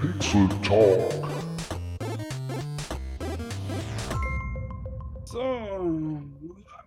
Pixel 0.00 0.48
Talk. 0.62 1.12
So. 5.26 6.22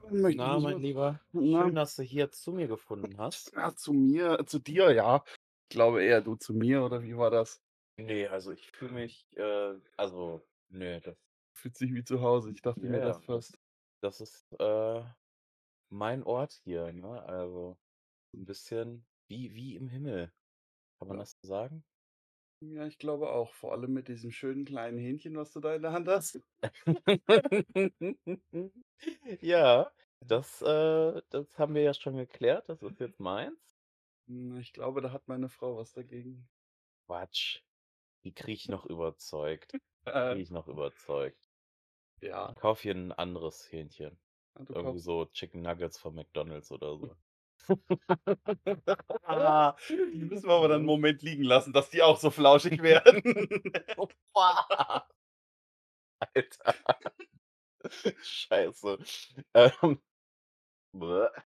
Na, 0.09 0.59
mein 0.59 0.79
Lieber, 0.79 1.19
Na? 1.31 1.63
schön, 1.65 1.75
dass 1.75 1.95
du 1.95 2.03
hier 2.03 2.31
zu 2.31 2.51
mir 2.51 2.67
gefunden 2.67 3.17
hast. 3.17 3.53
Ja, 3.55 3.75
zu 3.75 3.93
mir, 3.93 4.43
zu 4.45 4.59
dir, 4.59 4.91
ja. 4.93 5.23
Ich 5.69 5.75
glaube 5.75 6.03
eher 6.03 6.21
du 6.21 6.35
zu 6.35 6.53
mir, 6.53 6.83
oder 6.83 7.01
wie 7.03 7.15
war 7.17 7.29
das? 7.31 7.61
Nee, 7.97 8.27
also 8.27 8.51
ich 8.51 8.71
fühle 8.71 8.93
mich, 8.93 9.27
äh, 9.37 9.75
also, 9.97 10.41
nee, 10.69 10.99
das, 11.01 11.15
Fühlt 11.55 11.77
sich 11.77 11.93
wie 11.93 12.03
zu 12.03 12.21
Hause. 12.21 12.49
Ich 12.51 12.61
dachte 12.61 12.81
mir 12.81 12.97
Ja, 12.97 13.05
das 13.05 13.23
fast. 13.23 13.57
das 14.01 14.21
ist 14.21 14.51
äh, 14.59 15.03
mein 15.89 16.23
Ort 16.23 16.59
hier, 16.63 16.91
ne? 16.91 17.21
Also 17.23 17.77
ein 18.33 18.45
bisschen 18.45 19.05
wie, 19.27 19.53
wie 19.53 19.75
im 19.75 19.87
Himmel. 19.87 20.31
Kann 20.99 21.07
man 21.09 21.17
Ja. 21.17 21.21
das 21.23 21.37
so 21.41 21.47
sagen? 21.47 21.83
Ja, 22.71 22.85
ich 22.87 22.97
glaube 22.97 23.31
auch. 23.31 23.53
Vor 23.53 23.73
allem 23.73 23.93
mit 23.93 24.07
diesem 24.07 24.31
schönen 24.31 24.65
kleinen 24.65 24.97
Hähnchen, 24.97 25.35
was 25.37 25.51
du 25.51 25.59
da 25.59 25.75
in 25.75 25.81
der 25.81 25.91
Hand 25.91 26.07
hast. 26.07 26.39
Ja, 29.41 29.91
das, 30.21 30.61
äh, 30.61 31.21
das 31.29 31.57
haben 31.59 31.75
wir 31.75 31.81
ja 31.83 31.93
schon 31.93 32.15
geklärt. 32.17 32.69
Das 32.69 32.81
ist 32.81 32.99
jetzt 32.99 33.19
meins. 33.19 33.77
Hm, 34.27 34.57
Ich 34.59 34.73
glaube, 34.73 34.99
da 35.01 35.13
hat 35.13 35.29
meine 35.29 35.47
Frau 35.47 35.77
was 35.77 35.93
dagegen. 35.93 36.49
Quatsch. 37.05 37.61
Die 38.23 38.33
krieg 38.33 38.55
ich 38.57 38.69
noch 38.69 38.85
überzeugt. 38.85 39.77
Krieg 40.27 40.39
Äh, 40.39 40.41
ich 40.41 40.51
noch 40.51 40.67
überzeugt. 40.67 41.49
ja, 42.21 42.49
Ich 42.49 42.55
kauf 42.55 42.81
hier 42.81 42.95
ein 42.95 43.11
anderes 43.11 43.71
Hähnchen. 43.71 44.19
du 44.65 44.73
Irgendwie 44.73 44.75
kaufst. 44.75 45.03
so 45.03 45.25
Chicken 45.27 45.61
Nuggets 45.61 45.99
von 45.99 46.15
McDonald's 46.15 46.71
oder 46.71 46.97
so. 46.97 47.17
Ah, 49.23 49.75
die 49.89 50.25
müssen 50.25 50.47
wir 50.47 50.53
aber 50.53 50.67
dann 50.67 50.79
einen 50.79 50.85
Moment 50.85 51.21
liegen 51.21 51.43
lassen, 51.43 51.73
dass 51.73 51.89
die 51.89 52.01
auch 52.01 52.17
so 52.17 52.29
flauschig 52.29 52.81
werden. 52.81 53.21
Alter. 56.19 56.75
Scheiße. 58.23 58.97
Ähm. 59.53 60.01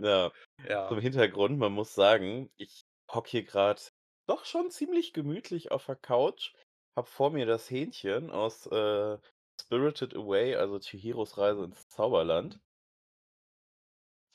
Ja, 0.00 0.32
ja. 0.68 0.88
zum 0.88 1.00
Hintergrund, 1.00 1.58
man 1.58 1.72
muss 1.72 1.94
sagen, 1.94 2.50
ich 2.56 2.86
hocke 3.12 3.28
hier 3.30 3.44
gerade 3.44 3.80
doch 4.28 4.44
schon 4.44 4.70
ziemlich 4.70 5.12
gemütlich 5.12 5.70
auf 5.70 5.86
der 5.86 5.96
Couch, 5.96 6.52
hab 6.96 7.08
vor 7.08 7.30
mir 7.30 7.46
das 7.46 7.68
Hähnchen 7.70 8.30
aus 8.30 8.66
äh, 8.66 9.18
Spirited 9.60 10.14
Away, 10.14 10.54
also 10.56 10.78
Chihiros 10.78 11.36
Reise 11.36 11.64
ins 11.64 11.88
Zauberland. 11.88 12.60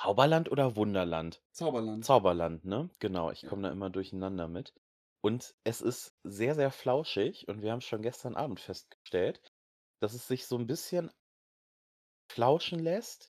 Zauberland 0.03 0.51
oder 0.51 0.75
Wunderland? 0.75 1.41
Zauberland. 1.51 2.03
Zauberland, 2.05 2.63
ne? 2.65 2.89
Genau, 2.99 3.31
ich 3.31 3.43
Ja. 3.43 3.49
komme 3.49 3.63
da 3.63 3.71
immer 3.71 3.89
durcheinander 3.89 4.47
mit. 4.47 4.73
Und 5.21 5.55
es 5.63 5.81
ist 5.81 6.15
sehr, 6.23 6.55
sehr 6.55 6.71
flauschig 6.71 7.47
und 7.47 7.61
wir 7.63 7.71
haben 7.71 7.81
schon 7.81 8.01
gestern 8.03 8.35
Abend 8.35 8.59
festgestellt, 8.59 9.41
dass 10.01 10.13
es 10.13 10.27
sich 10.27 10.45
so 10.47 10.57
ein 10.57 10.67
bisschen 10.67 11.11
flauschen 12.29 12.79
lässt, 12.79 13.31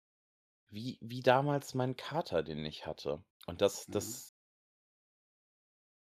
wie, 0.71 0.99
wie 1.03 1.21
damals 1.23 1.75
mein 1.75 1.97
Kater, 1.97 2.43
den 2.45 2.65
ich 2.65 2.87
hatte. 2.87 3.25
Und 3.47 3.63
das, 3.63 3.89
Mhm. 3.89 3.91
das, 3.91 4.35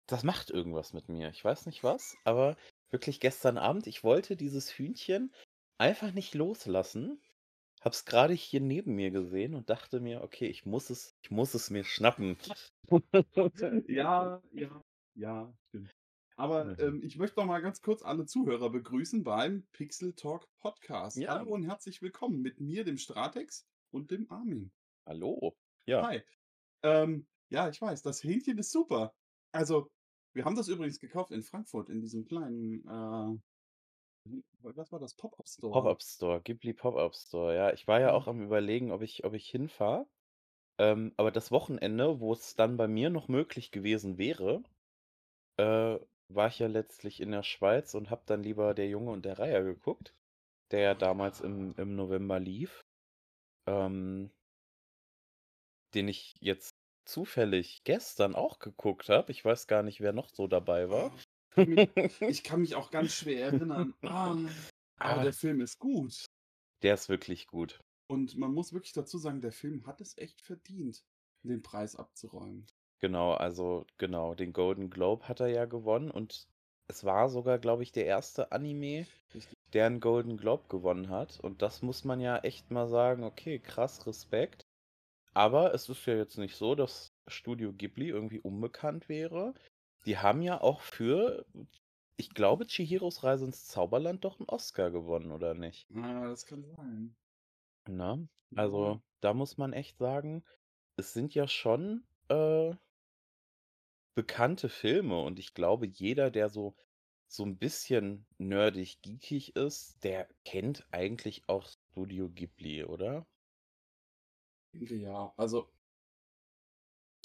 das 0.07 0.23
macht 0.23 0.49
irgendwas 0.49 0.91
mit 0.93 1.07
mir. 1.09 1.29
Ich 1.29 1.43
weiß 1.45 1.65
nicht 1.65 1.83
was, 1.83 2.17
aber 2.25 2.57
wirklich 2.89 3.19
gestern 3.21 3.57
Abend, 3.57 3.87
ich 3.87 4.03
wollte 4.03 4.35
dieses 4.35 4.71
Hühnchen 4.77 5.33
einfach 5.77 6.11
nicht 6.11 6.33
loslassen. 6.33 7.21
Hab's 7.81 8.03
gerade 8.03 8.33
hier 8.33 8.59
neben 8.59 8.95
mir 8.95 9.09
gesehen 9.09 9.55
und 9.55 9.69
dachte 9.69 10.01
mir, 10.01 10.21
okay, 10.21 10.47
ich 10.47 10.65
muss 10.65 10.89
es, 10.89 11.15
ich 11.21 11.31
muss 11.31 11.53
es 11.53 11.69
mir 11.69 11.83
schnappen. 11.83 12.37
Ja, 13.87 14.41
ja, 14.51 14.83
ja, 15.13 15.53
stimmt. 15.67 15.95
Aber 16.35 16.79
ähm, 16.79 17.03
ich 17.03 17.17
möchte 17.17 17.39
noch 17.39 17.45
mal 17.45 17.61
ganz 17.61 17.81
kurz 17.81 18.01
alle 18.01 18.25
Zuhörer 18.25 18.71
begrüßen 18.71 19.23
beim 19.23 19.67
Pixel 19.73 20.13
Talk 20.15 20.47
Podcast. 20.59 21.17
Ja. 21.17 21.35
Hallo 21.35 21.51
und 21.51 21.63
herzlich 21.63 22.01
willkommen 22.01 22.41
mit 22.41 22.59
mir, 22.59 22.83
dem 22.83 22.97
Stratex 22.97 23.67
und 23.91 24.09
dem 24.09 24.29
Armin. 24.31 24.71
Hallo. 25.05 25.55
Ja. 25.85 26.07
Hi. 26.07 26.23
Ähm, 26.83 27.27
ja, 27.49 27.69
ich 27.69 27.79
weiß, 27.79 28.01
das 28.01 28.23
Hähnchen 28.23 28.57
ist 28.57 28.71
super. 28.71 29.13
Also, 29.51 29.91
wir 30.33 30.45
haben 30.45 30.55
das 30.55 30.67
übrigens 30.67 30.99
gekauft 30.99 31.31
in 31.31 31.43
Frankfurt, 31.43 31.89
in 31.89 32.01
diesem 32.01 32.25
kleinen, 32.25 32.85
äh, 32.87 33.39
was 34.61 34.91
war 34.91 34.99
das? 34.99 35.13
Pop-Up 35.13 35.47
Store. 35.47 35.73
Pop-Up 35.73 36.01
Store, 36.01 36.41
Ghibli 36.41 36.73
Pop-Up 36.73 37.15
Store, 37.15 37.55
ja. 37.55 37.73
Ich 37.73 37.87
war 37.87 37.99
ja 37.99 38.13
auch 38.13 38.27
am 38.27 38.41
Überlegen, 38.41 38.91
ob 38.91 39.01
ich, 39.01 39.23
ob 39.23 39.33
ich 39.33 39.49
hinfahre. 39.49 40.05
Ähm, 40.77 41.13
aber 41.17 41.31
das 41.31 41.51
Wochenende, 41.51 42.19
wo 42.19 42.33
es 42.33 42.55
dann 42.55 42.77
bei 42.77 42.87
mir 42.87 43.09
noch 43.09 43.27
möglich 43.27 43.71
gewesen 43.71 44.17
wäre, 44.17 44.63
äh, 45.57 45.99
war 46.31 46.47
ich 46.47 46.59
ja 46.59 46.67
letztlich 46.67 47.21
in 47.21 47.31
der 47.31 47.43
Schweiz 47.43 47.95
und 47.95 48.09
habe 48.09 48.21
dann 48.25 48.43
lieber 48.43 48.73
Der 48.73 48.87
Junge 48.87 49.11
und 49.11 49.25
der 49.25 49.39
Reiher 49.39 49.63
geguckt, 49.63 50.13
der 50.71 50.79
ja 50.81 50.95
damals 50.95 51.41
im, 51.41 51.73
im 51.77 51.95
November 51.95 52.39
lief. 52.39 52.81
Ähm, 53.67 54.31
den 55.93 56.07
ich 56.07 56.35
jetzt 56.39 56.75
zufällig 57.05 57.83
gestern 57.83 58.35
auch 58.35 58.59
geguckt 58.59 59.09
habe. 59.09 59.31
Ich 59.31 59.43
weiß 59.43 59.67
gar 59.67 59.83
nicht, 59.83 60.01
wer 60.01 60.13
noch 60.13 60.29
so 60.29 60.47
dabei 60.47 60.89
war. 60.89 61.11
Ich 62.21 62.43
kann 62.43 62.61
mich 62.61 62.75
auch 62.75 62.91
ganz 62.91 63.13
schwer 63.13 63.45
erinnern. 63.47 63.93
Ah, 64.03 64.31
aber 64.97 65.21
Ah. 65.21 65.23
der 65.23 65.33
Film 65.33 65.61
ist 65.61 65.79
gut. 65.79 66.25
Der 66.83 66.93
ist 66.93 67.09
wirklich 67.09 67.47
gut. 67.47 67.79
Und 68.07 68.37
man 68.37 68.53
muss 68.53 68.73
wirklich 68.73 68.93
dazu 68.93 69.17
sagen, 69.17 69.41
der 69.41 69.51
Film 69.51 69.85
hat 69.85 70.01
es 70.01 70.17
echt 70.17 70.41
verdient, 70.41 71.03
den 71.43 71.61
Preis 71.61 71.95
abzuräumen. 71.95 72.65
Genau, 72.99 73.33
also 73.33 73.85
genau, 73.97 74.35
den 74.35 74.51
Golden 74.51 74.89
Globe 74.89 75.27
hat 75.27 75.39
er 75.39 75.47
ja 75.47 75.65
gewonnen 75.65 76.11
und 76.11 76.47
es 76.89 77.03
war 77.03 77.29
sogar, 77.29 77.59
glaube 77.59 77.83
ich, 77.83 77.91
der 77.91 78.05
erste 78.05 78.51
Anime, 78.51 79.05
Richtig. 79.33 79.53
der 79.73 79.85
einen 79.85 79.99
Golden 79.99 80.37
Globe 80.37 80.63
gewonnen 80.69 81.09
hat. 81.09 81.39
Und 81.39 81.61
das 81.61 81.81
muss 81.83 82.03
man 82.03 82.19
ja 82.19 82.39
echt 82.39 82.71
mal 82.71 82.87
sagen, 82.87 83.23
okay, 83.23 83.59
krass, 83.59 84.07
Respekt. 84.07 84.65
Aber 85.33 85.73
es 85.75 85.87
ist 85.87 86.05
ja 86.07 86.15
jetzt 86.15 86.37
nicht 86.39 86.55
so, 86.55 86.73
dass 86.73 87.07
Studio 87.27 87.71
Ghibli 87.73 88.09
irgendwie 88.09 88.39
unbekannt 88.39 89.07
wäre. 89.07 89.53
Die 90.09 90.17
haben 90.17 90.41
ja 90.41 90.59
auch 90.59 90.81
für, 90.81 91.45
ich 92.17 92.31
glaube, 92.31 92.65
Chihiros 92.65 93.23
Reise 93.23 93.45
ins 93.45 93.67
Zauberland 93.67 94.25
doch 94.25 94.39
einen 94.39 94.49
Oscar 94.49 94.89
gewonnen, 94.89 95.31
oder 95.31 95.53
nicht? 95.53 95.87
Ah, 95.95 96.25
das 96.29 96.47
kann 96.47 96.63
sein. 96.63 97.15
Na, 97.87 98.17
also 98.55 99.01
da 99.21 99.35
muss 99.35 99.59
man 99.59 99.71
echt 99.71 99.99
sagen, 99.99 100.43
es 100.97 101.13
sind 101.13 101.35
ja 101.35 101.47
schon 101.47 102.07
äh, 102.27 102.73
bekannte 104.15 104.69
Filme 104.69 105.19
und 105.21 105.39
ich 105.39 105.53
glaube, 105.53 105.87
jeder, 105.87 106.29
der 106.31 106.49
so, 106.49 106.75
so 107.27 107.43
ein 107.43 107.57
bisschen 107.57 108.27
nerdig 108.37 109.01
geekig 109.01 109.55
ist, 109.55 110.03
der 110.03 110.27
kennt 110.45 110.87
eigentlich 110.91 111.43
auch 111.47 111.67
Studio 111.67 112.29
Ghibli, 112.29 112.83
oder? 112.83 113.27
Ja. 114.73 115.33
Also, 115.37 115.71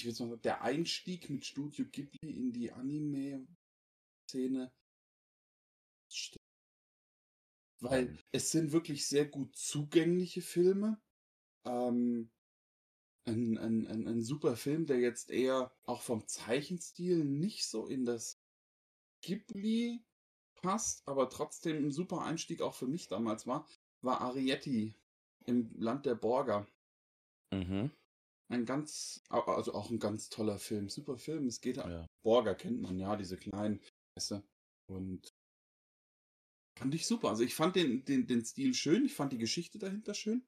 ich 0.05 0.09
würde 0.09 0.31
sagen, 0.31 0.43
der 0.43 0.61
Einstieg 0.61 1.31
mit 1.31 1.47
Studio 1.47 1.87
Ghibli 1.87 2.31
in 2.31 2.53
die 2.53 2.71
Anime-Szene. 2.73 4.71
Weil 7.81 8.09
Ähm. 8.09 8.19
es 8.33 8.51
sind 8.51 8.73
wirklich 8.73 9.07
sehr 9.07 9.27
gut 9.27 9.57
zugängliche 9.57 10.43
Filme. 10.43 11.01
Ähm, 11.65 12.31
ein, 13.27 13.57
ein, 13.57 13.87
ein, 13.87 14.07
ein 14.07 14.23
super 14.23 14.57
Film, 14.57 14.85
der 14.85 15.01
jetzt 15.01 15.31
eher 15.31 15.75
auch 15.85 16.03
vom 16.03 16.27
Zeichenstil 16.29 17.25
nicht 17.25 17.67
so 17.67 17.87
in 17.87 18.05
das 18.05 18.39
Ghibli 19.23 20.05
passt, 20.57 21.09
aber 21.09 21.31
trotzdem 21.31 21.87
ein 21.87 21.93
super 21.93 22.21
Einstieg 22.21 22.61
auch 22.61 22.75
für 22.75 22.87
mich 22.87 23.09
damals 23.09 23.47
war, 23.47 23.67
war 24.03 24.21
Arietti 24.21 24.95
im 25.47 25.71
Land 25.79 26.05
der 26.05 26.15
Borger. 26.15 26.67
Mhm. 27.51 27.91
Ein 28.49 28.67
ganz, 28.67 29.23
also 29.29 29.75
auch 29.75 29.91
ein 29.91 29.99
ganz 29.99 30.29
toller 30.29 30.59
Film, 30.59 30.89
super 30.89 31.17
Film. 31.17 31.47
Es 31.47 31.61
geht, 31.61 31.77
Ja. 31.77 32.07
Borger 32.23 32.55
kennt 32.55 32.81
man 32.81 32.99
ja, 32.99 33.17
diese 33.17 33.37
kleinen, 33.37 33.81
du, 34.17 34.43
und 34.87 35.35
fand 36.79 36.95
ich 36.95 37.07
super. 37.07 37.31
Also 37.31 37.43
ich 37.43 37.55
fand 37.55 37.77
den, 37.77 38.05
den, 38.05 38.27
den 38.27 38.45
Stil 38.45 38.75
schön, 38.75 39.05
ich 39.05 39.15
fand 39.15 39.33
die 39.33 39.39
Geschichte 39.39 39.79
dahinter 39.79 40.15
schön. 40.15 40.47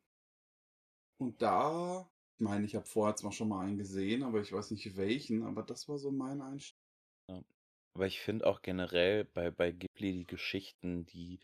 Und 1.19 1.41
da, 1.41 2.11
ich 2.37 2.45
meine, 2.45 2.67
ich 2.67 2.75
habe 2.75 2.87
vorher 2.87 3.17
zwar 3.17 3.33
schon 3.33 3.49
mal 3.49 3.65
einen 3.65 3.79
gesehen, 3.79 4.23
aber 4.23 4.41
ich 4.41 4.53
weiß 4.53 4.71
nicht 4.71 4.97
welchen, 4.97 5.43
aber 5.43 5.63
das 5.63 5.89
war 5.89 5.99
so 5.99 6.11
mein 6.11 6.43
Einstieg. 6.43 6.77
Aber 7.97 8.07
ich 8.07 8.21
finde 8.21 8.47
auch 8.47 8.61
generell 8.61 9.25
bei, 9.25 9.51
bei 9.51 9.73
Ghibli 9.73 10.13
die 10.13 10.27
Geschichten, 10.27 11.07
die 11.07 11.41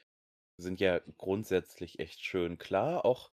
sind 0.58 0.80
ja 0.80 1.00
grundsätzlich 1.16 1.98
echt 1.98 2.22
schön. 2.22 2.58
Klar, 2.58 3.06
auch 3.06 3.32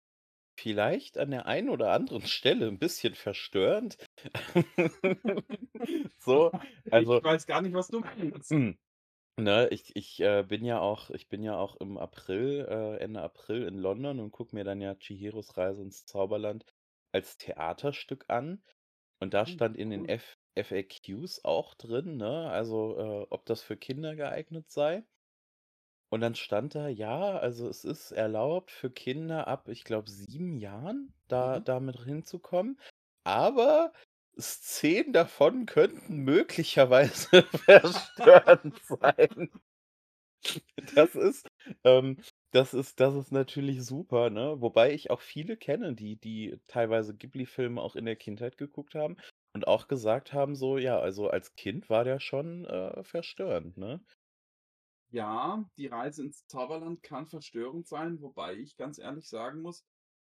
vielleicht 0.59 1.17
an 1.17 1.31
der 1.31 1.45
einen 1.47 1.69
oder 1.69 1.91
anderen 1.91 2.25
Stelle 2.27 2.67
ein 2.67 2.79
bisschen 2.79 3.15
verstörend. 3.15 3.97
so, 6.19 6.53
also. 6.89 7.21
ich 7.21 7.23
weiß 7.23 7.45
gar 7.47 7.61
nicht, 7.61 7.73
was 7.73 7.87
du 7.87 7.99
meinst. 8.01 8.59
Ne, 9.39 9.69
ich, 9.71 9.95
ich 9.95 10.19
äh, 10.19 10.43
bin 10.43 10.65
ja 10.65 10.79
auch, 10.81 11.09
ich 11.11 11.29
bin 11.29 11.43
ja 11.43 11.57
auch 11.57 11.77
im 11.77 11.97
April, 11.97 12.67
äh, 12.69 12.97
Ende 12.97 13.21
April 13.21 13.63
in 13.67 13.77
London 13.77 14.19
und 14.19 14.31
gucke 14.31 14.53
mir 14.55 14.65
dann 14.65 14.81
ja 14.81 14.95
Chihiros 14.95 15.55
Reise 15.57 15.81
ins 15.81 16.05
Zauberland 16.05 16.65
als 17.13 17.37
Theaterstück 17.37 18.25
an. 18.27 18.63
Und 19.19 19.33
da 19.33 19.45
Hm, 19.45 19.57
stand 19.57 19.77
in 19.77 19.89
den 19.91 20.03
cool. 20.03 20.09
F 20.09 20.37
FAQs 20.57 21.43
auch 21.45 21.73
drin, 21.75 22.17
ne? 22.17 22.49
Also, 22.49 22.97
äh, 22.97 23.27
ob 23.29 23.45
das 23.45 23.63
für 23.63 23.77
Kinder 23.77 24.15
geeignet 24.15 24.69
sei. 24.69 25.05
Und 26.09 26.21
dann 26.21 26.35
stand 26.35 26.75
da: 26.75 26.87
„Ja, 26.87 27.37
also 27.37 27.67
es 27.69 27.83
ist 27.85 28.11
erlaubt 28.11 28.71
für 28.71 28.89
Kinder 28.91 29.47
ab, 29.47 29.67
ich 29.69 29.83
glaube, 29.83 30.09
7 30.09 30.57
Jahren, 30.57 31.13
da 31.27 31.59
Mhm. 31.59 31.65
damit 31.65 31.99
hinzukommen, 32.03 32.79
aber 33.23 33.93
Szenen 34.39 35.13
davon 35.13 35.65
könnten 35.65 36.17
möglicherweise 36.23 37.43
verstörend 37.65 38.79
sein.“ 38.83 39.49
Das 40.95 41.15
ist 41.15 41.47
ähm, 41.83 42.17
das 42.51 42.73
ist 42.73 42.99
das 42.99 43.13
ist 43.15 43.31
natürlich 43.31 43.83
super, 43.85 44.29
ne? 44.29 44.55
Wobei 44.61 44.93
ich 44.93 45.11
auch 45.11 45.21
viele 45.21 45.57
kenne, 45.57 45.93
die 45.93 46.15
die 46.17 46.57
teilweise 46.67 47.15
Ghibli-Filme 47.15 47.81
auch 47.81 47.95
in 47.95 48.05
der 48.05 48.15
Kindheit 48.15 48.57
geguckt 48.57 48.95
haben 48.95 49.17
und 49.53 49.67
auch 49.67 49.87
gesagt 49.87 50.33
haben 50.33 50.55
so: 50.55 50.77
„Ja, 50.77 50.99
also 50.99 51.29
als 51.29 51.55
Kind 51.55 51.89
war 51.89 52.03
der 52.03 52.19
schon, 52.19 52.65
äh, 52.65 53.03
verstörend“, 53.03 53.77
ne? 53.77 54.01
Ja, 55.11 55.67
die 55.77 55.87
Reise 55.87 56.21
ins 56.23 56.45
Zauberland 56.45 57.01
kann 57.01 57.25
verstörend 57.25 57.87
sein, 57.87 58.21
wobei 58.21 58.55
ich 58.57 58.77
ganz 58.77 58.99
ehrlich 58.99 59.27
sagen 59.27 59.61
muss, 59.61 59.87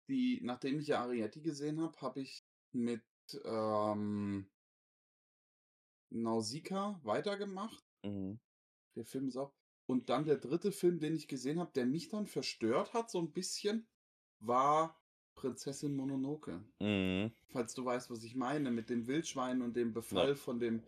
die 0.08 0.40
nachdem 0.42 0.78
ich 0.80 0.88
ja 0.88 1.00
Arrietty 1.02 1.40
gesehen 1.40 1.80
habe, 1.80 1.98
habe 2.02 2.20
ich 2.20 2.46
mit, 2.72 3.02
ähm 3.44 4.50
Nausicaa 6.12 7.00
weitergemacht. 7.02 7.82
Mhm. 8.04 8.38
Der 8.96 9.04
Film 9.04 9.28
ist 9.28 9.36
auch 9.36 9.54
und 9.88 10.08
dann 10.08 10.24
der 10.24 10.38
3. 10.38 10.72
Film, 10.72 10.98
den 10.98 11.14
ich 11.14 11.28
gesehen 11.28 11.60
habe, 11.60 11.70
der 11.72 11.86
mich 11.86 12.08
dann 12.08 12.26
verstört 12.26 12.92
hat 12.92 13.08
so 13.10 13.20
'n 13.20 13.32
bisschen, 13.32 13.88
war 14.40 15.00
Prinzessin 15.36 15.94
Mononoke. 15.94 16.64
Mhm. 16.80 17.36
Falls 17.48 17.74
du 17.74 17.84
weißt, 17.84 18.10
was 18.10 18.24
ich 18.24 18.36
meine, 18.36 18.70
mit 18.72 18.90
dem 18.90 19.06
Wildschwein 19.08 19.62
und 19.62 19.76
dem 19.76 19.92
Ja. 20.10 20.26
Befall 20.26 20.36
von 20.36 20.60
dem 20.60 20.84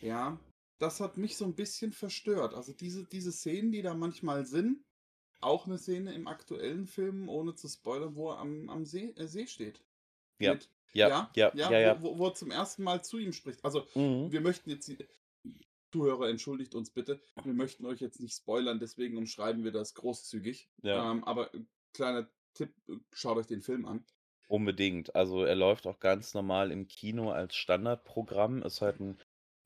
ja, 0.00 0.40
das 0.78 1.00
hat 1.00 1.16
mich 1.18 1.36
so 1.36 1.44
'n 1.46 1.54
bisschen 1.56 1.92
verstört. 1.92 2.54
Also 2.54 2.72
diese 2.72 3.04
diese 3.06 3.32
Szenen, 3.32 3.72
die 3.72 3.82
da 3.82 3.94
manchmal 3.94 4.46
sind 4.46 4.84
auch 5.40 5.66
'ne 5.66 5.78
Szene 5.78 6.14
im 6.14 6.28
aktuellen 6.28 6.86
Film, 6.86 7.28
ohne 7.30 7.54
zu 7.56 7.68
spoilern, 7.68 8.16
wo 8.16 8.30
er 8.32 8.38
am 8.40 8.68
am 8.70 8.86
See 8.86 9.10
äh, 9.16 9.28
See 9.28 9.46
steht. 9.48 9.84
Ja. 10.40 10.54
Mit 10.54 10.70
Ja, 10.92 11.18
ja, 11.34 11.34
ja, 11.34 11.52
ja, 11.52 11.78
ja, 11.80 11.80
ja. 11.80 12.02
wo 12.02 12.18
wo 12.18 12.28
er 12.28 12.34
zum 12.34 12.50
1. 12.52 12.82
Mal 12.82 13.04
zu 13.04 13.18
ihm 13.18 13.32
spricht. 13.34 13.64
Also, 13.64 13.86
Mhm. 13.96 14.32
wir 14.32 14.40
möchten 14.42 14.70
jetzt 14.70 14.92
Zuhörer, 15.92 16.28
entschuldigt 16.30 16.74
uns 16.76 16.90
bitte. 16.92 17.20
Wir 17.44 17.54
möchten 17.54 17.86
euch 17.86 18.00
jetzt 18.00 18.20
nicht 18.20 18.34
spoilern, 18.36 18.80
deswegen 18.80 19.18
umschreiben 19.18 19.64
wir 19.64 19.72
das 19.72 19.94
großzügig. 19.94 20.70
Ja. 20.84 21.06
Ähm, 21.06 21.24
aber, 21.24 21.54
äh, 21.54 21.64
kleiner 21.94 22.30
Tipp, 22.54 22.74
äh, 22.88 22.96
schaut 23.12 23.38
euch 23.38 23.46
den 23.48 23.62
Film 23.62 23.86
an. 23.86 24.06
Unbedingt. 24.50 25.14
Also, 25.16 25.42
er 25.44 25.56
läuft 25.56 25.86
auch 25.88 25.98
ganz 25.98 26.32
normal 26.34 26.70
im 26.70 26.86
Kino 26.86 27.30
als 27.32 27.56
Standardprogramm. 27.56 28.62
Ist 28.62 28.80
halt 28.80 29.00
'n 29.00 29.18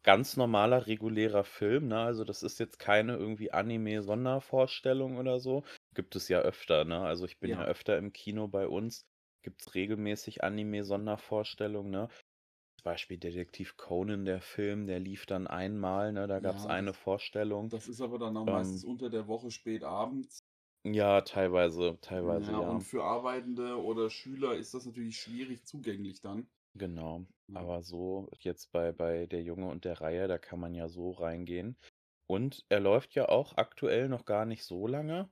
ganz 0.02 0.36
normaler, 0.36 0.86
regulärer 0.86 1.44
Film, 1.44 1.88
ne? 1.88 1.98
Also, 2.00 2.24
das 2.24 2.42
ist 2.42 2.58
jetzt 2.60 2.78
keine 2.78 3.16
irgendwie 3.16 3.52
Anime-Sondervorstellung 3.52 5.18
oder 5.18 5.40
so. 5.40 5.64
Gibt 5.94 6.16
es 6.16 6.28
ja 6.28 6.40
öfter, 6.40 6.84
ne? 6.84 7.00
Also, 7.00 7.24
ich 7.26 7.38
bin 7.40 7.52
ja 7.52 7.62
Ja. 7.62 7.66
öfter 7.66 7.96
im 7.98 8.12
Kino 8.12 8.48
bei 8.48 8.66
uns. 8.68 9.04
Gibt's 9.42 9.74
regelmäßig 9.74 10.42
Anime-Sondervorstellungen, 10.44 11.90
ne? 11.90 12.08
Zum 12.78 12.84
Beispiel 12.84 13.18
Detektiv 13.18 13.76
Conan, 13.76 14.24
der 14.26 14.40
Film, 14.42 14.86
der 14.86 15.00
lief 15.00 15.26
dann 15.26 15.46
einmal, 15.46 16.12
ne? 16.12 16.26
Da 16.28 16.40
gab's 16.40 16.66
Ja, 16.66 16.66
eine 16.66 16.94
das 16.94 16.94
Vorstellung. 16.94 17.70
das 17.70 17.86
ist 17.88 18.00
aber 18.00 18.18
dann 18.18 18.36
auch 18.36 18.46
meistens 18.46 18.82
Ähm 18.82 18.84
unter 18.84 19.10
der 19.10 19.28
Woche 19.28 19.50
spät 19.52 19.84
abends. 19.84 20.40
Ja, 20.84 21.22
teilweise 21.22 21.96
teilweise, 22.02 22.52
Ja, 22.52 22.58
und 22.60 22.80
ja. 22.80 22.82
für 22.82 23.04
Arbeitende 23.04 23.82
oder 23.82 24.08
Schüler 24.10 24.56
ist 24.56 24.74
das 24.74 24.86
natürlich 24.86 25.18
schwierig 25.20 25.64
zugänglich 25.66 26.20
dann. 26.20 26.48
Genau. 26.76 27.26
Ja. 27.48 27.70
Aber 27.72 27.82
so 27.82 28.28
jetzt 28.38 28.70
bei 28.72 28.92
bei 28.92 29.26
Der 29.26 29.42
Junge 29.42 29.66
und 29.68 29.84
der 29.84 30.00
Reihe, 30.00 30.28
da 30.28 30.38
kann 30.38 30.60
man 30.60 30.74
ja 30.74 30.88
so 30.88 31.10
reingehen. 31.10 31.76
Und 32.28 32.64
er 32.68 32.78
läuft 32.80 33.14
ja 33.14 33.28
auch 33.28 33.56
aktuell 33.56 34.08
noch 34.08 34.24
gar 34.24 34.44
nicht 34.46 34.64
so 34.64 34.86
lange, 34.86 35.30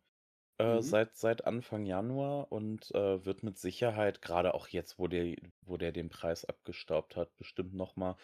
äh, 0.59 0.81
Mhm. 0.81 0.83
seit 0.83 1.17
seit 1.17 1.47
Anfang 1.47 1.87
Januar 1.87 2.53
und, 2.53 2.93
äh, 2.95 3.25
wird 3.27 3.43
mit 3.45 3.59
Sicherheit 3.59 4.23
grade 4.23 4.55
auch 4.55 4.69
jetzt, 4.69 4.99
wo 4.99 5.09
der 5.09 5.37
wo 5.63 5.77
der 5.79 5.93
den 5.93 6.11
Preis 6.11 6.45
abgestaubt 6.47 7.17
hat, 7.17 7.37
bestimmt 7.37 7.75
noch 7.75 7.97
mal 7.97 8.17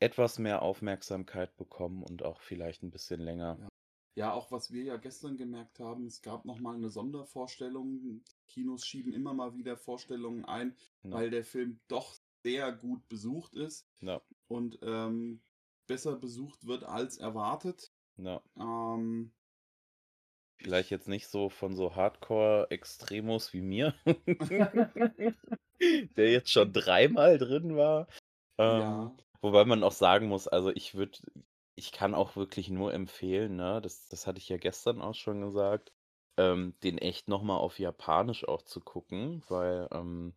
etwas 0.00 0.38
mehr 0.38 0.62
Aufmerksamkeit 0.62 1.56
bekommen 1.56 2.02
und 2.04 2.22
auch 2.24 2.40
vielleicht 2.42 2.82
'n 2.84 2.90
bisschen 2.90 3.20
länger. 3.20 3.60
Ja. 3.60 3.68
Ja, 4.16 4.32
auch 4.32 4.52
was 4.52 4.70
wir 4.70 4.84
ja 4.84 4.96
gestern 4.96 5.36
gemerkt 5.36 5.80
haben, 5.80 6.06
es 6.06 6.22
gab 6.22 6.44
noch 6.44 6.58
mal 6.60 6.78
'ne 6.78 6.88
Sondervorstellung. 6.88 8.22
Kinos 8.46 8.86
schieben 8.86 9.12
immer 9.12 9.34
mal 9.34 9.54
wieder 9.56 9.76
Vorstellungen 9.76 10.44
ein, 10.44 10.76
Ja. 11.04 11.24
weil 11.24 11.30
der 11.30 11.44
Film 11.44 11.80
doch 11.88 12.14
sehr 12.44 12.72
gut 12.72 13.08
besucht 13.08 13.54
ist 13.54 13.88
Ja. 14.00 14.24
und, 14.48 14.78
ähm, 14.82 15.42
besser 15.88 16.16
besucht 16.16 16.66
wird 16.66 16.84
als 16.84 17.18
erwartet. 17.18 17.94
Ja. 18.18 18.44
Ähm 18.58 19.34
Vielleicht 20.60 20.90
jetzt 20.90 21.08
nicht 21.08 21.26
so 21.28 21.48
von 21.48 21.74
so 21.76 21.94
Hardcore-Extremos 21.94 23.52
wie 23.52 23.60
mir, 23.62 23.94
der 26.16 26.30
jetzt 26.32 26.50
schon 26.52 26.72
dreimal 26.72 27.38
drin 27.38 27.76
war. 27.76 28.08
Ähm, 28.58 28.82
Ja. 28.82 29.14
wobei 29.42 29.64
man 29.64 29.82
auch 29.82 29.92
sagen 29.92 30.28
muss, 30.28 30.48
also 30.48 30.70
ich 30.70 30.94
würde 30.94 31.18
ich 31.76 31.90
kann 31.92 32.14
auch 32.14 32.36
wirklich 32.36 32.70
nur 32.70 32.94
empfehlen, 32.94 33.56
ne, 33.56 33.80
das 33.82 34.08
das 34.08 34.26
hatte 34.26 34.38
ich 34.38 34.48
ja 34.48 34.58
gestern 34.58 35.02
auch 35.02 35.14
schon 35.14 35.40
gesagt, 35.42 35.92
ähm, 36.38 36.76
den 36.84 36.98
echt 36.98 37.28
noch 37.28 37.42
mal 37.42 37.56
auf 37.58 37.78
Japanisch 37.80 38.46
auch 38.46 38.62
zu 38.62 38.80
gucken, 38.80 39.42
weil, 39.48 39.88
ähm 39.92 40.34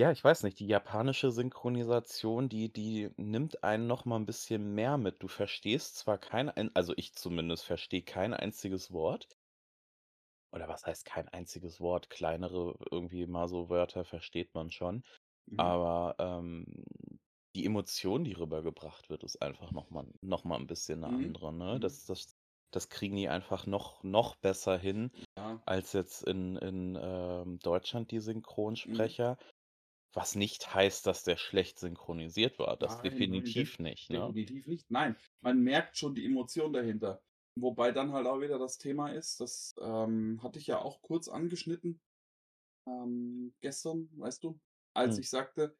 ja, 0.00 0.10
ich 0.12 0.24
weiß 0.24 0.42
nicht, 0.44 0.58
die 0.60 0.66
japanische 0.66 1.30
Synchronisation, 1.30 2.48
die 2.48 2.72
die 2.72 3.10
nimmt 3.16 3.62
einen 3.64 3.86
noch 3.86 4.04
mal 4.06 4.16
'n 4.16 4.26
bisschen 4.26 4.74
mehr 4.74 4.96
mit. 4.98 5.22
Du 5.22 5.28
verstehst 5.28 5.96
zwar 5.96 6.18
kein 6.18 6.48
ein 6.50 6.70
also 6.74 6.94
ich 6.96 7.14
zumindest 7.14 7.64
verstehe 7.64 8.02
kein 8.02 8.34
einziges 8.34 8.90
Wort. 8.92 9.28
Oder 10.54 10.68
was 10.68 10.84
heißt 10.86 11.04
kein 11.04 11.28
einziges 11.28 11.80
Wort? 11.80 12.10
Kleinere 12.10 12.76
irgendwie 12.90 13.26
mal 13.26 13.48
so 13.48 13.68
Wörter 13.70 14.04
versteht 14.04 14.54
man 14.54 14.70
schon. 14.70 15.04
Mhm. 15.48 15.74
Aber, 15.76 16.16
ähm, 16.18 16.66
die 17.56 17.66
Emotion, 17.66 18.24
die 18.24 18.32
rübergebracht 18.34 19.10
wird, 19.10 19.24
ist 19.24 19.42
einfach 19.42 19.72
noch 19.72 19.90
mal 19.90 20.06
noch 20.22 20.44
mal 20.44 20.58
'n 20.60 20.66
bisschen 20.68 21.00
'ne 21.00 21.12
Mhm. 21.12 21.20
andere, 21.20 21.52
ne? 21.52 21.78
Mhm. 21.78 21.80
Das 21.80 22.06
das 22.06 22.36
das 22.72 22.88
kriegen 22.90 23.16
die 23.16 23.28
einfach 23.28 23.66
noch 23.66 24.02
noch 24.04 24.36
besser 24.36 24.78
hin 24.78 25.12
Ja. 25.36 25.60
als 25.66 25.92
jetzt 25.94 26.22
in 26.24 26.56
in, 26.56 26.98
ähm, 27.00 27.58
Deutschland 27.60 28.10
die 28.12 28.20
Mhm. 28.84 29.14
Synchronsprecher. 29.14 29.38
Was 30.12 30.36
nicht 30.36 30.72
heißt, 30.72 31.04
dass 31.06 31.24
der 31.24 31.36
schlecht 31.36 31.80
synchronisiert 31.80 32.60
war. 32.60 32.76
Das 32.76 33.00
Nein, 33.00 33.28
nein, 33.30 33.54
def 33.54 33.70
definitiv 33.70 33.78
nicht, 33.80 34.08
ne? 34.10 34.36
definitiv 34.36 34.66
nicht. 34.66 34.90
Nein, 34.90 35.16
man 35.40 35.62
merkt 35.62 35.96
schon 35.98 36.14
die 36.14 36.24
Emotion 36.24 36.72
dahinter. 36.72 37.22
Wobei 37.56 37.92
dann 37.92 38.12
halt 38.12 38.26
auch 38.26 38.40
wieder 38.40 38.58
das 38.58 38.78
Thema 38.78 39.08
ist, 39.12 39.40
das, 39.40 39.74
ähm, 39.80 40.42
hatte 40.42 40.58
ich 40.58 40.66
ja 40.66 40.80
auch 40.80 41.02
kurz 41.02 41.28
angeschnitten, 41.28 42.00
ähm, 42.86 43.54
gestern, 43.60 44.10
weißt 44.18 44.44
du, 44.44 44.60
als 44.94 45.18
Mhm. 45.18 45.20
ich 45.20 45.30
sagte 45.30 45.78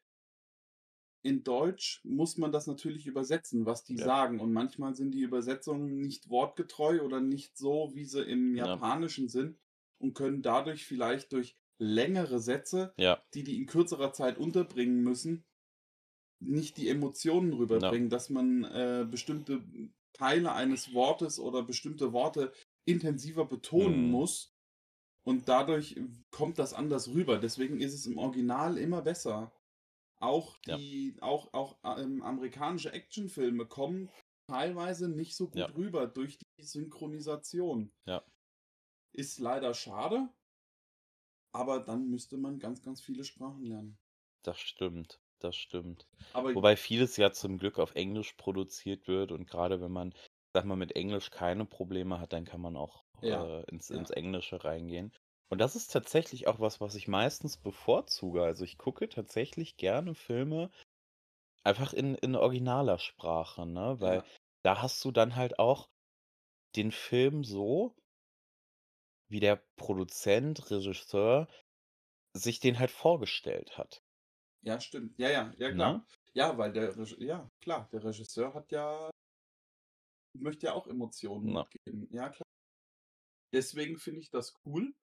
in 1.22 1.42
Deutsch 1.44 2.00
muss 2.04 2.37
man 2.38 2.50
das 2.52 2.66
natürlich 2.66 3.06
übersetzen, 3.06 3.66
was 3.66 3.84
die 3.84 3.96
Ja. 3.96 3.99
sagen. 3.99 4.40
Und 4.40 4.52
manchmal 4.52 4.94
sind 4.94 5.12
die 5.12 5.20
Übersetzungen 5.20 6.00
nicht 6.00 6.30
wortgetreu 6.30 7.02
oder 7.02 7.20
nicht 7.20 7.56
so, 7.58 7.90
wie 7.94 8.04
sie 8.04 8.22
im 8.22 8.54
Ja. 8.54 8.80
Japanischen 8.80 9.28
sind 9.28 9.58
und 9.99 10.14
können 10.14 10.40
dadurch 10.42 10.84
vielleicht 10.87 11.32
durch 11.32 11.58
längere 11.80 12.40
Sätze, 12.40 12.94
Ja. 12.99 13.22
die 13.34 13.44
die 13.44 13.58
in 13.58 13.66
kürzerer 13.66 14.12
Zeit 14.12 14.38
unterbringen 14.38 15.02
müssen, 15.02 15.44
nicht 16.42 16.76
die 16.76 16.88
Emotionen 16.88 17.52
Ja. 17.52 17.58
rüberbringen, 17.58 18.10
dass 18.10 18.30
man, 18.30 18.64
äh, 18.64 19.06
bestimmte 19.10 19.62
Teile 20.14 20.52
eines 20.52 20.92
Wortes 20.94 21.38
oder 21.40 21.62
bestimmte 21.62 22.12
Worte 22.12 22.52
intensiver 22.87 23.46
betonen 23.46 24.06
Mhm. 24.06 24.10
muss. 24.10 24.52
Und 25.26 25.49
dadurch 25.49 26.00
kommt 26.30 26.58
das 26.58 26.75
anders 26.75 27.08
rüber. 27.08 27.38
Deswegen 27.38 27.80
ist 27.80 27.94
es 27.94 28.06
im 28.06 28.18
Original 28.18 28.78
immer 28.78 29.02
besser. 29.02 29.52
Auch 30.20 30.58
Ja. 30.66 30.76
die 30.76 31.16
auch 31.20 31.52
auch, 31.54 31.78
ähm, 31.84 32.22
amerikanische 32.22 32.92
Actionfilme 32.92 33.66
kommen 33.66 34.10
teilweise 34.49 35.08
nicht 35.08 35.37
so 35.37 35.50
Ja. 35.54 35.66
gut 35.68 35.76
rüber 35.76 36.06
durch 36.08 36.38
die 36.38 36.64
Synchronisation. 36.64 37.92
Ja. 38.06 38.25
Ist 39.12 39.38
leider 39.38 39.75
schade. 39.75 40.28
Aber 41.52 41.78
dann 41.78 42.09
müsste 42.11 42.37
man 42.38 42.59
ganz, 42.59 42.83
ganz 42.83 43.00
viele 43.00 43.23
Sprachen 43.23 43.62
lernen. 43.62 43.99
Das 44.42 44.59
stimmt, 44.61 45.21
das 45.38 45.57
stimmt. 45.57 46.07
Aber 46.33 46.52
Wobei 46.52 46.76
vieles 46.76 47.16
ja 47.16 47.33
zum 47.33 47.59
Glück 47.59 47.78
auf 47.78 47.95
Englisch 47.95 48.35
produziert 48.35 49.09
wird 49.09 49.33
und 49.33 49.47
grade 49.47 49.80
wenn 49.80 49.92
man, 49.92 50.14
sage 50.54 50.66
mal, 50.66 50.76
mit 50.76 50.95
Englisch 50.97 51.30
keine 51.30 51.64
Probleme 51.66 52.19
hat, 52.21 52.33
dann 52.33 52.45
kann 52.45 52.61
man 52.61 52.76
auch, 52.76 53.04
Ja, 53.23 53.50
äh, 53.50 53.62
ins 53.71 53.88
ja. 53.88 54.00
ins 54.00 54.11
Englische 54.11 54.62
reingehen. 54.64 55.12
Und 55.50 55.59
das 55.59 55.75
ist 55.76 55.90
tatsächlich 55.92 56.47
auch 56.49 56.61
was, 56.61 56.80
was 56.80 56.95
ich 56.95 57.09
meistens 57.09 57.57
bevorzuge. 57.57 58.42
Also, 58.42 58.64
ich 58.64 58.78
gucke 58.78 59.09
tatsächlich 59.09 59.76
gerne 59.76 60.14
Filme 60.14 60.71
einfach 61.64 61.92
in 61.95 62.14
in 62.16 62.37
originaler 62.37 62.99
Sprache, 62.99 63.66
ne? 63.66 63.97
Weil 64.00 64.23
Ja. 64.23 64.30
da 64.64 64.83
hast 64.83 65.04
du 65.04 65.11
dann 65.12 65.37
halt 65.37 65.59
auch 65.59 65.88
den 66.76 66.92
Film 66.92 67.45
so 67.45 67.97
wie 69.30 69.40
der 69.40 69.62
Produzent, 69.76 70.70
Regisseur 70.70 71.49
sich 72.37 72.60
den 72.60 72.78
halt 72.78 72.90
vorgestellt 72.90 73.78
hat. 73.78 74.02
Ja, 74.62 74.80
stimmt. 74.80 75.18
Ja, 75.18 75.30
ja, 75.30 75.52
ja 75.58 75.68
Ne? 75.68 75.75
klar. 75.75 76.06
Ja, 76.34 76.58
weil 76.58 76.72
der 76.72 76.96
Reg 76.96 77.18
ja, 77.18 77.49
klar, 77.62 77.88
der 77.92 78.04
Regisseur 78.04 78.54
hat 78.54 78.70
ja 78.70 79.10
möchte 80.38 80.66
ja 80.66 80.75
auch 80.75 80.87
Emotionen 80.87 81.52
Na. 81.52 81.62
mitgeben. 81.62 82.08
Ja, 82.12 82.28
klar. 82.28 82.46
Deswegen 83.52 83.99
finde 83.99 84.20
ich 84.20 84.30
das 84.30 84.54
cool. 84.64 84.94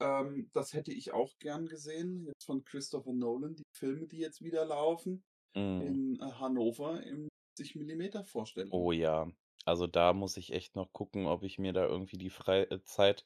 Ähm, 0.00 0.50
das 0.52 0.72
hätte 0.74 0.92
ich 0.92 1.12
auch 1.12 1.38
gern 1.38 1.66
gesehen, 1.66 2.26
jetzt 2.26 2.44
von 2.44 2.64
Christopher 2.64 3.12
Nolan, 3.12 3.54
die 3.54 3.62
Filme, 3.76 4.06
die 4.06 4.18
jetzt 4.18 4.42
wieder 4.42 4.64
laufen 4.64 5.22
Mhm. 5.54 5.82
in, 5.82 6.20
äh, 6.20 6.32
Hannover 6.32 7.02
im 7.02 7.28
70 7.56 7.76
Millimeter 7.76 8.24
Vorstellung. 8.24 8.72
Oh 8.72 8.92
ja. 8.92 9.30
Also, 9.64 9.86
da 9.86 10.12
muss 10.12 10.36
ich 10.36 10.52
echt 10.52 10.74
noch 10.76 10.92
gucken, 10.92 11.26
ob 11.26 11.42
ich 11.42 11.58
mir 11.58 11.72
da 11.72 11.86
irgendwie 11.86 12.18
die 12.18 12.28
frei 12.30 12.64
äh, 12.64 12.82
Zeit 12.82 13.24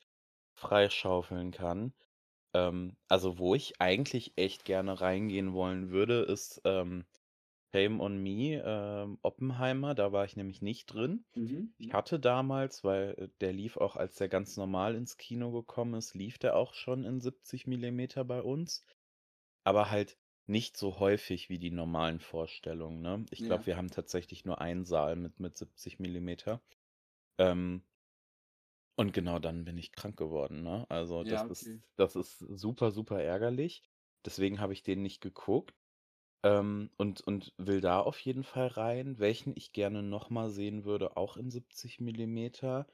freischaufeln 0.59 1.51
kann. 1.53 1.95
Ähm, 2.55 2.97
also, 3.09 3.39
wo 3.39 3.55
ich 3.55 3.81
eigentlich 3.81 4.35
echt 4.37 4.65
gerne 4.67 5.01
reingehen 5.01 5.53
wollen 5.55 5.91
würde, 5.91 6.23
ist, 6.23 6.63
ähm, 6.65 7.07
Shame 7.75 8.01
on 8.01 8.19
Me, 8.23 8.63
ähm, 8.65 9.19
Oppenheimer, 9.23 9.95
da 9.95 10.13
war 10.13 10.25
ich 10.25 10.37
nämlich 10.37 10.63
nicht 10.63 10.87
drin. 10.87 11.27
Mhm, 11.37 11.75
Ich 11.79 11.93
mhm. 11.93 11.95
hatte 11.95 12.21
damals, 12.21 12.85
weil, 12.85 13.11
äh, 13.19 13.29
der 13.41 13.53
lief 13.55 13.77
auch, 13.79 13.97
als 13.97 14.17
der 14.17 14.29
ganz 14.29 14.57
normal 14.57 14.95
ins 14.97 15.17
Kino 15.19 15.53
gekommen 15.53 15.95
ist, 15.95 16.15
lief 16.15 16.39
der 16.39 16.57
auch 16.57 16.75
schon 16.75 17.05
in 17.05 17.21
70 17.21 17.67
Millimeter 17.67 18.25
bei 18.25 18.43
uns, 18.43 18.85
aber 19.65 19.91
halt 19.91 20.19
nicht 20.47 20.77
so 20.77 20.99
häufig 20.99 21.49
wie 21.51 21.59
die 21.59 21.71
normalen 21.71 22.21
Vorstellungen, 22.21 23.03
ne? 23.03 23.27
Ich 23.31 23.45
glaube, 23.45 23.67
Ja. 23.67 23.67
wir 23.67 23.77
haben 23.77 23.91
tatsächlich 23.91 24.45
nur 24.45 24.61
einen 24.61 24.85
Saal 24.85 25.17
mit 25.17 25.41
mit 25.41 25.59
70 25.59 25.99
Millimeter. 26.01 26.63
Ähm 27.39 27.85
und 28.99 29.13
genau 29.13 29.39
dann 29.39 29.65
bin 29.65 29.79
ich 29.79 29.93
krank 29.93 30.17
geworden, 30.19 30.63
ne? 30.63 30.87
Also, 30.91 31.25
das 31.25 31.43
Ja, 31.43 31.47
ist 31.47 31.69
okay. 31.69 31.83
das 31.97 32.17
ist 32.17 32.39
super, 32.39 32.91
super 32.93 33.23
ärgerlich. 33.23 33.83
Deswegen 34.25 34.61
habe 34.61 34.73
ich 34.73 34.83
den 34.85 35.03
nicht 35.03 35.21
geguckt, 35.21 35.75
ähm, 36.45 36.91
und 36.99 37.21
und 37.23 37.55
will 37.59 37.81
da 37.83 38.01
auf 38.01 38.21
jeden 38.21 38.45
Fall 38.45 38.69
rein. 38.69 39.19
Welchen 39.21 39.55
ich 39.57 39.73
gerne 39.73 40.03
noch 40.05 40.31
mal 40.31 40.51
sehen 40.51 40.85
würde, 40.85 41.17
auch 41.19 41.37
in 41.39 41.51
70 41.51 42.01
Millimeter 42.01 42.87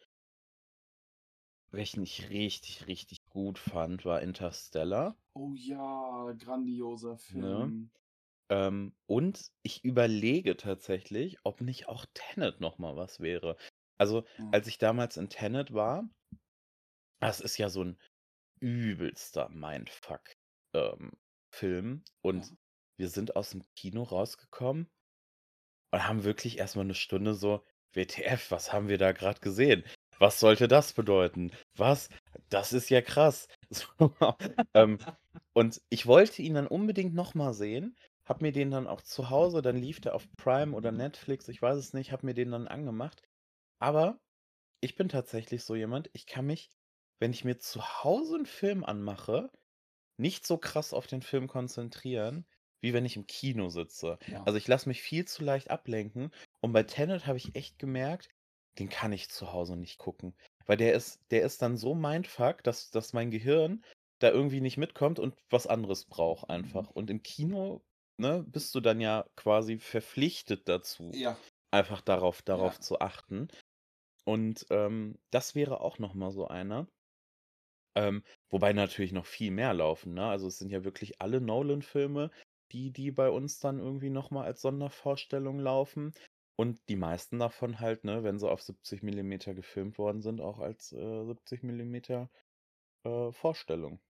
welchen 1.73 2.03
ich 2.03 2.31
richtig, 2.31 2.87
richtig 2.87 3.27
gut 3.29 3.59
fand, 3.59 4.07
war 4.07 4.23
Interstellar. 4.23 5.19
Oh 5.37 5.55
ja, 5.55 6.33
grandioser 6.33 7.17
Ne? 7.29 7.73
Film. 7.73 7.93
Ähm, 8.51 8.97
und 9.07 9.53
ich 9.63 9.85
überlege 9.85 10.57
tatsächlich, 10.57 11.39
ob 11.45 11.61
nicht 11.63 11.89
auch 11.89 12.07
Tenet 12.15 12.61
noch 12.61 12.79
mal 12.79 12.97
was 12.97 13.21
wäre. 13.21 13.57
Also, 14.01 14.25
Mhm. 14.39 14.55
als 14.55 14.67
ich 14.67 14.79
damals 14.79 15.17
in 15.17 15.29
Tenet 15.29 15.73
war 15.75 16.09
das 17.23 17.41
ist 17.41 17.59
ja 17.59 17.69
so 17.69 17.83
'n 17.83 17.99
übelster 18.61 19.49
Mindfuck, 19.51 20.35
ähm, 20.75 21.13
Film 21.53 22.05
und 22.23 22.47
Ja. 22.47 22.57
wir 22.99 23.09
sind 23.11 23.37
aus'm 23.37 23.65
Kino 23.77 24.03
rausgekommen 24.05 24.91
und 25.93 26.07
haben 26.09 26.25
wirklich 26.25 26.59
erst 26.59 26.77
mal 26.77 26.85
'ne 26.85 26.95
Stunde 26.95 27.35
so: 27.35 27.63
„WTF, 27.93 28.51
was 28.51 28.73
haben 28.73 28.89
wir 28.89 28.99
da 28.99 29.13
grad 29.13 29.41
gesehen? 29.43 29.85
Was 30.19 30.41
sollte 30.41 30.69
das 30.69 30.93
bedeuten? 30.93 31.53
Was? 31.77 32.09
Das 32.49 32.73
ist 32.73 32.91
ja 32.91 33.01
krass.“ 33.03 33.49
So, 33.71 33.87
ähm, 34.75 34.99
und 35.55 35.81
ich 35.91 36.07
wollte 36.07 36.43
ihn 36.43 36.55
dann 36.55 36.67
unbedingt 36.67 37.15
noch 37.15 37.35
mal 37.35 37.55
sehen, 37.55 37.97
habe 38.25 38.45
mir 38.45 38.53
den 38.53 38.71
dann 38.71 38.87
auch 38.89 39.01
zu 39.03 39.31
Hause 39.31 39.63
dann 39.63 39.77
lief 39.77 40.01
der 40.01 40.15
auf 40.15 40.27
Prime 40.37 40.75
oder 40.77 40.93
Netflix, 40.93 41.49
ich 41.49 41.61
weiß 41.63 41.77
es 41.79 41.93
nicht, 41.93 42.13
habe 42.13 42.27
mir 42.27 42.35
den 42.35 42.51
dann 42.53 42.69
angemacht. 42.69 43.23
Aber 43.83 44.21
ich 44.81 44.97
bin 44.97 45.09
tatsächlich 45.11 45.65
so 45.65 45.75
jemand, 45.77 46.11
ich 46.15 46.27
kann 46.27 46.47
mich, 46.47 46.71
wenn 47.21 47.33
ich 47.33 47.45
mir 47.45 47.59
zu 47.59 47.83
Hause 48.05 48.37
'n 48.39 48.47
Film 48.47 48.85
anmache, 48.85 49.51
nicht 50.19 50.47
so 50.47 50.59
krass 50.59 50.95
auf 50.95 51.07
den 51.09 51.23
Film 51.23 51.49
konzentrieren, 51.49 52.47
wie 52.83 52.95
wenn 52.95 53.07
ich 53.07 53.17
im 53.17 53.27
Kino 53.27 53.71
sitze. 53.71 54.19
Ja. 54.27 54.47
Also, 54.47 54.59
ich 54.59 54.69
lasse 54.69 54.89
mich 54.89 55.03
viel 55.03 55.27
zu 55.27 55.45
leicht 55.45 55.71
ablenken 55.71 56.31
und 56.63 56.73
bei 56.73 56.85
Tenet 56.85 57.27
habe 57.27 57.39
ich 57.39 57.57
echt 57.57 57.79
gemerkt, 57.79 58.31
den 58.79 58.89
kann 58.91 59.13
ich 59.13 59.31
zu 59.31 59.53
Hause 59.53 59.77
nicht 59.77 59.99
gucken, 59.99 60.37
weil 60.67 60.77
der 60.79 60.95
ist 60.95 61.21
der 61.31 61.43
ist 61.43 61.63
dann 61.63 61.77
so 61.79 61.95
Mindfuck, 61.95 62.63
dass 62.65 62.91
dass 62.91 63.13
mein 63.15 63.31
Gehirn 63.31 63.85
da 64.21 64.31
irgendwie 64.31 64.61
nicht 64.63 64.79
mitkommt 64.79 65.19
und 65.21 65.37
was 65.51 65.67
anderes 65.67 66.07
braucht 66.07 66.51
einfach. 66.51 66.91
Und 66.91 67.11
im 67.11 67.23
Kino, 67.23 67.85
ne, 68.19 68.45
bist 68.49 68.75
du 68.75 68.81
dann 68.81 69.01
ja 69.01 69.27
quasi 69.37 69.79
verpflichtet 69.79 70.69
dazu, 70.69 71.19
Ja. 71.21 71.39
einfach 71.73 72.01
darauf 72.03 72.43
darauf 72.43 72.79
Ja. 72.79 72.81
zu 72.81 73.01
achten. 73.01 73.49
Und, 74.25 74.67
ähm, 74.71 75.19
das 75.31 75.55
wäre 75.55 75.81
auch 75.81 75.99
noch 75.99 76.15
mal 76.15 76.31
so 76.31 76.47
einer. 76.49 76.89
Ähm, 77.97 78.23
wobei 78.51 78.73
natürlich 78.73 79.11
noch 79.13 79.27
viel 79.27 79.51
mehr 79.51 79.73
laufen, 79.75 80.15
ne? 80.15 80.27
Also, 80.27 80.47
es 80.49 80.59
sind 80.59 80.71
ja 80.71 80.85
wirklich 80.85 81.21
alle 81.21 81.41
Nolan-Filme, 81.41 82.31
die 82.73 82.93
die 82.93 83.11
bei 83.13 83.31
uns 83.31 83.59
dann 83.61 83.79
irgendwie 83.81 84.11
noch 84.11 84.31
mal 84.31 84.45
als 84.45 84.61
Sondervorstellung 84.63 85.59
laufen 85.61 86.13
und 86.57 86.81
die 86.89 86.95
meisten 86.97 87.39
davon 87.41 87.81
halt, 87.81 88.05
ne, 88.05 88.23
wenn 88.25 88.39
sie 88.39 88.49
auf 88.51 88.63
70 88.63 89.03
Millimeter 89.03 89.55
gefilmt 89.55 89.99
worden 89.99 90.23
sind, 90.23 90.41
auch 90.41 90.59
als, 90.61 90.93
äh, 90.93 91.25
70 91.27 91.63
Millimeter, 91.65 92.31
äh, 93.05 93.33
Vorstellung. 93.33 94.01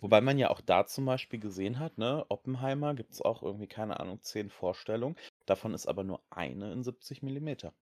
Wobei 0.00 0.20
man 0.20 0.38
ja 0.38 0.50
auch 0.50 0.60
da 0.60 0.86
zum 0.86 1.04
Beispiel 1.04 1.40
gesehen 1.40 1.80
hat, 1.80 1.98
ne, 1.98 2.24
Oppenheimer 2.28 2.94
gibt's 2.94 3.20
auch 3.20 3.42
irgendwie, 3.42 3.66
keine 3.66 3.98
Ahnung, 3.98 4.22
10 4.22 4.48
Vorstellungen. 4.48 5.16
Davon 5.46 5.74
ist 5.74 5.86
aber 5.88 6.04
nur 6.04 6.22
eine 6.30 6.72
in 6.72 6.84
70 6.84 7.22
Millimeter. 7.22 7.74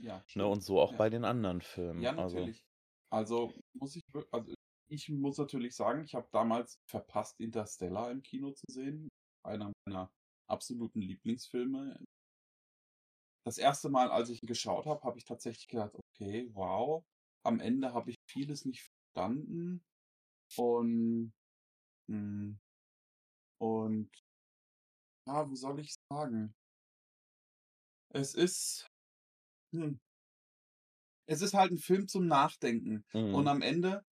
Ja, 0.00 0.24
Ne, 0.36 0.46
und 0.46 0.60
so 0.62 0.80
auch 0.82 0.92
Ja. 0.92 0.98
bei 0.98 1.08
den 1.08 1.24
anderen 1.24 1.62
Filmen, 1.62 2.10
Ja, 2.10 2.14
also 2.14 2.50
natürlich. 2.52 2.62
Also, 3.10 3.54
muss 3.74 3.96
ich 3.96 4.04
also, 4.32 4.54
ich 4.88 5.08
muss 5.10 5.38
natürlich 5.38 5.76
sagen, 5.76 6.04
ich 6.04 6.14
habe 6.14 6.28
damals 6.32 6.78
verpasst, 6.86 7.40
Interstellar 7.40 8.10
im 8.12 8.22
Kino 8.22 8.52
zu 8.52 8.64
sehen. 8.70 9.08
Einer 9.44 9.72
meiner 9.86 10.10
absoluten 10.48 11.00
Lieblingsfilme. 11.02 11.98
Das 13.46 13.58
1. 13.58 13.90
Mal, 13.90 14.10
als 14.10 14.28
ich 14.28 14.42
ihn 14.42 14.46
geschaut 14.48 14.86
habe, 14.86 15.04
habe 15.04 15.18
ich 15.18 15.24
tatsächlich 15.24 15.68
gedacht: 15.68 15.92
„Okay, 15.94 16.48
wow.“ 16.52 17.04
Am 17.44 17.60
Ende 17.60 17.94
habe 17.94 18.10
ich 18.10 18.16
vieles 18.28 18.64
nicht 18.64 18.90
verstanden 19.14 19.84
und 20.56 21.32
hm 22.08 22.60
und 23.60 24.10
ja, 25.26 25.48
wie 25.50 25.56
soll 25.56 25.80
ich's 25.80 25.96
sagen? 26.08 26.54
Es 28.14 28.34
ist 28.34 28.86
hm 29.82 30.00
es 31.28 31.42
ist 31.42 31.54
halt 31.54 31.72
'n 31.72 31.78
Film 31.78 32.08
zum 32.08 32.26
Nachdenken. 32.26 33.04
Und 33.30 33.48
Mhm. 33.48 33.48
am 33.48 33.60
Ende, 33.62 34.04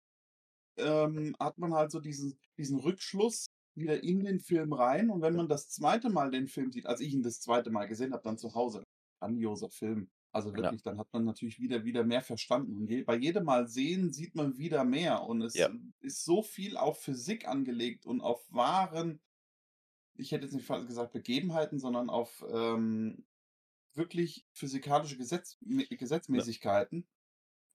ähm, 0.77 1.35
hat 1.39 1.57
man 1.59 1.73
halt 1.73 1.91
so 1.91 1.99
diesen 2.01 2.39
diesen 2.57 2.79
Rückschluss 2.79 3.47
wieder 3.75 4.03
in 4.03 4.23
den 4.25 4.39
Film 4.41 4.73
rein. 4.73 5.09
Und 5.11 5.21
wenn 5.23 5.35
Ja. 5.35 5.37
man 5.37 5.49
das 5.49 5.69
2. 5.69 6.09
Mal 6.09 6.31
den 6.31 6.47
Film 6.47 6.71
sieht 6.71 6.87
als 6.87 7.01
ich 7.01 7.13
ihn 7.13 7.23
das 7.23 7.39
2. 7.41 7.71
Mal 7.71 7.87
gesehen 7.87 8.13
habe, 8.13 8.23
dann 8.23 8.37
zu 8.39 8.55
Hause, 8.55 8.83
grandioser 9.21 9.69
Film. 9.71 10.09
Also, 10.33 10.55
Ja. 10.55 10.73
wirklich, 10.73 10.83
dann 10.83 10.99
hat 10.99 11.07
man 11.13 11.25
natürlich 11.25 11.59
wieder 11.59 11.85
wieder 11.85 12.03
mehr 12.05 12.21
verstanden. 12.21 12.77
Und 12.77 12.87
je 12.89 13.03
bei 13.03 13.15
jedem 13.17 13.45
Mal 13.45 13.67
sehen 13.67 14.13
sieht 14.13 14.35
man 14.35 14.57
wieder 14.57 14.85
mehr. 14.85 15.23
Und 15.23 15.41
es 15.43 15.55
Ja. 15.55 15.73
ist 16.01 16.25
so 16.25 16.43
viel 16.43 16.77
auf 16.77 17.01
Physik 17.01 17.47
angelegt 17.47 18.05
und 18.05 18.21
auf 18.21 18.45
wahren 18.51 19.19
ich 20.15 20.31
hätte 20.31 20.45
jetzt 20.45 20.53
nicht 20.55 20.67
gesagt 20.67 21.13
Begebenheiten, 21.13 21.79
sondern 21.79 22.09
auf, 22.09 22.45
ähm, 22.51 23.25
wirklich 23.95 24.45
physikalische 24.53 25.17
Gesetz 25.17 25.57
me 25.61 25.85
Ja. 25.89 25.97
Gesetzmäßigkeiten. 25.97 27.07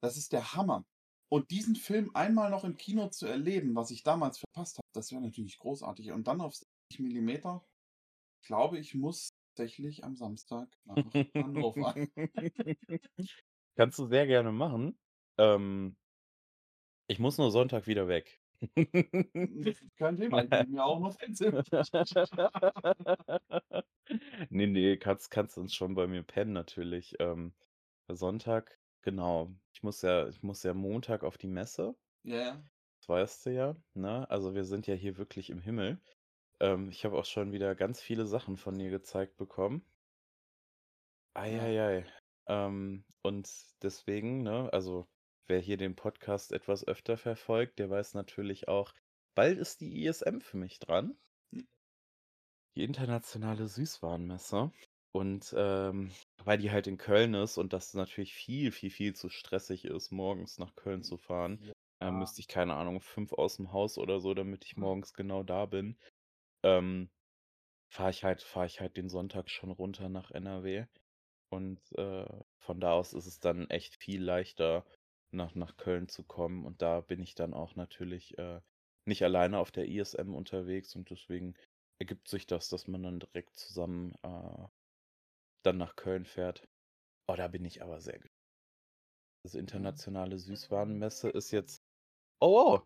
Das 0.02 0.16
ist 0.16 0.32
der 0.32 0.54
Hammer. 0.54 0.84
Und 1.30 1.50
diesen 1.50 1.76
Film 1.76 2.10
einmal 2.14 2.50
noch 2.50 2.64
im 2.64 2.76
Kino 2.76 3.08
zu 3.08 3.26
erleben, 3.26 3.74
was 3.74 3.90
ich 3.90 4.02
damals 4.02 4.38
verpasst 4.38 4.78
habe, 4.78 4.88
das 4.94 5.12
wäre 5.12 5.20
natürlich 5.20 5.58
großartig. 5.58 6.12
Und 6.12 6.26
dann 6.26 6.40
auf 6.40 6.54
70 6.54 7.00
Millimeter. 7.00 7.66
Ich 8.42 8.46
glaube, 8.46 8.78
ich 8.78 8.94
muss 8.94 9.30
tatsächlich 9.54 10.04
am 10.04 10.16
Samstag 10.16 10.68
nach 10.84 10.96
Hannover. 11.34 11.94
Kannst 13.76 13.98
du 13.98 14.06
sehr 14.06 14.26
gerne 14.26 14.52
machen. 14.52 14.98
Ähm 15.36 15.96
ich 17.08 17.18
muss 17.18 17.38
nur 17.38 17.50
Sonntag 17.50 17.86
wieder 17.86 18.08
weg. 18.08 18.40
Kein 19.98 20.16
Thema. 20.16 20.44
Ich 20.44 20.54
nehme 20.54 20.72
mir 20.72 20.84
auch 20.84 21.00
noch 21.00 21.16
ein 21.20 21.34
Zimmer. 21.34 21.62
Ne, 24.50 24.66
ne, 24.66 24.98
kannst 24.98 25.30
kannst 25.30 25.54
sonst 25.54 25.74
schon 25.74 25.94
bei 25.94 26.06
mir 26.06 26.22
pennen 26.22 26.52
natürlich. 26.52 27.16
Ähm, 27.20 27.54
Sonntag, 28.08 28.78
genau. 29.02 29.54
Ich 29.72 29.82
muss 29.82 30.02
ja 30.02 30.28
ich 30.28 30.42
muss 30.42 30.62
ja 30.62 30.74
Montag 30.74 31.24
auf 31.24 31.38
die 31.38 31.46
Messe. 31.48 31.96
Ja, 32.22 32.36
ja. 32.40 32.70
Das 33.00 33.08
weißt 33.08 33.46
du 33.46 33.50
ja, 33.54 33.76
ne? 33.94 34.28
Also, 34.30 34.54
wir 34.54 34.64
sind 34.64 34.86
ja 34.86 34.94
hier 34.94 35.16
wirklich 35.16 35.50
im 35.50 35.60
Himmel. 35.60 36.00
Ähm, 36.60 36.90
ich 36.90 37.04
habe 37.04 37.18
auch 37.18 37.24
schon 37.24 37.52
wieder 37.52 37.74
ganz 37.74 38.00
viele 38.00 38.26
Sachen 38.26 38.56
von 38.56 38.78
dir 38.78 38.90
gezeigt 38.90 39.36
bekommen. 39.36 39.84
Ei, 41.34 41.52
Ja. 41.52 41.60
ei, 41.60 41.80
ei. 41.80 42.04
Ähm, 42.46 43.04
und 43.22 43.48
deswegen, 43.82 44.42
ne 44.42 44.72
also, 44.72 45.08
wer 45.48 45.60
hier 45.60 45.76
den 45.76 45.96
Podcast 45.96 46.52
etwas 46.52 46.86
öfter 46.86 47.16
verfolgt, 47.16 47.78
der 47.78 47.90
weiß 47.90 48.14
natürlich 48.14 48.68
auch, 48.68 48.92
bald 49.34 49.58
ist 49.58 49.80
die 49.80 50.04
ISM 50.04 50.40
für 50.40 50.56
mich 50.56 50.78
dran. 50.78 51.18
Hm. 51.52 51.66
Die 52.76 52.82
internationale 52.84 53.68
Süßwarenmesse. 53.68 54.72
Und, 55.12 55.54
ähm, 55.56 56.12
weil 56.44 56.58
die 56.58 56.70
halt 56.70 56.86
in 56.86 56.98
Köln 56.98 57.34
ist 57.34 57.58
und 57.58 57.72
das 57.72 57.94
natürlich 57.94 58.34
viel, 58.34 58.70
viel, 58.72 58.90
viel 58.90 59.14
zu 59.14 59.28
stressig 59.30 59.84
ist, 59.86 60.10
morgens 60.12 60.58
nach 60.58 60.74
Köln 60.74 61.02
zu 61.02 61.16
fahren, 61.16 61.64
äh, 62.00 62.10
Ja. 62.10 62.10
müsste 62.10 62.40
ich, 62.40 62.48
keine 62.48 62.74
Ahnung, 62.74 63.00
5 63.00 63.32
aus'm 63.32 63.72
Haus 63.72 63.98
oder 63.98 64.20
so, 64.20 64.34
damit 64.34 64.64
ich 64.64 64.76
morgens 64.76 65.14
genau 65.14 65.42
da 65.42 65.66
bin. 65.66 65.98
Ähm 66.64 67.10
fahre 67.92 68.10
ich 68.10 68.24
halt 68.24 68.42
fahre 68.42 68.66
ich 68.66 68.80
halt 68.80 68.96
den 68.96 69.08
Sonntag 69.10 69.50
schon 69.50 69.70
runter 69.70 70.08
nach 70.10 70.30
NRW. 70.30 70.86
Und, 71.50 71.80
äh, 71.98 72.26
von 72.58 72.80
da 72.80 72.92
aus 72.92 73.12
ist 73.14 73.26
es 73.26 73.40
dann 73.40 73.70
echt 73.70 73.96
viel 74.02 74.22
leichter, 74.22 74.86
nach 75.32 75.54
nach 75.54 75.76
Köln 75.76 76.08
zu 76.08 76.24
kommen. 76.24 76.64
Und 76.66 76.82
da 76.82 77.00
bin 77.00 77.22
ich 77.22 77.34
dann 77.34 77.54
auch 77.54 77.74
natürlich, 77.76 78.38
äh, 78.38 78.60
nicht 79.06 79.22
alleine 79.24 79.58
auf 79.58 79.70
der 79.72 79.86
ISM 79.88 80.34
unterwegs 80.34 80.94
und 80.96 81.10
deswegen 81.10 81.54
ergibt 81.98 82.28
sich 82.28 82.46
das, 82.46 82.68
dass 82.68 82.86
man 82.88 83.02
dann 83.02 83.20
direkt 83.20 83.56
zusammen, 83.56 84.14
äh, 84.22 84.66
dann 85.62 85.78
nach 85.78 85.94
Köln 85.96 86.24
fährt. 86.24 86.66
Oh, 87.28 87.36
da 87.36 87.48
bin 87.48 87.64
ich 87.64 87.82
aber 87.82 88.00
sehr 88.00 88.18
ge 88.20 88.30
Also, 89.44 89.58
internationale 89.58 90.38
Süßwarenmesse 90.38 91.30
ist 91.30 91.50
jetzt 91.52 91.82
oh! 92.40 92.80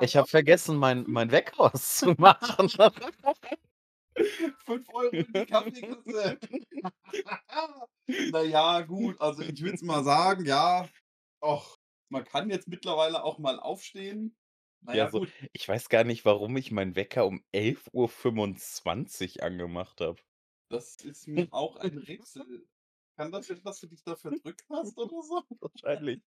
Ich 0.00 0.16
habe 0.16 0.28
vergessen, 0.28 0.76
mein 0.76 1.04
mein 1.08 1.30
Wecker 1.32 1.60
auszumachen. 1.74 2.68
5 4.66 4.88
€ 4.88 5.10
in 5.12 5.32
die 5.32 5.44
Kaffeekasse. 5.46 6.38
Na 8.32 8.42
ja, 8.42 8.80
gut, 8.82 9.20
also 9.20 9.42
ich 9.42 9.60
würde 9.62 9.74
es 9.76 9.82
mal 9.82 10.04
sagen, 10.04 10.44
ja, 10.44 10.88
och, 11.44 11.78
man 12.10 12.24
kann 12.24 12.50
jetzt 12.50 12.68
mittlerweile 12.68 13.22
auch 13.24 13.38
mal 13.38 13.60
aufstehen. 13.60 14.36
Na 14.80 14.96
Ja, 14.96 15.10
so 15.10 15.20
gut. 15.20 15.34
ich 15.52 15.66
weiß 15.68 15.88
gar 15.90 16.04
nicht, 16.04 16.24
warum 16.24 16.56
ich 16.56 16.70
meinen 16.70 16.94
Wecker 16.96 17.26
um 17.26 17.44
11:25 17.52 19.42
angemacht 19.42 20.00
habe. 20.00 20.22
Das 20.70 20.96
ist 20.96 21.26
mir 21.28 21.46
auch 21.52 21.76
ein 21.76 21.98
Rätsel. 21.98 22.68
Kann 23.16 23.30
das 23.32 23.46
sein, 23.46 23.62
dass 23.62 23.80
du 23.80 23.86
dich 23.86 24.02
da 24.02 24.16
verdrückt 24.16 24.64
hast 24.70 24.98
oder 24.98 25.22
so? 25.22 25.42
Wahrscheinlich. 25.60 26.22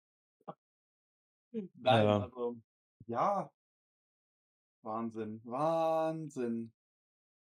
Nein, 1.74 2.14
Ja. 2.14 2.18
also 2.18 2.56
ja. 3.06 3.50
Wahnsinn, 4.84 5.40
Wahnsinn. 5.44 6.72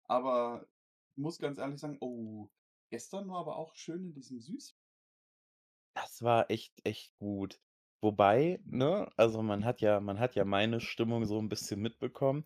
Aber 0.05 0.67
ich 1.17 1.23
muss 1.23 1.39
ganz 1.39 1.59
ehrlich 1.59 1.81
sagen 1.81 1.99
oh, 2.01 2.51
gestern 2.91 3.29
war 3.29 3.41
aber 3.41 3.57
auch 3.59 3.75
schön 3.77 4.05
in 4.07 4.15
diesem 4.15 4.41
Süß 4.41 4.77
Das 6.03 6.23
war 6.23 6.51
echt 6.51 6.73
echt 6.85 7.15
gut. 7.19 7.61
Wobei, 8.03 8.61
ne, 8.65 9.11
also 9.17 9.43
man 9.43 9.65
hat 9.65 9.81
ja 9.83 10.01
man 10.01 10.19
hat 10.19 10.35
ja 10.35 10.45
meine 10.45 10.81
Stimmung 10.81 11.27
so 11.27 11.39
'n 11.39 11.49
bisschen 11.49 11.81
mitbekommen. 11.81 12.45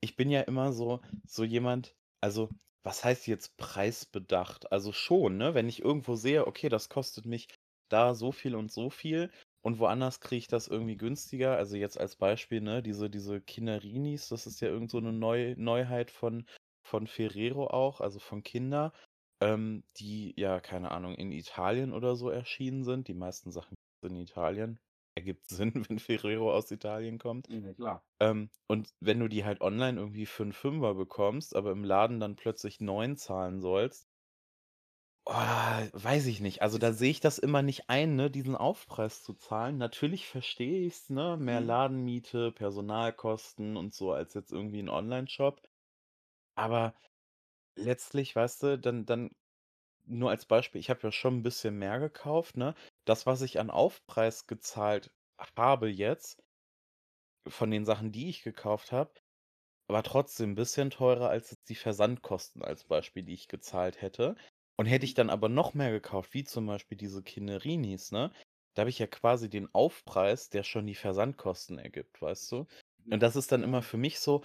Ich 0.00 0.16
bin 0.16 0.30
ja 0.30 0.40
immer 0.42 0.72
so 0.72 1.00
so 1.26 1.44
jemand 1.44 1.94
also, 2.22 2.48
was 2.82 3.04
heißt 3.04 3.26
jetzt 3.26 3.56
preisbedacht? 3.58 4.72
Also 4.72 4.92
schon, 4.92 5.36
ne? 5.36 5.54
Wenn 5.54 5.68
ich 5.68 5.80
irgendwo 5.82 6.14
sehe, 6.16 6.46
okay, 6.46 6.68
das 6.70 6.88
kostet 6.88 7.26
mich 7.26 7.48
da 7.90 8.14
so 8.14 8.32
viel 8.32 8.54
und 8.54 8.72
so 8.72 8.88
viel 8.90 9.30
und 9.62 9.78
woanders 9.78 10.20
kriege 10.20 10.38
ich 10.38 10.48
das 10.48 10.68
irgendwie 10.68 10.96
günstiger. 10.96 11.56
Also 11.56 11.76
jetzt 11.76 11.98
als 12.00 12.16
Beispiel, 12.16 12.60
ne, 12.62 12.82
diese 12.82 13.10
diese 13.10 13.40
Kinerinis, 13.42 14.28
das 14.30 14.46
ist 14.46 14.60
ja 14.60 14.68
irgend 14.68 14.90
so 14.90 15.00
'ne 15.00 15.12
Neu 15.12 15.54
Neuheit 15.58 16.10
von 16.10 16.46
von 16.86 17.06
Ferrero 17.06 17.66
auch, 17.68 18.00
also 18.00 18.18
von 18.20 18.42
Kinder, 18.42 18.92
ähm, 19.44 19.84
die 19.98 20.34
ja, 20.38 20.60
keine 20.60 20.90
Ahnung, 20.92 21.14
in 21.16 21.32
Italien 21.32 21.92
oder 21.92 22.16
so 22.16 22.30
erschienen 22.30 22.84
sind. 22.84 23.08
Die 23.08 23.14
meisten 23.14 23.52
Sachen 23.52 23.74
in 24.04 24.16
Italien. 24.16 24.80
Ergibt 25.16 25.48
Sinn, 25.48 25.86
wenn 25.88 25.98
Ferrero 26.00 26.52
aus 26.54 26.70
Italien 26.72 27.18
kommt. 27.18 27.48
Ja, 27.48 27.72
klar. 27.74 28.04
Ähm, 28.20 28.50
und 28.68 28.90
wenn 29.00 29.20
du 29.20 29.28
die 29.28 29.44
halt 29.44 29.60
online 29.62 29.98
irgendwie 30.00 30.26
für 30.26 30.44
'n 30.44 30.52
Fünfer 30.54 30.94
bekommst, 30.94 31.56
aber 31.56 31.72
im 31.72 31.84
Laden 31.84 32.20
dann 32.20 32.36
plötzlich 32.36 32.80
9 32.80 33.16
zahlen 33.16 33.60
sollst 33.60 34.08
oh, 35.26 35.32
weiß 35.32 36.26
ich 36.26 36.40
nicht. 36.40 36.62
Also, 36.62 36.78
da 36.78 36.92
sehe 36.92 37.10
ich 37.10 37.20
das 37.20 37.38
immer 37.38 37.62
nicht 37.62 37.88
ein, 37.90 38.16
ne, 38.16 38.30
diesen 38.30 38.56
Aufpreis 38.56 39.22
zu 39.22 39.34
zahlen. 39.34 39.78
Natürlich 39.78 40.26
verstehe 40.26 40.86
ich's, 40.86 41.10
ne, 41.10 41.36
mehr 41.38 41.60
Mhm. 41.60 41.60
Ladenmiete, 41.60 42.52
Personalkosten 42.52 43.76
und 43.76 43.94
so 43.94 44.12
als 44.12 44.34
jetzt 44.34 44.52
irgendwie 44.52 44.80
'n 44.80 44.88
Onlineshop. 44.88 45.62
Aber 46.56 46.94
letztlich, 47.76 48.34
weißt 48.36 48.62
du, 48.62 48.78
dann 48.78 49.06
dann 49.06 49.30
nur 50.06 50.30
als 50.30 50.46
Beispiel, 50.46 50.80
ich 50.80 50.90
habe 50.90 51.00
ja 51.04 51.12
schon 51.12 51.38
'n 51.40 51.42
bisschen 51.44 51.78
mehr 51.78 52.00
gekauft, 52.00 52.56
ne? 52.56 52.74
Das, 53.06 53.26
was 53.26 53.42
ich 53.42 53.60
an 53.60 53.70
Aufpreis 53.70 54.46
gezahlt 54.48 55.12
habe 55.58 55.88
jetzt 55.90 56.42
von 57.46 57.70
den 57.70 57.84
Sachen, 57.84 58.10
die 58.12 58.28
ich 58.30 58.42
gekauft 58.42 58.90
habe, 58.92 59.12
war 59.88 60.02
trotzdem 60.04 60.52
'n 60.52 60.54
bisschen 60.56 60.90
teurer 60.90 61.30
als 61.30 61.50
jetzt 61.52 61.68
die 61.70 61.74
Versandkosten 61.76 62.62
als 62.64 62.84
Beispiel, 62.84 63.24
die 63.24 63.34
ich 63.34 63.48
gezahlt 63.48 64.02
hätte. 64.02 64.36
Und 64.78 64.86
hätte 64.86 65.04
ich 65.06 65.12
Mhm. 65.12 65.16
dann 65.16 65.30
aber 65.30 65.48
noch 65.50 65.74
mehr 65.74 65.90
gekauft, 65.92 66.34
wie 66.34 66.44
zum 66.44 66.66
Beispiel 66.66 66.98
diese 66.98 67.22
Kinerinis, 67.22 68.12
ne, 68.12 68.32
da 68.74 68.82
habe 68.82 68.90
ich 68.90 68.98
ja 69.00 69.06
quasi 69.08 69.50
den 69.50 69.74
Aufpreis, 69.74 70.50
der 70.50 70.64
schon 70.64 70.86
die 70.86 70.94
Versandkosten 70.96 71.78
ergibt, 71.78 72.22
weißt 72.22 72.52
du? 72.52 72.66
Und 73.10 73.22
das 73.22 73.36
ist 73.36 73.52
dann 73.52 73.62
immer 73.64 73.82
für 73.82 73.98
mich 73.98 74.20
so: 74.20 74.44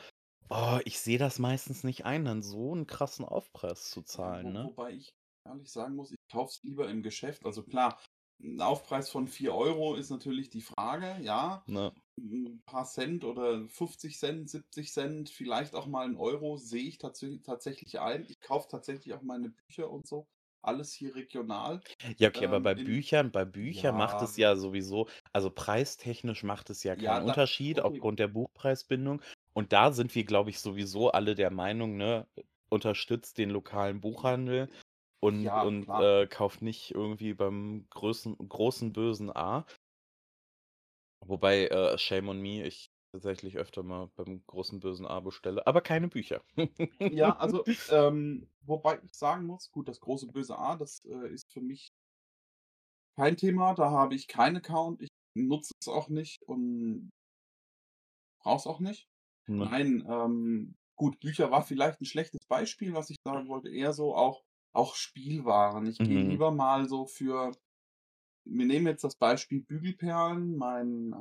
„Oh, 0.51 0.79
ich 0.83 0.99
sehe 0.99 1.19
das 1.19 1.37
meistens 1.37 1.83
nicht 1.83 2.05
ein, 2.05 2.25
dann 2.25 2.41
so 2.41 2.73
'n 2.73 2.87
krassen 2.87 3.23
Aufpreis 3.23 3.91
zu 3.91 4.01
zahlen“, 4.01 4.51
wo 4.51 4.51
ne? 4.51 4.71
wobei 4.71 4.91
ich 4.93 5.09
ehrlich 5.45 5.71
sagen 5.71 5.95
muss, 5.95 6.11
ich 6.11 6.17
kaufe 6.31 6.49
es 6.51 6.63
lieber 6.63 6.89
im 6.89 7.03
Geschäft. 7.03 7.45
Also 7.45 7.63
klar, 7.63 7.99
'n 8.41 8.61
Aufpreis 8.61 9.09
von 9.09 9.27
4 9.27 9.53
€ 9.53 9.95
ist 9.95 10.09
natürlich 10.09 10.49
die 10.49 10.61
Frage, 10.61 11.17
ja. 11.23 11.63
Ne. 11.67 11.91
'N 12.17 12.61
paar 12.65 12.85
Cent 12.85 13.23
oder 13.23 13.67
50 13.69 14.19
70 14.19 14.93
vielleicht 15.31 15.73
auch 15.75 15.87
mal 15.87 16.05
1 16.05 16.17
€ 16.17 16.57
sehe 16.57 16.83
ich 16.83 16.97
tatsä 16.97 17.39
tatsächlich 17.43 17.99
ein. 17.99 18.25
Ich 18.27 18.39
kaufe 18.41 18.67
tatsächlich 18.69 19.13
auch 19.13 19.21
meine 19.21 19.49
Bücher 19.51 19.89
und 19.89 20.05
so, 20.07 20.27
alles 20.61 20.93
hier 20.93 21.15
regional, 21.15 21.83
Ja, 22.17 22.27
okay, 22.29 22.45
aber 22.45 22.59
ähm, 22.59 22.61
bei 22.61 22.75
in 22.75 23.03
Büchern 23.15 23.31
bei 23.31 23.45
Büchern 23.45 23.95
macht 23.95 24.21
ja. 24.21 24.21
es 24.21 24.35
ja 24.37 24.55
sowieso 24.55 25.07
also 25.33 25.49
preistechnisch 25.49 26.43
macht 26.43 26.69
es 26.69 26.83
ja 26.83 26.95
keinen 26.95 27.19
Ja, 27.19 27.19
da 27.21 27.35
Unterschied 27.37 27.79
okay. 27.79 27.81
aufgrund 27.81 28.19
der 28.19 28.27
Buchpreisbindung. 28.27 29.21
Und 29.53 29.73
da 29.73 29.91
sind 29.91 30.13
wir, 30.15 30.23
glaube 30.23 30.49
ich, 30.51 30.59
sowieso 30.59 31.11
alle 31.11 31.35
der 31.35 31.51
Meinung, 31.51 31.97
ne, 31.97 32.27
unterstützt 32.69 33.37
den 33.37 33.49
lokalen 33.49 33.99
Buchhandel 34.01 34.69
und 35.21 35.51
Ja, 35.51 35.57
und, 35.57 35.87
klar. 35.87 35.99
äh, 35.99 36.27
kauft 36.27 36.61
nicht 36.61 36.91
irgendwie 36.93 37.33
beim 37.33 37.87
größen 37.89 38.37
großen 38.37 38.93
bösen 38.93 39.29
A. 39.35 39.65
Wobei, 41.21 41.67
äh, 41.67 41.97
shame 41.97 42.29
on 42.29 42.41
me, 42.41 42.63
ich 42.65 42.88
tatsächlich 43.11 43.57
öfter 43.57 43.83
mal 43.83 44.07
beim 44.15 44.43
großen 44.45 44.79
bösen 44.79 45.05
A 45.05 45.19
bestelle, 45.19 45.65
aber 45.67 45.81
keine 45.81 46.07
Bücher. 46.09 46.41
Ja, 47.11 47.35
also, 47.37 47.65
ähm, 47.87 48.49
wobei 48.61 48.99
ich 49.03 49.13
sagen 49.15 49.45
muss, 49.47 49.71
gut, 49.71 49.87
das 49.87 49.99
große 49.99 50.27
böse 50.27 50.57
A, 50.57 50.75
das, 50.77 51.03
äh, 51.05 51.27
ist 51.33 51.51
für 51.51 51.61
mich 51.61 51.91
kein 53.15 53.37
Thema. 53.37 53.73
Da 53.75 53.91
habe 53.91 54.15
ich 54.15 54.27
keinen 54.27 54.57
Account. 54.57 55.01
Ich 55.01 55.09
nutze 55.35 55.73
es 55.79 55.87
auch 55.87 56.09
nicht 56.09 56.41
und 56.43 57.11
brauche 58.41 58.57
es 58.57 58.67
auch 58.67 58.79
nicht. 58.79 59.07
Ne. 59.47 59.69
Nein, 59.71 60.05
ähm, 60.09 60.75
gut, 60.95 61.19
Bücher 61.19 61.51
war 61.51 61.63
vielleicht 61.63 62.01
'n 62.01 62.05
schlechtes 62.05 62.45
Beispiel, 62.47 62.93
was 62.93 63.09
ich 63.09 63.17
sagen 63.25 63.47
wollte, 63.49 63.69
eher 63.69 63.93
so 63.93 64.15
auch 64.15 64.43
auch 64.73 64.95
Spielwaren. 64.95 65.87
Ich 65.87 66.03
gehe 66.03 66.19
Mhm. 66.19 66.39
lieber 66.39 66.51
mal 66.51 66.87
so 66.87 67.05
für 67.07 67.51
wir 68.45 68.65
nehmen 68.67 68.87
jetzt 68.87 69.03
das 69.05 69.15
Beispiel 69.17 69.61
Bügelperlen. 69.63 70.57
Mein 70.57 71.15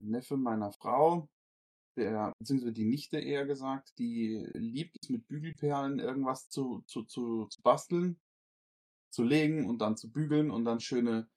Neffe 0.00 0.36
meiner 0.36 0.72
Frau, 0.72 1.28
der 1.96 2.32
beziehungsweise 2.38 2.72
die 2.74 2.86
Nichte 2.86 3.18
eher 3.20 3.46
gesagt, 3.46 3.98
die 3.98 4.46
liebt 4.54 4.96
es, 5.02 5.10
mit 5.10 5.28
Bügelperlen 5.28 6.00
irgendwas 6.00 6.48
zu 6.50 6.82
zu 6.86 7.04
zu 7.04 7.46
zu 7.46 7.62
basteln, 7.62 8.20
zu 9.10 9.24
legen 9.24 9.68
und 9.68 9.80
dann 9.80 9.96
zu 9.96 10.12
bügeln 10.12 10.50
und 10.50 10.64
dann 10.66 10.80
schöne 10.80 11.28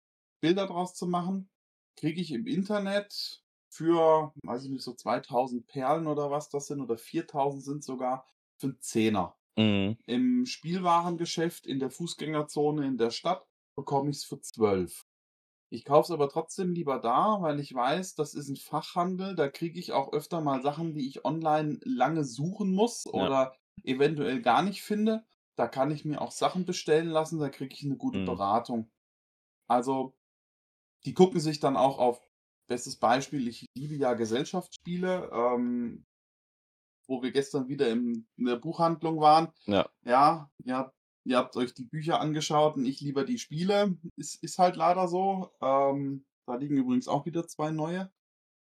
Bilder 0.41 0.67
draus 0.67 0.95
zu 0.95 1.07
machen. 1.07 1.49
Kriege 1.97 2.21
ich 2.21 2.31
im 2.33 2.47
Internet 2.47 3.43
für, 3.69 4.33
weiß 4.43 4.65
ich 4.65 4.71
nicht, 4.71 4.83
so 4.83 4.93
2.000 4.95 5.67
Perlen 5.67 6.07
oder 6.07 6.31
was 6.31 6.49
das 6.49 6.67
sind 6.67 6.81
oder 6.81 6.97
4.000 6.97 7.63
sind's 7.63 7.87
sogar, 7.87 8.27
für 8.59 8.67
'n 8.69 8.79
Zehner. 8.81 9.37
Mhm. 9.57 9.99
Im 10.07 10.45
Spielwarengeschäft 10.47 11.67
in 11.67 11.79
der 11.79 11.91
Fußgängerzone 11.91 12.87
in 12.87 12.97
der 12.97 13.11
Stadt 13.11 13.47
bekomme 13.77 14.11
ich's 14.11 14.25
für 14.25 14.41
12. 14.41 15.05
Ich 15.71 15.85
kaufe 15.85 16.07
es 16.07 16.11
aber 16.11 16.29
trotzdem 16.29 16.71
lieber 16.73 16.97
da, 16.99 17.37
weil 17.41 17.59
ich 17.59 17.71
weiß, 17.75 18.15
das 18.15 18.33
ist 18.33 18.49
'n 18.49 18.55
Fachhandel, 18.55 19.35
da 19.35 19.49
kriege 19.49 19.79
ich 19.79 19.91
auch 19.93 20.11
öfter 20.13 20.41
mal 20.41 20.63
Sachen, 20.63 20.93
die 20.95 21.07
ich 21.07 21.25
online 21.25 21.79
lange 21.83 22.23
suchen 22.23 22.73
muss 22.73 23.05
Ja. 23.13 23.29
oder 23.29 23.55
eventuell 23.83 24.41
gar 24.41 24.63
nicht 24.63 24.81
finde. 24.81 25.25
Da 25.55 25.67
kann 25.67 25.91
ich 25.91 26.05
mir 26.05 26.21
auch 26.21 26.31
Sachen 26.31 26.65
bestellen 26.65 27.09
lassen, 27.09 27.37
da 27.39 27.49
kriege 27.49 27.75
ich 27.75 27.83
'ne 27.83 27.97
gute 27.97 28.19
Mhm. 28.19 28.39
Beratung. 28.39 28.89
Also, 29.67 30.15
die 31.05 31.13
gucken 31.15 31.39
sich 31.41 31.59
dann 31.59 31.77
auch 31.77 31.99
auf 31.99 32.29
bestes 32.67 32.97
Beispiel, 32.97 33.47
ich 33.47 33.67
liebe 33.75 33.95
ja 33.95 34.13
Gesellschaftsspiele, 34.15 35.31
ähm 35.33 36.05
wo 37.09 37.23
wir 37.23 37.31
gestern 37.31 37.67
wieder 37.67 37.89
in 37.89 38.27
der 38.37 38.55
Buchhandlung 38.57 39.19
waren. 39.19 39.51
Ja. 39.67 39.89
Ja, 40.05 40.51
habt 40.69 40.95
ihr 41.29 41.37
habt 41.37 41.55
euch 41.55 41.73
die 41.73 41.85
Bücher 41.85 42.19
angeschaut 42.19 42.75
und 42.75 42.85
ich 42.85 43.01
lieber 43.01 43.23
die 43.23 43.37
Spiele. 43.37 43.97
Ist 44.15 44.43
ist 44.43 44.57
halt 44.57 44.75
leider 44.75 45.07
so. 45.07 45.51
Ähm, 45.61 46.25
da 46.45 46.55
liegen 46.55 46.77
übrigens 46.77 47.07
auch 47.07 47.25
wieder 47.25 47.47
2 47.47 47.71
neue. 47.71 48.11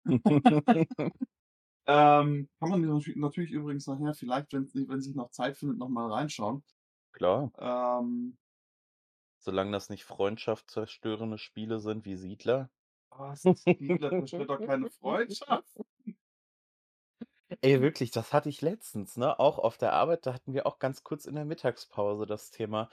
Ähm, 1.87 2.47
kann 2.59 2.69
man 2.69 2.81
natü 2.81 3.13
natürlich 3.17 3.51
übrigens 3.51 3.87
nachher 3.87 4.13
vielleicht, 4.13 4.53
wenn 4.53 4.69
wenn 4.87 5.01
sich 5.01 5.15
noch 5.15 5.31
Zeit 5.31 5.57
findet, 5.57 5.79
noch 5.79 5.89
mal 5.89 6.11
reinschauen. 6.11 6.63
Klar. 7.11 7.51
Ähm 7.57 8.37
Solange 9.39 9.71
das 9.71 9.89
nicht 9.89 10.05
freundschaftszerstörende 10.05 11.39
Spiele 11.39 11.79
sind 11.79 12.05
wie 12.05 12.15
Siedler. 12.15 12.69
Was? 13.09 13.41
Siedler 13.41 14.11
zerstört 14.11 14.49
doch 14.49 14.61
keine 14.61 14.89
Freundschaften. 14.89 15.83
Ey, 17.59 17.81
wirklich, 17.81 18.11
das 18.11 18.33
hatte 18.33 18.49
ich 18.49 18.61
letztens, 18.61 19.17
ne? 19.17 19.39
Auch 19.39 19.59
auf 19.59 19.77
der 19.77 19.93
Arbeit, 19.93 20.25
da 20.25 20.33
hatten 20.33 20.53
wir 20.53 20.65
auch 20.67 20.79
ganz 20.79 21.03
kurz 21.03 21.25
in 21.25 21.35
der 21.35 21.43
Mittagspause 21.45 22.25
das 22.25 22.51
Thema 22.51 22.89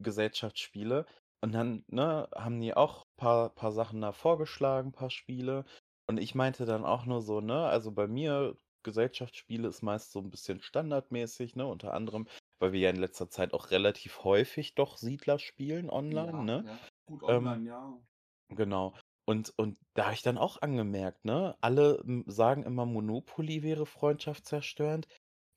Gesellschaftsspiele. 0.00 1.06
Und 1.42 1.52
dann, 1.52 1.84
ne, 1.88 2.28
haben 2.34 2.60
die 2.60 2.74
auch 2.74 3.06
paar 3.16 3.50
paar 3.54 3.72
Sachen 3.72 4.00
da 4.00 4.12
vorgeschlagen, 4.12 4.92
paar 4.92 5.10
Spiele. 5.10 5.64
Und 6.08 6.18
ich 6.18 6.34
meinte 6.34 6.66
dann 6.66 6.84
auch 6.84 7.06
nur 7.06 7.22
so, 7.22 7.40
ne, 7.40 7.66
also 7.66 7.92
bei 7.92 8.06
mir, 8.08 8.56
Gesellschaftsspiele 8.84 9.68
ist 9.68 9.82
meist 9.82 10.12
so 10.12 10.20
ein 10.20 10.30
bisschen 10.30 10.60
standardmäßig, 10.62 11.56
ne? 11.56 11.66
Unter 11.66 11.94
anderem, 11.94 12.28
weil 12.60 12.72
wir 12.72 12.80
ja 12.80 12.90
in 12.90 12.96
letzter 12.96 13.30
Zeit 13.30 13.52
auch 13.54 13.70
relativ 13.70 14.24
häufig 14.24 14.74
doch 14.76 14.96
Siedler 14.98 15.38
spielen 15.38 15.90
online, 15.90 16.38
Ja, 16.38 16.44
ne? 16.44 16.64
ja. 16.64 16.78
Gut 17.06 17.22
Ähm, 17.28 17.62
online, 17.62 17.66
ja. 17.66 18.02
genau. 18.48 18.94
Und 19.30 19.54
und 19.56 19.78
da 19.94 20.06
habe 20.06 20.14
ich 20.14 20.22
dann 20.22 20.38
auch 20.38 20.60
angemerkt, 20.60 21.24
ne, 21.24 21.56
alle, 21.60 22.02
hm, 22.04 22.24
sagen 22.26 22.64
immer, 22.64 22.84
Monopoly 22.84 23.62
wäre 23.62 23.86
freundschaftszerstörend. 23.86 25.06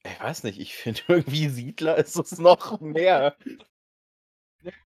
Ich 0.05 0.19
weiß 0.19 0.43
nicht, 0.43 0.59
ich 0.59 0.75
finde 0.75 1.01
irgendwie 1.07 1.49
Siedler 1.49 1.97
ist 1.97 2.15
es 2.17 2.38
noch 2.38 2.79
mehr. 2.79 3.36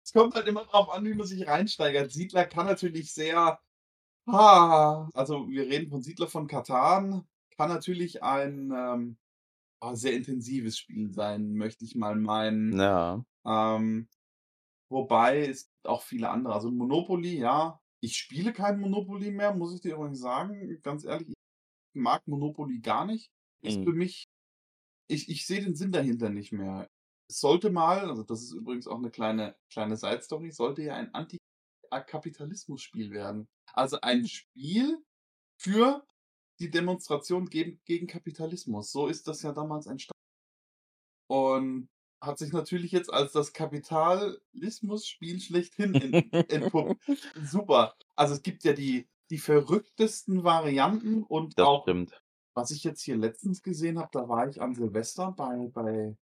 Es 0.03 0.11
kommt 0.11 0.35
halt 0.35 0.47
immer 0.47 0.65
drauf 0.65 0.91
an, 0.91 1.05
wie 1.05 1.13
man 1.13 1.25
sich 1.25 1.47
reinsteigert. 1.47 2.11
Siedler 2.11 2.45
kann 2.45 2.65
natürlich 2.65 3.13
sehr 3.13 3.59
ah, 4.27 5.07
also 5.13 5.47
wir 5.49 5.63
reden 5.63 5.89
von 5.89 6.01
Siedler 6.01 6.27
von 6.27 6.47
Catan, 6.47 7.25
kann 7.57 7.69
natürlich 7.69 8.21
ein, 8.21 8.71
ähm, 8.75 9.17
ah, 9.79 9.95
sehr 9.95 10.13
intensives 10.13 10.77
Spiel 10.77 11.13
sein, 11.13 11.53
möchte 11.53 11.85
ich 11.85 11.95
mal 11.95 12.15
meinen. 12.15 12.77
Ja. 12.77 13.23
Ähm, 13.45 14.07
wobei 14.89 15.47
es 15.47 15.71
auch 15.83 16.01
viele 16.01 16.29
andere. 16.29 16.53
Also 16.53 16.71
Monopoly, 16.71 17.37
ja. 17.39 17.79
Ich 18.05 18.17
spiele 18.17 18.51
kein 18.51 18.81
Monopoly 18.81 19.31
mehr, 19.31 19.53
muss 19.55 19.73
ich 19.73 19.79
dir 19.79 19.95
übrigens 19.95 20.19
sagen. 20.19 20.77
Ganz 20.81 21.05
ehrlich, 21.05 21.29
ich 21.29 21.35
mag 21.93 22.27
Monopoly 22.27 22.79
gar 22.81 23.05
nicht. 23.05 23.29
Ist 23.63 23.79
Mhm. 23.79 23.87
für 23.87 23.93
mich 23.93 24.25
ich 25.07 25.29
ich 25.29 25.45
sehe 25.47 25.61
den 25.63 25.75
Sinn 25.75 25.91
dahinter 25.91 26.29
nicht 26.29 26.51
mehr. 26.53 26.89
Es 27.29 27.39
sollte 27.41 27.71
mal 27.71 28.09
also 28.09 28.23
das 28.23 28.43
ist 28.43 28.53
übrigens 28.53 28.87
auch 28.87 28.99
'ne 28.99 29.11
kleine 29.11 29.55
kleine 29.71 29.97
Side-Story, 29.97 30.51
sollte 30.51 30.83
ja 30.83 30.95
ein 30.95 31.13
Anti 31.13 31.37
a 31.91 32.01
Kapitalismus-Spiel 32.01 33.11
werden. 33.11 33.47
Also 33.73 33.99
ein 34.01 34.27
Spiel 34.27 34.99
für 35.59 36.05
die 36.59 36.71
Demonstration 36.71 37.47
gegen 37.49 37.81
gegen 37.85 38.07
Kapitalismus. 38.07 38.91
So 38.91 39.07
ist 39.07 39.27
das 39.27 39.43
ja 39.43 39.53
damals 39.53 39.87
entstanden. 39.87 40.13
Und 41.29 41.87
hat 42.23 42.39
sich 42.39 42.53
natürlich 42.53 42.91
jetzt 42.91 43.13
als 43.13 43.33
das 43.33 43.53
Kapitalismus-Spiel 43.53 45.39
schlechthin 45.41 45.95
ent 45.99 46.27
entpuppt. 46.47 46.99
Super. 47.35 47.95
Also, 48.15 48.35
es 48.35 48.43
gibt 48.43 48.63
ja 48.63 48.73
die 48.73 49.09
die 49.29 49.37
verrücktesten 49.39 50.43
Varianten 50.43 51.23
und 51.23 51.55
Das 51.57 51.67
auch 51.67 51.87
stimmt. 51.87 52.13
was 52.55 52.71
ich 52.71 52.83
jetzt 52.85 53.01
hier 53.03 53.17
letztens 53.17 53.63
gesehen 53.63 53.99
habe, 53.99 54.09
da 54.13 54.29
war 54.29 54.47
ich 54.49 54.61
an 54.61 54.75
Silvester 54.75 55.31
bei 55.33 55.69
bei 55.73 56.17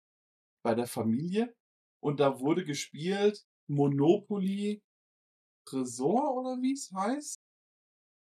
bei 0.62 0.74
der 0.74 0.86
Familie 0.88 1.54
und 2.00 2.20
da 2.20 2.40
wurde 2.40 2.64
gespielt 2.64 3.46
Monopoly 3.68 4.82
Tresor 5.66 6.34
oder 6.36 6.58
wie's 6.62 6.92
heißt. 6.94 7.36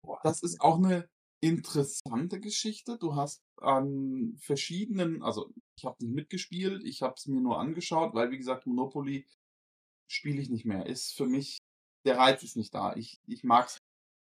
Boah. 0.04 0.20
Das 0.24 0.42
ist 0.42 0.60
auch 0.62 0.80
'ne 0.80 1.08
interessante 1.42 2.40
Geschichte. 2.40 2.98
Du 2.98 3.16
hast 3.16 3.45
an 3.62 4.36
verschiedenen 4.40 5.24
also, 5.24 5.52
ich 5.78 5.86
habe 5.86 5.98
nicht 6.06 6.16
mitgespielt, 6.16 6.84
ich 6.86 7.02
habe 7.04 7.16
es 7.18 7.28
mir 7.28 7.42
nur 7.42 7.60
angeschaut, 7.60 8.14
weil 8.16 8.32
wie 8.32 8.38
gesagt, 8.38 8.68
Monopoly 8.68 9.28
spiele 10.08 10.42
ich 10.42 10.50
nicht 10.50 10.66
mehr. 10.66 10.86
Ist 10.88 11.14
für 11.18 11.28
mich 11.28 11.60
der 12.06 12.18
Reiz 12.20 12.44
ist 12.44 12.58
nicht 12.58 12.74
da. 12.76 12.96
Ich 12.96 13.22
ich 13.28 13.44
mag's 13.44 13.80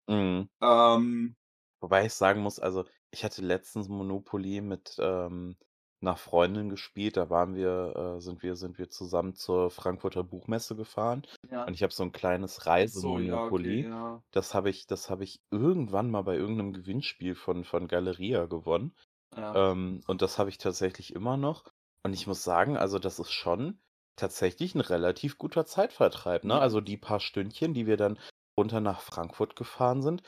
Mhm. 0.10 0.50
Ähm 0.62 1.36
Wobei 1.82 2.06
ich 2.06 2.13
sagen 2.13 2.41
muss, 2.41 2.60
also, 2.60 2.86
ich 3.12 3.24
hatte 3.24 3.41
letztens 3.41 3.89
Monopoly 3.89 4.62
mit, 4.62 4.95
ähm, 5.00 5.58
'ner 6.02 6.15
Freundin 6.17 6.69
gespielt. 6.69 7.17
Da 7.17 7.30
waren 7.30 7.56
wir 7.56 8.15
äh, 8.17 8.21
sind 8.21 8.43
wir 8.43 8.56
sind 8.56 8.78
wir 8.78 8.89
zusammen 8.89 9.34
zur 9.36 9.71
Frankfurter 9.71 10.24
Buchmesse 10.24 10.76
gefahren 10.76 11.26
Ja. 11.52 11.65
und 11.65 11.74
ich 11.74 11.84
habe 11.84 11.93
so 11.93 12.04
'n 12.04 12.12
kleines 12.12 12.65
Ach 12.82 12.88
so, 12.88 13.19
ja, 13.19 13.45
okay, 13.45 13.84
Reise-Monopoly. 13.84 13.89
ja. 13.89 14.21
Das 14.32 14.54
habe 14.54 14.69
ich 14.69 14.88
das 14.88 15.10
habe 15.10 15.24
ich 15.24 15.41
irgendwann 15.52 16.12
mal 16.12 16.21
bei 16.24 16.36
irgend 16.36 16.58
'nem 16.58 16.74
Gewinnspiel 16.74 17.36
von 17.36 17.63
von 17.65 17.88
Galeria 17.88 18.45
gewonnen. 18.45 18.95
Ja. 19.34 19.56
Ähm, 19.56 20.02
und 20.08 20.22
das 20.22 20.38
habe 20.40 20.50
ich 20.50 20.58
tatsächlich 20.58 21.14
immer 21.14 21.38
noch. 21.38 21.66
Und 22.04 22.14
ich 22.14 22.28
muss 22.28 22.44
sagen, 22.44 22.78
also, 22.78 23.00
das 23.00 23.20
ist 23.20 23.32
schon 23.32 23.80
tatsächlich 24.16 24.76
'n 24.76 24.82
relativ 24.82 25.38
guter 25.38 25.66
Zeitvertreib, 25.66 26.44
ne? 26.46 26.58
Ja. 26.58 26.60
Also, 26.60 26.82
die 26.82 26.98
paar 26.98 27.20
Stündchen, 27.20 27.74
die 27.74 27.88
wir 27.88 27.98
dann 27.98 28.20
runter 28.58 28.80
nach 28.82 29.02
Frankfurt 29.02 29.56
gefahren 29.56 30.02
sind, 30.02 30.24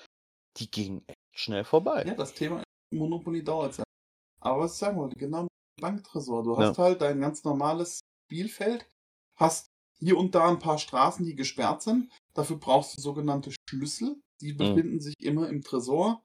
die 0.58 0.72
gingen 0.72 1.04
echt 1.08 1.20
schnell 1.34 1.64
vorbei. 1.66 2.06
Ja, 2.06 2.14
das 2.16 2.34
Thema 2.34 2.64
Monopoly 2.94 3.44
dauert 3.44 3.74
sehr. 3.76 3.84
Aber 4.42 4.62
was 4.64 4.74
ich 4.74 4.80
sagen 4.80 4.98
wollte, 4.98 5.18
genau 5.18 5.48
Banktresor. 5.82 6.44
Du 6.44 6.58
Ja. 6.58 6.74
hast 6.74 6.78
halt 6.80 7.02
dein 7.02 7.22
ganz 7.22 7.44
normales 7.44 8.02
Spielfeld, 8.28 8.88
hast 9.38 9.68
hier 10.00 10.18
und 10.18 10.36
da 10.36 10.50
'n 10.50 10.60
paar 10.60 10.80
Straßen, 10.80 11.26
die 11.26 11.36
gesperrt 11.36 11.84
sind. 11.84 12.12
Dafür 12.36 12.58
brauchst 12.58 12.98
du 12.98 13.02
sogenannte 13.02 13.52
Schlüssel. 13.70 14.22
Die 14.42 14.54
Mhm. 14.60 14.82
befinden 14.82 15.02
sich 15.02 15.16
immer 15.22 15.50
im 15.50 15.64
Tresor. 15.64 16.24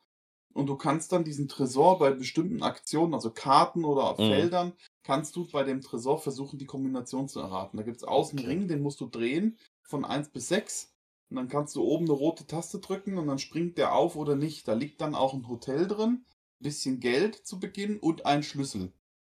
Und 0.54 0.66
du 0.66 0.76
kannst 0.76 1.12
dann 1.12 1.24
diesen 1.24 1.48
Tresor 1.48 1.98
bei 1.98 2.10
bestimmten 2.12 2.62
Aktionen, 2.62 3.14
also 3.14 3.30
Karten 3.32 3.84
oder 3.84 4.10
auf 4.10 4.18
Mhm. 4.18 4.22
Feldern, 4.24 4.74
kannst 5.02 5.34
du 5.36 5.46
bei 5.50 5.64
dem 5.64 5.80
Tresor 5.80 6.18
versuchen, 6.20 6.58
die 6.58 6.66
Kombination 6.66 7.28
zu 7.28 7.40
erraten. 7.40 7.76
Da 7.78 7.82
gibt's 7.82 8.04
außen 8.04 8.40
'n 8.40 8.44
Okay. 8.44 8.46
Ring, 8.46 8.68
den 8.68 8.82
musst 8.82 9.00
du 9.00 9.06
drehen 9.08 9.58
von 9.82 10.04
1 10.04 10.28
bis 10.30 10.48
6. 10.48 10.92
Und 11.30 11.36
dann 11.36 11.48
kannst 11.48 11.74
du 11.76 11.82
oben 11.82 12.04
'ne 12.04 12.12
rote 12.12 12.46
Taste 12.46 12.80
drücken 12.80 13.16
und 13.18 13.26
dann 13.28 13.38
springt 13.38 13.78
der 13.78 13.94
auf 13.94 14.16
oder 14.16 14.36
nicht. 14.36 14.68
Da 14.68 14.74
liegt 14.74 15.00
dann 15.00 15.14
auch 15.14 15.32
'n 15.34 15.48
Hotel 15.48 15.86
drin, 15.88 16.24
bisschen 16.60 17.00
Geld 17.00 17.34
zu 17.46 17.58
Beginn 17.58 17.98
und 17.98 18.26
ein 18.26 18.42
Schlüssel. 18.42 18.92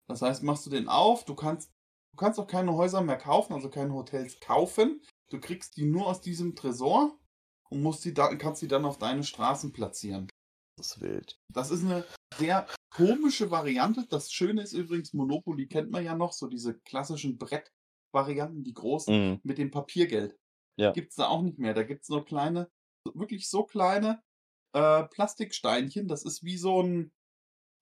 Das 0.07 0.21
heißt, 0.21 0.43
machst 0.43 0.65
du 0.65 0.69
den 0.69 0.87
auf, 0.87 1.25
du 1.25 1.35
kannst 1.35 1.71
du 2.13 2.17
kannst 2.17 2.39
auch 2.39 2.47
keine 2.47 2.73
Häuser 2.75 3.01
mehr 3.01 3.17
kaufen, 3.17 3.53
also 3.53 3.69
keine 3.69 3.93
Hotels 3.93 4.39
kaufen. 4.39 5.01
Du 5.29 5.39
kriegst 5.39 5.77
die 5.77 5.85
nur 5.85 6.07
aus 6.07 6.21
diesem 6.21 6.55
Tresor 6.55 7.19
und 7.69 7.81
musst 7.83 8.05
die 8.05 8.13
da 8.13 8.33
kannst 8.35 8.61
die 8.61 8.67
dann 8.67 8.85
auf 8.85 8.97
deine 8.97 9.23
Straßen 9.23 9.73
platzieren. 9.73 10.29
Das 10.77 10.87
ist 10.91 11.01
wild. 11.01 11.37
Das 11.53 11.71
ist 11.71 11.83
'ne 11.83 12.05
sehr 12.37 12.67
komische 12.89 13.49
Variante. 13.51 14.05
Das 14.07 14.31
Schöne 14.31 14.61
ist 14.63 14.73
übrigens, 14.73 15.13
Monopoly 15.13 15.67
kennt 15.67 15.91
man 15.91 16.03
ja 16.03 16.15
noch, 16.15 16.33
so 16.33 16.47
diese 16.47 16.77
klassischen 16.79 17.37
Brettvarianten, 17.37 18.63
die 18.63 18.73
großen 18.73 19.13
Mhm. 19.13 19.41
mit 19.43 19.57
dem 19.57 19.71
Papiergeld. 19.71 20.37
Ja. 20.77 20.93
Gibt's 20.95 21.15
da 21.15 21.27
auch 21.27 21.41
nicht 21.43 21.59
mehr. 21.59 21.73
Da 21.73 21.83
gibt's 21.83 22.09
nur 22.09 22.25
kleine 22.25 22.71
wirklich 23.13 23.49
so 23.49 23.63
kleine, 23.65 24.23
äh, 24.73 25.03
Plastiksteinchen. 25.05 26.07
Das 26.07 26.23
ist 26.25 26.43
wie 26.43 26.57
so 26.57 26.81
'n, 26.81 27.13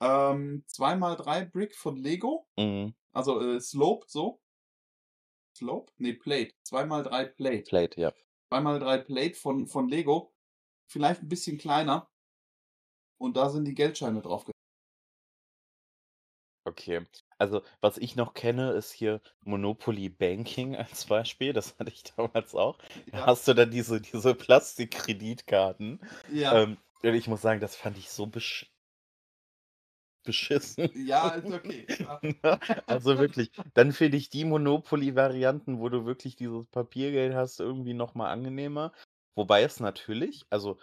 ähm, 0.01 0.63
2 0.67 0.95
x 0.97 1.17
3 1.23 1.45
Brick 1.45 1.75
von 1.75 1.97
Lego. 1.97 2.47
Mhm. 2.57 2.95
Also, 3.13 3.41
äh, 3.41 3.61
Slope 3.61 4.05
so. 4.09 4.39
Slope? 5.57 5.91
Ne, 5.97 6.13
Plate. 6.13 6.53
2 6.63 6.83
x 6.85 7.03
3 7.09 7.25
Plate. 7.25 7.67
Plate, 7.67 7.97
ja. 7.97 8.15
2 8.49 8.61
x 8.61 8.79
3 8.79 8.97
Plate 8.99 9.35
von 9.35 9.67
von 9.67 9.89
Lego. 9.89 10.33
Vielleicht 10.87 11.21
'n 11.23 11.29
bisschen 11.29 11.57
kleiner. 11.57 12.09
Und 13.17 13.35
da 13.37 13.49
sind 13.49 13.65
die 13.65 13.75
Geldscheine 13.75 14.21
drauf 14.21 14.45
Okay. 16.67 17.05
Also, 17.37 17.61
was 17.81 17.97
ich 17.97 18.15
noch 18.15 18.33
kenne, 18.33 18.71
ist 18.71 18.91
hier 18.91 19.21
Monopoly 19.41 20.09
Banking 20.09 20.75
als 20.75 21.05
Beispiel. 21.05 21.53
Das 21.53 21.77
hatte 21.77 21.91
ich 21.91 22.03
damals 22.03 22.55
auch. 22.55 22.77
Da 23.11 23.19
Ja. 23.19 23.25
hast 23.27 23.47
du 23.47 23.53
dann 23.53 23.69
diese 23.71 24.01
diese 24.01 24.33
Plastikkreditkarten. 24.35 25.99
Ja. 26.27 26.51
Ähm, 26.63 26.77
und 27.03 27.13
ich 27.13 27.27
muss 27.27 27.41
sagen, 27.41 27.59
das 27.61 27.75
fand 27.75 27.97
ich 27.97 28.09
so 28.09 28.25
besch 28.27 28.71
beschissen. 30.23 30.89
Ja, 30.93 31.29
ist 31.35 31.51
okay, 31.51 31.87
ja. 31.99 32.21
Also 32.87 33.19
wirklich, 33.19 33.51
dann 33.73 33.91
finde 33.91 34.17
ich 34.17 34.29
die 34.29 34.45
Monopoly-Varianten, 34.45 35.79
wo 35.79 35.89
du 35.89 36.05
wirklich 36.05 36.35
dieses 36.35 36.65
Papiergeld 36.67 37.33
hast, 37.35 37.59
irgendwie 37.59 37.93
noch 37.93 38.15
mal 38.15 38.31
angenehmer. 38.31 38.91
Wobei 39.35 39.63
es 39.63 39.79
natürlich 39.79 40.45
also 40.49 40.77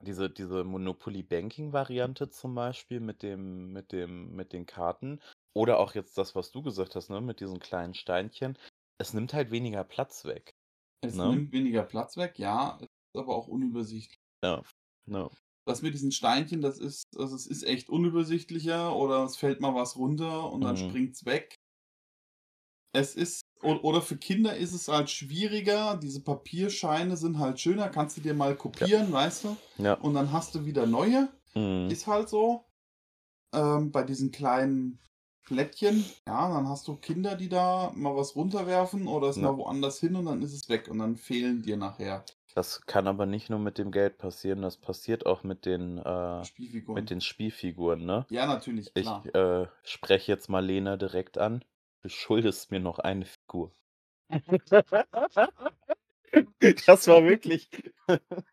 diese 0.00 0.30
diese 0.30 0.64
Monopoly 0.64 1.22
Banking-Variante 1.22 2.28
zum 2.30 2.54
Beispiel 2.54 3.00
mit 3.00 3.22
dem 3.22 3.72
mit 3.72 3.92
dem 3.92 4.34
mit 4.34 4.52
den 4.52 4.66
Karten 4.66 5.20
oder 5.54 5.78
auch 5.78 5.94
jetzt 5.94 6.18
das, 6.18 6.34
was 6.34 6.50
du 6.52 6.62
gesagt 6.62 6.94
hast, 6.96 7.08
ne, 7.10 7.20
mit 7.20 7.40
diesen 7.40 7.58
kleinen 7.60 7.94
Steinchen, 7.94 8.58
es 8.98 9.14
nimmt 9.14 9.32
halt 9.34 9.50
weniger 9.50 9.84
Platz 9.84 10.24
weg, 10.24 10.54
Es 11.00 11.22
ne? 11.22 11.22
nimmt 11.22 11.52
weniger 11.52 11.84
Platz 11.84 12.18
weg, 12.18 12.38
ja, 12.38 12.76
ist 12.82 12.90
aber 13.14 13.34
auch 13.34 13.48
unübersichtlich. 13.48 14.20
Ja, 14.42 14.62
ja. 15.06 15.28
Das 15.64 15.82
mit 15.82 15.94
diesen 15.94 16.12
Steinchen, 16.12 16.60
das 16.60 16.78
ist 16.78 17.04
also, 17.16 17.34
es 17.36 17.46
ist 17.46 17.62
echt 17.64 17.88
unübersichtlicher 17.88 18.94
oder 18.96 19.24
es 19.24 19.36
fällt 19.36 19.60
mal 19.60 19.74
was 19.74 19.96
runter 19.96 20.50
und 20.52 20.62
dann 20.62 20.76
Mhm. 20.76 20.76
springt's 20.76 21.24
weg. 21.24 21.56
Es 22.92 23.14
ist 23.14 23.42
oder 23.62 24.02
für 24.02 24.16
Kinder 24.16 24.56
ist 24.56 24.72
es 24.72 24.88
halt 24.88 25.10
schwieriger. 25.10 25.96
Diese 25.96 26.20
Papierscheine 26.22 27.16
sind 27.16 27.38
halt 27.38 27.60
schöner, 27.60 27.88
kannst 27.88 28.16
du 28.16 28.20
dir 28.20 28.34
mal 28.34 28.50
Ja. 28.50 28.56
kopieren, 28.56 29.12
weißt 29.12 29.44
du? 29.44 29.56
Ja. 29.78 29.94
Und 29.94 30.14
dann 30.14 30.32
hast 30.32 30.54
du 30.54 30.64
wieder 30.64 30.86
neue. 30.86 31.28
Mhm. 31.54 31.90
Ist 31.90 32.06
halt 32.06 32.28
so. 32.28 32.64
Ähm, 33.52 33.92
bei 33.92 34.02
diesen 34.02 34.32
kleinen 34.32 34.98
Plättchen, 35.44 36.04
ja, 36.26 36.48
dann 36.52 36.68
hast 36.68 36.88
du 36.88 36.96
Kinder, 36.96 37.36
die 37.36 37.48
da 37.48 37.92
mal 37.94 38.14
was 38.16 38.34
runterwerfen 38.36 39.06
oder 39.06 39.28
es 39.28 39.36
Ja. 39.36 39.42
mal 39.42 39.56
woanders 39.56 40.00
hin 40.00 40.16
und 40.16 40.26
dann 40.26 40.42
ist 40.42 40.52
es 40.52 40.68
weg 40.68 40.88
und 40.88 40.98
dann 40.98 41.16
fehlen 41.16 41.62
dir 41.62 41.76
nachher. 41.76 42.24
Das 42.54 42.86
kann 42.86 43.06
aber 43.06 43.26
nicht 43.26 43.50
nur 43.50 43.58
mit 43.60 43.78
dem 43.78 43.92
Geld 43.92 44.18
passieren, 44.18 44.62
das 44.62 44.76
passiert 44.78 45.26
auch 45.26 45.44
mit 45.44 45.64
den, 45.66 45.98
äh 45.98 46.40
mit 46.40 46.48
Spielfiguren. 46.48 47.06
den 47.10 47.20
Spielfiguren, 47.20 48.04
ne? 48.04 48.26
Ja, 48.30 48.46
natürlich, 48.46 48.92
Ich, 48.94 49.04
klar. 49.04 49.24
äh, 49.34 49.66
spreche 49.84 50.32
jetzt 50.32 50.48
mal 50.48 50.64
Lena 50.64 50.96
direkt 50.96 51.38
an. 51.38 51.64
Du 52.06 52.10
schuldest 52.10 52.70
mir 52.70 52.78
noch 52.78 53.00
eine 53.00 53.24
Figur. 53.24 53.72
Das 56.86 57.08
war 57.08 57.24
wirklich 57.24 57.68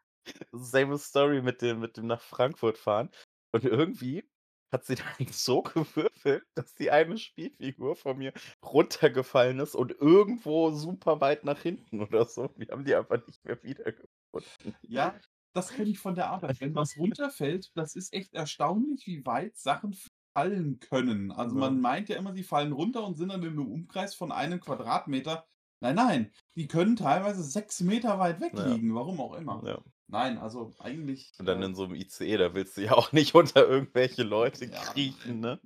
selbe 0.52 0.98
Story 0.98 1.42
mit 1.44 1.62
dem 1.62 1.80
mit 1.82 1.98
dem 1.98 2.08
nach 2.08 2.22
Frankfurt 2.22 2.80
fahren. 2.80 3.12
Und 3.52 3.66
irgendwie 3.66 4.28
hat 4.72 4.86
sie 4.86 4.96
dann 5.20 5.28
so 5.28 5.62
gewürfelt, 5.62 6.46
dass 6.56 6.74
die 6.74 6.90
eine 6.90 7.20
Spielfigur 7.20 7.96
von 7.96 8.18
mir 8.18 8.34
runtergefallen 8.66 9.60
ist 9.60 9.76
und 9.76 9.92
irgendwo 9.92 10.72
super 10.72 11.22
weit 11.22 11.44
nach 11.44 11.62
hinten 11.62 12.02
oder 12.02 12.26
so. 12.26 12.50
Wir 12.56 12.70
haben 12.70 12.86
die 12.86 12.96
einfach 12.96 13.24
nicht 13.28 13.46
mehr 13.46 13.62
wiedergefunden. 13.62 14.76
Ja, 14.82 15.16
das 15.54 15.70
kenne 15.70 15.92
ich 15.92 16.00
von 16.00 16.16
der 16.16 16.32
Arbeit. 16.32 16.60
Wenn 16.60 16.74
was 16.74 16.98
runterfällt, 16.98 17.72
das 17.76 17.96
ist 17.96 18.14
echt 18.14 18.34
erstaunlich, 18.34 19.06
wie 19.06 19.24
weit 19.28 19.58
Sachen 19.58 19.94
fallen 20.34 20.80
können. 20.80 21.32
Also 21.32 21.56
Ja. 21.56 21.62
man 21.62 21.82
meint 21.82 22.10
ja 22.10 22.18
immer, 22.18 22.34
sie 22.34 22.44
fallen 22.44 22.72
runter 22.72 23.06
und 23.06 23.16
sind 23.18 23.30
dann 23.30 23.44
in 23.44 23.50
einem 23.50 23.72
Umkreis 23.72 24.16
von 24.16 24.32
einem 24.32 24.60
Quadratmeter. 24.60 25.46
Nein, 25.82 25.96
nein, 25.96 26.32
die 26.56 26.68
können 26.68 26.96
teilweise 26.96 27.44
sechs 27.44 27.82
Meter 27.82 28.18
weit 28.20 28.40
weg 28.40 28.54
Ja. 28.56 28.66
liegen, 28.66 28.96
warum 28.96 29.20
auch 29.20 29.34
immer. 29.36 29.62
Ja. 29.66 29.80
Nein, 30.08 30.38
also 30.38 30.72
eigentlich. 30.80 31.32
Und 31.40 31.46
dann 31.46 31.62
äh, 31.62 31.66
in 31.66 31.76
so 31.76 31.84
einem 31.84 31.96
ICE, 31.96 32.38
da 32.38 32.54
willst 32.54 32.78
du 32.78 32.82
ja 32.82 32.94
auch 32.94 33.12
nicht 33.12 33.36
unter 33.36 33.68
irgendwelche 33.68 34.24
Leute 34.24 34.68
Ja, 34.68 34.80
kriechen, 34.82 35.40
ne? 35.40 35.60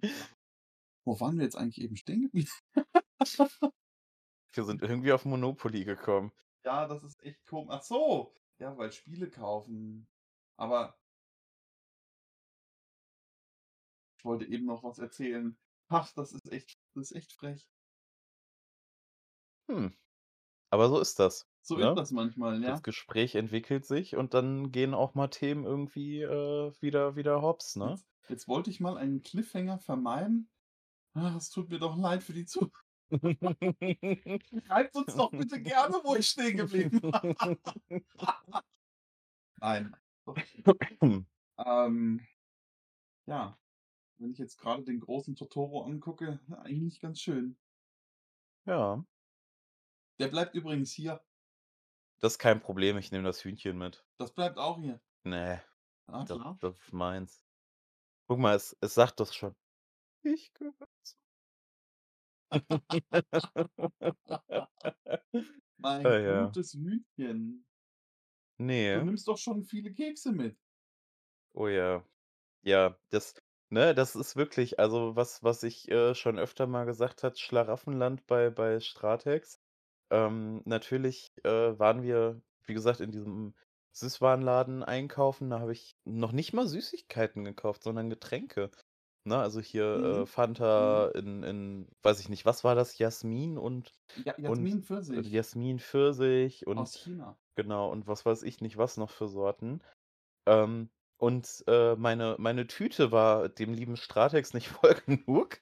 Wo 1.05 1.19
waren 1.19 1.37
wir 1.37 1.43
jetzt 1.45 1.55
eigentlich 1.55 1.81
eben 1.81 1.95
stehen 1.95 2.23
geblieben? 2.23 2.49
Wir 4.53 4.63
sind 4.63 4.81
irgendwie 4.81 5.11
auf 5.11 5.25
Monopoly 5.25 5.85
gekommen. 5.85 6.31
Ja, 6.65 6.87
das 6.87 7.03
ist 7.03 7.23
echt 7.23 7.45
komisch. 7.45 7.69
Ach 7.77 7.83
so, 7.83 8.33
ja, 8.59 8.75
weil 8.77 8.91
Spiele 8.91 9.29
kaufen. 9.29 10.07
Aber 10.57 10.97
ich 14.17 14.25
wollte 14.25 14.45
eben 14.45 14.65
noch 14.65 14.83
was 14.83 14.99
erzählen. 14.99 15.57
Ach, 15.89 16.11
das 16.13 16.33
ist 16.33 16.51
echt, 16.51 16.77
das 16.93 17.11
ist 17.11 17.15
echt 17.15 17.33
frech. 17.33 17.67
Hm. 19.69 19.93
Aber 20.69 20.89
so 20.89 20.99
ist 20.99 21.19
das. 21.19 21.47
So 21.61 21.77
ne? 21.77 21.89
ist 21.89 21.95
das 21.95 22.11
manchmal, 22.11 22.61
ja. 22.61 22.71
Das 22.71 22.83
Gespräch 22.83 23.35
entwickelt 23.35 23.85
sich 23.85 24.15
und 24.15 24.33
dann 24.33 24.71
gehen 24.71 24.93
auch 24.93 25.15
mal 25.15 25.27
Themen 25.27 25.65
irgendwie 25.65 26.21
äh, 26.21 26.73
wieder, 26.81 27.15
wieder 27.15 27.41
hops, 27.41 27.75
ne? 27.75 27.91
Jetzt, 27.91 28.07
jetzt 28.29 28.47
wollte 28.47 28.69
ich 28.69 28.79
mal 28.79 28.97
einen 28.97 29.21
Cliffhanger 29.21 29.79
vermeiden. 29.79 30.49
Ah, 31.13 31.35
es 31.37 31.49
tut 31.49 31.69
mir 31.69 31.79
doch 31.79 31.97
leid 31.97 32.23
für 32.23 32.33
die 32.33 32.45
Zuhörer. 32.45 32.71
Schreibt 34.67 34.95
uns 34.95 35.15
doch 35.15 35.31
bitte 35.31 35.61
gerne, 35.61 35.95
wo 36.03 36.15
ich 36.15 36.27
stehen 36.27 36.57
geblieben 36.57 36.99
bin. 37.01 37.11
Nein. 39.59 39.95
Ähm, 41.59 42.21
ja, 43.25 43.57
wenn 44.19 44.31
ich 44.31 44.37
jetzt 44.37 44.57
gerade 44.57 44.83
den 44.83 44.99
großen 44.99 45.35
Totoro 45.35 45.83
angucke, 45.85 46.39
eigentlich 46.63 46.99
ganz 46.99 47.19
schön. 47.19 47.57
ja, 48.65 49.03
Der 50.19 50.27
bleibt 50.27 50.53
übrigens 50.53 50.91
hier. 50.91 51.23
das 52.19 52.33
ist 52.33 52.39
kein 52.39 52.59
Problem, 52.59 52.97
ich 52.99 53.11
nehme 53.11 53.23
das 53.23 53.43
Hühnchen 53.43 53.75
mit. 53.77 54.05
Das 54.19 54.33
bleibt 54.35 54.57
auch 54.59 54.79
hier. 54.79 55.01
Nee, 55.23 55.59
Ah, 56.07 56.25
das, 56.25 56.37
klar. 56.39 56.57
das 56.59 56.79
ist 56.79 56.93
meins. 56.93 57.45
Guck 58.27 58.39
mal, 58.39 58.55
es, 58.55 58.75
es 58.81 58.95
sagt 58.95 59.19
das 59.21 59.33
schon. 59.35 59.55
Ich 60.21 60.53
gehöre 60.53 60.87
zu. 61.01 61.15
Mein 65.77 66.05
Ah, 66.05 66.19
ja. 66.19 66.45
gutes 66.45 66.73
Hühnchen. 66.73 67.65
Du 68.57 68.63
Nee, 68.63 68.97
nimmst 69.01 69.27
doch 69.29 69.37
schon 69.37 69.63
viele 69.63 69.93
Kekse 69.93 70.33
mit. 70.33 70.57
oh 71.53 71.67
ja. 71.67 72.03
Ja, 72.63 72.97
das, 73.11 73.35
ne, 73.69 73.93
das 73.95 74.15
ist 74.15 74.35
wirklich, 74.35 74.79
also 74.79 75.15
was, 75.15 75.43
was 75.43 75.63
ich 75.63 75.89
äh, 75.89 76.15
schon 76.15 76.39
öfter 76.39 76.67
mal 76.67 76.85
gesagt 76.85 77.23
hat, 77.23 77.39
Schlaraffenland 77.39 78.25
bei, 78.27 78.49
bei 78.49 78.79
Stratex. 78.79 79.59
Ähm, 80.11 80.61
natürlich 80.65 81.29
äh, 81.43 81.77
waren 81.79 82.03
wir, 82.03 82.41
wie 82.65 82.73
gesagt, 82.73 82.99
in 83.01 83.11
diesem 83.11 83.55
Süßwarenladen 83.93 84.83
einkaufen. 84.83 85.49
Da 85.49 85.59
habe 85.59 85.73
ich 85.73 85.97
noch 86.05 86.31
nicht 86.31 86.53
mal 86.53 86.67
Süßigkeiten 86.67 87.43
gekauft, 87.43 87.83
sondern 87.83 88.09
Getränke. 88.09 88.71
Ne, 89.25 89.37
also 89.39 89.59
hier 89.61 90.23
äh, 90.23 90.25
Mhm. 90.25 90.27
Fanta 90.27 91.09
in, 91.09 91.43
in, 91.43 91.89
weiß 92.03 92.19
ich 92.21 92.29
nicht, 92.29 92.45
was 92.45 92.63
war 92.63 92.75
das? 92.75 92.97
Jasmin 92.97 93.57
und 93.57 93.93
Ja, 94.15 94.35
Jasmin 94.37 94.83
Pfirsich 94.83 95.33
Jasmin 95.33 95.79
Pfirsich 95.79 96.67
und 96.67 96.89
aus 96.89 96.95
China. 96.95 97.37
Genau, 97.55 97.91
und 97.91 98.07
was 98.07 98.25
weiß 98.25 98.43
ich 98.43 98.61
nicht, 98.61 98.77
was 98.77 98.97
noch 98.97 99.09
für 99.11 99.27
Sorten. 99.27 99.81
Ähm, 100.47 100.89
und 101.17 101.63
äh, 101.67 101.95
meine, 101.95 102.35
meine 102.39 102.67
Tüte 102.67 103.11
war 103.11 103.49
dem 103.49 103.73
lieben 103.73 103.97
Stratex 103.97 104.53
nicht 104.53 104.67
voll 104.69 104.95
genug. 105.05 105.59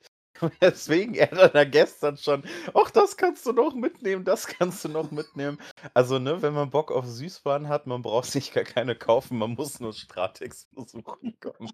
Weswegen 0.59 1.15
er 1.15 1.27
dann 1.27 1.51
da 1.53 1.63
gestern 1.63 2.17
schon, 2.17 2.43
ach, 2.73 2.91
das 2.91 3.15
kannst 3.15 3.45
du 3.45 3.53
noch 3.53 3.73
mitnehmen, 3.73 4.25
das 4.25 4.47
kannst 4.47 4.83
du 4.83 4.89
noch 4.89 5.09
mitnehmen. 5.11 5.57
Also, 5.93 6.19
ne, 6.19 6.41
wenn 6.41 6.53
man 6.53 6.71
Bock 6.71 6.91
auf 6.91 7.05
Süßwaren 7.05 7.69
hat, 7.69 7.87
man 7.87 8.01
braucht 8.01 8.25
sich 8.29 8.51
gar 8.51 8.65
keine 8.65 8.95
kaufen, 8.97 9.37
man 9.37 9.51
muss 9.53 9.79
nur 9.79 9.93
Stratex 9.93 10.65
besuchen 10.71 11.39
kommen. 11.39 11.71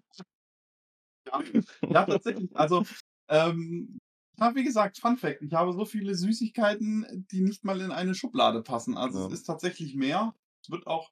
Ja, 1.26 1.42
ja 1.88 2.04
tatsächlich. 2.06 2.50
Also, 2.56 2.84
ähm, 3.28 3.98
ja, 4.38 4.54
wie 4.54 4.64
gesagt, 4.64 4.98
Fun 4.98 5.16
Fact, 5.16 5.42
ich 5.42 5.52
habe 5.52 5.72
so 5.72 5.84
viele 5.84 6.14
Süßigkeiten, 6.14 7.26
die 7.30 7.40
nicht 7.42 7.64
mal 7.64 7.80
in 7.80 7.92
eine 7.92 8.14
Schublade 8.14 8.62
passen. 8.62 8.96
Also 8.96 9.20
Ja. 9.20 9.26
es 9.26 9.32
ist 9.32 9.44
tatsächlich 9.44 9.94
mehr. 9.94 10.34
Es 10.62 10.70
wird 10.70 10.86
auch 10.86 11.10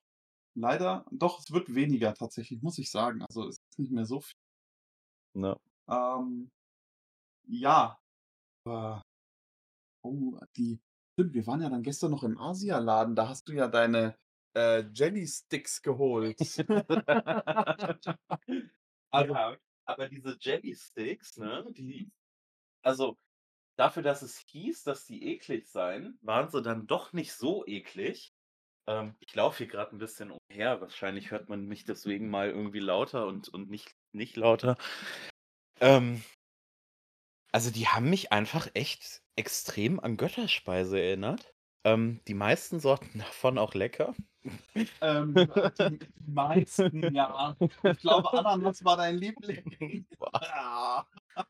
leider, 0.54 1.04
doch, 1.10 1.40
es 1.40 1.50
wird 1.50 1.74
weniger 1.74 2.14
tatsächlich, 2.14 2.62
muss 2.62 2.78
ich 2.78 2.90
sagen. 2.90 3.22
Also 3.28 3.48
es 3.48 3.56
ist 3.56 3.78
nicht 3.78 3.92
mehr 3.92 4.04
so 4.06 4.20
viel. 4.20 4.38
Ne? 5.34 5.56
Ähm, 5.88 6.50
ja. 7.46 7.98
Aber, 8.64 9.02
oh, 10.02 10.38
die, 10.56 10.80
stimmt, 11.14 11.34
wir 11.34 11.46
waren 11.46 11.62
ja 11.62 11.70
dann 11.70 11.82
gestern 11.82 12.10
noch 12.10 12.22
im 12.24 12.38
Asialaden, 12.38 13.14
da 13.14 13.28
hast 13.28 13.48
du 13.48 13.52
ja 13.52 13.68
deine 13.68 14.16
äh, 14.56 14.84
Jelly 14.92 15.26
Sticks 15.26 15.82
geholt. 15.82 16.38
Also- 19.12 19.34
ja, 19.34 19.56
aber 19.86 20.08
diese 20.08 20.36
Jelly 20.40 20.76
Sticks, 20.76 21.36
ne, 21.36 21.64
die, 21.72 22.12
also 22.82 23.16
dafür, 23.76 24.04
dass 24.04 24.22
es 24.22 24.38
hieß, 24.46 24.84
dass 24.84 25.04
die 25.04 25.24
eklig 25.34 25.66
seien, 25.68 26.16
waren 26.22 26.48
sie 26.48 26.62
dann 26.62 26.86
doch 26.86 27.12
nicht 27.12 27.32
so 27.32 27.66
eklig. 27.66 28.32
Ähm, 28.86 29.14
ich 29.20 29.34
laufe 29.34 29.58
hier 29.58 29.66
gerade 29.66 29.94
ein 29.94 29.98
bisschen 29.98 30.30
umher. 30.30 30.80
Wahrscheinlich 30.80 31.30
hört 31.30 31.48
man 31.48 31.66
mich 31.66 31.84
deswegen 31.84 32.30
mal 32.30 32.48
irgendwie 32.48 32.80
lauter 32.80 33.26
und, 33.26 33.48
und 33.48 33.70
nicht, 33.70 33.94
nicht 34.12 34.36
lauter. 34.36 34.76
Ähm, 35.80 36.22
also 37.52 37.70
die 37.70 37.88
haben 37.88 38.10
mich 38.10 38.32
einfach 38.32 38.68
echt 38.74 39.22
extrem 39.36 40.00
an 40.00 40.16
Götterspeise 40.16 41.00
erinnert. 41.00 41.54
Ähm, 41.84 42.20
die 42.28 42.34
meisten 42.34 42.80
Sorten 42.80 43.18
davon 43.18 43.58
auch 43.58 43.74
lecker. 43.74 44.14
ähm, 45.00 45.34
die, 45.34 45.46
die 45.98 46.30
meisten, 46.30 47.14
ja. 47.14 47.56
Ich 47.60 47.98
glaube, 47.98 48.32
Ananas 48.32 48.84
war 48.84 48.96
dein 48.96 49.16
Liebling. 49.16 50.06
Ja. 50.20 51.06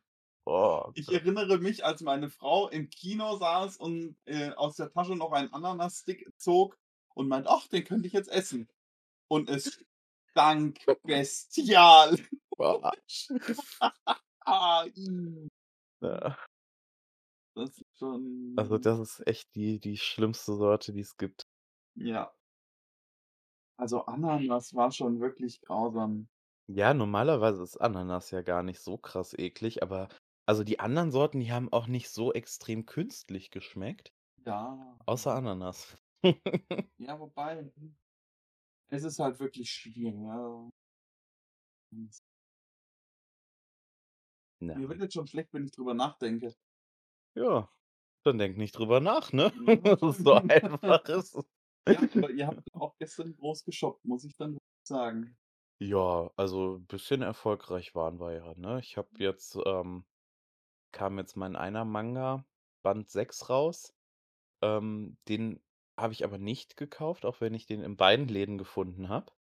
Oh, 0.46 0.90
Ich 0.94 1.08
erinnere 1.12 1.58
mich, 1.58 1.84
als 1.84 2.00
meine 2.00 2.28
Frau 2.28 2.68
im 2.68 2.88
Kino 2.88 3.36
saß 3.36 3.76
und 3.76 4.16
äh, 4.24 4.50
aus 4.50 4.74
der 4.74 4.90
Tasche 4.90 5.14
noch 5.14 5.30
einen 5.32 5.52
Ananasstick 5.52 6.26
zog 6.38 6.76
und 7.14 7.28
meint, 7.28 7.46
ach, 7.48 7.66
den 7.68 7.84
könnte 7.84 8.06
ich 8.06 8.12
jetzt 8.12 8.30
essen. 8.30 8.68
Und 9.28 9.48
es 9.50 9.84
stank 10.30 10.78
bestial. 11.02 12.16
Ah, 14.44 14.84
ih. 14.94 15.48
Ja. 16.02 16.34
das 17.54 17.70
ist 17.76 17.98
schon. 17.98 18.54
Also 18.56 18.78
das 18.78 18.98
ist 18.98 19.26
echt 19.26 19.54
die, 19.54 19.78
die 19.80 19.98
schlimmste 19.98 20.54
Sorte, 20.54 20.94
die 20.94 21.00
es 21.00 21.16
gibt. 21.18 21.42
Ja. 21.94 22.32
Also 23.76 24.06
Ananas 24.06 24.74
war 24.74 24.90
schon 24.92 25.20
wirklich 25.20 25.60
grausam. 25.60 26.28
Ja, 26.68 26.94
normalerweise 26.94 27.62
ist 27.62 27.76
Ananas 27.78 28.30
ja 28.30 28.40
gar 28.42 28.62
nicht 28.62 28.80
so 28.80 28.96
krass 28.96 29.34
eklig, 29.36 29.82
aber 29.82 30.08
also 30.46 30.64
die 30.64 30.80
anderen 30.80 31.10
Sorten, 31.10 31.40
die 31.40 31.52
haben 31.52 31.70
auch 31.70 31.86
nicht 31.86 32.08
so 32.10 32.32
extrem 32.32 32.86
künstlich 32.86 33.50
geschmeckt, 33.50 34.10
Ja. 34.46 34.96
außer 35.06 35.34
Ananas. 35.34 35.98
Ja, 36.98 37.18
wobei. 37.18 37.72
Es 38.88 39.04
ist 39.04 39.18
halt 39.18 39.38
wirklich 39.40 39.70
schwierig. 39.70 40.14
Ja. 40.14 40.70
Na, 44.60 44.74
Mir 44.74 44.88
wird 44.88 45.00
jetzt 45.00 45.14
schon 45.14 45.26
schlecht, 45.26 45.52
wenn 45.52 45.64
ich 45.64 45.70
drüber 45.72 45.94
nachdenke. 45.94 46.54
ja, 47.34 47.68
dann 48.24 48.38
denk 48.38 48.58
nicht 48.58 48.72
drüber 48.72 49.00
nach, 49.00 49.32
ne? 49.32 49.52
Ja. 49.66 49.96
so 50.12 50.34
einfach 50.34 51.04
ist. 51.08 51.34
Ja, 51.88 51.98
aber 51.98 52.30
ihr 52.30 52.46
habt 52.46 52.62
auch 52.74 52.94
gestern 52.98 53.34
groß 53.34 53.64
geshoppt, 53.64 54.04
muss 54.04 54.24
ich 54.24 54.36
dann 54.36 54.58
sagen. 54.86 55.36
Ja, 55.82 56.30
also 56.36 56.76
ein 56.76 56.86
bisschen 56.86 57.22
erfolgreich 57.22 57.94
waren 57.94 58.20
wir 58.20 58.34
ja, 58.34 58.54
ne? 58.56 58.80
Ich 58.80 58.98
habe 58.98 59.08
jetzt, 59.16 59.56
ähm, 59.64 60.04
kam 60.92 61.18
jetzt 61.18 61.36
mein 61.36 61.56
einer 61.56 61.86
Manga, 61.86 62.44
Band 62.82 63.08
6 63.08 63.48
raus. 63.48 63.94
Ähm, 64.62 65.16
den 65.28 65.62
habe 66.00 66.12
ich 66.12 66.24
aber 66.24 66.38
nicht 66.38 66.76
gekauft, 66.76 67.24
auch 67.26 67.40
wenn 67.40 67.54
ich 67.54 67.66
den 67.66 67.82
in 67.82 67.96
beiden 67.96 68.28
Läden 68.28 68.58
gefunden 68.58 69.08
habe, 69.08 69.32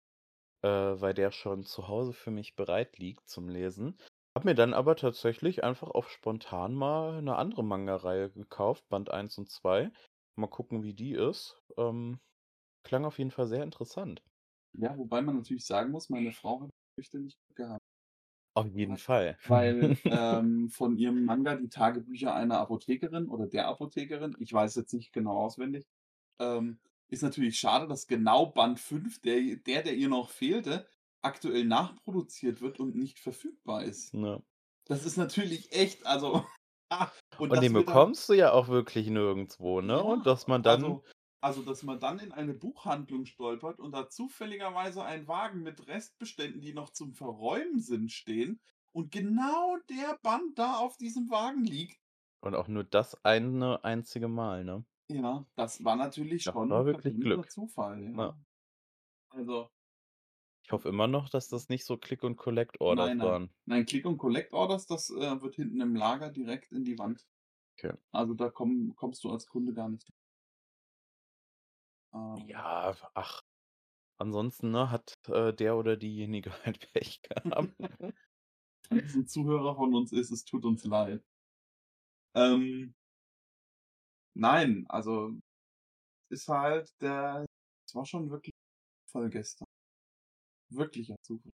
äh, 0.63 0.69
weil 0.69 1.15
der 1.15 1.33
schon 1.33 1.65
zu 1.65 1.89
Hause 1.89 2.13
für 2.15 2.31
mich 2.33 2.57
bereit 2.57 2.99
liegt 2.99 3.29
zum 3.29 3.49
Lesen. 3.49 3.99
Habe 4.37 4.49
mir 4.51 4.55
dann 4.57 4.75
aber 4.75 4.97
tatsächlich 4.97 5.65
einfach 5.65 5.91
auf 5.91 6.11
spontan 6.11 6.75
mal 6.75 7.23
'ne 7.23 7.37
andere 7.37 7.65
Manga-Reihe 7.65 8.31
gekauft, 8.33 8.89
Band 8.89 9.11
1 9.11 9.39
und 9.39 9.51
2. 9.51 9.93
Mal 10.37 10.49
gucken, 10.49 10.83
wie 10.85 10.95
die 10.95 11.13
ist. 11.15 11.63
Ähm, 11.79 12.21
klang 12.85 13.05
auf 13.07 13.19
jeden 13.19 13.33
Fall 13.33 13.47
sehr 13.49 13.65
interessant. 13.65 14.23
Ja, 14.75 14.97
wobei 14.97 15.21
man 15.23 15.37
natürlich 15.37 15.67
sagen 15.67 15.91
muss, 15.91 16.09
meine 16.09 16.33
Frau 16.33 16.63
hat 16.63 16.71
fürchterlich 16.95 17.37
Glück 17.47 17.57
gehabt. 17.57 17.83
Auf 18.55 18.67
jeden 18.75 18.97
Fall. 18.99 19.39
Weil, 19.45 19.97
ähm, 20.09 20.69
von 20.69 20.97
ihrem 20.99 21.25
Manga 21.25 21.57
„Die 21.57 21.69
Tagebücher 21.69 22.35
einer 22.35 22.59
Apothekerin“ 22.59 23.29
oder 23.29 23.47
der 23.47 23.67
Apothekerin, 23.69 24.37
ich 24.41 24.53
weiß 24.53 24.75
jetzt 24.77 24.93
nicht 24.93 25.13
genau 25.13 25.39
auswendig, 25.39 25.87
ähm, 26.39 26.81
ist 27.09 27.23
natürlich 27.23 27.59
schade, 27.59 27.87
dass 27.89 28.07
genau 28.07 28.47
Band 28.47 28.81
5, 28.81 29.21
der 29.23 29.57
der, 29.57 29.83
der 29.83 29.95
ihr 29.95 30.09
noch 30.09 30.31
fehlte, 30.31 30.87
aktuell 31.23 31.65
nachproduziert 31.65 32.61
wird 32.61 32.81
und 32.81 32.97
nicht 32.97 33.19
verfügbar 33.19 33.85
ist. 33.85 34.15
Ja. 34.15 34.41
Das 34.87 35.05
ist 35.05 35.17
natürlich 35.17 35.73
echt, 35.73 36.07
also 36.07 36.45
Und 37.39 37.51
das 37.53 37.61
den 37.61 37.75
wird 37.75 37.89
dann 37.89 38.03
bekommst 38.03 38.29
du 38.29 38.33
ja 38.35 38.53
auch 38.53 38.69
wirklich 38.69 39.09
nirgendwo, 39.09 39.81
ne? 39.81 40.03
Und 40.03 40.27
Ja, 40.27 40.27
dass 40.27 40.47
man 40.47 40.63
dann 40.63 40.85
also 40.85 41.05
also, 41.41 41.63
dass 41.63 41.85
man 41.85 42.01
dann 42.01 42.19
in 42.19 42.33
eine 42.33 42.53
Buchhandlung 42.53 43.25
stolpert 43.25 43.79
und 43.79 43.93
da 43.93 44.09
zufälligerweise 44.09 45.05
ein 45.05 45.29
Wagen 45.29 45.63
mit 45.63 45.87
Restbeständen, 45.87 46.61
die 46.61 46.75
noch 46.75 46.91
zum 46.91 47.15
Verräumen 47.15 47.81
sind, 47.81 48.11
stehen 48.11 48.61
und 48.93 49.13
genau 49.13 49.77
der 49.89 50.19
Band 50.23 50.59
da 50.59 50.79
auf 50.79 50.97
diesem 50.97 51.31
Wagen 51.31 51.63
liegt. 51.63 52.01
Und 52.41 52.57
auch 52.57 52.67
nur 52.67 52.83
das 52.83 53.25
eine 53.25 53.85
einzige 53.85 54.27
Mal, 54.27 54.65
ne? 54.65 54.85
Ja, 55.11 55.47
das 55.55 55.83
war 55.85 55.97
natürlich 55.97 56.45
Das 56.47 56.55
schon 56.55 56.69
war 56.69 56.85
wirklich 56.87 57.19
Glück. 57.21 57.49
Zufall, 57.49 58.03
ja. 58.05 58.15
Ja. 58.15 58.39
Also 59.31 59.71
Ich 60.65 60.73
hoffe 60.73 60.89
immer 60.89 61.07
noch, 61.07 61.29
dass 61.29 61.49
das 61.49 61.69
nicht 61.69 61.85
so 61.85 61.97
Click 61.97 62.23
und 62.25 62.37
Collect 62.37 62.81
Orders 62.81 63.11
Nein, 63.11 63.19
nein. 63.19 63.33
waren. 63.33 63.51
Nein, 63.67 63.85
Click 63.85 64.07
und 64.07 64.17
Collect 64.19 64.53
Orders, 64.55 64.87
das, 64.87 65.11
äh, 65.11 65.41
wird 65.43 65.57
hinten 65.57 65.81
im 65.83 65.95
Lager 65.95 66.31
direkt 66.31 66.73
in 66.73 66.85
die 66.85 66.99
Wand. 66.99 67.27
Okay. 67.79 67.99
Also, 68.13 68.35
da 68.35 68.51
komm 68.51 68.95
kommst 68.97 69.25
du 69.25 69.31
als 69.31 69.47
Kunde 69.49 69.75
gar 69.75 69.89
nicht 69.91 70.11
Ähm 72.13 72.51
Ja, 72.51 72.95
ach. 73.15 73.43
Ansonsten, 74.19 74.71
ne, 74.73 74.91
hat, 74.91 75.15
äh, 75.29 75.53
der 75.55 75.77
oder 75.77 75.97
diejenige 75.97 76.53
halt 76.67 76.93
Pech 76.93 77.23
gehabt. 77.23 77.75
Falls 78.91 79.05
es 79.05 79.15
'n 79.17 79.27
Zuhörer 79.27 79.77
von 79.77 79.95
uns 79.95 80.13
ist, 80.13 80.31
es 80.31 80.45
tut 80.45 80.65
uns 80.65 80.85
leid. 80.85 81.23
Ähm 82.35 82.95
nein, 84.39 84.87
also 84.89 85.33
ist 86.31 86.49
halt 86.49 86.91
der 87.03 87.47
es 87.87 87.95
war 87.95 88.07
schon 88.07 88.31
wirklich 88.31 88.55
Zufall 89.09 89.31
gestern. 89.31 89.67
Wirklicher 90.71 91.17
Zufall. 91.23 91.53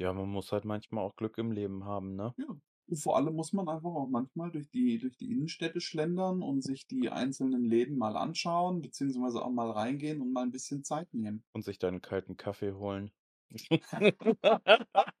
Ja, 0.00 0.12
man 0.12 0.28
muss 0.28 0.52
halt 0.52 0.64
manchmal 0.66 1.02
auch 1.04 1.16
Glück 1.16 1.38
im 1.38 1.50
Leben 1.52 1.84
haben, 1.84 2.14
ne? 2.16 2.34
Ja. 2.36 2.46
Und 2.88 2.96
vor 2.96 3.16
allem 3.16 3.34
muss 3.34 3.52
man 3.54 3.68
einfach 3.68 3.90
auch 3.90 4.08
manchmal 4.08 4.50
durch 4.50 4.68
die 4.70 4.98
durch 4.98 5.16
die 5.16 5.30
Innenstädte 5.30 5.80
schlendern 5.80 6.42
und 6.42 6.62
sich 6.62 6.86
die 6.86 7.08
einzelnen 7.10 7.64
Läden 7.64 7.96
mal 7.96 8.16
anschauen, 8.16 8.82
beziehungsweise 8.82 9.42
auch 9.42 9.50
mal 9.50 9.70
reingehen 9.70 10.20
und 10.20 10.32
mal 10.32 10.42
'n 10.44 10.50
bisschen 10.50 10.84
Zeit 10.84 11.12
nehmen. 11.14 11.44
Und 11.54 11.64
sich 11.64 11.78
dann 11.78 12.00
kalten 12.02 12.36
Kaffee 12.36 12.72
holen. 12.72 13.10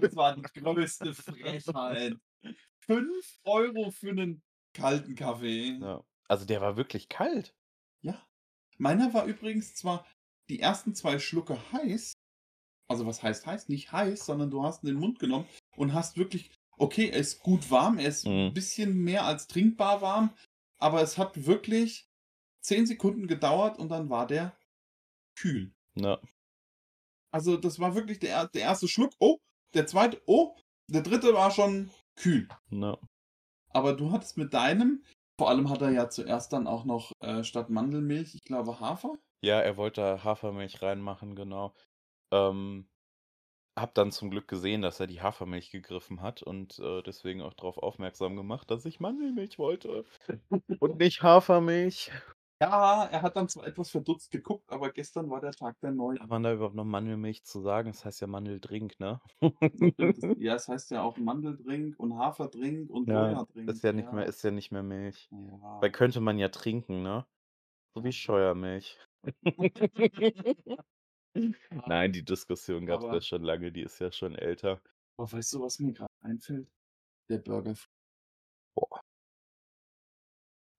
Das 0.00 0.14
war 0.16 0.34
die 0.34 0.46
größte 0.52 1.14
Frechheit. 1.14 2.18
5 2.80 3.38
€ 3.44 3.90
für 3.92 4.12
'nen 4.12 4.42
kalten 4.74 5.14
Kaffee. 5.14 5.78
Ja. 5.80 6.04
Also, 6.28 6.44
der 6.44 6.60
war 6.60 6.76
wirklich 6.76 7.08
kalt. 7.08 7.54
Ja. 8.02 8.22
Meiner 8.76 9.14
war 9.14 9.24
übrigens 9.24 9.74
zwar 9.74 10.06
die 10.50 10.60
ersten 10.60 10.94
2 10.94 11.18
Schlucke 11.18 11.58
heiß. 11.72 12.12
Also, 12.88 13.06
was 13.06 13.22
heißt 13.22 13.46
heiß? 13.46 13.68
Nicht 13.68 13.92
heiß, 13.92 14.26
sondern 14.26 14.50
du 14.50 14.62
hast 14.62 14.82
ihn 14.82 14.88
in 14.88 14.94
den 14.96 15.00
Mund 15.00 15.18
genommen 15.18 15.48
und 15.76 15.94
hast 15.94 16.18
wirklich 16.18 16.50
okay, 16.76 17.08
er 17.10 17.18
ist 17.20 17.40
gut 17.40 17.70
warm, 17.70 17.98
er 17.98 18.08
ist 18.08 18.26
Mhm. 18.26 18.52
bisschen 18.52 18.96
mehr 19.02 19.24
als 19.24 19.46
trinkbar 19.46 20.00
warm, 20.02 20.34
aber 20.78 21.02
es 21.02 21.18
hat 21.18 21.46
wirklich 21.46 22.08
10 22.62 22.86
Sekunden 22.86 23.26
gedauert 23.26 23.78
und 23.78 23.90
dann 23.90 24.10
war 24.10 24.26
der 24.26 24.56
kühl. 25.38 25.72
Ja. 25.94 26.20
Also, 27.32 27.56
das 27.56 27.78
war 27.78 27.94
wirklich 27.94 28.18
der 28.20 28.34
er 28.36 28.48
der 28.48 28.68
1. 28.68 28.88
Schluck, 28.88 29.12
oh, 29.18 29.38
der 29.74 29.86
2., 29.86 30.20
oh, 30.26 30.56
der 30.90 31.02
3. 31.02 31.32
war 31.32 31.50
schon 31.50 31.90
kühl. 32.16 32.48
Ja. 32.70 32.98
Aber 33.74 33.92
du 33.94 34.12
hattest 34.12 34.36
mit 34.38 34.54
deinem 34.54 35.02
vor 35.38 35.48
allem 35.50 35.68
hat 35.68 35.82
er 35.82 35.90
ja 35.90 36.08
zuerst 36.08 36.52
dann 36.52 36.66
auch 36.68 36.84
noch, 36.84 37.10
äh, 37.20 37.42
statt 37.42 37.68
Mandelmilch, 37.68 38.34
ich 38.36 38.42
glaube, 38.44 38.78
Hafer? 38.78 39.18
Ja, 39.42 39.60
er 39.60 39.76
wollte 39.76 40.00
da 40.00 40.24
Hafermilch 40.24 40.80
reinmachen, 40.82 41.34
genau. 41.34 41.74
Ähm, 42.32 42.88
habe 43.78 43.92
dann 43.94 44.12
zum 44.12 44.30
Glück 44.30 44.48
gesehen, 44.48 44.82
dass 44.82 45.00
er 45.00 45.06
die 45.08 45.22
Hafermilch 45.22 45.70
gegriffen 45.70 46.22
hat 46.22 46.42
und, 46.42 46.78
äh, 46.80 47.02
deswegen 47.02 47.42
auch 47.42 47.54
drauf 47.54 47.78
aufmerksam 47.78 48.36
gemacht, 48.36 48.70
dass 48.70 48.84
ich 48.86 49.00
Mandelmilch 49.00 49.58
wollte 49.58 50.04
und 50.80 50.98
nicht 50.98 51.22
Hafermilch. 51.22 52.12
Ja, 52.70 53.04
er 53.04 53.22
hat 53.22 53.36
dann 53.36 53.48
zwar 53.48 53.66
etwas 53.66 53.90
verdutzt 53.90 54.30
geguckt, 54.30 54.70
aber 54.72 54.90
gestern 54.90 55.30
war 55.30 55.40
der 55.40 55.52
Tag 55.52 55.78
der 55.80 55.90
Neuen. 55.92 56.16
Darf 56.16 56.28
man 56.28 56.42
da 56.42 56.52
überhaupt 56.52 56.74
noch 56.74 56.84
Mandelmilch 56.84 57.44
zu 57.44 57.60
sagen? 57.60 57.90
Das 57.92 58.04
heißt 58.04 58.20
ja 58.20 58.26
Mandeldrink, 58.26 58.98
ne? 59.00 59.20
Ja, 60.38 60.54
es 60.54 60.68
heißt 60.68 60.90
ja 60.90 61.02
auch 61.02 61.16
Mandeldrink 61.18 61.98
und 61.98 62.16
Haferdrink 62.16 62.90
und 62.90 63.08
Ja, 63.08 63.30
Sojadrink, 63.30 63.70
ist 63.70 63.84
ja 63.84 63.92
nicht 63.92 64.12
mehr 64.12 64.24
ja. 64.24 64.28
ist 64.28 64.42
ja 64.42 64.50
nicht 64.50 64.72
mehr 64.72 64.82
Milch. 64.82 65.28
Ja. 65.30 65.80
Weil 65.80 65.90
könnte 65.90 66.20
man 66.20 66.38
ja 66.38 66.48
trinken, 66.48 67.02
ne? 67.02 67.26
So 67.94 68.02
wie 68.02 68.12
Scheuermilch. 68.12 68.98
Nein, 71.86 72.12
die 72.12 72.24
Diskussion 72.24 72.86
gab's 72.86 73.04
ja 73.04 73.10
Aber 73.10 73.20
schon 73.20 73.42
lange, 73.42 73.72
die 73.72 73.82
ist 73.82 73.98
ja 74.00 74.10
schon 74.10 74.34
älter. 74.34 74.80
Aber 75.16 75.30
weißt 75.30 75.54
du, 75.54 75.60
was 75.60 75.78
mir 75.78 75.92
grad 75.92 76.10
einfällt? 76.22 76.68
Der 77.28 77.38
Burger 77.38 77.74
Boah. 78.74 79.00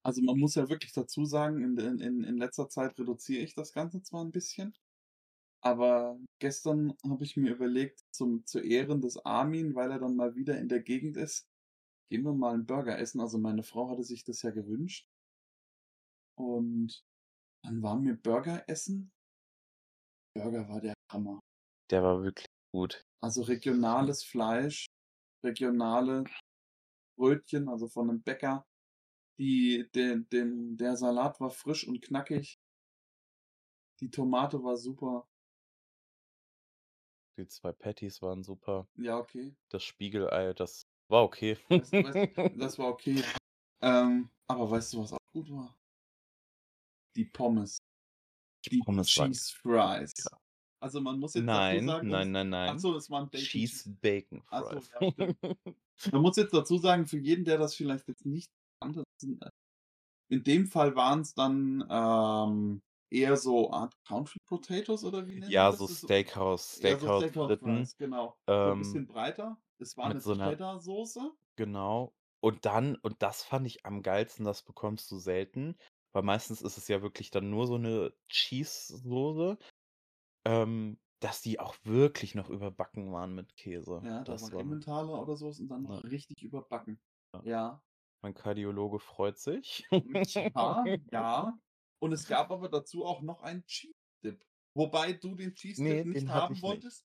Also, 0.05 0.21
man 0.21 0.37
muss 0.37 0.53
ja 0.53 0.69
wirklich 0.69 0.91
dazu 0.93 1.25
sagen, 1.25 1.63
in 1.63 1.75
in 1.99 2.23
in 2.23 2.37
letzter 2.37 2.69
Zeit 2.69 2.99
reduziere 2.99 3.41
ich 3.43 3.55
das 3.55 3.73
Ganze 3.73 4.03
zwar 4.03 4.21
'n 4.23 4.29
bisschen, 4.31 4.75
aber 5.61 6.19
gestern 6.39 6.95
habe 7.07 7.23
ich 7.25 7.37
mir 7.37 7.51
überlegt, 7.53 8.01
zum 8.11 8.45
zu 8.45 8.59
Ehren 8.61 9.01
des 9.01 9.17
Armin, 9.25 9.75
weil 9.75 9.91
er 9.91 9.99
dann 9.99 10.15
mal 10.15 10.35
wieder 10.35 10.59
in 10.59 10.69
der 10.69 10.81
Gegend 10.81 11.17
ist, 11.17 11.47
gehen 12.09 12.23
wir 12.23 12.33
mal 12.33 12.55
'n 12.55 12.65
Burger 12.67 12.99
essen. 12.99 13.21
Also, 13.21 13.39
meine 13.39 13.63
Frau 13.63 13.89
hatte 13.89 14.03
sich 14.03 14.23
das 14.25 14.41
ja 14.43 14.51
gewünscht. 14.51 15.05
Und 16.37 17.03
dann 17.63 17.83
waren 17.83 18.05
wir 18.05 18.15
Burger 18.15 18.63
essen. 18.69 19.11
Burger 20.35 20.67
war 20.67 20.81
der 20.81 20.93
Hammer. 21.11 21.39
Der 21.91 22.01
war 22.03 22.23
wirklich 22.23 22.47
gut. 22.71 23.03
Also, 23.23 23.41
regionales 23.43 24.23
Fleisch, 24.23 24.87
regionale 25.43 26.25
Brötchen, 27.17 27.69
also 27.69 27.87
von 27.89 28.07
'nem 28.07 28.23
Bäcker. 28.23 28.65
Die 29.37 29.89
den 29.93 30.29
den 30.29 30.77
der 30.77 30.95
Salat 30.95 31.39
war 31.39 31.49
frisch 31.49 31.87
und 31.87 32.01
knackig. 32.01 32.59
Die 33.99 34.09
Tomate 34.09 34.63
war 34.63 34.77
super. 34.77 35.27
Die 37.37 37.47
2 37.47 37.71
Patties 37.73 38.21
waren 38.21 38.43
super. 38.43 38.87
Ja, 38.95 39.17
okay. 39.17 39.55
Das 39.69 39.83
Spiegelei, 39.83 40.53
das 40.53 40.87
war 41.09 41.23
okay. 41.23 41.57
Du 41.69 41.75
weißt 41.79 42.59
das 42.61 42.79
war 42.79 42.87
okay. 42.87 43.21
Ähm, 43.81 44.29
aber 44.47 44.71
weißt 44.71 44.93
du, 44.93 44.99
was 44.99 45.13
auch 45.13 45.17
gut 45.33 45.51
war? 45.51 45.77
Die 47.15 47.25
Pommes. 47.25 47.77
Die 48.65 48.79
Pommes 48.79 49.17
waren 49.17 49.31
Cheese 49.31 49.53
Fries. 49.53 50.13
Ja. 50.31 50.39
Also, 50.81 51.01
man 51.01 51.19
muss 51.19 51.33
jetzt 51.33 51.47
dazu 51.47 51.57
Nein, 51.57 51.87
sagen, 51.87 52.09
nein, 52.09 52.31
nein, 52.31 52.49
nein. 52.49 52.79
so, 52.79 52.95
es 52.95 53.09
waren 53.09 53.29
Bacon 53.29 53.45
Cheese 53.45 53.89
Bacon 54.01 54.41
Fries. 54.43 54.89
ja, 55.01 55.11
stimmt. 55.11 55.37
Man 56.11 56.21
muss 56.21 56.35
jetzt 56.35 56.53
dazu 56.53 56.77
sagen, 56.77 57.05
für 57.05 57.17
jeden, 57.17 57.45
der 57.45 57.57
das 57.57 57.73
vielleicht 57.73 58.07
jetzt 58.09 58.25
nicht 58.25 58.51
das 58.81 59.03
sind, 59.21 59.43
in 60.29 60.43
dem 60.43 60.67
Fall 60.67 60.95
waren's 60.95 61.34
dann, 61.36 61.86
ähm, 61.89 62.82
eher 63.11 63.38
so 63.38 63.71
Art 63.71 63.95
Country 64.07 64.39
Potatoes 64.47 65.03
oder 65.05 65.28
wie 65.28 65.38
nennt 65.38 65.57
Ja, 65.57 65.69
man 65.69 65.71
das? 65.71 65.86
so 65.86 65.88
Das 65.88 65.99
so 66.01 66.11
Steakhouse 66.13 66.78
eher 66.78 66.99
so 66.99 67.09
Steakhouse 67.09 67.57
Steakhouse-Fritten. 67.57 67.89
Fries, 67.89 67.97
genau. 67.97 68.38
So 68.63 68.69
'n 68.71 68.78
Ähm, 68.78 68.78
bisschen 68.78 69.07
breiter. 69.07 69.61
Es 69.80 69.97
war 69.97 70.11
'ne 70.11 70.13
mit 70.13 70.23
so 70.23 70.34
Cheddar-Soße. 70.34 71.34
Genau. 71.59 72.13
Und 72.41 72.65
dann 72.65 72.95
und 72.97 73.21
das 73.21 73.43
fand 73.43 73.65
ich 73.65 73.86
am 73.86 74.01
geilsten, 74.03 74.45
das 74.45 74.61
bekommst 74.63 75.09
du 75.11 75.17
selten, 75.17 75.78
weil 76.13 76.23
meistens 76.23 76.61
ist 76.61 76.78
es 76.78 76.88
ja 76.88 77.01
wirklich 77.01 77.32
dann 77.32 77.49
nur 77.49 77.65
so 77.67 77.78
'ne 77.78 78.13
Cheese-Soße, 78.30 79.57
ähm, 80.45 80.99
dass 81.21 81.41
die 81.41 81.59
auch 81.59 81.76
wirklich 81.84 82.36
noch 82.36 82.49
überbacken 82.49 83.13
waren 83.13 83.36
mit 83.36 83.55
Käse. 83.57 84.07
Ja, 84.07 84.26
da 84.26 84.39
Das 84.39 84.41
war 84.41 84.53
Emmentaler 84.57 85.21
oder 85.21 85.36
so 85.38 85.47
und 85.47 85.67
dann 85.69 85.88
Ja. 85.88 86.03
richtig 86.03 86.43
überbacken. 86.43 86.99
Ja. 87.34 87.45
Ja. 87.45 87.82
Mein 88.26 88.34
Kardiologe 88.34 88.97
freut 88.97 89.38
sich. 89.38 89.86
Ja, 89.91 90.84
ja. 91.11 91.59
Und 91.99 92.11
es 92.11 92.28
gab 92.28 92.49
aber 92.49 92.69
dazu 92.69 93.05
auch 93.05 93.21
noch 93.21 93.43
einen 93.43 93.63
Cheese 93.67 93.93
Dip. 94.23 94.43
Wobei 94.73 95.13
du 95.13 95.36
den 95.36 95.53
Cheese 95.53 95.84
Ne, 95.84 95.97
Dip 95.97 96.07
nicht 96.07 96.21
den 96.21 96.30
hatte 96.30 96.41
haben 96.41 96.53
ich 96.55 96.63
nicht. 96.63 96.63
wolltest? 96.63 97.05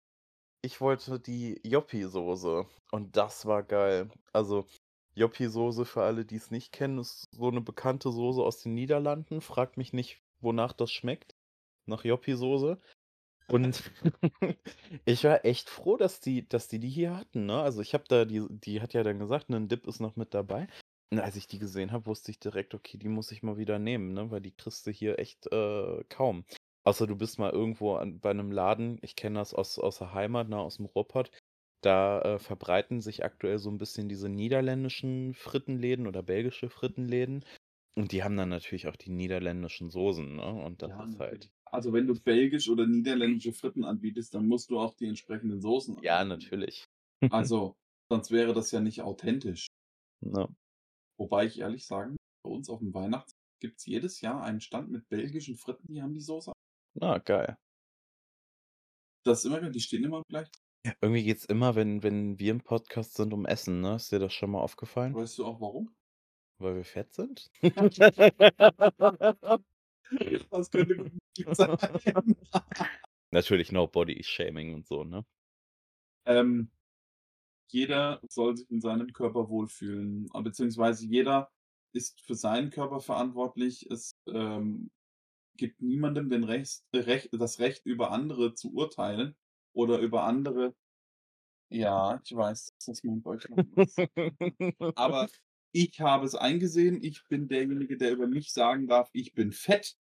Ich 0.63 0.81
wollte 0.81 1.19
die 1.19 1.61
Joppy-Soße 1.65 2.67
und 2.93 3.17
das 3.17 3.47
war 3.47 3.65
geil. 3.65 4.13
Also, 4.33 4.65
Joppi-Soße, 5.17 5.87
für 5.87 6.05
alle, 6.05 6.25
die 6.25 6.37
es 6.37 6.53
nicht 6.53 6.71
kennen, 6.71 6.99
ist 6.99 7.25
so 7.33 7.49
eine 7.49 7.63
bekannte 7.63 8.13
Soße 8.13 8.41
aus 8.41 8.63
den 8.63 8.75
Niederlanden. 8.75 9.41
Fragt 9.41 9.77
mich 9.77 9.93
nicht, 9.93 10.23
wonach 10.41 10.73
das 10.73 10.93
schmeckt. 10.93 11.35
Nach 11.87 12.05
Joppi-Soße. 12.05 12.79
Und 13.49 13.91
ich 15.05 15.25
war 15.25 15.45
echt 15.45 15.69
froh, 15.69 15.97
dass 15.97 16.21
die, 16.21 16.49
dass 16.49 16.69
die 16.69 16.79
die 16.79 16.89
hier 16.91 17.17
hatten. 17.17 17.47
Ne? 17.47 17.61
Also 17.61 17.81
ich 17.81 17.95
habe 17.95 18.05
da, 18.07 18.25
die, 18.25 18.47
die 18.49 18.81
hat 18.81 18.95
ja 18.95 19.03
dann 19.03 19.19
gesagt, 19.19 19.49
ne, 19.51 19.57
ein 19.57 19.69
Dip 19.69 19.87
ist 19.89 20.01
noch 20.01 20.17
mit 20.17 20.35
dabei. 20.35 20.69
Als 21.17 21.37
ich 21.37 21.47
die 21.47 21.59
gesehen 21.59 21.93
habe, 21.93 22.07
wusste 22.07 22.31
ich 22.31 22.39
direkt, 22.39 22.75
okay, 22.75 22.99
die 22.99 23.09
muss 23.09 23.33
ich 23.33 23.43
mal 23.43 23.57
wieder 23.57 23.79
nehmen, 23.79 24.13
ne? 24.13 24.31
weil 24.31 24.41
die 24.43 24.53
kriegst 24.55 24.87
du 24.87 24.91
hier 24.91 25.19
echt 25.19 25.47
äh, 25.51 26.05
kaum. 26.09 26.45
Außer 26.85 27.07
du 27.07 27.17
bist 27.17 27.39
mal 27.39 27.51
irgendwo 27.51 27.95
an, 27.97 28.21
bei 28.21 28.31
einem 28.31 28.51
Laden, 28.53 28.99
ich 29.03 29.17
kenne 29.17 29.39
das 29.39 29.55
aus, 29.55 29.79
aus 29.79 29.99
der 29.99 30.13
Heimat, 30.13 30.49
ne, 30.49 30.59
aus 30.59 30.77
dem 30.77 30.87
Ruhrpott, 30.87 31.31
da 31.83 32.21
äh, 32.23 32.39
verbreiten 32.39 33.01
sich 33.01 33.25
aktuell 33.25 33.59
so 33.59 33.71
ein 33.71 33.79
bisschen 33.79 34.09
diese 34.09 34.29
niederländischen 34.29 35.35
Frittenläden 35.35 36.07
oder 36.07 36.23
belgische 36.23 36.69
Frittenläden. 36.71 37.45
Und 37.97 38.13
die 38.13 38.23
haben 38.25 38.37
dann 38.37 38.51
natürlich 38.51 38.89
auch 38.89 38.97
die 38.97 39.11
niederländischen 39.11 39.91
Soßen, 39.91 40.37
ne? 40.37 40.47
Und 40.65 40.83
das 40.83 40.91
Ja, 40.91 41.05
ist 41.05 41.19
halt. 41.21 41.51
Also 41.67 41.93
wenn 41.93 42.07
du 42.07 42.15
belgisch 42.21 42.69
oder 42.69 42.87
niederländische 42.87 43.53
Fritten 43.53 43.85
anbietest, 43.85 44.35
dann 44.35 44.47
musst 44.47 44.71
du 44.71 44.79
auch 44.79 44.95
die 44.95 45.07
entsprechenden 45.07 45.61
Soßen 45.61 45.99
Ja, 46.01 46.25
anbieten. 46.25 46.25
natürlich. 46.25 46.89
Also, 47.31 47.77
sonst 48.11 48.31
wäre 48.33 48.55
das 48.55 48.71
ja 48.73 48.81
nicht 48.81 49.03
authentisch. 49.03 49.69
Ne. 50.23 50.47
Wobei 51.19 51.47
ich 51.47 51.59
ehrlich 51.59 51.85
sagen, 51.85 52.17
bei 52.45 52.51
uns 52.51 52.71
auf 52.71 52.79
dem 52.79 52.95
Weihnachts 52.95 53.33
gibt 53.61 53.79
es 53.79 53.87
jedes 53.87 54.21
Jahr 54.21 54.43
einen 54.43 54.61
Stand 54.61 54.91
mit 54.91 55.09
belgischen 55.09 55.57
Fritten, 55.57 55.93
die 55.93 56.01
haben 56.01 56.15
die 56.15 56.21
Soße. 56.21 56.53
Ah, 57.01 57.19
geil. 57.19 57.57
Das 59.25 59.45
ist 59.45 59.47
immer, 59.47 59.69
die 59.69 59.81
stehen 59.81 60.05
immer 60.05 60.23
gleich. 60.29 60.49
Irgendwie 61.01 61.25
geht's 61.25 61.45
immer, 61.45 61.75
wenn, 61.75 62.03
wenn 62.03 62.39
wir 62.39 62.53
im 62.53 62.63
Podcast 62.63 63.15
sind, 63.15 63.35
um 63.35 63.47
Essen, 63.47 63.81
ne? 63.81 63.97
Ist 63.97 64.13
dir 64.13 64.21
das 64.21 64.33
schon 64.33 64.53
mal 64.53 64.61
aufgefallen? 64.61 65.15
Weißt 65.15 65.37
du 65.39 65.45
auch 65.45 65.61
warum? 65.61 65.95
Weil 66.59 66.77
wir 66.77 66.85
fett 66.85 67.13
sind? 67.13 67.51
Das 70.51 70.71
könnte 70.71 70.97
gut 70.97 71.55
sein. 71.55 71.77
Natürlich 73.31 73.73
no 73.73 73.87
body 73.87 74.25
shaming 74.25 74.73
und 74.73 74.87
so, 74.87 75.05
ne? 75.05 75.27
ähm, 76.25 76.71
jeder 77.73 78.21
soll 78.29 78.57
sich 78.57 78.71
in 78.71 78.81
seinem 78.81 79.13
Körper 79.13 79.49
wohlfühlen, 79.49 80.29
äh, 80.35 80.43
beziehungsweise 80.43 81.07
jeder 81.07 81.51
ist 81.93 82.21
für 82.21 82.35
seinen 82.35 82.71
Körper 82.71 83.01
verantwortlich. 83.01 83.91
Es 83.91 84.17
ähm, 84.27 84.91
gibt 85.57 85.81
niemandem 85.81 86.31
den 86.31 86.45
Recht, 86.45 86.83
Recht, 86.95 87.31
das 87.33 87.59
Recht, 87.59 87.87
über 87.87 88.11
andere 88.11 88.55
zu 88.55 88.73
urteilen 88.73 89.37
oder 89.73 89.99
über 89.99 90.25
andere. 90.25 90.75
Ja, 91.71 92.21
ich 92.25 92.35
weiß, 92.35 92.73
dass 92.75 92.85
das 92.87 93.05
mein 93.05 93.23
Deutschland 93.23 93.77
ist. 93.77 93.99
Aber 94.97 95.29
ich 95.73 96.01
habe 96.01 96.25
es 96.25 96.35
eingesehen. 96.35 97.03
Ich 97.03 97.27
bin 97.29 97.49
derjenige, 97.49 97.97
der 97.97 98.13
über 98.13 98.27
mich 98.27 98.53
sagen 98.53 98.87
darf, 98.87 99.11
ich 99.13 99.35
bin 99.35 99.53
fett. 99.53 99.97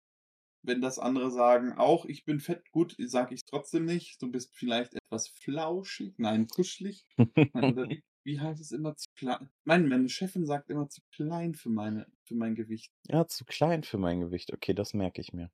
Wenn 0.62 0.80
das 0.80 0.98
andere 0.98 1.30
sagen, 1.30 1.72
auch 1.74 2.04
ich 2.06 2.24
bin 2.24 2.40
fett, 2.40 2.70
gut, 2.72 2.96
sage 2.98 3.34
ich 3.34 3.44
trotzdem 3.44 3.84
nicht. 3.84 4.20
Du 4.22 4.30
bist 4.30 4.54
vielleicht 4.54 4.94
etwas 4.94 5.28
flauschig, 5.28 6.14
nein, 6.18 6.48
kuschelig. 6.48 7.06
Nein, 7.52 7.68
oder 7.70 7.88
wie, 8.24 8.40
heißt 8.40 8.60
es 8.60 8.72
immer 8.72 8.96
zu 8.96 9.08
klein? 9.14 9.50
Nein, 9.64 9.88
meine 9.88 10.08
Chefin 10.08 10.44
sagt 10.46 10.68
immer 10.70 10.88
zu 10.88 11.00
klein 11.12 11.54
für, 11.54 11.70
meine, 11.70 12.06
für 12.24 12.34
mein 12.34 12.54
Gewicht. 12.54 12.92
Ja, 13.08 13.26
zu 13.26 13.44
klein 13.44 13.82
für 13.84 13.98
mein 13.98 14.20
Gewicht. 14.20 14.52
Okay, 14.52 14.74
das 14.74 14.94
merke 14.94 15.20
ich 15.20 15.32
mir. 15.32 15.50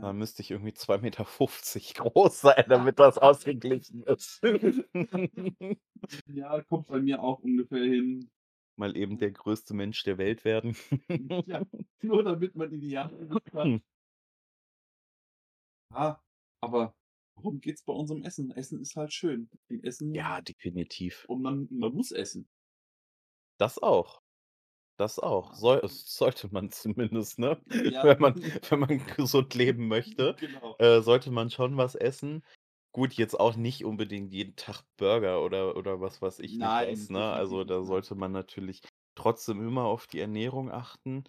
Da 0.00 0.12
Ja. 0.12 0.14
müsste 0.14 0.42
ich 0.42 0.50
irgendwie 0.52 0.74
2,50 0.74 1.94
Meter 1.96 2.10
groß 2.10 2.40
sein, 2.42 2.64
damit 2.68 2.98
das 3.00 3.18
ausgeglichen 3.18 4.04
ist. 4.04 4.42
ja, 6.26 6.60
kommt 6.62 6.86
bei 6.88 7.00
mir 7.00 7.22
auch 7.22 7.38
ungefähr 7.40 7.84
hin. 7.84 8.30
Mal 8.76 8.96
eben 8.96 9.18
der 9.18 9.32
größte 9.32 9.74
Mensch 9.74 10.02
der 10.04 10.16
Welt 10.18 10.44
werden. 10.44 10.76
Ja, 11.46 11.62
nur 12.02 12.22
damit 12.22 12.54
man 12.56 12.72
Ideale 12.72 13.28
hat. 13.52 13.74
Ja, 15.94 16.22
aber 16.60 16.94
worum 17.36 17.60
geht's 17.60 17.82
bei 17.84 17.92
unserem 17.92 18.22
Essen? 18.22 18.50
Essen 18.50 18.80
ist 18.80 18.96
halt 18.96 19.12
schön. 19.12 19.48
Und 19.68 19.84
Essen, 19.84 20.14
Ja, 20.14 20.40
definitiv. 20.40 21.28
und 21.28 21.42
man, 21.42 21.68
man 21.70 21.92
muss 21.94 22.10
essen. 22.12 22.48
Das 23.58 23.78
auch. 23.82 24.22
Das 24.98 25.18
auch. 25.18 25.54
Soll, 25.54 25.82
sollte 25.88 26.48
man 26.52 26.70
zumindest, 26.72 27.38
ne? 27.40 27.62
Ja. 27.82 28.02
Wenn, 28.02 28.20
man, 28.20 28.36
wenn 28.70 28.80
man 28.80 29.06
gesund 29.06 29.54
leben 29.54 29.88
möchte, 29.88 30.36
Genau. 30.40 30.76
äh, 30.78 31.00
sollte 31.02 31.30
man 31.32 31.50
schon 31.50 31.76
was 31.76 31.94
essen. 31.96 32.44
Gut, 32.92 33.14
jetzt 33.14 33.38
auch 33.40 33.56
nicht 33.56 33.84
unbedingt 33.84 34.32
jeden 34.32 34.56
Tag 34.56 34.82
Burger 34.98 35.42
oder, 35.44 35.76
oder 35.76 36.00
was 36.00 36.22
weiß 36.22 36.40
ich 36.40 36.60
Nein, 36.60 36.60
nicht 36.60 37.10
was, 37.10 37.10
ne? 37.10 37.32
Also 37.32 37.64
da 37.64 37.84
sollte 37.84 38.14
man 38.16 38.32
natürlich 38.32 38.82
trotzdem 39.16 39.66
immer 39.66 39.84
auf 39.84 40.06
die 40.08 40.20
Ernährung 40.20 40.70
achten. 40.70 41.24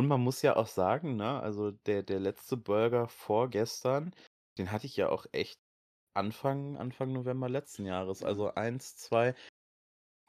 Und 0.00 0.08
man 0.08 0.22
muss 0.22 0.40
ja 0.40 0.56
auch 0.56 0.66
sagen, 0.66 1.16
ne, 1.16 1.40
also 1.42 1.72
der, 1.72 2.02
der 2.02 2.20
letzte 2.20 2.56
Burger 2.56 3.06
vorgestern, 3.06 4.14
den 4.56 4.72
hatte 4.72 4.86
ich 4.86 4.96
ja 4.96 5.10
auch 5.10 5.26
echt 5.32 5.60
Anfang, 6.14 6.78
Anfang 6.78 7.12
November 7.12 7.50
letzten 7.50 7.84
Jahres. 7.84 8.22
Ja. 8.22 8.28
Also 8.28 8.54
eins, 8.54 8.96
zwei, 8.96 9.34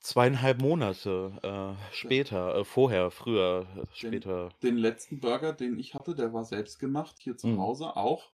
zweieinhalb 0.01 0.61
Monate 0.61 1.39
äh, 1.43 1.93
später, 1.93 2.55
äh, 2.57 2.65
vorher, 2.65 3.11
früher, 3.11 3.67
äh, 3.77 3.95
später. 3.95 4.49
Den 4.63 4.77
letzten 4.77 5.19
Burger, 5.19 5.53
den 5.53 5.79
ich 5.79 5.95
hatte, 5.95 6.13
der 6.15 6.33
war 6.33 6.45
selbst 6.45 6.79
gemacht, 6.79 7.17
hier 7.19 7.35
zu 7.37 7.47
Mhm. 7.47 7.57
Hause 7.57 7.95
auch. 7.95 8.31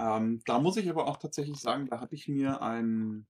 Ähm, 0.00 0.40
da 0.46 0.60
muss 0.60 0.76
ich 0.76 0.90
aber 0.90 1.08
auch 1.08 1.18
tatsächlich 1.18 1.60
sagen, 1.60 1.88
da 1.88 2.00
habe 2.00 2.14
ich 2.14 2.28
mir 2.28 2.62
einen, 2.62 3.26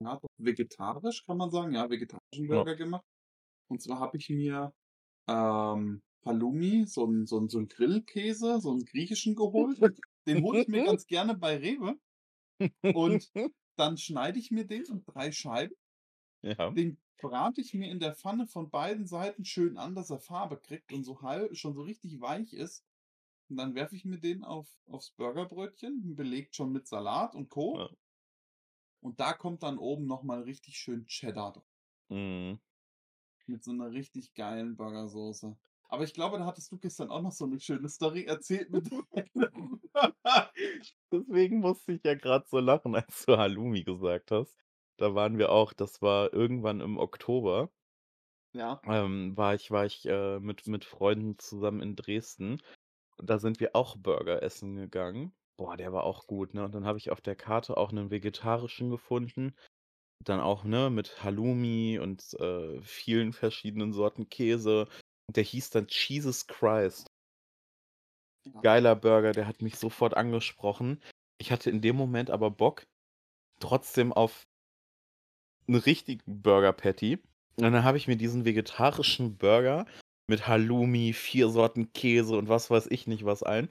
ja, 0.00 0.20
vegetarisch, 0.38 1.24
kann 1.26 1.38
man 1.38 1.50
sagen, 1.50 1.74
ja, 1.74 1.90
vegetarischen 1.90 2.48
Ja. 2.50 2.64
Burger 2.64 2.76
gemacht. 2.76 3.04
Und 3.68 3.82
zwar 3.82 4.00
habe 4.00 4.18
ich 4.18 4.30
mir 4.30 4.72
ähm, 5.28 6.02
Halloumi, 6.24 6.86
so 6.86 7.04
einen 7.06 7.26
so 7.26 7.38
einen- 7.38 7.48
so 7.48 7.58
einen 7.58 7.68
Grillkäse, 7.68 8.60
so 8.60 8.70
einen 8.70 8.84
griechischen 8.84 9.34
geholt. 9.34 9.78
Den 10.26 10.42
hole 10.42 10.62
ich 10.62 10.68
mir 10.68 10.84
ganz 10.98 11.06
gerne 11.06 11.34
bei 11.36 11.56
Rewe. 11.56 11.98
Und 12.82 13.30
dann 13.76 13.96
schneide 13.98 14.38
ich 14.38 14.50
mir 14.50 14.66
den 14.66 14.84
in 14.84 15.04
drei 15.04 15.32
Scheiben. 15.32 15.74
ja. 16.42 16.70
Den 16.70 16.98
brate 17.20 17.60
ich 17.60 17.72
mir 17.74 17.90
in 17.90 18.00
der 18.00 18.14
Pfanne 18.14 18.46
von 18.46 18.70
beiden 18.70 19.06
Seiten 19.06 19.44
schön 19.44 19.78
an, 19.78 19.94
dass 19.94 20.10
er 20.10 20.18
Farbe 20.18 20.58
kriegt 20.58 20.92
und 20.92 21.04
so 21.04 21.22
halb, 21.22 21.56
schon 21.56 21.74
so 21.74 21.82
richtig 21.82 22.20
weich 22.20 22.52
ist. 22.52 22.84
Und 23.48 23.56
dann 23.56 23.74
werfe 23.74 23.96
ich 23.96 24.04
mir 24.04 24.18
den 24.18 24.44
auf, 24.44 24.68
aufs 24.86 25.10
Burgerbrötchen, 25.12 26.16
belegt 26.16 26.54
schon 26.54 26.72
mit 26.72 26.86
Salat 26.86 27.34
und 27.34 27.48
Co. 27.50 27.78
Ja. 27.78 27.90
Und 29.00 29.20
da 29.20 29.32
kommt 29.34 29.62
dann 29.62 29.78
oben 29.78 30.06
nochmal 30.06 30.42
richtig 30.42 30.76
schön 30.78 31.06
Cheddar 31.06 31.52
drauf. 31.52 31.78
Mhm. 32.08 32.58
Mit 33.46 33.62
so 33.62 33.70
einer 33.70 33.90
richtig 33.90 34.34
geilen 34.34 34.76
Burgersoße. 34.76 35.56
Aber 35.94 36.02
ich 36.02 36.12
glaube, 36.12 36.38
da 36.38 36.44
hattest 36.44 36.72
du 36.72 36.76
gestern 36.76 37.08
auch 37.08 37.22
noch 37.22 37.30
so 37.30 37.44
eine 37.44 37.60
schöne 37.60 37.88
Story 37.88 38.24
erzählt 38.24 38.68
mit. 38.70 38.90
Deswegen 41.12 41.60
musste 41.60 41.92
ich 41.92 42.02
ja 42.02 42.16
gerade 42.16 42.44
so 42.48 42.58
lachen, 42.58 42.96
als 42.96 43.26
du 43.26 43.36
Halloumi 43.36 43.84
gesagt 43.84 44.32
hast. 44.32 44.56
Da 44.96 45.14
waren 45.14 45.38
wir 45.38 45.52
auch, 45.52 45.72
das 45.72 46.02
war 46.02 46.32
irgendwann 46.32 46.80
im 46.80 46.98
Oktober, 46.98 47.70
ja. 48.54 48.80
ähm, 48.86 49.36
war 49.36 49.54
ich, 49.54 49.70
war 49.70 49.86
ich 49.86 50.04
äh, 50.06 50.40
mit, 50.40 50.66
mit 50.66 50.84
Freunden 50.84 51.38
zusammen 51.38 51.80
in 51.80 51.94
Dresden. 51.94 52.60
Und 53.16 53.30
da 53.30 53.38
sind 53.38 53.60
wir 53.60 53.76
auch 53.76 53.96
Burger 53.96 54.42
essen 54.42 54.74
gegangen. 54.74 55.32
Boah, 55.56 55.76
der 55.76 55.92
war 55.92 56.02
auch 56.02 56.26
gut, 56.26 56.54
ne? 56.54 56.64
Und 56.64 56.74
dann 56.74 56.86
habe 56.86 56.98
ich 56.98 57.12
auf 57.12 57.20
der 57.20 57.36
Karte 57.36 57.76
auch 57.76 57.92
einen 57.92 58.10
vegetarischen 58.10 58.90
gefunden. 58.90 59.54
Dann 60.24 60.40
auch, 60.40 60.64
ne, 60.64 60.90
mit 60.90 61.22
Halloumi 61.22 62.00
und 62.00 62.34
äh, 62.40 62.82
vielen 62.82 63.32
verschiedenen 63.32 63.92
Sorten 63.92 64.28
Käse. 64.28 64.88
Und 65.26 65.36
der 65.36 65.44
hieß 65.44 65.70
dann 65.70 65.86
Jesus 65.88 66.46
Christ. 66.46 67.06
Geiler 68.62 68.94
Burger, 68.94 69.32
der 69.32 69.46
hat 69.46 69.62
mich 69.62 69.78
sofort 69.78 70.16
angesprochen. 70.16 71.02
Ich 71.38 71.50
hatte 71.50 71.70
in 71.70 71.80
dem 71.80 71.96
Moment 71.96 72.30
aber 72.30 72.50
Bock 72.50 72.86
trotzdem 73.58 74.12
auf 74.12 74.46
einen 75.66 75.78
richtigen 75.78 76.42
Burger 76.42 76.72
Patty. 76.72 77.18
Und 77.56 77.62
dann 77.62 77.84
habe 77.84 77.96
ich 77.96 78.08
mir 78.08 78.16
diesen 78.16 78.44
vegetarischen 78.44 79.38
Burger 79.38 79.86
mit 80.26 80.46
Halloumi, 80.46 81.12
vier 81.12 81.48
Sorten 81.48 81.92
Käse 81.92 82.36
und 82.36 82.48
was 82.48 82.70
weiß 82.70 82.88
ich 82.90 83.06
nicht 83.06 83.24
was 83.24 83.42
ein. 83.42 83.68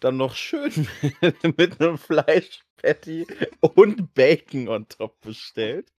Dann 0.00 0.16
noch 0.16 0.34
schön 0.34 0.70
mit 1.56 1.80
einem 1.80 1.98
Fleischpatty 1.98 3.26
und 3.60 4.14
Bacon 4.14 4.68
on 4.68 4.88
top 4.88 5.20
bestellt. 5.20 5.92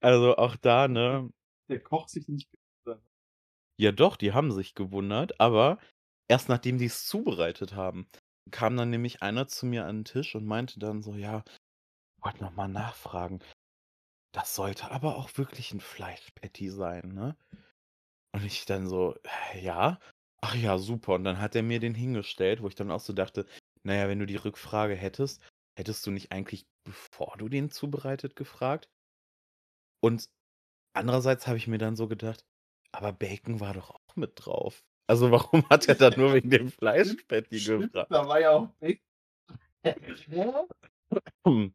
Also 0.00 0.36
auch 0.36 0.56
da, 0.56 0.88
ne? 0.88 1.30
Der 1.68 1.80
Koch 1.80 2.08
sich 2.08 2.28
nicht. 2.28 2.48
Ja 3.78 3.92
doch, 3.92 4.16
die 4.16 4.32
haben 4.32 4.52
sich 4.52 4.74
gewundert, 4.74 5.40
aber 5.40 5.78
erst 6.28 6.48
nachdem 6.48 6.78
die 6.78 6.86
es 6.86 7.06
zubereitet 7.06 7.74
haben, 7.74 8.08
kam 8.50 8.76
dann 8.76 8.90
nämlich 8.90 9.22
einer 9.22 9.46
zu 9.48 9.66
mir 9.66 9.86
an 9.86 9.98
den 10.00 10.04
Tisch 10.04 10.34
und 10.34 10.44
meinte 10.46 10.78
dann 10.78 11.02
so, 11.02 11.14
ja, 11.14 11.44
wollte 12.22 12.44
noch 12.44 12.52
mal 12.54 12.68
nachfragen. 12.68 13.40
Das 14.32 14.54
sollte 14.56 14.90
aber 14.92 15.16
auch 15.16 15.30
wirklich 15.38 15.72
ein 15.74 15.80
Fleischpatty 15.80 16.70
sein, 16.70 17.12
ne? 17.14 17.36
Und 18.32 18.44
ich 18.44 18.66
dann 18.66 18.88
so, 18.88 19.16
"Äh, 19.54 19.62
ja, 19.64 20.00
ach 20.42 20.54
ja, 20.56 20.78
super. 20.78 21.14
Und 21.14 21.24
dann 21.24 21.40
hat 21.40 21.54
er 21.56 21.62
mir 21.62 21.80
den 21.80 21.94
hingestellt, 21.94 22.62
wo 22.62 22.68
ich 22.68 22.74
dann 22.76 22.90
auch 22.90 23.00
so 23.00 23.12
dachte, 23.12 23.46
naja, 23.84 24.08
wenn 24.08 24.18
du 24.20 24.26
die 24.26 24.36
Rückfrage 24.36 24.94
hättest, 24.96 25.42
hättest 25.78 26.06
du 26.06 26.10
nicht 26.12 26.32
eigentlich, 26.32 26.66
bevor 26.84 27.36
du 27.38 27.48
den 27.48 27.70
zubereitet, 27.70 28.36
gefragt? 28.36 28.88
Und 30.00 30.28
andererseits 30.94 31.46
habe 31.48 31.58
ich 31.58 31.68
mir 31.68 31.78
dann 31.78 31.96
so 31.96 32.08
gedacht, 32.08 32.44
Aber 32.94 33.12
Bacon 33.12 33.58
war 33.58 33.74
doch 33.74 33.90
auch 33.90 34.16
mit 34.16 34.32
drauf. 34.36 34.84
Also 35.08 35.30
warum 35.30 35.68
hat 35.68 35.88
er 35.88 35.96
da 35.96 36.16
nur 36.16 36.32
wegen 36.32 36.48
dem 36.48 36.70
Fleischpatty 36.70 37.58
gefragt? 37.58 38.10
da 38.10 38.26
war 38.28 38.40
ja 38.40 38.50
auch 38.52 38.68
Bacon. 38.78 39.02
Hm. 41.46 41.74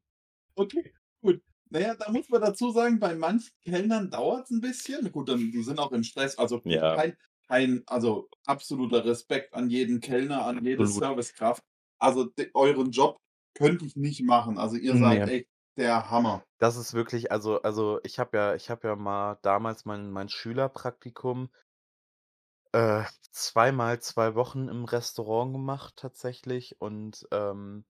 Okay, 0.55 0.93
gut. 1.21 1.41
Naja, 1.69 1.95
da 1.95 2.11
muss 2.11 2.27
man 2.29 2.41
dazu 2.41 2.71
sagen, 2.71 2.99
bei 2.99 3.13
manchen 3.15 3.51
Kellnern 3.61 4.09
dauert 4.09 4.45
es 4.45 4.51
ein 4.51 4.61
bisschen. 4.61 5.11
Gut, 5.11 5.29
dann, 5.29 5.51
die 5.51 5.61
sind 5.61 5.77
auch 5.79 5.91
im 5.91 6.03
Stress. 6.03 6.37
Also 6.37 6.61
Ja. 6.63 6.95
kein, 6.95 7.17
kein, 7.47 7.83
also 7.85 8.29
absoluter 8.45 9.05
Respekt 9.05 9.53
an 9.53 9.69
jeden 9.69 9.99
Kellner, 9.99 10.45
an 10.45 10.63
jede. 10.63 10.87
Servicekraft. 10.87 11.63
Also 11.99 12.25
de, 12.25 12.49
euren 12.53 12.91
Job 12.91 13.19
könnte 13.53 13.85
ich 13.85 13.95
nicht 13.95 14.23
machen. 14.23 14.57
Also 14.57 14.77
ihr 14.77 14.95
seid 14.97 15.29
echt 15.29 15.49
der 15.79 16.09
Hammer. 16.11 16.43
Das 16.59 16.75
ist 16.75 16.93
wirklich, 16.93 17.31
also, 17.31 17.61
also 17.61 17.99
ich 18.03 18.19
habe 18.19 18.37
ja, 18.37 18.55
ich 18.55 18.69
habe 18.69 18.87
ja 18.87 18.95
mal 18.95 19.39
damals 19.41 19.85
mein, 19.85 20.11
mein 20.11 20.29
Schülerpraktikum 20.29 21.49
äh, 22.71 23.03
zweimal 23.31 23.99
zwei 23.99 24.35
Wochen 24.35 24.67
im 24.67 24.85
Restaurant 24.85 25.53
gemacht 25.53 25.95
tatsächlich 25.97 26.79
und 26.81 27.27
ähm, 27.31 27.85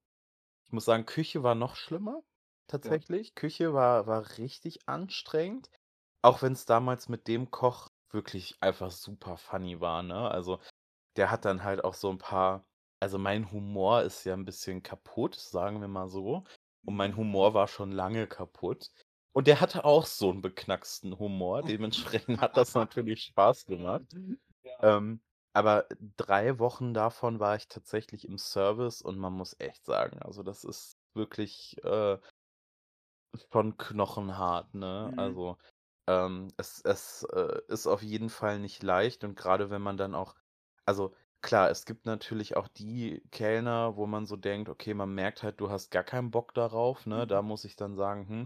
ich 0.67 0.73
muss 0.73 0.85
sagen, 0.85 1.05
Küche 1.05 1.43
war 1.43 1.55
noch 1.55 1.75
schlimmer 1.75 2.23
tatsächlich. 2.67 3.35
Küche 3.35 3.73
war, 3.73 4.07
war 4.07 4.37
richtig 4.37 4.87
anstrengend, 4.87 5.69
auch 6.23 6.41
wenn 6.41 6.53
es 6.53 6.65
damals 6.65 7.09
mit 7.09 7.27
dem 7.27 7.51
Koch 7.51 7.89
wirklich 8.11 8.57
einfach 8.61 8.91
super 8.91 9.37
funny 9.37 9.81
war, 9.81 10.03
ne? 10.03 10.29
Also 10.31 10.59
der 11.17 11.31
hat 11.31 11.45
dann 11.45 11.63
halt 11.63 11.83
auch 11.83 11.95
so 11.95 12.09
ein 12.11 12.19
paar, 12.19 12.65
also 13.01 13.17
mein 13.19 13.51
Humor 13.51 14.03
ist 14.03 14.25
ja 14.25 14.33
ein 14.35 14.45
bisschen 14.45 14.83
kaputt, 14.83 15.35
sagen 15.35 15.81
wir 15.81 15.87
mal 15.89 16.09
so. 16.09 16.45
Und 16.89 16.95
mein 16.95 17.15
Humor 17.15 17.53
war 17.53 17.67
schon 17.67 17.91
lange 17.91 18.25
kaputt. 18.25 18.89
Und 19.31 19.45
der 19.45 19.61
hatte 19.61 19.85
auch 19.85 20.07
so 20.07 20.31
einen 20.31 20.41
beknacksten 20.41 21.19
Humor. 21.19 21.61
Dementsprechend 21.77 22.41
hat 22.41 22.57
das 22.57 22.73
natürlich 22.73 23.25
Spaß 23.25 23.67
gemacht. 23.67 24.07
Ja. 24.63 24.97
Ähm, 24.97 25.21
aber 25.53 25.85
drei 26.17 26.57
Wochen 26.57 26.95
davon 26.95 27.39
war 27.39 27.55
ich 27.55 27.67
tatsächlich 27.67 28.27
im 28.27 28.39
Service 28.39 29.03
und 29.03 29.19
man 29.19 29.33
muss 29.33 29.55
echt 29.59 29.85
sagen, 29.85 30.19
also 30.23 30.41
das 30.41 30.63
ist 30.63 30.97
wirklich 31.13 31.77
äh, 31.83 32.17
schon 33.53 33.77
knochenhart, 33.77 34.73
ne? 34.73 35.11
Mhm. 35.13 35.19
Also 35.19 35.57
ähm, 36.07 36.47
es, 36.57 36.81
es 36.81 37.21
äh, 37.31 37.61
ist 37.67 37.85
auf 37.85 38.01
jeden 38.01 38.31
Fall 38.31 38.57
nicht 38.57 38.81
leicht 38.81 39.23
und 39.23 39.35
gerade 39.35 39.69
wenn 39.69 39.83
man 39.83 39.97
dann 39.97 40.15
auch, 40.15 40.33
also 40.85 41.13
klar, 41.41 41.69
es 41.69 41.85
gibt 41.85 42.05
natürlich 42.05 42.55
auch 42.57 42.67
die 42.67 43.21
Kellner, 43.31 43.95
wo 43.97 44.05
man 44.07 44.25
so 44.25 44.35
denkt, 44.35 44.69
okay, 44.69 44.93
man 44.93 45.13
merkt 45.13 45.43
halt, 45.43 45.59
du 45.59 45.69
hast 45.69 45.91
gar 45.91 46.03
keinen 46.03 46.31
Bock 46.31 46.53
darauf, 46.53 47.05
ne? 47.05 47.27
Da 47.27 47.41
Mhm. 47.41 47.43
muss 47.43 47.65
ich 47.65 47.75
dann 47.75 47.95
sagen, 47.95 48.27
hm, 48.27 48.45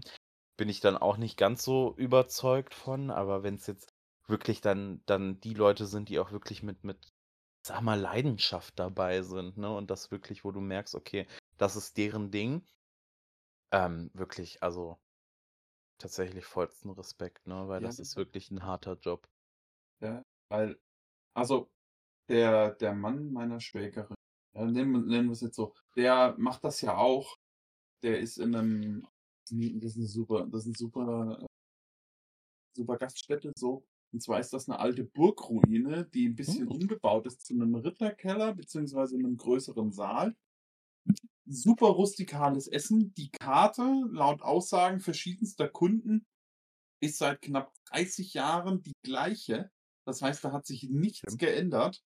bin 0.56 0.68
ich 0.68 0.80
dann 0.80 0.96
auch 0.98 1.16
nicht 1.16 1.36
ganz 1.38 1.64
so 1.64 1.94
überzeugt 1.96 2.74
von, 2.74 3.10
aber 3.10 3.42
wenn 3.42 3.56
es 3.56 3.66
jetzt 3.66 3.94
wirklich 4.26 4.60
dann, 4.60 5.02
dann 5.06 5.40
die 5.40 5.54
Leute 5.54 5.86
sind, 5.86 6.08
die 6.08 6.18
auch 6.20 6.32
wirklich 6.32 6.62
mit, 6.62 6.84
mit, 6.84 7.12
sag 7.66 7.82
mal, 7.82 7.98
Leidenschaft 8.00 8.78
dabei 8.78 9.22
sind, 9.22 9.56
ne? 9.58 9.74
Und 9.74 9.90
das 9.90 10.10
wirklich, 10.10 10.44
wo 10.44 10.52
du 10.52 10.60
merkst, 10.60 10.94
okay, 10.94 11.26
das 11.58 11.76
ist 11.76 11.96
deren 11.98 12.30
Ding. 12.30 12.64
Ähm, 13.72 14.10
wirklich, 14.14 14.62
also 14.62 14.98
tatsächlich 15.98 16.44
vollsten 16.44 16.90
Respekt, 16.90 17.48
ne? 17.48 17.66
Weil 17.66 17.80
Ja, 17.80 17.82
das 17.82 17.98
ist 17.98 18.16
wirklich 18.16 18.48
ein 18.52 18.62
harter 18.62 18.96
Job. 18.96 19.28
Ja, 20.00 20.22
weil, 20.48 20.78
also 21.34 21.70
der, 22.28 22.72
der 22.74 22.94
Mann 22.94 23.32
meiner 23.32 23.60
Schwägerin, 23.60 24.14
ja, 24.54 24.64
nennen, 24.64 25.06
nennen 25.06 25.28
wir 25.28 25.32
es 25.32 25.40
jetzt 25.40 25.56
so, 25.56 25.74
der 25.96 26.34
macht 26.38 26.64
das 26.64 26.80
ja 26.80 26.96
auch. 26.96 27.36
Der 28.02 28.20
ist 28.20 28.38
in 28.38 28.54
einem, 28.54 29.06
das 29.50 29.92
ist 29.92 29.96
eine 29.96 30.06
super, 30.06 30.46
das 30.46 30.62
ist 30.62 30.66
eine 30.68 30.76
super, 30.76 31.38
äh, 31.42 31.46
super 32.76 32.96
Gaststätte 32.98 33.52
so. 33.56 33.86
Und 34.12 34.20
zwar 34.22 34.38
ist 34.40 34.52
das 34.52 34.68
eine 34.68 34.78
alte 34.78 35.04
Burgruine, 35.04 36.06
die 36.06 36.28
ein 36.28 36.36
bisschen 36.36 36.68
Hm. 36.68 36.72
umgebaut 36.72 37.26
ist 37.26 37.44
zu 37.44 37.54
einem 37.54 37.74
Ritterkeller, 37.74 38.54
beziehungsweise 38.54 39.16
einem 39.16 39.36
größeren 39.36 39.90
Saal. 39.92 40.36
Super 41.46 41.88
rustikales 41.88 42.68
Essen. 42.68 43.12
Die 43.14 43.30
Karte, 43.30 43.82
laut 44.10 44.42
Aussagen 44.42 45.00
verschiedenster 45.00 45.68
Kunden, 45.68 46.24
ist 47.02 47.18
seit 47.18 47.42
knapp 47.42 47.72
30 47.90 48.34
Jahren 48.34 48.82
die 48.82 48.94
gleiche. 49.04 49.70
Das 50.06 50.22
heißt, 50.22 50.44
da 50.44 50.52
hat 50.52 50.66
sich 50.66 50.88
nichts 50.90 51.18
Stimmt. 51.18 51.40
geändert. 51.40 52.02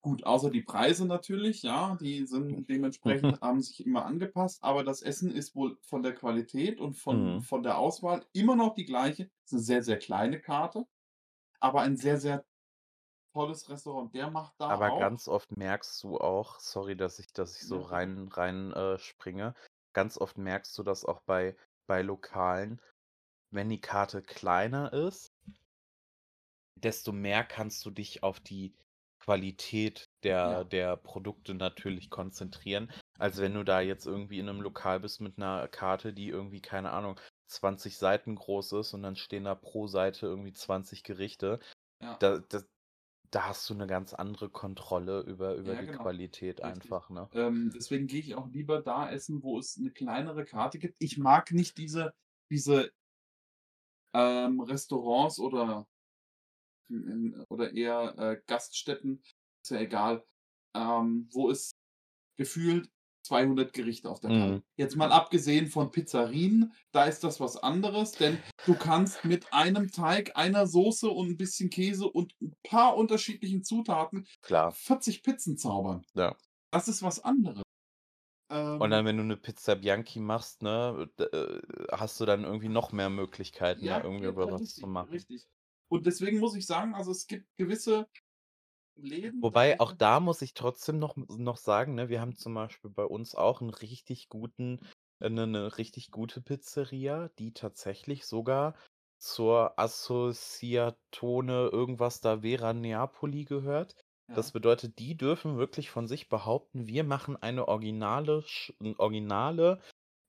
Gut, 0.00 0.24
außer 0.24 0.50
die 0.50 0.62
Preise 0.62 1.06
natürlich, 1.06 1.62
ja, 1.62 1.96
die 2.00 2.24
sind 2.26 2.68
dementsprechend, 2.70 3.40
haben 3.40 3.60
sich 3.60 3.84
immer 3.84 4.06
angepasst, 4.06 4.62
aber 4.62 4.84
das 4.84 5.02
Essen 5.02 5.30
ist 5.32 5.56
wohl 5.56 5.76
von 5.82 6.02
der 6.04 6.14
Qualität 6.14 6.80
und 6.80 6.94
von, 6.94 7.38
Mhm. 7.38 7.40
von 7.40 7.62
der 7.64 7.78
Auswahl 7.78 8.24
immer 8.32 8.54
noch 8.56 8.74
die 8.74 8.84
gleiche. 8.84 9.24
Es 9.44 9.52
ist 9.52 9.52
eine 9.54 9.62
sehr, 9.62 9.82
sehr 9.82 9.98
kleine 9.98 10.40
Karte, 10.40 10.86
aber 11.60 11.82
ein 11.82 11.96
sehr, 11.96 12.18
sehr 12.20 12.46
tolles 13.34 13.68
Restaurant. 13.70 14.14
Der 14.14 14.30
macht 14.30 14.54
da 14.60 14.68
Aber 14.68 14.92
auch. 14.92 14.92
ganz 14.92 15.28
oft 15.28 15.56
merkst 15.58 16.02
du 16.02 16.16
auch, 16.18 16.58
sorry, 16.60 16.96
dass 16.96 17.18
ich, 17.18 17.32
dass 17.34 17.56
ich 17.56 17.66
so 17.66 17.80
rein, 17.82 18.28
rein 18.28 18.72
äh, 18.72 18.98
springe, 18.98 19.54
ganz 19.92 20.16
oft 20.18 20.38
merkst 20.38 20.76
du 20.78 20.82
das 20.82 21.04
auch 21.04 21.20
bei, 21.22 21.54
bei 21.86 22.00
Lokalen, 22.02 22.80
wenn 23.50 23.68
die 23.70 23.80
Karte 23.80 24.22
kleiner 24.22 24.92
ist, 24.92 25.32
desto 26.76 27.12
mehr 27.12 27.44
kannst 27.44 27.84
du 27.84 27.90
dich 27.90 28.22
auf 28.22 28.40
die 28.40 28.74
Qualität 29.28 30.04
der, 30.24 30.48
Ja. 30.50 30.64
der 30.64 30.96
Produkte 30.96 31.52
natürlich 31.54 32.08
konzentrieren, 32.08 32.90
als 33.18 33.36
wenn 33.38 33.52
du 33.52 33.62
da 33.62 33.80
jetzt 33.80 34.06
irgendwie 34.06 34.38
in 34.38 34.48
einem 34.48 34.62
Lokal 34.62 35.00
bist 35.00 35.20
mit 35.20 35.36
einer 35.36 35.68
Karte, 35.68 36.14
die 36.14 36.28
irgendwie, 36.28 36.62
keine 36.62 36.92
Ahnung, 36.92 37.20
20 37.46 37.98
Seiten 37.98 38.36
groß 38.36 38.72
ist 38.72 38.94
und 38.94 39.02
dann 39.02 39.16
stehen 39.16 39.44
da 39.44 39.54
pro 39.54 39.86
Seite 39.86 40.26
irgendwie 40.26 40.54
20 40.54 41.02
Gerichte. 41.02 41.60
Ja. 42.00 42.16
Da, 42.20 42.38
da, 42.38 42.62
da 43.30 43.48
hast 43.48 43.68
du 43.68 43.74
eine 43.74 43.86
ganz 43.86 44.14
andere 44.14 44.48
Kontrolle 44.48 45.20
über, 45.20 45.54
über 45.56 45.74
Ja, 45.74 45.80
die 45.82 45.86
genau. 45.86 46.02
Qualität 46.04 46.62
Richtig. 46.64 46.90
einfach, 46.90 47.10
ne? 47.10 47.28
Ähm, 47.32 47.70
deswegen 47.74 48.06
gehe 48.06 48.20
ich 48.20 48.34
auch 48.34 48.48
lieber 48.48 48.80
da 48.80 49.10
essen, 49.10 49.42
wo 49.42 49.58
es 49.58 49.76
eine 49.76 49.90
kleinere 49.90 50.46
Karte 50.46 50.78
gibt. 50.78 50.96
Ich 51.00 51.18
mag 51.18 51.52
nicht 51.52 51.76
diese, 51.76 52.14
diese 52.50 52.90
ähm, 54.14 54.60
Restaurants 54.60 55.38
oder, 55.38 55.86
oder 57.48 57.72
eher 57.72 58.14
äh, 58.18 58.40
Gaststätten, 58.46 59.22
ist 59.62 59.70
ja 59.70 59.80
egal, 59.80 60.24
ähm, 60.74 61.28
wo 61.32 61.50
es 61.50 61.72
gefühlt 62.38 62.88
200 63.24 63.72
Gerichte 63.72 64.08
auf 64.08 64.20
der 64.20 64.30
Karte. 64.30 64.54
Mhm. 64.54 64.62
Jetzt 64.76 64.96
mal 64.96 65.12
abgesehen 65.12 65.66
von 65.66 65.90
Pizzerien, 65.90 66.72
da 66.92 67.04
ist 67.04 67.24
das 67.24 67.40
was 67.40 67.56
anderes, 67.56 68.12
denn 68.12 68.38
du 68.64 68.74
kannst 68.74 69.24
mit 69.24 69.52
einem 69.52 69.90
Teig, 69.90 70.36
einer 70.36 70.66
Soße 70.66 71.08
und 71.08 71.28
ein 71.30 71.36
bisschen 71.36 71.68
Käse 71.68 72.08
und 72.08 72.34
ein 72.40 72.54
paar 72.62 72.96
unterschiedlichen 72.96 73.64
Zutaten 73.64 74.26
Klar, 74.40 74.72
40 74.72 75.22
Pizzen 75.22 75.58
zaubern. 75.58 76.04
ja. 76.14 76.36
Das 76.70 76.88
ist 76.88 77.02
was 77.02 77.22
anderes. 77.24 77.62
Und 78.78 78.90
Ähm, 78.90 78.90
dann, 78.90 79.04
wenn 79.04 79.16
du 79.16 79.22
eine 79.22 79.36
Pizza 79.36 79.74
Bianchi 79.74 80.20
machst, 80.20 80.62
ne, 80.62 81.10
äh, 81.18 81.60
hast 81.92 82.18
du 82.20 82.24
dann 82.24 82.44
irgendwie 82.44 82.68
noch 82.68 82.92
mehr 82.92 83.10
Möglichkeiten, 83.10 83.88
da 83.88 83.98
ja, 83.98 84.02
irgendwie 84.02 84.24
ja, 84.24 84.30
über 84.30 84.50
was 84.50 84.74
zu 84.74 84.86
machen. 84.86 85.10
richtig. 85.10 85.46
Und 85.88 86.06
deswegen 86.06 86.38
muss 86.40 86.54
ich 86.56 86.66
sagen, 86.66 86.94
also 86.94 87.12
es 87.12 87.26
gibt 87.26 87.46
gewisse 87.56 88.08
Läden, 88.96 89.42
Wobei, 89.42 89.78
auch 89.80 89.92
da 89.92 90.18
muss 90.20 90.42
ich 90.42 90.54
trotzdem 90.54 90.98
noch, 90.98 91.16
noch 91.16 91.56
sagen, 91.58 91.94
ne, 91.94 92.08
wir 92.08 92.20
haben 92.20 92.36
zum 92.36 92.54
Beispiel 92.54 92.90
bei 92.90 93.04
uns 93.04 93.34
auch 93.34 93.60
einen 93.60 93.70
richtig 93.70 94.28
guten, 94.28 94.80
eine, 95.20 95.44
eine 95.44 95.78
richtig 95.78 96.10
gute 96.10 96.40
Pizzeria, 96.40 97.28
die 97.38 97.52
tatsächlich 97.52 98.26
sogar 98.26 98.74
zur 99.18 99.78
Associatone 99.78 101.68
irgendwas 101.72 102.20
da 102.20 102.40
Vera 102.40 102.72
Neapoli 102.72 103.44
gehört. 103.44 103.94
Das 104.34 104.50
Ja, 104.50 104.52
bedeutet, 104.52 104.98
die 104.98 105.16
dürfen 105.16 105.56
wirklich 105.56 105.90
von 105.90 106.06
sich 106.08 106.28
behaupten, 106.28 106.86
wir 106.86 107.04
machen 107.04 107.36
eine 107.36 107.66
originale, 107.68 108.44
eine 108.80 108.98
originale 108.98 109.80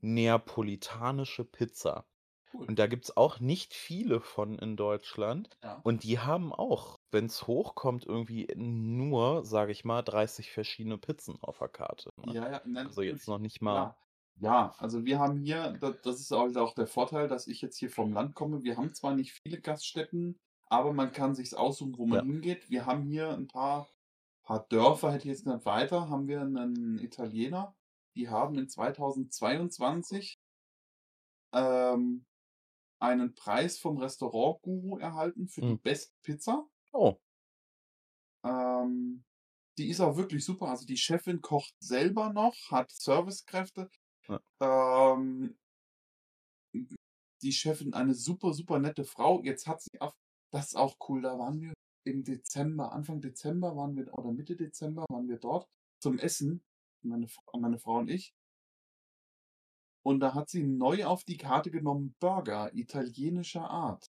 neapolitanische 0.02 1.46
Pizza. 1.46 2.06
Cool. 2.54 2.66
Und 2.66 2.80
da 2.80 2.88
gibt 2.88 3.06
es 3.06 3.16
auch 3.18 3.40
nicht 3.40 3.74
viele 3.74 4.20
von 4.22 4.58
in 4.60 4.76
Deutschland. 4.76 5.50
Ja. 5.64 5.80
Und 5.84 6.04
die 6.04 6.20
haben 6.20 6.54
auch, 6.54 7.00
wenn 7.12 7.26
es 7.26 7.48
hochkommt, 7.48 8.06
irgendwie 8.06 8.48
nur, 8.56 9.46
sage 9.46 9.72
ich 9.72 9.86
mal, 9.86 10.02
30 10.02 10.52
verschiedene 10.52 10.98
Pizzen 10.98 11.38
auf 11.42 11.60
der 11.60 11.70
Karte. 11.70 12.10
Ne? 12.26 12.34
Ja, 12.34 12.52
ja, 12.52 12.62
nein, 12.66 12.88
Also 12.88 13.02
jetzt 13.02 13.28
noch 13.28 13.40
nicht 13.40 13.62
mal. 13.62 13.74
Klar. 13.74 13.98
Ja, 14.42 14.74
also 14.78 15.04
wir 15.04 15.20
haben 15.20 15.38
hier, 15.42 15.74
da- 15.82 15.92
das 15.92 16.22
ist 16.22 16.32
auch 16.32 16.74
der 16.74 16.88
Vorteil, 16.88 17.28
dass 17.28 17.48
ich 17.48 17.62
jetzt 17.62 17.78
hier 17.78 17.90
vom 17.90 18.14
Land 18.14 18.36
komme. 18.36 18.64
Wir 18.64 18.78
haben 18.78 18.94
zwar 18.94 19.14
nicht 19.14 19.34
viele 19.44 19.60
Gaststätten, 19.60 20.40
aber 20.68 20.94
man 20.94 21.12
kann 21.12 21.36
sich's 21.36 21.54
aussuchen, 21.54 21.98
wo 21.98 22.06
man 22.06 22.20
Ja. 22.20 22.24
hingeht. 22.24 22.70
Wir 22.70 22.86
haben 22.86 23.04
hier 23.04 23.32
ein 23.32 23.48
paar, 23.48 23.90
paar 24.44 24.66
Dörfer, 24.70 25.12
hätte 25.12 25.26
ich 25.28 25.32
jetzt 25.32 25.44
gesagt, 25.44 25.66
weiter, 25.66 26.10
haben 26.10 26.28
wir 26.28 26.40
einen 26.42 27.00
Italiener. 27.00 27.76
Die 28.16 28.30
haben 28.30 28.58
in 28.58 28.70
2022 28.70 30.40
ähm, 31.54 32.26
einen 33.00 33.34
Preis 33.36 33.80
vom 33.80 33.98
Restaurant-Guru 33.98 34.98
erhalten 35.00 35.48
für 35.48 35.62
die 35.62 35.68
Hm. 35.70 35.82
beste 35.82 36.14
Pizza. 36.24 36.68
Oh, 36.94 37.20
Ähm, 38.44 39.24
die 39.78 39.90
ist 39.90 40.02
auch 40.02 40.18
wirklich 40.18 40.44
super. 40.46 40.68
Also 40.70 40.86
die 40.86 40.98
Chefin 40.98 41.42
kocht 41.42 41.74
selber 41.80 42.32
noch, 42.34 42.56
hat 42.72 42.92
Servicekräfte. 42.92 43.90
ja. 44.28 44.40
Ähm, 44.62 45.58
die 47.42 47.52
Chefin 47.54 47.94
eine 47.94 48.14
super, 48.14 48.54
super 48.54 48.80
nette 48.80 49.06
Frau. 49.06 49.42
Jetzt 49.44 49.68
hat 49.68 49.82
sie 49.82 50.00
auf 50.00 50.14
Das 50.52 50.68
ist 50.68 50.76
auch 50.76 50.96
cool. 51.08 51.22
Da 51.22 51.38
waren 51.38 51.62
wir 51.62 51.74
im 52.06 52.24
Dezember, 52.24 52.92
Anfang 52.92 53.22
Dezember 53.22 53.76
waren 53.76 53.96
wir, 53.96 54.12
oder 54.18 54.32
Mitte 54.32 54.56
Dezember 54.56 55.06
waren 55.10 55.28
wir 55.28 55.38
dort 55.38 55.68
zum 56.02 56.18
Essen, 56.18 56.64
meine, 57.04 57.28
meine 57.54 57.78
Frau 57.78 57.98
und 58.00 58.10
ich. 58.10 58.34
Und 60.06 60.20
da 60.22 60.34
hat 60.34 60.50
sie 60.50 60.64
neu 60.64 61.06
auf 61.06 61.24
die 61.24 61.38
Karte 61.38 61.72
genommen 61.72 62.16
Burger 62.20 62.74
italienischer 62.74 63.70
Art. 63.70 64.08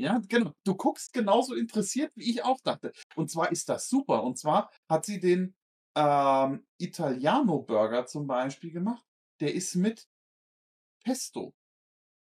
Ja, 0.00 0.20
genau. 0.28 0.52
Du 0.64 0.76
guckst 0.76 1.12
genauso 1.12 1.54
interessiert, 1.54 2.12
wie 2.14 2.30
ich 2.30 2.44
auch 2.44 2.60
dachte. 2.62 2.92
Und 3.16 3.30
zwar 3.30 3.50
ist 3.50 3.68
das 3.68 3.88
super. 3.88 4.22
Und 4.22 4.38
zwar 4.38 4.70
hat 4.88 5.04
sie 5.04 5.18
den 5.18 5.54
ähm, 5.96 6.64
Italiano-Burger 6.78 8.06
zum 8.06 8.26
Beispiel 8.28 8.70
gemacht. 8.70 9.04
Der 9.40 9.54
ist 9.54 9.74
mit 9.74 10.06
Pesto. 11.04 11.54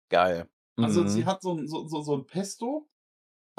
Geil. 0.10 0.50
Also 0.82 1.06
sie 1.08 1.26
Mhm. 1.26 1.26
hat 1.26 1.42
so 1.42 1.54
ein, 1.56 1.68
so, 1.68 1.88
so, 1.88 2.02
so 2.02 2.16
ein 2.18 2.26
Pesto. 2.26 2.90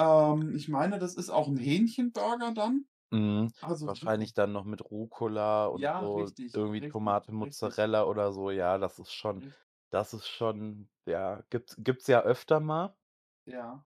Ähm, 0.01 0.55
ich 0.57 0.69
meine, 0.69 0.99
das 1.01 1.17
ist 1.17 1.31
auch 1.31 1.49
ein 1.49 1.59
Hähnchenburger 1.59 2.53
dann. 2.55 2.87
Mhm. 3.13 3.53
Also 3.61 3.87
Wahrscheinlich 3.87 4.35
dann 4.35 4.53
noch 4.53 4.65
mit 4.65 4.83
Rucola 4.91 5.67
und 5.67 5.87
Ja, 5.87 5.99
so 5.99 6.37
richtig, 6.45 6.53
irgendwie 6.53 6.83
richtig, 6.85 6.87
Tomate, 6.87 7.33
richtig. 7.41 7.83
Mozzarella 7.83 8.05
oder 8.05 8.33
so. 8.33 8.51
Ja, 8.51 8.79
das 8.79 8.99
ist 8.99 9.13
schon 9.13 9.45
das 9.91 10.15
ist 10.15 10.29
schon 10.29 10.89
ja, 11.07 11.43
gibt's 11.51 11.77
gibt's 11.79 12.07
ja 12.07 12.21
öfter 12.23 12.61
mal. 12.61 12.97
Ja, 13.45 13.85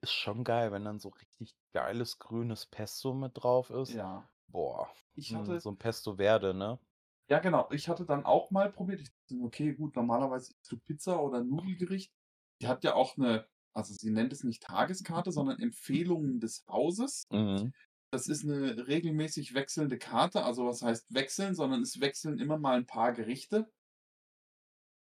Ist 0.00 0.12
schon 0.12 0.44
geil, 0.44 0.70
wenn 0.70 0.84
dann 0.84 1.00
so 1.00 1.08
richtig 1.08 1.56
geiles 1.72 2.18
grünes 2.20 2.66
Pesto 2.66 3.14
mit 3.14 3.32
drauf 3.42 3.70
ist. 3.70 3.98
ja. 3.98 4.28
Boah, 4.46 4.94
Ich 5.14 5.34
hm, 5.34 5.34
hatte, 5.34 5.60
so 5.60 5.70
'n 5.70 5.78
Pesto 5.78 6.16
Verde, 6.16 6.54
ne? 6.54 6.78
ja 7.28 7.38
genau, 7.38 7.68
ich 7.72 7.88
hatte 7.88 8.04
dann 8.06 8.24
auch 8.24 8.50
mal 8.50 8.70
probiert. 8.72 9.00
Ich 9.00 9.10
dachte, 9.10 9.42
okay, 9.44 9.74
gut, 9.74 9.96
normalerweise 9.96 10.54
du 10.68 10.78
Pizza 10.78 11.22
oder 11.22 11.42
Nudelgericht. 11.44 12.12
Die 12.60 12.68
hat 12.68 12.84
ja 12.84 12.94
auch 12.94 13.16
eine, 13.16 13.48
also 13.72 13.94
sie 13.94 14.10
nennt 14.10 14.32
es 14.32 14.44
nicht 14.44 14.62
Tageskarte, 14.62 15.32
sondern 15.32 15.58
Empfehlungen 15.60 16.40
des 16.40 16.64
Hauses. 16.68 17.24
Mhm. 17.30 17.72
Das 18.12 18.28
ist 18.28 18.44
eine 18.44 18.86
regelmäßig 18.88 19.54
wechselnde 19.54 19.98
Karte. 19.98 20.44
Also 20.44 20.66
was 20.66 20.82
heißt 20.82 21.14
wechseln, 21.14 21.54
sondern 21.54 21.80
es 21.80 22.00
wechseln 22.00 22.38
immer 22.38 22.58
mal 22.58 22.76
ein 22.76 22.86
paar 22.86 23.12
Gerichte. 23.12 23.72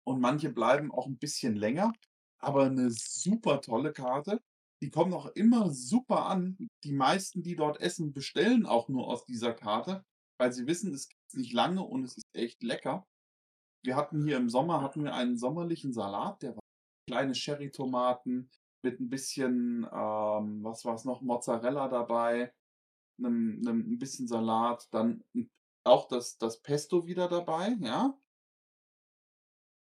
Und 0.05 0.21
manche 0.21 0.49
bleiben 0.51 0.91
auch 0.91 1.07
ein 1.07 1.17
bisschen 1.17 1.55
länger. 1.55 1.93
Aber 2.39 2.65
eine 2.65 2.91
super 2.91 3.61
tolle 3.61 3.93
Karte. 3.93 4.41
Die 4.83 4.91
kommen 4.91 5.13
auch 5.13 5.27
immer 5.27 5.71
super 5.71 6.27
an. 6.27 6.57
Die 6.83 6.91
meisten, 6.91 7.41
die 7.41 7.55
dort 7.55 7.81
essen, 7.81 8.13
bestellen 8.13 8.65
auch 8.65 8.89
nur 8.89 9.07
aus 9.07 9.25
dieser 9.25 9.53
Karte, 9.53 10.03
weil 10.37 10.51
sie 10.51 10.67
wissen, 10.67 10.93
es 10.93 11.07
gibt's 11.07 11.35
nicht 11.35 11.53
lange 11.53 11.81
und 11.81 12.03
es 12.03 12.17
ist 12.17 12.27
echt 12.33 12.61
lecker. 12.61 13.07
Wir 13.83 13.95
hatten 13.95 14.23
hier 14.25 14.37
im 14.37 14.49
Sommer 14.49 14.81
hatten 14.81 15.03
wir 15.03 15.13
einen 15.15 15.37
sommerlichen 15.37 15.93
Salat, 15.93 16.41
der 16.41 16.55
war 16.55 16.63
kleine 17.09 17.33
Cherrytomaten 17.33 18.49
mit 18.83 18.99
ein 18.99 19.09
bisschen, 19.09 19.87
ähm, 19.91 20.63
was 20.63 20.85
war's 20.85 21.05
noch, 21.05 21.21
Mozzarella 21.21 21.87
dabei, 21.87 22.53
'nem 23.19 23.59
'nem 23.61 23.81
'n 23.93 23.99
bisschen 23.99 24.27
Salat, 24.27 24.87
dann 24.93 25.23
auch 25.83 26.07
das 26.07 26.37
das 26.37 26.61
Pesto 26.61 27.07
wieder 27.07 27.27
dabei, 27.29 27.75
ja? 27.81 28.17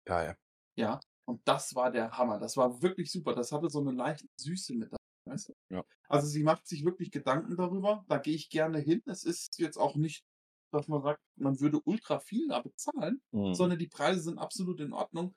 Geil. 0.06 0.38
Ja, 0.78 1.00
und 1.24 1.40
das 1.46 1.74
war 1.74 1.90
der 1.90 2.16
Hammer. 2.16 2.38
Das 2.38 2.56
war 2.56 2.82
wirklich 2.82 3.10
super. 3.10 3.34
Das 3.34 3.50
hatte 3.50 3.68
so 3.68 3.80
'ne 3.80 3.90
leichte 3.90 4.28
Süße 4.36 4.74
mit 4.74 4.92
dabei, 4.92 4.98
weißt 5.34 5.48
du? 5.48 5.52
Ja. 5.70 5.84
Also, 6.08 6.26
sie 6.28 6.44
macht 6.44 6.66
sich 6.68 6.84
wirklich 6.84 7.10
Gedanken 7.12 7.56
darüber. 7.56 8.04
Da 8.08 8.18
gehe 8.18 8.34
ich 8.36 8.50
gerne 8.50 8.78
hin. 8.80 9.02
Es 9.06 9.24
ist 9.24 9.58
jetzt 9.58 9.78
auch 9.78 9.96
nicht, 9.96 10.24
dass 10.72 10.88
man 10.88 11.02
sagt, 11.02 11.20
man 11.36 11.60
würde 11.60 11.80
ultra 11.84 12.20
viel 12.20 12.48
da 12.48 12.60
bezahlen, 12.62 13.22
Mhm. 13.32 13.58
sondern 13.58 13.78
die 13.78 13.88
Preise 13.88 14.20
sind 14.22 14.38
absolut 14.38 14.80
in 14.80 14.92
Ordnung. 14.92 15.34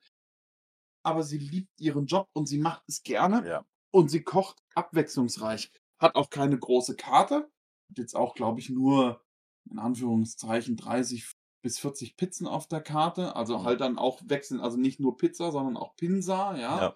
Aber 1.06 1.24
sie 1.24 1.38
liebt 1.39 1.80
ihren 1.80 2.06
Job 2.06 2.30
und 2.34 2.48
sie 2.48 2.60
macht 2.60 2.84
es 2.88 3.02
gerne 3.04 3.48
Ja. 3.48 3.66
und 3.92 4.10
sie 4.10 4.24
kocht 4.24 4.60
abwechslungsreich. 4.76 5.72
Hat 6.00 6.16
auch 6.16 6.30
keine 6.30 6.58
große 6.60 6.96
Karte. 6.96 7.52
Jetzt 7.98 8.16
auch, 8.16 8.36
glaube 8.36 8.60
ich, 8.60 8.70
nur 8.70 9.22
in 9.70 9.80
Anführungszeichen 9.80 10.78
30 10.78 11.26
bis 11.64 11.80
40 11.80 12.18
Pizzen 12.18 12.48
auf 12.48 12.68
der 12.68 12.82
Karte. 12.82 13.36
Also 13.36 13.60
Mhm. 13.60 13.64
halt 13.64 13.82
dann 13.82 13.98
auch 13.98 14.22
wechseln, 14.26 14.60
also 14.62 14.78
nicht 14.78 15.00
nur 15.00 15.18
Pizza, 15.18 15.52
sondern 15.52 15.78
auch 15.78 15.96
Pinsa, 15.96 16.58
ja. 16.58 16.80
Ja. 16.82 16.94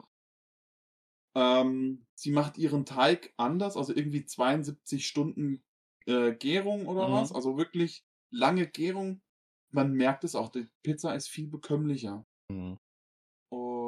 Ähm, 1.36 2.06
sie 2.16 2.32
macht 2.32 2.58
ihren 2.58 2.86
Teig 2.86 3.34
anders, 3.38 3.78
also 3.78 3.94
irgendwie 3.94 4.26
72 4.26 5.06
Stunden 5.08 5.64
äh, 6.08 6.34
Gärung 6.34 6.88
oder 6.88 7.12
was. 7.12 7.32
Mhm. 7.32 7.36
Also 7.36 7.58
wirklich 7.58 8.06
lange 8.32 8.68
Gärung. 8.68 9.22
Man 9.72 9.94
merkt 9.94 10.24
es 10.24 10.36
auch, 10.36 10.50
die 10.50 10.68
Pizza 10.84 11.14
ist 11.16 11.28
viel 11.28 11.48
bekömmlicher. 11.48 12.26
Mhm. 12.50 12.78
Und 13.50 13.85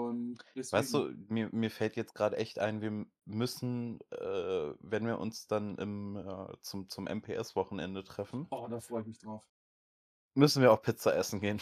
Weißt 0.69 0.93
deswegen 0.93 1.27
du, 1.27 1.33
mir 1.33 1.49
mir 1.53 1.71
fällt 1.71 1.95
jetzt 1.95 2.13
grad 2.13 2.33
echt 2.33 2.59
ein, 2.59 2.81
wir 2.81 3.05
müssen, 3.25 3.99
äh, 4.11 4.73
wenn 4.79 5.05
wir 5.05 5.19
uns 5.19 5.47
dann 5.47 5.77
im 5.77 6.17
äh, 6.17 6.53
zum 6.61 6.89
zum 6.89 7.05
MPS-Wochenende 7.07 8.03
treffen 8.03 8.47
Oh, 8.51 8.67
da 8.67 8.79
freue 8.79 9.01
ich 9.01 9.07
mich 9.07 9.19
drauf. 9.19 9.45
müssen 10.35 10.61
wir 10.61 10.71
auch 10.71 10.81
Pizza 10.81 11.15
essen 11.15 11.39
gehen. 11.41 11.61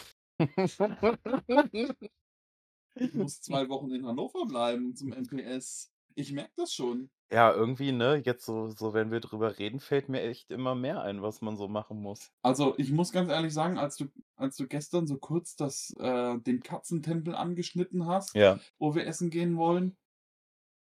Ich 2.98 3.14
muss 3.14 3.41
2 3.41 3.70
Wochen 3.70 3.91
in 3.91 4.06
Hannover 4.06 4.46
bleiben 4.46 4.96
zum 4.96 5.12
MPS. 5.14 5.93
Ich 6.16 6.32
merke 6.32 6.54
das 6.56 6.74
schon. 6.74 7.10
Ja, 7.32 7.51
irgendwie, 7.53 7.91
ne, 7.91 8.21
jetzt 8.23 8.45
so 8.45 8.69
so, 8.69 8.93
wenn 8.93 9.11
wir 9.11 9.19
drüber 9.19 9.57
reden, 9.59 9.80
fällt 9.80 10.09
mir 10.09 10.21
echt 10.21 10.51
immer 10.51 10.73
mehr 10.76 11.01
ein, 11.01 11.21
was 11.23 11.41
man 11.41 11.55
so 11.57 11.67
machen 11.67 11.99
muss. 12.01 12.32
Also, 12.43 12.76
ich 12.78 12.91
muss 12.91 13.11
ganz 13.11 13.30
ehrlich 13.32 13.53
sagen, 13.53 13.78
als 13.80 13.95
du 13.97 14.05
als 14.36 14.55
du 14.57 14.67
gestern 14.67 15.07
so 15.07 15.17
kurz 15.17 15.55
das 15.55 15.91
äh, 15.97 16.38
den 16.39 16.61
Katzentempel 16.61 17.34
angeschnitten 17.34 18.05
hast, 18.05 18.36
Ja. 18.36 18.59
wo 18.78 18.93
wir 18.93 19.07
essen 19.07 19.30
gehen 19.32 19.57
wollen, 19.57 19.97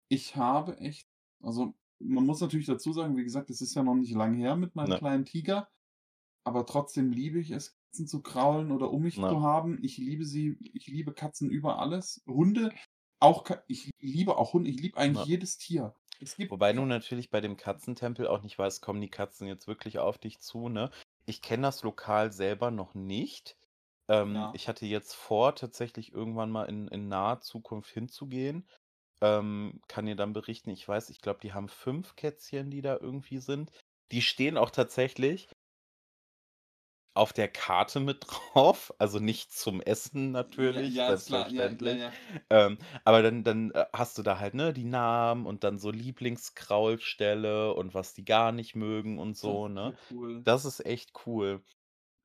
ich 0.09 0.36
habe 0.36 0.78
echt 0.78 1.09
also, 1.42 1.74
man 2.01 2.26
muss 2.26 2.40
natürlich 2.40 2.66
dazu 2.66 2.92
sagen, 2.92 3.16
wie 3.16 3.24
gesagt, 3.24 3.51
es 3.51 3.62
ist 3.62 3.74
ja 3.74 3.82
noch 3.84 3.95
nicht 3.97 4.12
lang 4.14 4.34
her 4.34 4.57
mit 4.57 4.74
meinem 4.76 4.92
Ne. 4.92 4.99
kleinen 4.99 5.24
Tiger, 5.26 5.68
aber 6.45 6.66
trotzdem 6.66 7.12
liebe 7.12 7.40
ich 7.40 7.51
es, 7.53 7.76
Katzen 7.92 8.09
zu 8.09 8.22
kraulen 8.22 8.72
oder 8.72 8.90
um 8.92 9.03
mich 9.03 9.16
Ne. 9.16 9.28
zu 9.28 9.42
haben. 9.42 9.78
Ich 9.82 9.99
liebe 9.99 10.24
sie 10.26 10.59
ich 10.74 10.86
liebe 10.88 11.14
Katzen 11.14 11.51
über 11.51 11.78
alles. 11.80 12.22
Hunde 12.28 12.72
auch 13.20 13.45
Ka 13.45 13.64
ich 13.68 13.90
liebe 14.01 14.36
auch 14.38 14.53
Hunde. 14.55 14.70
Ich 14.70 14.80
liebe 14.80 14.99
eigentlich 14.99 15.24
Ne. 15.24 15.26
jedes 15.26 15.59
Tier. 15.59 15.95
Es 16.21 16.37
gibt 16.37 16.51
Wobei 16.51 16.73
du 16.73 16.85
natürlich 16.85 17.31
bei 17.31 17.41
dem 17.41 17.57
Katzentempel 17.57 18.27
auch 18.29 18.43
nicht 18.43 18.59
weißt, 18.59 18.83
kommen 18.83 19.01
die 19.01 19.11
Katzen 19.11 19.47
jetzt 19.49 19.67
wirklich 19.67 19.99
auf 19.99 20.19
dich 20.19 20.41
zu, 20.41 20.69
ne? 20.69 20.91
Ich 21.27 21.43
kenne 21.43 21.62
das 21.65 21.83
Lokal 21.83 22.33
selber 22.33 22.71
noch 22.71 22.95
nicht. 22.95 23.57
Ähm, 24.09 24.49
Ja. 24.49 24.55
ich 24.55 24.69
hatte 24.69 24.87
jetzt 24.87 25.15
vor, 25.15 25.55
tatsächlich 25.55 26.12
irgendwann 26.12 26.51
mal 26.51 26.65
in 26.67 26.89
in 26.89 27.09
naher 27.09 27.41
Zukunft 27.41 27.91
hinzugehen. 27.91 28.69
Ähm, 29.23 29.81
kann 29.89 30.07
dir 30.07 30.17
dann 30.17 30.33
berichten, 30.35 30.71
ich 30.71 30.87
weiß, 30.87 31.11
ich 31.11 31.21
glaube, 31.21 31.41
die 31.43 31.53
haben 31.55 31.69
5 31.69 32.17
Kätzchen, 32.17 32.71
die 32.71 32.83
da 32.83 32.99
irgendwie 33.01 33.39
sind. 33.39 33.73
Die 34.12 34.23
stehen 34.23 34.59
auch 34.59 34.71
tatsächlich 34.71 35.49
auf 37.15 37.33
der 37.33 37.49
Karte 37.49 38.01
mit 38.01 38.25
drauf, 38.29 38.93
also 38.99 39.19
nicht 39.21 39.53
zum 39.53 39.81
Essen 39.81 40.31
Ja, 40.75 40.81
natürlich, 40.81 41.03
ja, 41.09 41.12
ist 41.12 41.27
klar. 41.27 41.51
Ja, 41.53 41.71
ja, 41.81 41.93
selbstverständlich. 41.93 41.97
ja. 41.97 42.19
Ähm, 42.51 42.79
aber 43.05 43.23
dann 43.23 43.45
dann, 43.45 43.71
äh, 43.73 43.87
hast 43.95 44.19
du 44.19 44.23
da 44.23 44.39
halt, 44.39 44.55
ne, 44.55 44.73
die 44.73 44.85
Namen 44.85 45.47
und 45.47 45.65
dann 45.65 45.79
so 45.79 45.91
Lieblingskraulstelle 45.91 47.75
und 47.75 47.95
was 47.95 48.15
die 48.15 48.25
gar 48.25 48.53
nicht 48.53 48.75
mögen 48.75 49.19
und 49.19 49.37
Das 49.43 49.55
so, 49.55 49.69
ist 49.69 49.69
ne? 49.69 49.93
ja 49.93 49.97
cool. 50.11 50.45
Das 50.45 50.65
ist 50.65 50.85
echt 50.87 51.12
cool. 51.27 51.65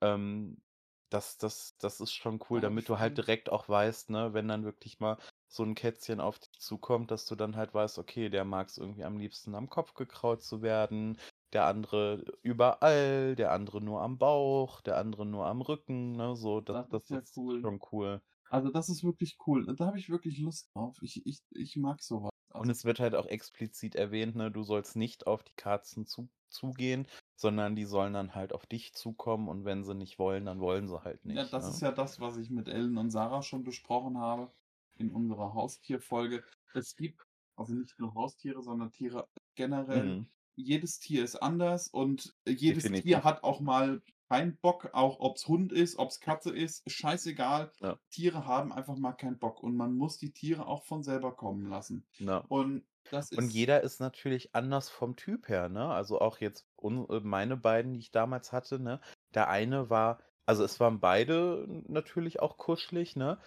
Ähm, 0.02 0.62
das 1.10 1.38
das 1.38 1.78
das 1.80 2.00
ist 2.02 2.14
schon 2.14 2.40
cool, 2.50 2.62
damit 2.62 2.88
du 2.90 3.00
halt 3.00 3.18
direkt 3.18 3.52
auch 3.52 3.68
weißt, 3.70 4.10
ne, 4.12 4.34
wenn 4.34 4.48
dann 4.48 4.64
wirklich 4.66 5.00
mal 5.00 5.18
so 5.48 5.64
'n 5.64 5.74
Kätzchen 5.76 6.20
auf 6.22 6.40
dich 6.40 6.60
zukommt, 6.60 7.10
dass 7.12 7.26
du 7.26 7.36
dann 7.36 7.56
halt 7.56 7.74
weißt, 7.74 7.98
okay, 8.00 8.30
der 8.30 8.46
mag's 8.46 8.78
irgendwie 8.78 9.04
am 9.04 9.18
liebsten 9.18 9.56
am 9.56 9.70
Kopf 9.70 9.94
gekrault 9.96 10.44
zu 10.44 10.62
werden, 10.62 11.18
der 11.54 11.66
andere 11.66 12.24
überall, 12.43 13.36
der 13.36 13.52
andere 13.52 13.82
nur 13.82 14.02
am 14.02 14.18
Bauch, 14.18 14.82
der 14.82 14.97
andere 14.97 15.26
nur 15.26 15.45
am 15.47 15.62
Rücken, 15.62 16.14
ne, 16.14 16.36
so. 16.36 16.62
Das 16.62 16.80
Das 16.86 16.89
ist 16.91 17.10
das 17.10 17.10
ja 17.10 17.22
ist 17.22 17.36
cool. 17.36 17.66
schon 17.66 17.80
cool. 17.91 18.22
Also, 18.50 18.72
das 18.72 18.89
ist 18.89 19.04
wirklich 19.04 19.38
cool. 19.47 19.66
Da 19.76 19.88
habe 19.88 20.00
ich 20.00 20.10
wirklich 20.10 20.39
Lust 20.39 20.72
drauf. 20.76 20.97
Ich 21.02 21.26
ich 21.26 21.41
ich 21.52 21.78
mag 21.78 22.02
so 22.04 22.24
was. 22.24 22.32
Und 22.54 22.70
Also 22.70 22.70
es 22.70 22.86
wird 22.86 23.00
halt 23.00 23.16
auch 23.16 23.26
explizit 23.26 23.95
erwähnt, 23.95 24.36
ne, 24.36 24.52
du 24.52 24.62
sollst 24.64 24.95
nicht 24.95 25.26
auf 25.28 25.41
die 25.43 25.56
Katzen 25.56 26.06
zu 26.06 26.30
zugehen, 26.50 27.08
sondern 27.36 27.76
die 27.76 27.86
sollen 27.86 28.14
dann 28.14 28.36
halt 28.36 28.54
auf 28.54 28.66
dich 28.68 28.93
zukommen 28.93 29.47
und 29.50 29.66
wenn 29.66 29.84
sie 29.84 29.95
nicht 29.95 30.20
wollen, 30.20 30.45
dann 30.45 30.60
wollen 30.60 30.88
sie 30.88 31.04
halt 31.04 31.26
Ja, 31.32 31.45
nicht, 31.45 31.52
das 31.52 31.68
ne? 31.68 31.70
ist 31.70 31.82
ja 31.82 31.91
das, 31.91 32.20
was 32.20 32.38
ich 32.38 32.50
mit 32.50 32.68
Ellen 32.68 32.97
und 32.97 33.10
Sarah 33.12 33.41
schon 33.43 33.64
besprochen 33.64 34.18
habe 34.18 34.52
in 34.95 35.12
unserer 35.12 35.54
Haustierfolge. 35.54 36.43
Es 36.74 36.95
gibt 36.95 37.22
also 37.56 37.74
nicht 37.76 38.00
nur 38.00 38.14
Haustiere, 38.16 38.62
sondern 38.64 38.91
Tiere 38.91 39.28
generell. 39.56 40.18
Mhm. 40.18 40.30
Jedes 40.60 40.99
Tier 40.99 41.24
ist 41.24 41.38
anders 41.38 41.88
und 41.88 42.36
jedes 42.47 42.84
Tier 42.84 42.91
Definitiv. 42.91 43.24
hat 43.24 43.43
auch 43.43 43.60
mal 43.60 44.01
keinen 44.30 44.57
Bock, 44.57 44.89
auch 44.93 45.20
ob's 45.20 45.47
Hund 45.47 45.72
ist, 45.72 45.97
ob's 45.97 46.20
Katze 46.20 46.51
ist, 46.51 46.84
scheißegal. 46.89 47.72
Ja. 47.82 47.97
Tiere 48.12 48.45
haben 48.45 48.72
einfach 48.72 48.95
mal 48.95 49.14
keinen 49.14 49.39
Bock 49.39 49.64
und 49.64 49.76
man 49.76 49.95
muss 49.95 50.18
die 50.18 50.32
Tiere 50.32 50.68
auch 50.68 50.84
von 50.84 51.01
selber 51.01 51.36
kommen 51.36 51.68
lassen. 51.70 52.05
Ja. 52.20 52.43
Und 52.47 52.86
das 53.10 53.32
Und 53.32 53.51
jeder 53.51 53.82
ist 53.82 53.99
natürlich 53.99 54.53
anders 54.53 54.89
vom 54.89 55.16
Typ 55.16 55.47
her, 55.49 55.70
ne? 55.70 55.89
Also 55.89 56.20
auch 56.22 56.38
jetzt 56.39 56.68
äh, 56.84 57.20
meine 57.22 57.57
beiden, 57.57 57.93
die 57.93 57.99
ich 57.99 58.12
damals 58.12 58.51
hatte, 58.51 58.80
ne? 58.80 59.01
Der 59.34 59.49
eine 59.49 59.89
war 59.89 60.20
also 60.49 60.64
es 60.64 60.80
waren 60.80 60.99
beide 60.99 61.68
natürlich 61.88 62.39
auch 62.39 62.57
kuschelig, 62.57 63.16
ne? 63.16 63.38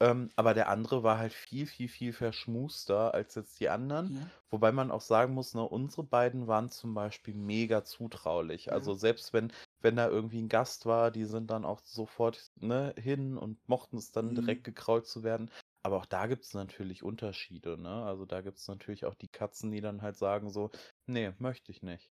Ähm, 0.00 0.30
aber 0.36 0.54
der 0.54 0.68
andere 0.68 1.02
war 1.02 1.18
halt 1.18 1.32
viel, 1.32 1.66
viel, 1.66 1.88
viel 1.88 2.12
verschmuster 2.12 3.14
als 3.14 3.34
jetzt 3.34 3.58
die 3.60 3.68
anderen. 3.68 4.14
Ja. 4.14 4.30
Wobei 4.50 4.70
man 4.72 4.90
auch 4.92 5.00
sagen 5.00 5.34
muss, 5.34 5.54
ne, 5.54 5.62
unsere 5.68 6.04
beiden 6.04 6.46
waren 6.46 6.68
zum 6.70 6.94
Beispiel 6.94 7.34
mega 7.34 7.84
zutraulich. 7.84 8.70
Ja. 8.70 8.72
Also 8.72 8.94
selbst 8.94 9.32
wenn, 9.32 9.52
wenn 9.80 9.96
da 9.96 10.08
irgendwie 10.08 10.40
ein 10.40 10.48
Gast 10.48 10.86
war, 10.86 11.10
die 11.10 11.24
sind 11.24 11.50
dann 11.50 11.64
auch 11.64 11.80
sofort 11.80 12.52
ne, 12.56 12.94
hin 12.98 13.36
und 13.36 13.68
mochten 13.68 13.96
es 13.96 14.12
dann 14.12 14.34
Mhm. 14.34 14.34
direkt 14.34 14.64
gekrault 14.64 15.06
zu 15.06 15.22
werden. 15.24 15.50
Aber 15.82 15.96
auch 15.98 16.06
da 16.06 16.26
gibt 16.26 16.44
es 16.44 16.54
natürlich 16.54 17.02
Unterschiede, 17.02 17.76
ne? 17.80 18.04
Also 18.04 18.26
da 18.26 18.40
gibt 18.42 18.58
es 18.58 18.68
natürlich 18.68 19.04
auch 19.04 19.14
die 19.14 19.28
Katzen, 19.28 19.70
die 19.70 19.80
dann 19.80 20.02
halt 20.02 20.16
sagen 20.16 20.50
so, 20.50 20.70
nee, 21.06 21.32
möchte 21.38 21.72
ich 21.72 21.82
nicht. 21.82 22.10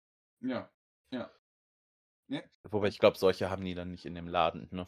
Ja. 0.40 0.72
Ja. 1.10 1.32
Ja. 2.28 2.42
Wobei 2.70 2.88
ich 2.88 2.98
glaube, 2.98 3.16
solche 3.18 3.50
haben 3.50 3.64
die 3.64 3.74
dann 3.74 3.90
nicht 3.90 4.04
in 4.04 4.14
dem 4.14 4.28
Laden, 4.28 4.68
ne? 4.70 4.86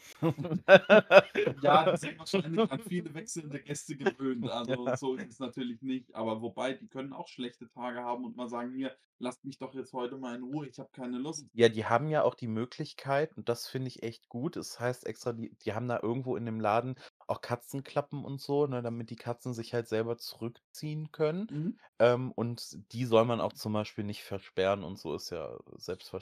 Ja, 1.60 1.86
die 1.86 1.96
sind 1.96 2.18
wahrscheinlich 2.18 2.70
an 2.70 2.80
viele 2.82 3.14
wechselnde 3.14 3.62
Gäste 3.62 3.96
gewöhnt. 3.96 4.48
Also 4.48 4.86
Ja. 4.86 4.96
so 4.96 5.14
ist 5.14 5.28
es 5.28 5.38
natürlich 5.38 5.82
nicht. 5.82 6.14
Aber 6.14 6.42
wobei, 6.42 6.74
die 6.74 6.88
können 6.88 7.12
auch 7.12 7.28
schlechte 7.28 7.68
Tage 7.68 8.00
haben 8.02 8.24
und 8.24 8.36
mal 8.36 8.48
sagen, 8.48 8.74
hier, 8.74 8.96
lasst 9.18 9.44
mich 9.44 9.58
doch 9.58 9.74
jetzt 9.74 9.92
heute 9.92 10.16
mal 10.18 10.36
in 10.36 10.42
Ruhe, 10.42 10.66
ich 10.68 10.78
habe 10.78 10.90
keine 10.92 11.18
Lust. 11.18 11.48
Ja, 11.52 11.68
die 11.68 11.84
haben 11.84 12.08
ja 12.08 12.22
auch 12.22 12.34
die 12.36 12.46
Möglichkeit, 12.46 13.36
und 13.36 13.48
das 13.48 13.66
finde 13.66 13.88
ich 13.88 14.02
echt 14.04 14.28
gut. 14.28 14.56
Es 14.56 14.78
heißt 14.78 15.04
extra, 15.06 15.32
die, 15.32 15.56
die 15.58 15.74
haben 15.74 15.88
da 15.88 15.98
irgendwo 16.00 16.36
in 16.36 16.46
dem 16.46 16.60
Laden 16.60 16.94
auch 17.30 17.40
Katzenklappen 17.40 18.24
und 18.24 18.40
so, 18.40 18.66
ne, 18.66 18.82
damit 18.82 19.10
die 19.10 19.16
Katzen 19.16 19.54
sich 19.54 19.74
halt 19.74 19.88
selber 19.88 20.18
zurückziehen 20.18 21.12
können. 21.12 21.50
Mhm. 21.50 21.78
Ähm, 21.98 22.32
und 22.32 22.92
die 22.92 23.04
soll 23.06 23.24
man 23.26 23.40
auch 23.40 23.52
zum 23.52 23.72
Beispiel 23.74 24.04
nicht 24.04 24.22
versperren 24.24 24.82
und 24.84 24.98
so 24.98 25.14
ist 25.14 25.30
ja 25.30 25.58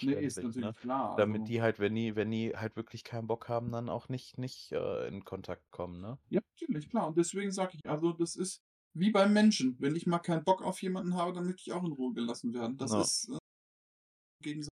Nee, 0.01 0.15
ist 0.15 0.43
selbstverständlich, 0.43 0.59
ne? 0.59 0.75
natürlich 0.75 0.77
klar. 0.77 1.15
Damit 1.15 1.49
Also, 1.49 1.49
die 1.49 1.63
halt, 1.63 1.79
wenn 1.81 1.95
die, 1.95 2.17
wenn 2.17 2.31
die 2.31 2.57
halt 2.57 2.77
wirklich 2.77 3.05
keinen 3.05 3.27
Bock 3.29 3.49
haben, 3.49 3.71
dann 3.73 3.89
auch 3.89 4.09
nicht, 4.09 4.39
nicht 4.39 4.73
äh, 4.73 5.07
in 5.09 5.25
Kontakt 5.25 5.71
kommen, 5.71 6.01
ne? 6.01 6.19
ja, 6.31 6.41
natürlich, 6.53 6.89
klar. 6.91 7.09
Und 7.09 7.17
deswegen 7.19 7.51
sage 7.53 7.73
ich, 7.77 7.89
also 7.89 8.13
das 8.13 8.37
ist 8.37 8.63
wie 8.95 9.11
beim 9.11 9.33
Menschen. 9.33 9.77
Wenn 9.81 9.97
ich 9.97 10.07
mal 10.07 10.19
keinen 10.19 10.45
Bock 10.45 10.63
auf 10.63 10.83
jemanden 10.83 11.15
habe, 11.15 11.33
dann 11.33 11.45
möchte 11.47 11.63
ich 11.67 11.73
auch 11.73 11.85
in 11.85 11.93
Ruhe 11.93 12.15
gelassen 12.15 12.53
werden. 12.55 12.77
Das 12.79 12.95
Ja. 12.95 12.97
ist 12.97 13.29
äh, 13.31 13.39
gegenseitig. 14.43 14.69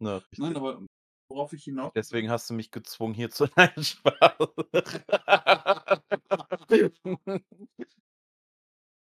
Ne, 0.00 0.20
Nein, 0.36 0.56
richtig. 0.56 0.56
aber 0.56 0.82
worauf 1.28 1.52
ich 1.52 1.64
hinaus 1.64 1.92
Deswegen 1.94 2.30
hast 2.30 2.48
du 2.50 2.54
mich 2.54 2.70
gezwungen, 2.70 3.14
hier 3.14 3.30
zu. 3.30 3.46
Nein, 3.56 3.72
Spaß. 3.82 4.36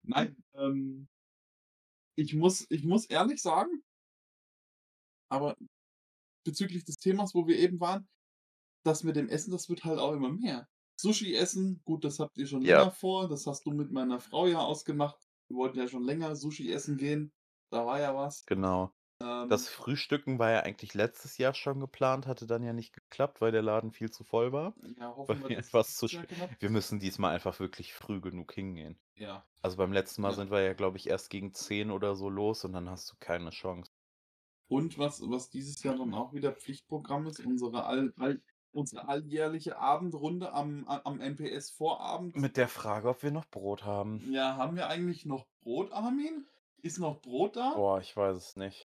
Nein, 0.02 0.36
ähm, 0.54 1.08
ich 2.16 2.34
muss, 2.34 2.66
ich 2.68 2.84
muss 2.84 3.06
ehrlich 3.06 3.40
sagen, 3.40 3.82
aber 5.30 5.56
bezüglich 6.46 6.84
des 6.84 6.96
Themas, 6.98 7.34
wo 7.34 7.46
wir 7.46 7.58
eben 7.58 7.80
waren, 7.80 8.08
das 8.84 9.04
mit 9.04 9.16
dem 9.16 9.28
Essen, 9.28 9.52
das 9.52 9.68
wird 9.68 9.84
halt 9.84 9.98
auch 10.00 10.14
immer 10.14 10.30
mehr. 10.32 10.68
Sushi 11.00 11.34
essen, 11.36 11.82
gut, 11.84 12.04
das 12.04 12.20
habt 12.20 12.38
ihr 12.38 12.46
schon 12.46 12.62
Ja. 12.62 12.78
länger 12.78 12.92
vor, 12.92 13.28
das 13.28 13.46
hast 13.46 13.66
du 13.66 13.72
mit 13.72 13.92
meiner 13.92 14.20
Frau 14.20 14.46
ja 14.48 14.60
ausgemacht. 14.60 15.18
Wir 15.48 15.56
wollten 15.58 15.78
ja 15.78 15.88
schon 15.88 16.04
länger 16.04 16.36
Sushi 16.36 16.72
essen 16.72 16.96
gehen, 16.98 17.32
da 17.72 17.86
war 17.86 18.00
ja 18.00 18.14
was. 18.16 18.48
Genau. 18.48 18.92
Ähm, 19.20 19.48
Das 19.48 19.68
Frühstücken 19.68 20.38
war 20.38 20.50
ja 20.50 20.60
eigentlich 20.60 20.94
letztes 20.94 21.38
Jahr 21.38 21.54
schon 21.54 21.80
geplant, 21.80 22.26
hatte 22.26 22.46
dann 22.46 22.62
ja 22.62 22.72
nicht 22.72 22.92
geklappt, 22.92 23.40
weil 23.40 23.52
der 23.52 23.62
Laden 23.62 23.90
viel 23.92 24.10
zu 24.10 24.24
voll 24.24 24.52
war. 24.52 24.74
ja, 24.98 25.14
hoffen 25.16 25.28
Weil 25.28 25.42
wir, 25.42 25.48
wir 25.48 25.56
dass 25.56 25.66
etwas 25.66 25.96
zu 25.96 26.06
dieses 26.06 26.10
Jahr 26.10 26.24
spät. 26.24 26.36
klappt. 26.36 26.62
Wir 26.62 26.70
müssen 26.70 27.00
diesmal 27.00 27.34
einfach 27.34 27.58
wirklich 27.60 27.92
früh 27.94 28.20
genug 28.20 28.52
hingehen. 28.52 28.98
Ja, 29.16 29.44
Also 29.62 29.76
beim 29.76 29.92
letzten 29.92 30.22
Mal 30.22 30.30
Ja. 30.30 30.34
sind 30.34 30.50
wir 30.50 30.60
ja, 30.62 30.74
glaube 30.74 30.98
ich, 30.98 31.08
erst 31.08 31.30
gegen 31.30 31.52
10 31.54 31.90
oder 31.90 32.14
so 32.16 32.28
los 32.30 32.64
und 32.64 32.72
dann 32.72 32.88
hast 32.90 33.10
du 33.12 33.16
keine 33.20 33.50
Chance. 33.50 33.90
Und 34.68 34.98
was, 34.98 35.20
was 35.22 35.50
dieses 35.50 35.82
Jahr 35.82 35.96
dann 35.96 36.14
auch 36.14 36.32
wieder 36.32 36.52
Pflichtprogramm 36.52 37.26
ist, 37.26 37.40
unsere, 37.40 37.84
all, 37.84 38.12
all, 38.18 38.40
unsere 38.72 39.08
alljährliche 39.08 39.78
Abendrunde 39.78 40.52
am, 40.52 40.86
am 40.86 41.20
MPS-Vorabend. 41.20 42.36
Mit 42.36 42.56
der 42.56 42.68
Frage, 42.68 43.08
ob 43.08 43.22
wir 43.22 43.30
noch 43.30 43.46
Brot 43.46 43.84
haben. 43.84 44.22
Ja, 44.32 44.56
haben 44.56 44.76
wir 44.76 44.88
eigentlich 44.88 45.24
noch 45.24 45.46
Brot, 45.62 45.92
Armin? 45.92 46.46
Ist 46.82 46.98
noch 46.98 47.20
Brot 47.20 47.56
da? 47.56 47.72
Boah, 47.74 48.00
ich 48.00 48.16
weiß 48.16 48.36
es 48.36 48.56
nicht. 48.56 48.87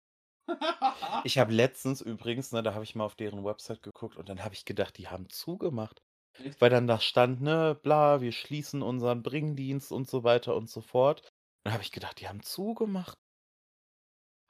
Ich 1.25 1.39
habe 1.39 1.53
letztens 1.53 2.01
übrigens, 2.01 2.53
ne, 2.53 2.63
da 2.63 2.75
habe 2.75 2.85
ich 2.85 2.95
mal 2.95 3.05
auf 3.05 3.15
deren 3.15 3.45
Website 3.45 3.83
geguckt 3.83 4.17
und 4.17 4.29
dann 4.29 4.45
habe 4.45 4.55
ich 4.55 4.65
gedacht, 4.65 4.99
die 4.99 5.09
haben 5.09 5.29
zugemacht. 5.29 6.03
Echt? 6.35 6.61
Weil 6.61 6.71
dann 6.71 6.87
da 6.87 6.99
stand, 7.01 7.41
ne, 7.43 7.79
bla, 7.83 8.21
wir 8.21 8.33
schließen 8.33 8.83
unseren 8.83 9.23
Bringdienst 9.23 9.93
und 9.93 10.09
so 10.09 10.25
weiter 10.25 10.57
und 10.57 10.69
so 10.69 10.81
fort. 10.81 11.29
Dann 11.65 11.75
habe 11.75 11.83
ich 11.83 11.93
gedacht, 11.93 12.21
die 12.21 12.29
haben 12.29 12.43
zugemacht. 12.43 13.19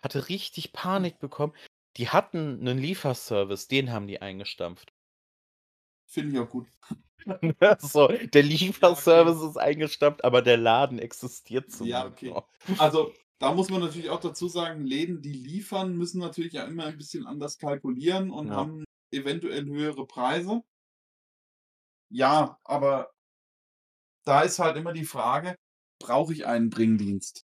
Hatte 0.03 0.28
richtig 0.28 0.72
Panik 0.72 1.18
bekommen. 1.18 1.55
Die 1.97 2.09
hatten 2.09 2.61
einen 2.61 2.78
Lieferservice, 2.78 3.68
den 3.68 3.93
haben 3.93 4.07
die 4.07 4.22
eingestampft. 4.22 4.93
Finde 6.07 6.32
ich 6.32 6.38
auch 6.40 6.51
gut. 6.51 6.66
so, 7.78 8.09
der 8.09 8.43
Lieferservice 8.43 9.43
ist 9.43 9.57
eingestampft, 9.57 10.24
aber 10.24 10.43
der 10.43 10.57
Laden 10.57 10.99
existiert 10.99 11.70
zum 11.70 11.86
Ja, 11.86 12.07
okay. 12.07 12.30
noch. 12.30 12.49
Also, 12.78 13.12
da 13.43 13.53
muss 13.53 13.70
man 13.70 13.80
natürlich 13.80 14.09
auch 14.09 14.20
dazu 14.20 14.47
sagen, 14.47 14.86
Läden, 14.86 15.20
die 15.20 15.32
liefern, 15.32 15.97
müssen 15.97 16.20
natürlich 16.20 16.53
ja 16.53 16.64
immer 16.64 16.86
ein 16.86 16.97
bisschen 16.97 17.26
anders 17.26 17.59
kalkulieren 17.59 18.30
und 18.30 18.47
Ja. 18.47 18.55
haben 18.55 18.84
eventuell 19.11 19.66
höhere 19.66 20.07
Preise. 20.07 20.62
Ja, 22.09 22.57
aber 22.62 23.11
da 24.24 24.43
ist 24.43 24.61
halt 24.61 24.76
immer 24.76 24.93
die 24.93 25.05
Frage, 25.05 25.57
brauche 25.99 26.32
ich 26.32 26.47
einen 26.47 26.70
Bringdienst? 26.70 27.45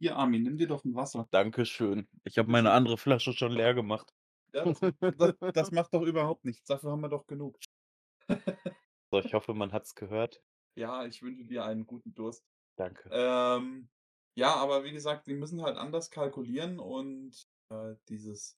Hier, 0.00 0.16
Armin, 0.16 0.42
nimm 0.42 0.58
dir 0.58 0.66
doch 0.66 0.84
ein 0.84 0.96
Wasser. 0.96 1.28
Dankeschön. 1.30 2.08
Ich 2.24 2.36
habe 2.38 2.50
meine 2.50 2.72
andere 2.72 2.98
Flasche 2.98 3.32
schon 3.32 3.52
leer 3.52 3.74
gemacht. 3.74 4.12
Ja, 4.52 4.64
das, 4.64 4.80
das, 5.16 5.34
das 5.54 5.70
macht 5.70 5.94
doch 5.94 6.02
überhaupt 6.02 6.44
nichts. 6.44 6.66
Dafür 6.66 6.90
haben 6.90 7.02
wir 7.02 7.08
doch 7.08 7.28
genug. 7.28 7.56
So, 9.12 9.20
ich 9.20 9.34
hoffe, 9.34 9.54
man 9.54 9.72
hat's 9.72 9.94
gehört. 9.94 10.42
Ja, 10.74 11.04
ich 11.04 11.22
wünsche 11.22 11.44
dir 11.44 11.64
einen 11.64 11.86
guten 11.86 12.12
Durst. 12.14 12.44
Danke. 12.76 13.08
Ähm, 13.12 13.88
ja, 14.40 14.54
aber 14.54 14.84
wie 14.84 14.92
gesagt, 14.92 15.26
die 15.26 15.34
müssen 15.34 15.60
halt 15.60 15.76
anders 15.76 16.10
kalkulieren 16.10 16.78
und 16.78 17.46
äh, 17.68 17.94
dieses, 18.08 18.56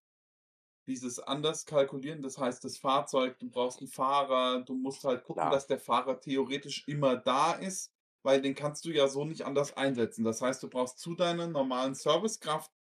dieses 0.87 1.19
anders 1.19 1.67
kalkulieren, 1.67 2.23
das 2.23 2.39
heißt, 2.39 2.63
das 2.63 2.79
Fahrzeug, 2.79 3.37
du 3.41 3.51
brauchst 3.51 3.81
einen 3.81 3.89
Fahrer, 3.89 4.61
du 4.61 4.75
musst 4.75 5.03
halt 5.03 5.25
gucken, 5.25 5.41
Klar. 5.41 5.51
dass 5.51 5.67
der 5.67 5.81
Fahrer 5.81 6.21
theoretisch 6.21 6.87
immer 6.87 7.17
da 7.17 7.55
ist, 7.55 7.93
weil 8.23 8.41
den 8.41 8.55
kannst 8.55 8.85
du 8.85 8.91
ja 8.91 9.09
so 9.09 9.25
nicht 9.25 9.45
anders 9.45 9.77
einsetzen. 9.77 10.23
Das 10.23 10.41
heißt, 10.41 10.63
du 10.63 10.71
brauchst 10.71 11.01
zu 11.01 11.17
deiner 11.17 11.49
normalen 11.49 11.97
Servicekraft 11.97 12.71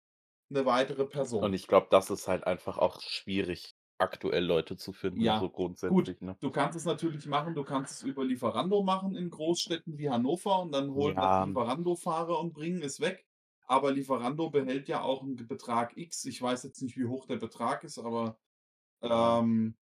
eine 0.48 0.64
weitere 0.64 1.04
Person. 1.04 1.42
Und 1.42 1.54
ich 1.54 1.66
glaube, 1.66 1.88
das 1.90 2.08
ist 2.08 2.28
halt 2.28 2.44
einfach 2.44 2.78
auch 2.78 3.00
schwierig, 3.00 3.71
aktuell 3.98 4.44
Leute 4.44 4.76
zu 4.76 4.92
finden, 4.92 5.32
Ja, 5.32 5.36
so 5.36 5.50
Gut, 5.86 6.08
grundsätzlich. 6.08 6.20
Ne? 6.20 6.38
du 6.40 6.50
kannst 6.50 6.76
es 6.76 6.84
natürlich 6.84 7.26
machen, 7.26 7.54
du 7.54 7.64
kannst 7.64 7.92
es 7.92 8.02
über 8.02 8.24
Lieferando 8.24 8.82
machen 8.82 9.14
in 9.14 9.30
Großstädten 9.30 9.98
wie 9.98 10.10
Hannover 10.10 10.60
und 10.60 10.72
dann 10.72 10.92
holt 10.92 11.16
Ja. 11.16 11.18
man 11.18 11.38
Lieferando-Fahrer 11.38 12.38
und 12.38 12.52
bringen 12.54 12.82
es 12.82 13.00
weg. 13.00 13.26
Aber 13.66 13.92
Lieferando 13.92 14.50
behält 14.50 14.88
ja 14.88 15.02
auch 15.02 15.22
einen 15.22 15.36
Betrag 15.36 15.96
X. 15.96 16.24
Ich 16.24 16.40
weiß 16.40 16.62
jetzt 16.64 16.82
nicht, 16.82 16.96
wie 16.96 17.06
hoch 17.06 17.26
der 17.26 17.36
Betrag 17.36 17.84
ist, 17.84 17.98
aber 17.98 18.38
Ja. 19.12 19.42
ähm, 19.42 19.76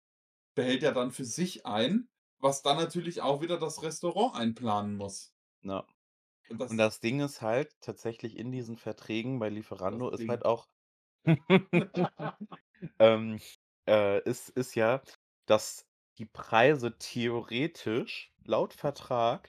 behält 0.55 0.83
ja 0.83 0.93
dann 0.93 1.13
für 1.13 1.25
sich 1.27 1.67
ein, 1.67 2.09
was 2.41 2.63
dann 2.63 2.77
natürlich 2.79 3.23
auch 3.23 3.43
wieder 3.43 3.59
das 3.59 3.83
Restaurant 3.83 4.37
einplanen 4.37 4.97
muss. 4.97 5.35
Ja. 5.63 5.87
Und 6.49 6.59
das, 6.61 6.71
Und 6.71 6.79
das 6.79 7.01
Ding 7.01 7.21
ist 7.21 7.43
halt 7.43 7.75
tatsächlich 7.81 8.37
in 8.39 8.53
diesen 8.53 8.77
Verträgen 8.79 9.39
bei 9.41 9.51
Lieferando 9.51 10.11
ist 10.11 10.29
Ding. 10.29 10.29
halt 10.29 10.45
auch 10.47 10.69
ähm, 12.99 13.41
äh, 13.89 14.23
ist, 14.29 14.51
ist 14.51 14.75
ja, 14.75 15.03
dass 15.47 15.87
die 16.19 16.27
Preise 16.27 16.97
theoretisch 16.99 18.33
laut 18.45 18.73
Vertrag 18.75 19.49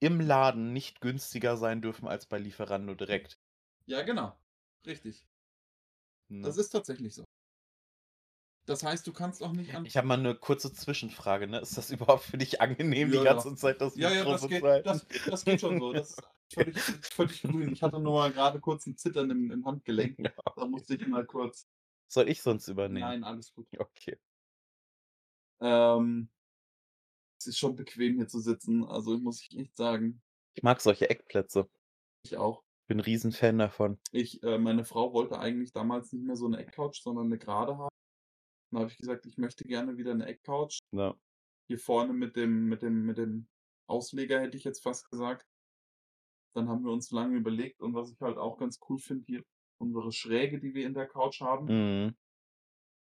im 0.00 0.20
Laden 0.20 0.72
nicht 0.72 1.00
günstiger 1.00 1.56
sein 1.56 1.82
dürfen 1.82 2.06
als 2.08 2.26
bei 2.26 2.38
Lieferando 2.38 2.94
direkt. 2.94 3.38
ja, 3.86 4.02
genau. 4.02 4.38
Richtig. 4.86 5.26
Ne? 6.28 6.42
Das 6.42 6.56
ist 6.56 6.70
tatsächlich 6.70 7.14
so. 7.14 7.24
Das 8.66 8.82
heißt, 8.82 9.06
du 9.06 9.12
kannst 9.14 9.42
auch 9.42 9.52
nicht 9.52 9.74
an. 9.74 9.86
Ich 9.86 9.96
habe 9.96 10.06
mal 10.06 10.18
eine 10.18 10.34
kurze 10.34 10.70
Zwischenfrage, 10.72 11.46
ne? 11.48 11.60
Ist 11.60 11.78
das 11.78 11.90
überhaupt 11.90 12.24
für 12.24 12.36
dich 12.38 12.60
angenehm, 12.60 13.08
Ja, 13.08 13.20
die 13.20 13.24
ja. 13.24 13.32
ganze 13.32 13.54
Zeit 13.56 13.80
das 13.80 13.96
Ja, 13.96 14.10
ja, 14.10 14.16
Mikro 14.16 14.32
das 14.32 14.48
geht, 14.48 14.62
das, 14.62 15.06
das 15.26 15.44
geht 15.44 15.60
schon 15.60 15.80
so. 15.80 15.92
Das 15.94 16.10
ist 16.10 16.22
völlig, 16.52 16.78
völlig 17.14 17.42
grün. 17.42 17.72
Ich 17.72 17.82
hatte 17.82 17.98
nur 17.98 18.12
mal 18.12 18.30
gerade 18.32 18.60
kurz 18.60 18.86
ein 18.86 18.96
Zittern 18.96 19.30
im, 19.30 19.50
im 19.50 19.64
Handgelenk. 19.64 20.18
Ja. 20.18 20.32
Da 20.54 20.66
musste 20.66 20.94
ich 20.96 21.06
mal 21.06 21.24
kurz. 21.24 21.66
Soll 22.08 22.28
ich 22.28 22.42
sonst 22.42 22.68
übernehmen? 22.68 23.00
Nein, 23.00 23.24
alles 23.24 23.52
gut. 23.52 23.66
Okay. 23.78 24.18
Ähm, 25.60 26.30
es 27.38 27.46
ist 27.48 27.58
schon 27.58 27.76
bequem 27.76 28.16
hier 28.16 28.28
zu 28.28 28.40
sitzen. 28.40 28.84
Also 28.84 29.16
muss 29.18 29.42
ich 29.42 29.58
echt 29.58 29.76
sagen, 29.76 30.22
Ich 30.54 30.62
mag 30.62 30.80
solche 30.80 31.10
Eckplätze. 31.10 31.68
ich 32.24 32.36
auch. 32.36 32.64
Bin 32.86 32.98
ein 32.98 33.04
Riesenfan 33.04 33.58
davon. 33.58 34.00
Ich, 34.12 34.42
äh, 34.42 34.58
meine 34.58 34.84
Frau 34.84 35.12
wollte 35.12 35.38
eigentlich 35.38 35.72
damals 35.72 36.10
nicht 36.12 36.24
mehr 36.24 36.36
so 36.36 36.46
eine 36.46 36.58
Eckcouch, 36.58 37.02
sondern 37.02 37.26
eine 37.26 37.38
gerade 37.38 37.76
haben. 37.76 37.94
Dann 38.70 38.80
habe 38.80 38.90
ich 38.90 38.96
gesagt, 38.96 39.26
ich 39.26 39.36
möchte 39.36 39.64
gerne 39.64 39.98
wieder 39.98 40.12
eine 40.12 40.26
Eckcouch. 40.26 40.78
Ja. 40.92 41.14
Hier 41.68 41.78
vorne 41.78 42.14
mit 42.14 42.36
dem, 42.36 42.66
mit 42.66 42.80
dem, 42.82 43.04
mit 43.04 43.18
dem 43.18 43.46
Ausleger 43.86 44.40
hätte 44.40 44.56
ich 44.56 44.64
jetzt 44.64 44.82
fast 44.82 45.10
gesagt. 45.10 45.46
Dann 46.54 46.68
haben 46.68 46.82
wir 46.84 46.92
uns 46.92 47.10
lange 47.10 47.36
überlegt 47.36 47.82
und 47.82 47.94
was 47.94 48.10
ich 48.10 48.20
halt 48.20 48.38
auch 48.38 48.56
ganz 48.56 48.78
cool 48.88 48.98
finde, 48.98 49.24
hier 49.26 49.44
unsere 49.78 50.12
Schräge, 50.12 50.58
die 50.60 50.74
wir 50.74 50.86
in 50.86 50.94
der 50.94 51.06
Couch 51.08 51.40
haben. 51.40 51.68
Mhm. 51.68 52.14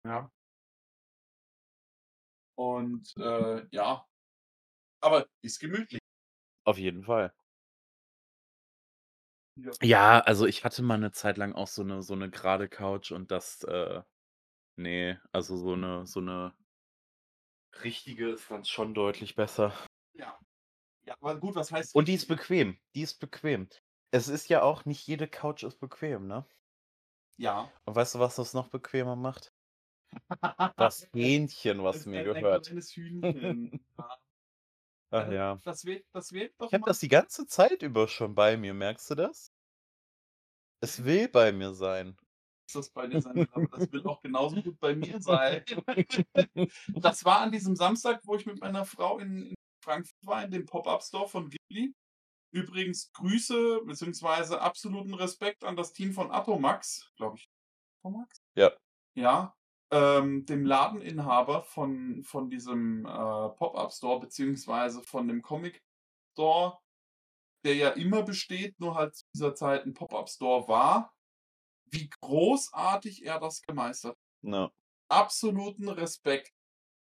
Ja. 0.05 0.31
Und 2.59 3.15
äh, 3.19 3.67
ja, 3.71 4.05
Aber 5.01 5.27
ist 5.43 5.61
gemütlich. 5.61 6.01
Auf 6.67 6.79
jeden 6.79 7.03
Fall. 7.05 7.33
Ja. 9.57 9.79
Ja, 9.83 10.19
also 10.19 10.45
ich 10.47 10.65
hatte 10.65 10.83
mal 10.83 10.99
'ne 10.99 11.13
Zeit 11.13 11.37
lang 11.37 11.53
auch 11.55 11.69
so 11.69 11.85
'ne 11.85 12.03
so 12.03 12.17
'ne 12.17 12.29
gerade 12.31 12.69
Couch 12.69 13.13
und 13.13 13.31
das, 13.31 13.63
äh 13.63 14.03
ne, 14.77 15.21
also 15.33 15.57
so 15.57 15.77
'ne 15.77 16.07
so 16.07 16.21
'ne 16.21 16.55
richtige 17.85 18.31
ist 18.31 18.51
dann 18.51 18.65
schon 18.65 18.95
deutlich 18.95 19.35
besser. 19.37 19.73
Ja. 20.15 20.39
Ja, 21.07 21.15
aber 21.21 21.39
gut, 21.41 21.55
was 21.57 21.73
heißt 21.73 21.97
Und 21.97 22.09
die 22.09 22.15
ist 22.15 22.27
bequem, 22.27 22.79
die 22.95 23.03
ist 23.03 23.19
bequem. 23.21 23.69
Es 24.11 24.29
ist 24.29 24.49
ja 24.49 24.63
auch 24.63 24.85
nicht 24.85 25.07
jede 25.07 25.29
Couch 25.29 25.63
ist 25.65 25.81
bequem, 25.81 26.27
ne? 26.27 26.47
Ja. 27.39 27.71
Und 27.87 27.95
weißt 27.95 28.17
du, 28.17 28.19
was 28.19 28.37
das 28.37 28.55
noch 28.55 28.69
bequemer 28.69 29.17
macht? 29.17 29.53
Das 30.77 31.09
Hähnchen, 31.13 31.83
was 31.83 31.99
Das 31.99 32.07
mir 32.07 32.25
gehört. 32.25 32.69
Hühnchen. 32.71 33.81
Ja. 33.99 34.19
Ach 35.11 35.29
Äh, 35.29 35.35
ja. 35.35 35.59
das 35.65 35.85
wäre 35.87 36.03
das 36.13 36.33
wäre 36.33 36.51
doch 36.59 36.69
Ich 36.69 36.75
habe 36.75 36.85
das 36.85 36.99
die 36.99 37.09
ganze 37.09 37.47
Zeit 37.47 37.83
über 37.83 38.09
schon 38.09 38.35
bei 38.35 38.57
mir, 38.59 38.75
merkst 38.75 39.11
du 39.11 39.15
das? 39.15 39.53
Es 40.81 41.05
will 41.05 41.29
bei 41.29 41.51
mir 41.53 41.73
sein. 41.73 42.17
das 42.75 42.91
bei 42.91 43.07
dir 43.07 43.23
sein 43.23 43.37
will, 43.37 43.49
aber 43.53 43.69
das 43.79 43.91
will 43.91 44.07
auch 44.07 44.21
genauso 44.21 44.63
gut 44.63 44.79
bei 44.81 44.95
mir 44.95 45.21
sein. 45.23 45.65
Das 46.89 47.25
war 47.25 47.41
an 47.41 47.53
diesem 47.53 47.75
Samstag, 47.75 48.21
wo 48.25 48.37
ich 48.37 48.45
mit 48.47 48.61
meiner 48.61 48.85
Frau 48.85 49.19
in 49.19 49.47
in 49.49 49.55
Frankfurt 49.85 50.27
war, 50.27 50.45
in 50.45 50.51
dem 50.51 50.67
Pop-up-Store 50.67 51.29
von 51.29 51.49
Ghibli. 51.49 51.95
Übrigens 52.53 53.13
Grüße 53.13 53.83
beziehungsweise 53.85 54.61
absoluten 54.63 55.15
Respekt 55.15 55.65
an 55.65 55.77
das 55.77 55.93
Team 55.93 56.13
von 56.15 56.31
Atomax, 56.31 57.13
glaube 57.17 57.37
ich. 57.37 57.51
Atomax? 58.03 58.41
Ja. 58.57 58.79
Ja, 59.17 59.57
ähm, 59.93 60.47
dem 60.47 60.65
Ladeninhaber 60.67 61.63
von 61.63 62.23
von 62.25 62.51
diesem, 62.51 63.07
äh, 63.07 63.09
Pop-up-Store 63.11 64.21
beziehungsweise 64.21 65.03
von 65.03 65.29
dem 65.29 65.43
Comic-Store, 65.43 66.79
der 67.65 67.77
ja 67.77 67.91
immer 67.91 68.23
besteht, 68.25 68.81
nur 68.81 68.95
halt 68.97 69.17
zu 69.17 69.27
dieser 69.35 69.55
Zeit 69.55 69.87
'n 69.87 69.95
Pop-up-Store 69.95 70.69
war. 70.69 71.15
Wie 71.87 72.11
großartig 72.23 73.25
er 73.27 73.41
das 73.41 73.63
gemeistert 73.63 74.17
Ja. 74.43 74.71
Absoluten 75.11 75.89
Respekt. 75.89 76.53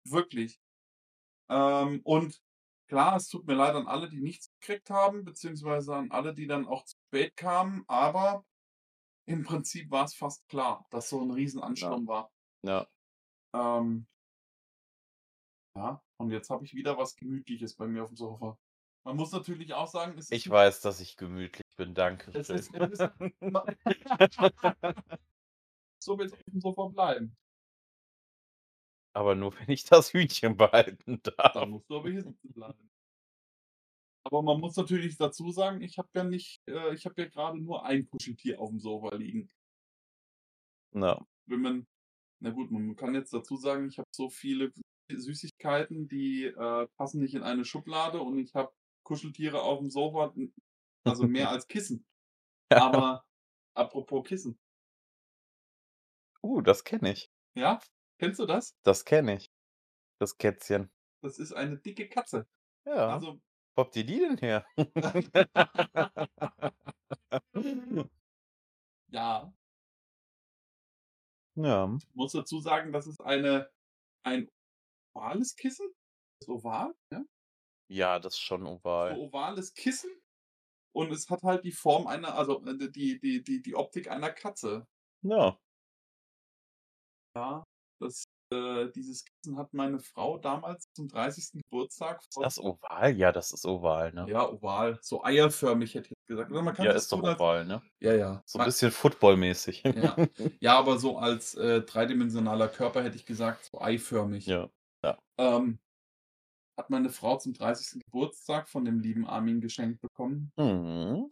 Wirklich. 0.06 0.60
Ähm, 1.50 2.02
und 2.06 2.42
klar, 2.88 3.16
es 3.18 3.28
tut 3.30 3.48
mir 3.48 3.56
leid 3.56 3.76
an 3.76 3.88
alle, 3.88 4.10
die 4.10 4.22
nichts 4.22 4.52
gekriegt 4.60 4.90
haben, 4.90 5.24
beziehungsweise 5.26 5.96
an 5.96 6.12
alle, 6.12 6.34
die 6.34 6.48
dann 6.48 6.68
auch 6.68 6.86
zu 6.86 6.98
spät 7.08 7.36
kamen, 7.38 7.84
aber 7.88 8.46
im 9.26 9.44
Prinzip 9.44 9.92
war's 9.92 10.16
fast 10.16 10.48
klar, 10.50 10.86
dass 10.92 11.10
so 11.10 11.22
'n 11.22 11.32
Ja. 11.76 12.00
Riesenansturm 12.00 12.08
war. 12.08 12.30
Ja. 12.64 12.88
Ähm 13.54 14.08
ja, 15.76 16.02
und 16.18 16.32
jetzt 16.32 16.50
habe 16.50 16.64
ich 16.66 16.74
wieder 16.74 16.98
was 16.98 17.16
Gemütliches 17.16 17.76
bei 17.76 17.86
mir 17.88 18.04
aufm 18.04 18.16
Sofa. 18.16 18.58
Man 19.04 19.18
muss 19.18 19.32
natürlich 19.34 19.74
auch 19.74 19.88
sagen, 19.88 20.18
es 20.18 20.32
ist 20.32 20.32
Ich 20.32 20.50
weiß, 20.50 20.82
dass 20.82 21.00
ich 21.02 21.18
gemütlich 21.18 21.62
bin, 21.78 21.94
danke 21.94 22.34
Es 22.34 22.50
ist 22.50 22.72
es 22.76 22.90
ist 23.00 23.10
So 26.02 26.18
wird's 26.18 26.34
aufm 26.34 26.60
Sofa 26.62 26.88
bleiben. 26.90 27.36
Aber 29.16 29.34
nur, 29.34 29.58
wenn 29.58 29.70
ich 29.70 29.86
das 29.86 30.14
Hühnchen 30.14 30.58
behalten 30.58 31.22
darf. 31.24 31.68
musst 31.68 31.90
du 31.90 31.98
aber 31.98 32.10
hier 32.10 32.24
sitzen 32.24 32.54
bleiben. 32.54 32.92
Aber 34.26 34.42
man 34.42 34.60
muss 34.60 34.76
natürlich 34.76 35.18
dazu 35.18 35.52
sagen, 35.52 35.82
ich 35.82 35.98
habe 35.98 36.10
ja 36.16 36.24
nicht 36.24 36.62
äh, 36.68 36.94
ich 36.96 37.06
habe 37.06 37.22
ja 37.22 37.28
grade 37.30 37.60
nur 37.60 37.86
ein 37.86 38.08
Kuscheltier 38.08 38.60
aufm 38.60 38.80
Sofa 38.80 39.16
liegen. 39.16 39.50
Ja. 40.94 41.26
Wenn 41.46 41.62
man 41.62 41.88
na 42.42 42.50
gut, 42.50 42.72
man 42.72 42.96
kann 42.96 43.16
jetzt 43.16 43.34
dazu 43.34 43.56
sagen, 43.56 43.88
ich 43.88 43.98
habe 43.98 44.10
so 44.12 44.30
viele 44.30 44.74
Süßigkeiten, 45.10 46.08
die, 46.10 46.46
äh, 46.46 46.88
passen 46.98 47.22
nicht 47.22 47.36
in 47.36 47.44
eine 47.44 47.64
Schublade 47.64 48.20
und 48.20 48.38
ich 48.38 48.54
habe 48.54 48.74
Kuscheltiere 49.04 49.62
aufm 49.62 49.90
Sofa, 49.90 50.34
n 50.36 50.54
also 51.06 51.28
mehr 51.28 51.50
als 51.50 51.68
Kissen. 51.68 52.06
Aber 52.70 53.24
apropos 53.76 54.28
Kissen. 54.28 54.60
Uh, 56.44 56.62
das 56.62 56.84
kenne 56.84 57.14
ich. 57.14 57.32
Ja, 57.56 57.80
kennst 58.20 58.40
du 58.40 58.46
das? 58.46 58.72
Das 58.84 59.06
kenne 59.06 59.36
ich. 59.36 59.52
Das 60.20 60.38
Kätzchen. 60.38 60.90
Das 61.22 61.40
ist 61.40 61.52
eine 61.54 61.78
dicke 61.78 62.08
Katze. 62.08 62.48
Ja. 62.86 63.16
Also 63.16 63.40
Wo 63.76 63.84
habt 63.84 63.96
ihr 63.98 64.06
die 64.06 64.20
denn 64.20 64.38
her? 64.38 64.66
Ja. 69.10 69.54
Ja. 71.56 71.96
Ich 71.98 72.16
muss 72.16 72.34
dazu 72.34 72.60
sagen, 72.60 72.92
das 72.92 73.08
ist 73.08 73.22
eine 73.22 73.70
ein 74.24 74.50
ovales 75.16 75.56
Kissen. 75.56 75.88
Ist 76.42 76.50
oval, 76.50 76.94
ja? 77.12 77.24
Ja, 77.90 78.20
das 78.20 78.36
ist 78.36 78.42
schon 78.42 78.64
So 78.64 78.68
oval. 78.68 79.16
ovales 79.16 79.74
Kissen 79.74 80.10
und 80.94 81.12
es 81.12 81.30
hat 81.30 81.44
halt 81.44 81.66
die 81.66 81.72
Form 81.74 82.08
einer 82.08 82.36
also, 82.36 82.64
äh, 82.66 82.90
die 82.92 83.20
die 83.20 83.44
die 83.44 83.62
die 83.62 83.76
Optik 83.76 84.10
einer 84.10 84.32
Katze. 84.32 84.88
Ja. 85.24 85.60
Ja, 87.36 87.65
das 88.06 88.26
äh, 88.52 88.92
dieses 88.92 89.26
Kissen 89.26 89.58
hat 89.58 89.74
meine 89.74 90.00
Frau 90.00 90.38
damals 90.38 90.86
zum 90.94 91.08
30. 91.08 91.60
Geburtstag 91.70 92.22
Ist 92.32 92.40
das 92.42 92.60
oval? 92.60 93.16
Ja, 93.18 93.32
das 93.32 93.52
ist 93.52 93.66
oval, 93.66 94.12
ne? 94.14 94.32
Ja, 94.32 94.50
oval, 94.50 94.98
so 95.02 95.24
eierförmig, 95.24 95.94
hätte 95.94 96.10
ich 96.14 96.26
gesagt. 96.26 96.52
Kann 96.76 96.76
Ja, 96.78 96.94
das 96.94 97.04
ist 97.04 97.12
doch 97.12 97.22
tun 97.22 97.26
als 97.26 97.40
oval, 97.40 97.66
ne? 97.66 97.82
ja, 98.02 98.14
ja. 98.16 98.46
So 98.46 98.60
'n 98.60 98.64
Ma 98.64 98.66
bisschen 98.66 98.92
footballmäßig. 98.92 99.84
Ja. 99.94 100.20
Ja, 100.60 100.78
aber 100.78 101.00
so 101.00 101.18
als, 101.18 101.56
äh, 101.56 101.82
dreidimensionaler 101.82 102.68
Körper 102.70 103.04
hätte 103.04 103.16
ich 103.18 103.26
gesagt, 103.26 103.66
so 103.72 103.80
eiförmig. 103.82 104.46
Ja, 104.46 104.70
ja. 105.04 105.18
Ähm, 105.40 105.80
hat 106.78 106.90
meine 106.90 107.10
Frau 107.10 107.38
zum 107.38 107.54
30. 107.54 108.00
Geburtstag 108.06 108.70
von 108.70 108.86
dem 108.86 109.00
lieben 109.00 109.28
Armin 109.28 109.62
geschenkt 109.62 110.02
bekommen. 110.02 110.54
Mhm. 110.58 111.30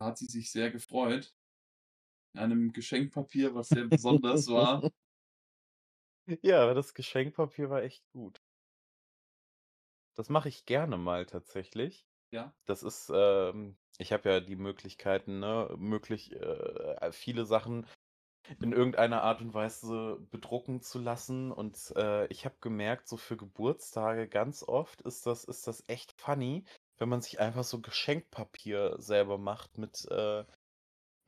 Da 0.00 0.06
hat 0.06 0.18
sie 0.18 0.26
sich 0.26 0.50
sehr 0.50 0.70
gefreut. 0.70 1.32
In 2.34 2.40
einem 2.40 2.72
Geschenkpapier, 2.72 3.54
was 3.54 3.70
sehr 3.70 3.86
besonders 3.86 4.46
war. 4.48 4.88
Ja, 6.42 6.72
das 6.74 6.94
Geschenkpapier 6.94 7.70
war 7.70 7.82
echt 7.82 8.08
gut. 8.12 8.40
Das 10.16 10.28
mache 10.28 10.48
ich 10.48 10.66
gerne 10.66 10.96
mal 10.96 11.26
tatsächlich. 11.26 12.06
Ja. 12.32 12.54
Das 12.66 12.82
ist, 12.82 13.10
ähm 13.14 13.78
ich 13.98 14.12
habe 14.12 14.28
ja 14.30 14.40
die 14.40 14.56
Möglichkeiten, 14.56 15.40
ne, 15.40 15.74
möglich 15.78 16.32
äh, 16.34 17.12
viele 17.12 17.46
Sachen 17.46 17.86
in 18.60 18.72
irgendeiner 18.72 19.22
Art 19.22 19.40
und 19.42 19.54
Weise 19.54 20.18
bedrucken 20.30 20.82
zu 20.82 20.98
lassen 21.00 21.52
und, 21.52 21.92
äh, 21.96 22.26
ich 22.28 22.44
habe 22.46 22.56
gemerkt, 22.60 23.08
so 23.08 23.16
für 23.18 23.36
Geburtstage 23.36 24.28
ganz 24.28 24.62
oft 24.64 25.02
ist 25.02 25.26
das 25.26 25.44
ist 25.44 25.66
das 25.68 25.84
echt 25.88 26.12
funny, 26.20 26.64
wenn 26.98 27.08
man 27.10 27.22
sich 27.22 27.40
einfach 27.40 27.64
so 27.64 27.80
Geschenkpapier 27.82 28.96
selber 29.00 29.38
macht 29.38 29.78
mit, 29.78 30.06
äh, 30.10 30.44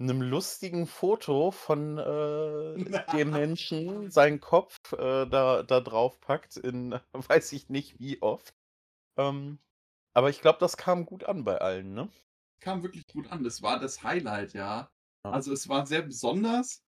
'nem 0.01 0.21
lustigen 0.23 0.87
Foto 0.87 1.51
von, 1.51 1.99
äh, 1.99 2.79
dem 3.13 3.33
Menschen, 3.33 4.11
seinen 4.11 4.41
Kopf, 4.41 4.93
äh, 4.93 5.27
da 5.27 5.63
da 5.63 5.81
drauf 5.81 6.21
packt 6.21 6.57
in 6.57 6.99
weiß 7.13 7.53
ich 7.53 7.69
nicht 7.69 7.99
wie 8.01 8.21
oft. 8.23 8.55
Ähm, 9.19 9.61
aber 10.15 10.31
ich 10.31 10.41
glaube, 10.43 10.59
das 10.61 10.77
kam 10.79 11.07
gut 11.07 11.25
an 11.25 11.45
bei 11.45 11.59
allen, 11.61 11.95
ne? 11.95 12.11
Kam 12.63 12.83
wirklich 12.85 13.07
gut 13.09 13.27
an. 13.33 13.43
Das 13.45 13.61
war 13.63 13.79
das 13.81 14.03
Highlight, 14.05 14.55
ja. 14.55 14.89
Ja. 15.25 15.35
Also, 15.35 15.53
es 15.53 15.69
war 15.69 15.85
sehr 15.87 16.03
besonders. 16.03 16.85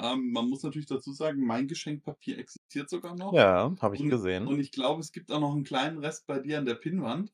Ähm, 0.00 0.32
man 0.32 0.48
muss 0.48 0.62
natürlich 0.64 0.88
dazu 0.88 1.12
sagen, 1.12 1.46
mein 1.46 1.68
Geschenkpapier 1.68 2.38
existiert 2.38 2.90
sogar 2.90 3.16
noch. 3.16 3.40
Ja, 3.40 3.74
habe 3.80 3.94
ich 3.96 4.04
Und 4.04 4.08
gesehen. 4.08 4.52
und 4.52 4.60
ich 4.60 4.72
glaube, 4.72 5.00
es 5.02 5.12
gibt 5.12 5.32
auch 5.32 5.40
noch 5.40 5.54
'n 5.56 5.64
kleinen 5.64 5.98
Rest 5.98 6.26
bei 6.26 6.40
dir 6.40 6.58
an 6.58 6.66
der 6.66 6.76
Pinnwand. 6.76 7.32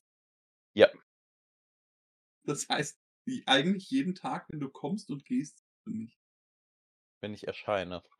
Ja. 0.76 0.92
Das 2.44 2.68
heißt, 2.68 2.98
eigentlich 3.46 3.90
jeden 3.90 4.14
Tag, 4.14 4.48
wenn 4.50 4.60
du 4.60 4.68
kommst 4.68 5.10
und 5.10 5.24
gehst 5.24 5.64
für 5.84 5.90
mich. 5.90 6.18
Wenn 7.20 7.34
ich 7.34 7.46
erscheine. 7.46 8.02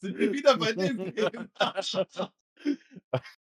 Sind 0.00 0.16
wir 0.16 0.32
wieder 0.32 0.56
bei 0.56 0.72
dem 0.72 1.14
Thema. 1.14 1.48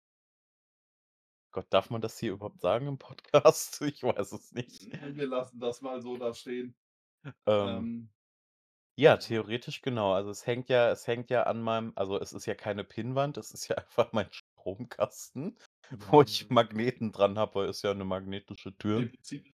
Gott, 1.51 1.67
darf 1.69 1.89
man 1.89 2.01
das 2.01 2.19
hier 2.19 2.33
überhaupt 2.33 2.61
sagen 2.61 2.87
im 2.87 2.97
Podcast? 2.97 3.81
Ich 3.81 4.03
weiß 4.03 4.31
es 4.33 4.51
nicht. 4.51 4.91
Wir 4.91 5.27
lassen 5.27 5.59
das 5.59 5.81
mal 5.81 6.01
so 6.01 6.17
da 6.17 6.33
stehen. 6.33 6.75
Ähm, 7.23 7.33
Ähm 7.47 8.09
ja, 8.99 9.17
theoretisch 9.17 9.81
genau. 9.81 10.13
Also, 10.13 10.31
es 10.31 10.45
hängt 10.45 10.69
ja 10.69 10.91
es 10.91 11.07
hängt 11.07 11.29
ja 11.29 11.43
an 11.43 11.61
meinem 11.61 11.93
also, 11.95 12.19
es 12.19 12.33
ist 12.33 12.45
ja 12.47 12.55
keine 12.55 12.83
Pinnwand, 12.83 13.37
es 13.37 13.51
ist 13.51 13.67
ja 13.67 13.75
einfach 13.77 14.11
mein 14.11 14.27
Stromkasten, 14.31 15.57
wo 16.11 16.21
ich 16.23 16.45
Ja. 16.45 16.49
Magneten 16.49 17.11
dran 17.11 17.37
habe, 17.37 17.55
weil 17.55 17.69
ist 17.69 17.83
ja 17.83 17.93
'ne 17.93 18.05
magnetische 18.05 18.75
Tür. 18.77 19.05
Im 19.05 19.09
Prinzip. 19.09 19.53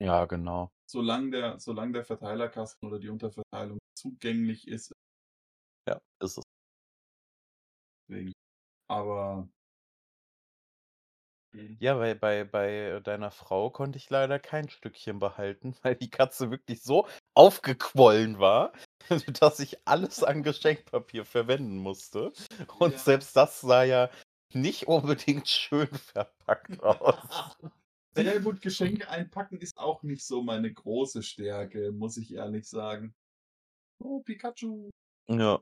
Ja, 0.00 0.26
genau. 0.26 0.70
Solange 0.90 1.30
der 1.30 1.58
solange 1.60 1.92
der 1.92 2.04
Verteilerkasten 2.04 2.86
oder 2.88 2.98
die 2.98 3.08
Unterverteilung 3.08 3.78
zugänglich 3.94 4.68
ist 4.68 4.92
Ja, 5.86 6.00
ist 6.20 6.38
es. 6.38 6.44
Deswegen. 8.08 8.32
Aber 8.88 9.48
Mhm. 11.54 11.76
Ja, 11.80 11.98
weil 11.98 12.14
bei 12.14 12.44
bei 12.44 13.00
deiner 13.04 13.30
Frau 13.30 13.70
konnte 13.70 13.98
ich 13.98 14.08
leider 14.08 14.38
kein 14.38 14.68
Stückchen 14.70 15.18
behalten, 15.18 15.74
weil 15.82 15.96
die 15.96 16.08
Katze 16.10 16.50
wirklich 16.50 16.82
so 16.82 17.06
aufgequollen 17.34 18.38
war, 18.38 18.72
dass 19.40 19.60
ich 19.60 19.86
alles 19.86 20.22
an 20.22 20.42
Geschenkpapier 20.42 21.24
verwenden 21.26 21.76
musste. 21.78 22.32
Und 22.78 22.98
Ja. 22.98 22.98
selbst 22.98 23.36
das 23.36 23.60
sah 23.60 23.82
ja 23.84 24.08
nicht 24.54 24.86
unbedingt 24.88 25.48
schön 25.48 25.86
verpackt 25.92 26.82
aus. 26.82 27.56
Sehr 28.14 28.40
gut, 28.40 28.60
Geschenke 28.60 29.08
einpacken 29.08 29.58
ist 29.58 29.78
auch 29.78 30.02
nicht 30.02 30.24
so 30.24 30.42
meine 30.42 30.70
große 30.72 31.22
Stärke, 31.22 31.92
muss 31.92 32.18
ich 32.18 32.34
ehrlich 32.34 32.68
sagen. 32.68 33.14
Oh, 33.98 34.20
Pikachu. 34.20 34.90
Ja. 35.28 35.58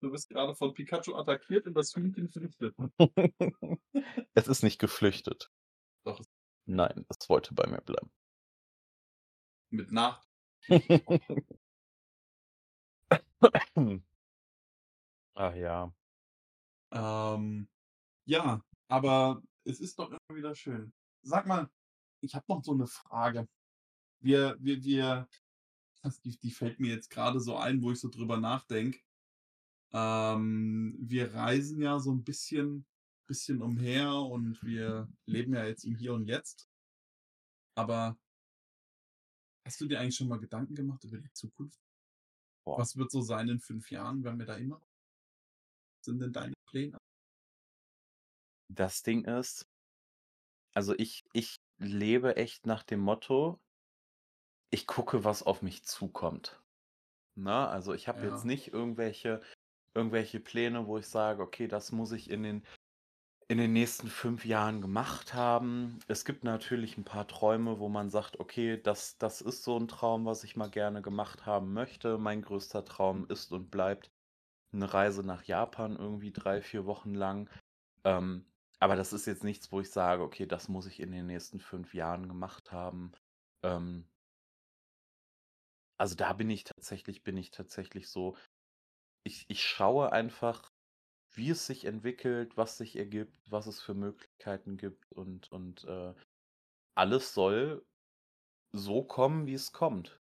Du 0.00 0.12
wirst 0.12 0.28
gerade 0.28 0.54
von 0.54 0.74
Pikachu 0.74 1.14
attackiert 1.14 1.66
und 1.66 1.74
das 1.74 1.94
Hühnchen 1.94 2.28
flüchtet. 2.28 2.76
Es 4.34 4.48
ist 4.48 4.62
nicht 4.62 4.78
geflüchtet. 4.80 5.50
Doch, 6.04 6.20
Nein, 6.66 7.06
es 7.08 7.28
wollte 7.28 7.54
bei 7.54 7.66
mir 7.66 7.80
bleiben. 7.80 8.10
mit 9.70 9.92
Nach 9.92 10.24
Ach 15.34 15.54
ja. 15.54 15.92
Ähm, 16.92 17.68
ja, 18.26 18.62
aber 18.88 19.42
es 19.64 19.80
ist 19.80 19.98
doch 19.98 20.10
immer 20.10 20.36
wieder 20.38 20.54
schön. 20.54 20.92
Sag 21.22 21.46
mal, 21.46 21.70
ich 22.22 22.34
habe 22.34 22.44
noch 22.48 22.62
so 22.62 22.72
eine 22.72 22.86
Frage. 22.86 23.48
Wir 24.20 24.56
wir 24.60 24.82
wir 24.82 25.28
die 26.24 26.38
die 26.38 26.50
fällt 26.50 26.80
mir 26.80 26.94
jetzt 26.94 27.10
gerade 27.10 27.40
so 27.40 27.56
ein, 27.56 27.82
wo 27.82 27.92
ich 27.92 28.00
so 28.00 28.08
drüber 28.08 28.38
nachdenke. 28.38 29.00
Ähm, 29.92 30.96
wir 31.00 31.34
reisen 31.34 31.80
ja 31.80 31.98
so 32.00 32.12
ein 32.12 32.24
bisschen 32.24 32.86
bisschen 33.26 33.62
umher 33.62 34.12
und 34.12 34.62
wir 34.62 35.08
leben 35.26 35.54
ja 35.54 35.64
jetzt 35.64 35.84
im 35.84 35.96
Hier 35.96 36.14
und 36.14 36.26
Jetzt. 36.26 36.68
Aber 37.76 38.18
hast 39.66 39.80
du 39.80 39.86
dir 39.86 40.00
eigentlich 40.00 40.16
schon 40.16 40.28
mal 40.28 40.38
Gedanken 40.38 40.74
gemacht 40.74 41.04
über 41.04 41.18
die 41.18 41.32
Zukunft? 41.32 41.80
Boah. 42.64 42.78
Was 42.78 42.96
wird 42.96 43.10
so 43.10 43.22
sein 43.22 43.48
in 43.48 43.60
5 43.60 43.90
Jahren? 43.90 44.22
Werden 44.22 44.38
wir 44.38 44.46
da 44.46 44.56
immer 44.56 44.80
sind 46.04 46.20
denn 46.20 46.32
deine 46.32 46.54
Pläne? 46.66 46.98
Das 48.70 49.02
Ding 49.02 49.24
ist 49.24 49.64
also 50.76 50.92
ich 50.98 51.24
ich 51.32 51.56
lebe 51.78 52.36
echt 52.36 52.66
nach 52.66 52.82
dem 52.82 52.98
Motto 53.00 53.60
ich 54.72 54.86
gucke, 54.86 55.24
was 55.24 55.42
auf 55.42 55.62
mich 55.62 55.84
zukommt. 55.84 56.62
Ne? 57.36 57.68
Also, 57.68 57.94
ich 57.94 58.08
habe 58.08 58.26
jetzt 58.26 58.44
Ja. 58.44 58.46
nicht 58.46 58.72
irgendwelche 58.72 59.42
irgendwelche 59.94 60.40
Pläne, 60.40 60.86
wo 60.88 60.98
ich 60.98 61.08
sage: 61.08 61.42
„Okay, 61.42 61.68
das 61.68 61.92
muss 61.92 62.12
ich 62.12 62.30
in 62.30 62.42
den 62.44 62.64
in 63.48 63.58
den 63.58 63.72
nächsten 63.74 64.08
5 64.08 64.46
Jahren 64.46 64.80
gemacht 64.82 65.34
haben.“ 65.34 66.00
Es 66.08 66.24
gibt 66.26 66.44
natürlich 66.44 66.98
'n 66.98 67.04
paar 67.04 67.28
Träume, 67.28 67.78
wo 67.80 67.88
man 67.90 68.10
sagt: 68.10 68.40
„Okay, 68.40 68.80
das 68.82 69.18
das 69.18 69.40
ist 69.42 69.64
so 69.64 69.76
'n 69.78 69.88
Traum, 69.88 70.26
was 70.26 70.44
ich 70.44 70.56
mal 70.56 70.70
gerne 70.70 71.02
gemacht 71.02 71.46
haben 71.46 71.72
möchte.“ 71.74 72.18
Mein 72.18 72.42
größter 72.42 72.84
Traum 72.84 73.26
ist 73.28 73.52
und 73.52 73.70
bleibt 73.70 74.10
'ne 74.72 74.92
Reise 74.92 75.24
nach 75.24 75.44
Japan 75.44 75.96
irgendwie 75.96 76.32
3, 76.32 76.62
4 76.62 76.86
Wochen 76.86 77.14
lang. 77.14 77.50
Ähm, 78.04 78.46
aber 78.84 78.96
das 78.96 79.12
ist 79.12 79.26
jetzt 79.26 79.44
nichts, 79.44 79.72
wo 79.72 79.80
ich 79.80 79.90
sage: 79.90 80.22
„Okay, 80.22 80.46
das 80.46 80.68
muss 80.68 80.86
ich 80.86 81.00
in 81.00 81.12
den 81.12 81.26
nächsten 81.26 81.60
5 81.60 81.94
Jahren 81.94 82.28
gemacht 82.28 82.72
haben.“ 82.72 83.12
Ähm 83.62 84.08
also, 85.98 86.14
da 86.16 86.32
bin 86.32 86.50
ich 86.50 86.64
tatsächlich 86.64 87.22
bin 87.24 87.36
ich 87.36 87.50
tatsächlich 87.50 88.08
so 88.08 88.36
ich 89.24 89.46
ich 89.48 89.62
schaue 89.64 90.12
einfach, 90.12 90.70
wie 91.32 91.50
es 91.50 91.66
sich 91.66 91.86
entwickelt, 91.86 92.56
was 92.58 92.78
sich 92.78 92.96
ergibt, 92.96 93.34
was 93.50 93.66
es 93.68 93.82
für 93.82 93.94
Möglichkeiten 93.94 94.76
gibt 94.78 95.12
und 95.12 95.50
und, 95.52 95.84
äh, 95.84 96.14
alles 96.96 97.34
soll 97.34 97.86
so 98.72 99.04
kommen, 99.04 99.46
wie 99.46 99.54
es 99.54 99.72
kommt. 99.72 100.20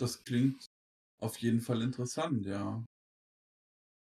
Das 0.00 0.24
klingt 0.24 0.66
auf 1.20 1.38
jeden 1.38 1.60
Fall 1.60 1.82
interessant, 1.82 2.46
ja. 2.46 2.84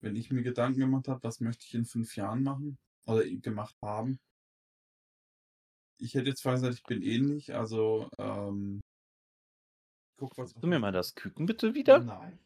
Wenn 0.00 0.16
ich 0.16 0.30
mir 0.30 0.42
Gedanken 0.42 0.80
gemacht 0.80 1.08
habe, 1.08 1.22
was 1.22 1.40
möchte 1.40 1.66
ich 1.66 1.74
in 1.74 1.84
5 1.84 2.16
Jahren 2.16 2.42
machen 2.42 2.78
oder 3.06 3.24
gemacht 3.24 3.76
haben 3.82 4.18
ich 5.98 6.14
hätte 6.14 6.28
jetzt 6.28 6.42
zwar 6.42 6.54
gesagt, 6.54 6.74
ich 6.74 6.84
bin 6.84 7.02
ähnlich, 7.02 7.54
also, 7.54 8.08
ähm 8.18 8.80
gucke, 10.16 10.36
was 10.36 10.54
auf 10.54 10.60
du 10.60 10.68
mir 10.68 10.78
mal 10.78 10.92
das 10.92 11.14
Küken 11.14 11.46
bitte 11.46 11.74
wieder? 11.74 12.00
Nein. 12.00 12.38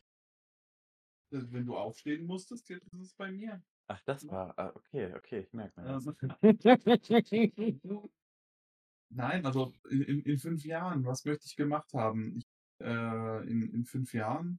Äh, 1.32 1.42
wenn 1.50 1.66
du 1.66 1.76
aufstehen 1.76 2.26
musstest, 2.26 2.68
jetzt 2.68 2.86
ist 2.92 3.00
es 3.00 3.14
bei 3.14 3.30
mir. 3.30 3.62
Ach, 3.88 4.00
das 4.04 4.26
war 4.28 4.58
ah, 4.58 4.72
okay, 4.74 5.12
okay, 5.14 5.40
ich 5.40 5.52
merke 5.52 5.80
mir 5.80 5.88
das. 5.88 6.06
Nein, 9.14 9.44
also 9.44 9.74
in 9.90 10.02
in 10.02 10.20
in 10.22 10.38
5 10.38 10.64
Jahren, 10.64 11.04
was 11.04 11.24
möchte 11.24 11.46
ich 11.46 11.56
gemacht 11.56 11.92
haben? 11.92 12.36
Ich 12.36 12.46
äh, 12.80 13.50
in 13.50 13.62
in 13.74 13.84
5 13.84 14.14
Jahren 14.14 14.58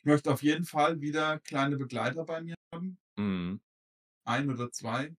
ich 0.00 0.06
möchte 0.06 0.32
auf 0.32 0.42
jeden 0.42 0.64
Fall 0.64 1.00
wieder 1.02 1.40
kleine 1.40 1.76
Begleiter 1.76 2.24
bei 2.24 2.42
mir 2.42 2.54
haben. 2.74 2.98
Mhm. 3.18 3.60
1 4.26 4.48
oder 4.50 4.70
2. 4.72 5.14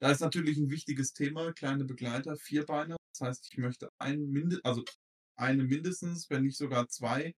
Da 0.00 0.10
ist 0.12 0.20
natürlich 0.20 0.58
'n 0.58 0.70
wichtiges 0.70 1.12
Thema, 1.14 1.52
kleine 1.52 1.84
Begleiter, 1.84 2.36
Vierbeiner. 2.36 2.96
Das 3.14 3.28
heißt, 3.28 3.48
ich 3.52 3.58
möchte 3.58 3.90
einen 3.98 4.30
minde 4.30 4.60
also 4.64 4.84
eine 5.36 5.64
mindestens, 5.64 6.30
wenn 6.30 6.44
nicht 6.44 6.58
sogar 6.58 6.88
2 6.88 7.34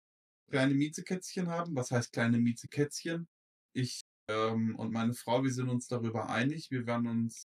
kleine 0.50 0.74
Miezekätzchen 0.74 1.48
haben. 1.48 1.76
Was 1.76 1.90
heißt 1.92 2.12
kleine 2.12 2.38
Miezekätzchen? 2.38 3.28
Ich, 3.74 4.02
ähm, 4.28 4.76
und 4.76 4.92
meine 4.92 5.14
Frau, 5.14 5.44
wir 5.44 5.52
sind 5.52 5.70
uns 5.70 5.88
darüber 5.88 6.30
einig, 6.30 6.70
wir 6.70 6.86
werden 6.86 7.06
uns 7.08 7.44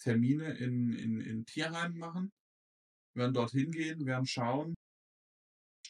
Termine 0.00 0.52
in 0.58 0.92
in 0.92 1.20
in 1.20 1.46
Tierheimen 1.46 1.98
machen. 1.98 2.32
Werden 3.14 3.34
dort 3.34 3.52
hingehen, 3.52 4.06
werden 4.06 4.26
schauen 4.26 4.74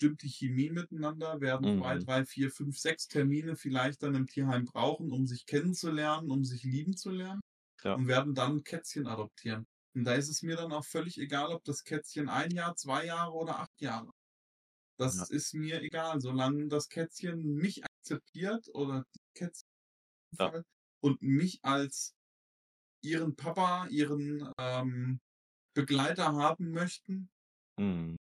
stimmt 0.04 0.22
die 0.22 0.28
Chemie 0.30 0.70
miteinander, 0.70 1.40
werden 1.40 1.70
2, 1.78 1.98
Mhm. 1.98 2.06
3, 2.06 2.24
4, 2.26 2.50
5, 2.50 2.78
6 2.78 3.08
Termine 3.08 3.56
vielleicht 3.56 4.02
dann 4.02 4.14
im 4.14 4.26
Tierheim 4.28 4.64
brauchen, 4.66 5.12
um 5.12 5.26
sich 5.26 5.46
kennenzulernen, 5.46 6.30
um 6.30 6.44
sich 6.44 6.64
lieben 6.64 6.96
zu 6.96 7.10
lernen 7.10 7.40
Ja. 7.84 7.98
und 7.98 8.08
werden 8.08 8.34
dann 8.34 8.64
Kätzchen 8.64 9.06
adoptieren. 9.08 9.66
Und 9.94 10.04
da 10.04 10.14
ist 10.14 10.28
es 10.30 10.42
mir 10.42 10.56
dann 10.56 10.72
auch 10.72 10.84
völlig 10.86 11.18
egal, 11.18 11.52
ob 11.52 11.64
das 11.64 11.84
Kätzchen 11.84 12.28
1 12.28 12.54
Jahr, 12.54 12.76
2 12.76 13.06
Jahre 13.06 13.32
oder 13.34 13.60
8 13.60 13.80
Jahre 13.80 14.10
Ja. 15.12 15.26
das 15.26 15.30
ist 15.30 15.54
mir 15.54 15.82
egal, 15.82 16.20
solange 16.20 16.68
das 16.68 16.88
Kätzchen 16.88 17.54
mich 17.54 17.84
akzeptiert 17.84 18.68
oder 18.74 19.04
die 19.14 19.20
Kätzchen 19.34 19.68
Ja. 20.38 20.54
und 21.00 21.22
mich 21.22 21.60
als 21.62 22.14
ihren 23.02 23.36
Papa, 23.36 23.86
ihren, 23.88 24.50
ähm, 24.58 25.20
Begleiter 25.74 26.34
haben 26.34 26.72
möchten 26.72 27.30
Mhm. 27.78 28.16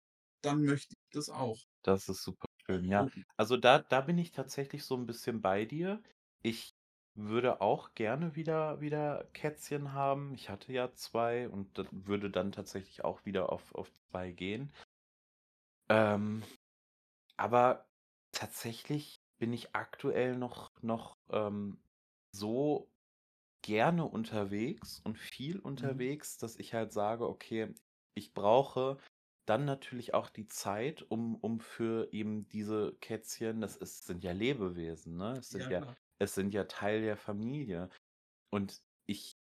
Dann 0.42 0.64
möchte 0.64 0.96
ich 0.96 1.10
das 1.12 1.30
auch. 1.30 1.58
Das 1.84 2.10
ist 2.10 2.24
super 2.24 2.48
schön, 2.66 2.86
ja. 2.86 3.08
Also, 3.38 3.58
da 3.58 3.80
da 3.80 4.02
bin 4.02 4.18
ich 4.18 4.32
tatsächlich 4.32 4.84
so 4.84 4.96
'n 4.96 5.06
bisschen 5.06 5.42
bei 5.42 5.66
dir. 5.66 6.02
Ich 6.42 6.72
würde 7.16 7.62
auch 7.62 7.94
gerne 7.96 8.36
wieder 8.36 8.82
wieder 8.82 9.26
Kätzchen 9.34 9.94
haben. 9.94 10.34
Ich 10.34 10.50
hatte 10.50 10.72
ja 10.74 10.94
2 10.94 11.50
und 11.50 11.78
würde 11.92 12.30
dann 12.32 12.52
tatsächlich 12.52 13.04
auch 13.04 13.26
wieder 13.26 13.52
auf 13.52 13.74
auf 13.76 13.92
2 14.12 14.32
gehen. 14.32 14.72
Ähm, 15.90 16.44
aber 17.38 17.90
tatsächlich 18.34 19.18
bin 19.40 19.54
ich 19.54 19.76
aktuell 19.76 20.38
noch 20.38 20.70
noch, 20.82 21.16
ähm, 21.32 21.84
so 22.34 22.92
gerne 23.64 24.06
unterwegs 24.06 25.00
und 25.00 25.20
viel 25.20 25.60
Mhm. 25.78 26.00
unterwegs, 26.00 26.38
dass 26.38 26.58
ich 26.58 26.74
halt 26.74 26.94
sage: 26.94 27.28
„Okay, 27.30 27.76
ich 28.16 28.34
brauche 28.34 29.00
dann 29.50 29.66
natürlich 29.66 30.14
auch 30.14 30.30
die 30.30 30.48
Zeit, 30.48 31.02
um 31.04 31.36
um 31.36 31.60
für 31.60 32.12
eben 32.14 32.48
diese 32.50 32.96
Kätzchen“ 33.02 33.62
das 33.62 33.76
ist 33.78 34.06
sind 34.06 34.24
ja 34.24 34.32
Lebewesen, 34.32 35.18
ne? 35.18 35.38
Es 35.40 35.52
sind 35.52 35.70
Ja, 35.70 35.70
ja 35.70 35.96
es 36.20 36.36
sind 36.36 36.54
ja 36.54 36.66
Teil 36.66 37.02
der 37.02 37.18
Familie. 37.18 37.90
Und 38.52 38.82
ich 39.08 39.38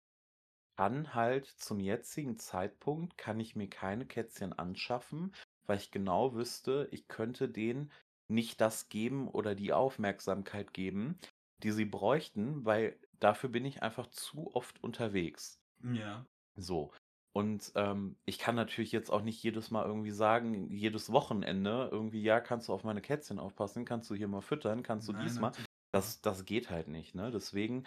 kann 0.77 1.13
halt 1.13 1.47
zum 1.47 1.79
jetzigen 1.79 2.37
Zeitpunkt 2.37 3.17
kann 3.17 3.39
ich 3.39 3.55
mir 3.55 3.69
keine 3.69 4.05
Kätzchen 4.07 4.53
anschaffen, 4.53 5.33
weil 5.65 5.77
ich 5.77 5.91
genau 5.91 6.33
wüsste, 6.35 6.87
ich 6.91 7.07
könnte 7.07 7.49
denen 7.49 7.91
nicht 8.29 8.61
das 8.61 8.89
geben 8.89 9.27
oder 9.29 9.55
die 9.55 9.73
Aufmerksamkeit 9.73 10.73
geben, 10.73 11.19
die 11.63 11.71
sie 11.71 11.85
bräuchten, 11.85 12.65
weil 12.65 12.99
dafür 13.19 13.49
bin 13.49 13.65
ich 13.65 13.83
einfach 13.83 14.07
zu 14.07 14.53
oft 14.55 14.83
unterwegs. 14.83 15.61
Ja. 15.83 16.25
So. 16.57 16.91
Und, 17.35 17.73
ähm, 17.75 18.17
ich 18.25 18.39
kann 18.39 18.55
natürlich 18.55 18.93
jetzt 18.93 19.09
auch 19.11 19.21
nicht 19.21 19.43
jedes 19.43 19.69
Mal 19.69 19.85
irgendwie 19.85 20.11
sagen, 20.11 20.71
jedes 20.71 21.11
Wochenende 21.11 21.89
irgendwie: 21.91 22.21
„Ja, 22.23 22.39
kannst 22.39 22.69
du 22.69 22.73
auf 22.73 22.83
meine 22.85 23.01
Kätzchen 23.01 23.39
aufpassen? 23.39 23.83
Kannst 23.85 24.09
du 24.09 24.15
hier 24.15 24.29
mal 24.29 24.41
füttern? 24.41 24.83
Kannst 24.83 25.07
du 25.09 25.13
Nein, 25.13 25.13
dies 25.13 25.39
mal?“ 25.39 25.51
natürlich 25.51 25.69
Das 25.91 26.21
das 26.21 26.45
geht 26.45 26.69
halt 26.69 26.87
nicht, 26.87 27.13
ne? 27.15 27.31
Deswegen 27.31 27.85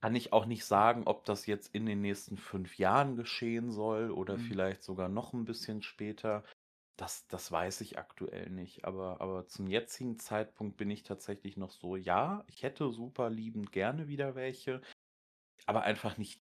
kann 0.00 0.14
ich 0.16 0.32
auch 0.32 0.46
nicht 0.46 0.64
sagen, 0.66 1.04
ob 1.06 1.24
das 1.26 1.46
jetzt 1.46 1.74
in 1.74 1.86
den 1.86 2.00
nächsten 2.02 2.36
5 2.38 2.78
Jahren 2.78 3.16
geschehen 3.16 3.70
soll 3.72 4.10
oder 4.10 4.36
Mhm. 4.36 4.36
vielleicht 4.38 4.82
sogar 4.82 5.08
noch 5.08 5.32
'n 5.34 5.44
bisschen 5.46 5.82
später. 5.82 6.44
Das 6.98 7.26
das 7.28 7.52
weiß 7.52 7.80
ich 7.82 7.98
aktuell 7.98 8.50
nicht. 8.50 8.84
Aber 8.86 9.20
aber 9.22 9.46
zum 9.48 9.68
jetzigen 9.68 10.18
Zeitpunkt 10.18 10.76
bin 10.78 10.90
ich 10.90 11.02
tatsächlich 11.04 11.56
noch 11.58 11.70
so: 11.72 11.96
„Ja, 11.96 12.44
ich 12.48 12.62
hätte 12.64 12.90
super 12.92 13.30
liebend 13.30 13.72
gerne 13.72 14.08
wieder 14.08 14.34
welche.“ 14.36 14.82
aber 15.66 15.82
einfach 15.82 16.16
nicht 16.18 16.42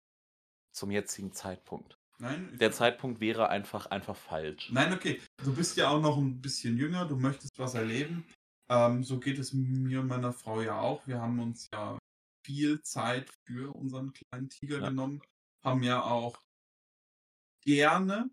zum 0.75 0.91
jetzigen 0.91 1.33
Zeitpunkt. 1.33 1.99
Nein? 2.19 2.57
Der 2.59 2.73
Zeitpunkt 2.73 3.21
wäre 3.21 3.49
einfach, 3.49 3.87
einfach 3.87 4.17
falsch. 4.17 4.71
Nein, 4.71 4.93
okay. 4.93 5.21
Du 5.43 5.55
bist 5.55 5.77
ja 5.77 5.89
auch 5.89 6.01
noch 6.01 6.17
ein 6.17 6.41
bisschen 6.41 6.77
jünger, 6.77 7.07
du 7.07 7.17
möchtest 7.17 7.59
was 7.59 7.75
erleben. 7.75 8.25
Ähm, 8.69 9.03
so 9.05 9.19
geht 9.19 9.39
es 9.39 9.53
mir 9.53 10.01
und 10.01 10.07
meiner 10.07 10.33
Frau 10.33 10.61
ja 10.63 10.79
auch. 10.81 11.07
Wir 11.07 11.21
haben 11.21 11.39
uns 11.41 11.69
ja 11.73 11.99
viel 12.47 12.81
Zeit 12.83 13.31
für 13.47 13.75
unseren 13.75 14.13
kleinen 14.13 14.49
Tiger 14.49 14.79
Ja. 14.79 14.89
genommen, 14.89 15.23
haben 15.65 15.83
ja 15.83 16.03
auch 16.03 16.39
gerne, 17.65 18.31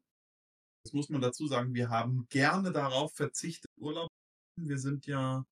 das 0.83 0.93
muss 0.93 1.09
man 1.09 1.21
dazu 1.21 1.47
sagen, 1.47 1.73
wir 1.73 1.89
haben 1.89 2.27
gerne 2.29 2.71
darauf 2.71 3.13
verzichtet, 3.13 3.69
Urlaub. 3.79 4.07
zu 4.09 4.61
machen. 4.61 4.69
Wir 4.69 4.77
sind 4.77 5.05
ja 5.07 5.45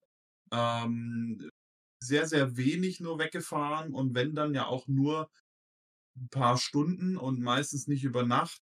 ähm, 0.52 1.50
sehr, 2.04 2.28
sehr 2.28 2.58
wenig 2.58 3.00
nur 3.00 3.20
weggefahren 3.20 3.94
und 3.94 4.14
wenn 4.14 4.36
dann 4.36 4.54
ja 4.54 4.66
auch 4.68 4.88
nur 4.88 5.30
ein 6.20 6.30
paar 6.30 6.58
Stunden 6.58 7.18
und 7.18 7.40
meistens 7.40 7.88
nicht 7.88 8.04
über 8.04 8.26
Nacht. 8.26 8.62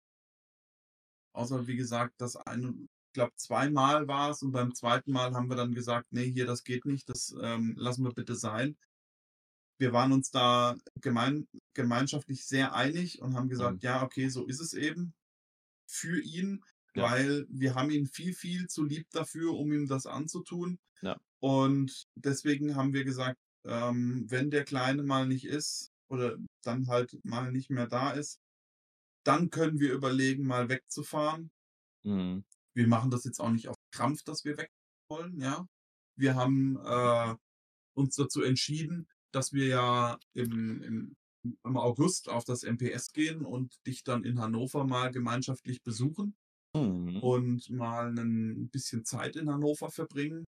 Außer 1.34 1.66
wie 1.66 1.76
gesagt, 1.76 2.14
das 2.18 2.36
eine, 2.36 2.68
ich 2.70 3.12
glaube, 3.14 3.32
zweimal 3.36 4.08
war 4.08 4.30
es 4.30 4.42
und 4.42 4.52
beim 4.52 4.74
zweiten 4.74 5.12
Mal 5.12 5.34
haben 5.34 5.48
wir 5.48 5.56
dann 5.56 5.74
gesagt, 5.74 6.08
nee, 6.10 6.30
hier, 6.30 6.46
das 6.46 6.64
geht 6.64 6.84
nicht, 6.84 7.08
das 7.08 7.34
ähm, 7.40 7.74
lassen 7.76 8.04
wir 8.04 8.12
bitte 8.12 8.34
sein. 8.34 8.76
Wir 9.78 9.92
waren 9.92 10.12
uns 10.12 10.30
da 10.30 10.76
gemein, 11.00 11.48
gemeinschaftlich 11.74 12.44
sehr 12.44 12.74
einig 12.74 13.20
und 13.20 13.34
haben 13.34 13.48
gesagt, 13.48 13.74
Mhm. 13.76 13.80
ja, 13.82 14.02
okay, 14.02 14.28
so 14.28 14.46
ist 14.46 14.60
es 14.60 14.74
eben 14.74 15.14
für 15.86 16.20
ihn, 16.20 16.62
Ja. 16.94 17.04
weil 17.10 17.46
wir 17.48 17.74
haben 17.74 17.90
ihn 17.90 18.06
viel, 18.06 18.34
viel 18.34 18.66
zu 18.68 18.84
lieb 18.84 19.08
dafür, 19.10 19.54
um 19.54 19.72
ihm 19.72 19.88
das 19.88 20.06
anzutun. 20.06 20.78
Ja. 21.00 21.18
Und 21.40 22.06
deswegen 22.14 22.76
haben 22.76 22.92
wir 22.92 23.04
gesagt, 23.04 23.38
ähm, 23.64 24.26
wenn 24.28 24.50
der 24.50 24.64
Kleine 24.64 25.02
mal 25.02 25.26
nicht 25.26 25.44
ist 25.46 25.91
oder 26.12 26.36
dann 26.62 26.88
halt 26.88 27.18
mal 27.24 27.50
nicht 27.50 27.70
mehr 27.70 27.86
da 27.86 28.10
ist, 28.12 28.40
dann 29.24 29.50
können 29.50 29.80
wir 29.80 29.92
überlegen, 29.92 30.46
mal 30.46 30.68
wegzufahren. 30.68 31.50
Mhm. 32.04 32.44
Wir 32.74 32.88
machen 32.88 33.10
das 33.10 33.24
jetzt 33.24 33.40
auch 33.40 33.50
nicht 33.50 33.68
auf 33.68 33.76
Krampf, 33.92 34.22
dass 34.24 34.44
wir 34.44 34.56
weg 34.56 34.70
wollen, 35.10 35.40
ja. 35.40 35.66
Wir 36.16 36.34
haben 36.34 36.76
äh, 36.84 37.34
uns 37.94 38.16
dazu 38.16 38.42
entschieden, 38.42 39.08
dass 39.32 39.52
wir 39.52 39.66
ja 39.66 40.18
im, 40.34 40.82
im, 40.82 41.16
im 41.64 41.76
August 41.76 42.28
auf 42.28 42.44
das 42.44 42.62
MPS 42.62 43.12
gehen 43.12 43.44
und 43.44 43.74
dich 43.86 44.04
dann 44.04 44.24
in 44.24 44.40
Hannover 44.40 44.84
mal 44.84 45.10
gemeinschaftlich 45.10 45.82
besuchen 45.82 46.36
Mhm. 46.74 47.18
und 47.22 47.68
mal 47.70 48.18
ein 48.18 48.70
bisschen 48.70 49.04
Zeit 49.04 49.36
in 49.36 49.50
Hannover 49.50 49.90
verbringen. 49.90 50.44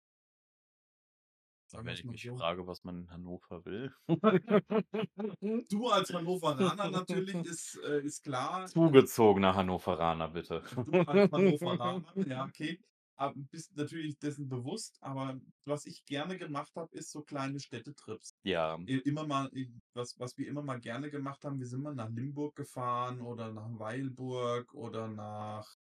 Sagen 1.73 1.87
Wenn 1.87 1.93
ich 1.95 2.05
mich 2.05 2.21
so. 2.21 2.37
frage, 2.37 2.67
was 2.67 2.83
man 2.83 2.99
in 2.99 3.09
Hannover 3.09 3.65
will. 3.65 3.91
Du 5.69 5.87
als 5.87 6.13
Hannoveraner 6.13 6.91
natürlich 6.91 7.33
ist, 7.47 7.79
äh, 7.83 8.01
ist 8.01 8.23
klar. 8.23 8.67
Zugezogener 8.67 9.55
Hannoveraner, 9.55 10.27
bitte. 10.27 10.61
Du 10.75 10.99
als 10.99 11.31
Hannoveraner, 11.31 12.03
ja, 12.27 12.45
okay. 12.45 12.79
Aber 13.15 13.33
bist 13.35 13.75
natürlich 13.75 14.19
dessen 14.19 14.49
bewusst, 14.49 14.97
aber 15.01 15.39
was 15.65 15.85
ich 15.85 16.05
gerne 16.05 16.37
gemacht 16.37 16.75
habe, 16.75 16.95
ist 16.95 17.11
so 17.11 17.21
kleine 17.21 17.59
Städtetrips. 17.59 18.35
Ja. 18.43 18.75
Immer 18.85 19.25
mal, 19.25 19.49
was, 19.93 20.19
was 20.19 20.37
wir 20.37 20.47
immer 20.47 20.61
mal 20.61 20.79
gerne 20.79 21.09
gemacht 21.09 21.43
haben, 21.43 21.59
wir 21.59 21.67
sind 21.67 21.81
mal 21.81 21.95
nach 21.95 22.09
Limburg 22.09 22.55
gefahren 22.55 23.21
oder 23.21 23.51
nach 23.51 23.69
Weilburg 23.79 24.73
oder 24.73 25.07
nach, 25.07 25.75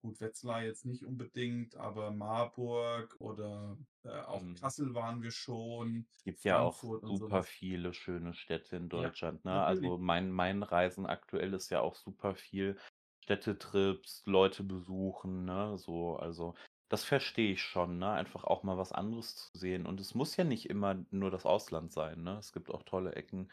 gut, 0.00 0.20
Wetzlar 0.20 0.62
jetzt 0.64 0.84
nicht 0.86 1.04
unbedingt, 1.04 1.76
aber 1.76 2.10
Marburg 2.12 3.16
oder 3.20 3.78
äh, 4.04 4.10
auch 4.22 4.42
Mhm. 4.42 4.54
Kassel 4.54 4.94
waren 4.94 5.22
wir 5.22 5.30
schon. 5.30 6.08
Es 6.18 6.22
gibt 6.24 6.44
ja 6.44 6.60
auch 6.60 6.84
super 7.02 7.42
sowas. 7.42 7.44
viele 7.44 7.92
schöne 7.94 8.32
Städte 8.34 8.76
in 8.76 8.88
Ja, 8.92 9.16
Deutschland, 9.18 9.44
ne? 9.44 9.52
natürlich. 9.52 9.92
Also 9.92 9.98
mein, 9.98 10.30
mein 10.30 10.62
Reisen 10.62 11.04
aktuell 11.06 11.52
ist 11.54 11.70
ja 11.70 11.80
auch 11.80 11.94
super 11.96 12.34
viel 12.36 12.78
Städtetrips, 13.24 14.22
Leute 14.26 14.62
besuchen, 14.62 15.44
ne? 15.46 15.76
So, 15.78 16.16
also 16.16 16.54
das 16.88 17.04
verstehe 17.04 17.52
ich 17.52 17.62
schon, 17.62 17.98
ne? 17.98 18.10
Einfach 18.12 18.44
auch 18.44 18.62
mal 18.62 18.78
was 18.78 18.92
anderes 18.92 19.34
zu 19.36 19.48
sehen. 19.58 19.86
Und 19.86 20.00
es 20.00 20.14
muss 20.14 20.36
ja 20.36 20.44
nicht 20.44 20.68
immer 20.70 21.04
nur 21.10 21.30
das 21.30 21.44
Ausland 21.46 21.92
sein, 21.92 22.22
ne? 22.22 22.36
Es 22.38 22.52
gibt 22.52 22.70
auch 22.70 22.82
tolle 22.84 23.14
Ecken 23.16 23.50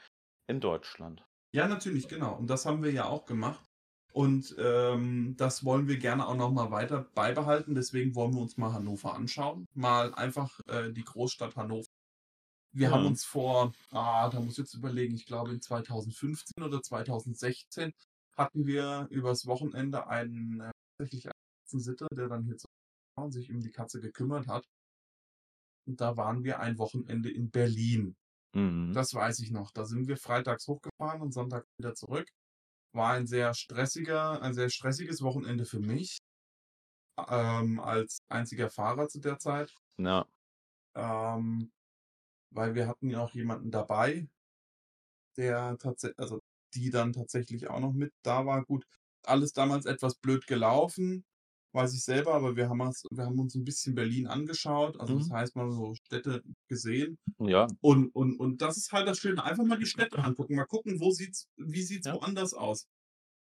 in 0.48 0.60
Deutschland. 0.62 1.26
Ja, 1.54 1.68
natürlich, 1.68 2.08
genau. 2.08 2.36
Und 2.38 2.48
das 2.48 2.66
haben 2.66 2.84
wir 2.84 2.92
ja 2.92 3.06
auch 3.06 3.26
gemacht. 3.26 3.70
Und 4.18 4.56
ähm, 4.58 5.36
das 5.38 5.64
wollen 5.64 5.88
wir 5.88 6.00
gerne 6.00 6.28
auch 6.28 6.36
noch 6.36 6.52
mal 6.52 6.72
weiter 6.72 7.04
beibehalten. 7.14 7.76
Deswegen 7.76 8.16
wollen 8.16 8.34
wir 8.34 8.42
uns 8.42 8.58
mal 8.58 8.74
Hannover 8.74 9.14
anschauen. 9.14 9.68
Mal 9.76 10.12
einfach 10.16 10.60
äh, 10.66 10.92
die 10.92 11.04
Großstadt 11.04 11.56
Hannover. 11.56 11.86
Wir 12.74 12.90
haben 12.90 13.04
Ja. 13.04 13.10
uns 13.10 13.24
vor, 13.24 13.74
ah, 13.92 14.28
da 14.32 14.40
muss 14.40 14.54
ich 14.54 14.58
jetzt 14.58 14.74
überlegen, 14.74 15.14
ich 15.14 15.28
glaube 15.28 15.52
in 15.52 15.62
2015 15.62 16.64
oder 16.64 16.82
2016 16.82 17.92
hatten 18.36 18.66
wir 18.66 19.06
übers 19.12 19.46
Wochenende 19.46 20.08
einen 20.08 20.62
äh, 20.62 20.72
tatsächlich 20.98 21.28
einen 21.72 21.80
Sitter, 21.80 22.08
der 22.12 22.28
dann 22.28 22.44
hier 22.44 22.58
zu 22.58 22.66
war 23.16 23.26
und 23.26 23.34
sich 23.34 23.52
um 23.52 23.62
die 23.62 23.72
Katze 23.72 24.02
gekümmert 24.02 24.48
hat. 24.48 24.66
Und 25.88 26.02
da 26.02 26.18
waren 26.18 26.44
wir 26.44 26.60
ein 26.60 26.80
Wochenende 26.80 27.30
in 27.30 27.52
Berlin. 27.52 28.16
Mhm. 28.56 28.94
Das 28.94 29.14
weiß 29.14 29.40
ich 29.42 29.52
noch. 29.52 29.70
Da 29.70 29.86
sind 29.86 30.08
wir 30.08 30.18
freitags 30.18 30.68
hochgefahren 30.68 31.22
und 31.22 31.34
Sonntag 31.34 31.66
wieder 31.80 31.94
zurück. 31.94 32.28
War 32.94 33.14
ein 33.14 33.28
sehr 33.28 33.54
stressiger, 33.54 34.42
ein 34.42 34.54
sehr 34.54 34.70
stressiges 34.70 35.22
Wochenende 35.22 35.66
für 35.66 35.80
mich. 35.80 36.18
Ähm, 37.30 37.80
als 37.80 38.20
einziger 38.30 38.70
Fahrer 38.70 39.08
zu 39.08 39.20
der 39.20 39.40
Zeit. 39.40 39.74
Ja. 39.98 40.28
Ähm, 40.96 41.72
weil 42.52 42.76
wir 42.76 42.88
hatten 42.88 43.10
ja 43.10 43.22
auch 43.22 43.34
jemanden 43.34 43.72
dabei, 43.72 44.28
der 45.38 45.78
tatsächlich, 45.78 46.20
also 46.20 46.40
die 46.74 46.90
dann 46.90 47.14
tatsächlich 47.14 47.70
auch 47.70 47.80
noch 47.80 47.94
mit 47.94 48.12
da 48.24 48.46
war. 48.46 48.64
Gut, 48.66 48.86
alles 49.24 49.54
damals 49.54 49.86
etwas 49.86 50.16
blöd 50.16 50.48
gelaufen, 50.48 51.26
weiß 51.78 51.94
ich 51.94 52.04
selber, 52.04 52.34
aber 52.34 52.58
wir 52.58 52.68
haben 52.70 52.82
uns, 52.82 53.04
wir 53.10 53.24
haben 53.26 53.40
uns 53.40 53.56
ein 53.56 53.64
bisschen 53.64 53.96
Berlin 53.96 54.28
angeschaut. 54.28 55.00
Also 55.00 55.18
das 55.18 55.30
Mhm. 55.30 55.34
heißt 55.34 55.56
mal 55.56 55.72
so 55.72 55.94
Städte 55.96 56.44
gesehen. 56.68 57.18
Ja. 57.40 57.68
Und, 57.82 58.10
und, 58.14 58.38
und 58.38 58.62
das 58.62 58.76
ist 58.78 58.92
halt 58.92 59.08
das 59.08 59.20
Schöne. 59.20 59.42
Einfach 59.44 59.64
mal 59.64 59.80
die 59.80 59.86
Städte 59.86 60.18
angucken. 60.20 60.56
Mal 60.56 60.66
gucken, 60.66 61.00
wo 61.00 61.12
sieht's, 61.12 61.48
wie 61.56 61.84
sieht's 61.84 62.08
Ja. 62.08 62.16
woanders 62.16 62.54
aus. 62.54 62.88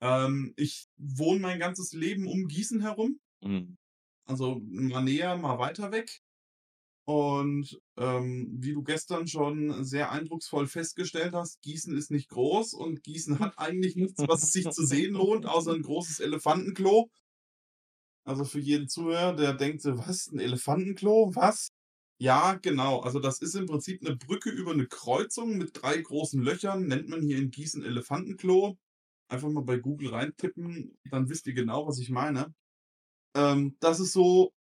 Ähm, 0.02 0.54
ich 0.58 0.88
wohne 0.98 1.40
mein 1.40 1.60
ganzes 1.60 1.94
Leben 1.94 2.28
um 2.28 2.48
Gießen 2.48 2.82
herum. 2.82 3.20
Mhm. 3.42 3.78
Also 4.28 4.60
mal 4.66 5.04
näher, 5.04 5.38
mal 5.38 5.58
weiter 5.60 5.92
weg. 5.94 6.20
Und 7.08 7.80
ähm, 7.98 8.50
wie 8.60 8.74
du 8.74 8.82
gestern 8.82 9.28
schon 9.28 9.84
sehr 9.84 10.12
eindrucksvoll 10.12 10.66
festgestellt 10.68 11.34
hast, 11.34 11.62
Gießen 11.62 11.96
ist 11.96 12.10
nicht 12.10 12.30
groß 12.30 12.74
und 12.74 13.04
Gießen 13.04 13.38
hat 13.40 13.60
eigentlich 13.60 13.96
nichts, 13.96 14.24
was 14.28 14.42
es 14.42 14.52
sich 14.52 14.68
zu 14.72 14.84
sehen 14.86 15.14
lohnt, 15.14 15.46
außer 15.46 15.74
ein 15.74 15.84
großes 15.84 16.20
Elefantenklo. 16.20 17.12
Also 18.26 18.44
für 18.44 18.60
jeden 18.60 18.90
Zuhörer, 18.90 19.36
der 19.36 19.54
denkt 19.54 19.82
so, 19.82 19.98
was, 20.00 20.28
ein 20.28 20.40
Elefantenklo? 20.40 21.36
Was? 21.36 21.70
Ja, 22.18 22.56
genau. 22.56 23.02
Also 23.02 23.20
das 23.20 23.40
ist 23.40 23.56
im 23.56 23.68
Prinzip 23.68 24.06
eine 24.06 24.16
Brücke 24.16 24.50
über 24.50 24.72
eine 24.72 24.88
Kreuzung 24.88 25.58
mit 25.58 25.72
drei 25.74 25.98
großen 26.02 26.42
Löchern, 26.42 26.88
nennt 26.88 27.08
man 27.08 27.22
hier 27.22 27.38
in 27.38 27.52
Gießen 27.52 27.84
Elefantenklo. 27.84 28.78
Einfach 29.28 29.50
mal 29.50 29.64
bei 29.64 29.78
Google 29.78 30.10
reintippen, 30.10 30.98
dann 31.10 31.30
wisst 31.30 31.48
ihr 31.48 31.54
genau, 31.54 31.88
was 31.88 32.00
ich 32.00 32.10
meine. 32.10 32.54
Ähm, 33.36 33.76
das 33.80 34.00
ist 34.00 34.14
so, 34.14 34.54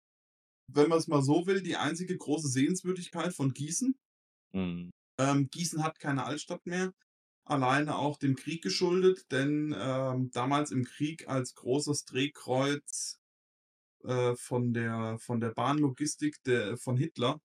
wenn 0.68 0.88
man 0.88 0.98
es 0.98 1.08
mal 1.08 1.22
so 1.22 1.46
will, 1.46 1.62
die 1.62 1.76
einzige 1.76 2.16
große 2.16 2.48
Sehenswürdigkeit 2.48 3.34
von 3.34 3.52
Gießen. 3.52 3.94
Mhm. 4.52 4.90
Ähm, 5.18 5.48
Gießen 5.50 5.82
hat 5.82 5.98
keine 5.98 6.24
Altstadt 6.24 6.64
mehr, 6.64 6.92
alleine 7.44 7.96
auch 7.96 8.18
dem 8.18 8.36
Krieg 8.36 8.62
geschuldet, 8.62 9.30
denn 9.30 9.74
ähm, 9.76 10.30
damals 10.32 10.70
im 10.70 10.84
Krieg 10.84 11.28
als 11.28 11.54
großes 11.54 12.04
Drehkreuz 12.06 13.21
äh, 14.04 14.34
von 14.36 14.72
der, 14.72 15.18
von 15.18 15.40
der 15.40 15.50
Bahnlogistik 15.50 16.42
der, 16.44 16.76
von 16.76 16.96
Hitler 16.96 17.40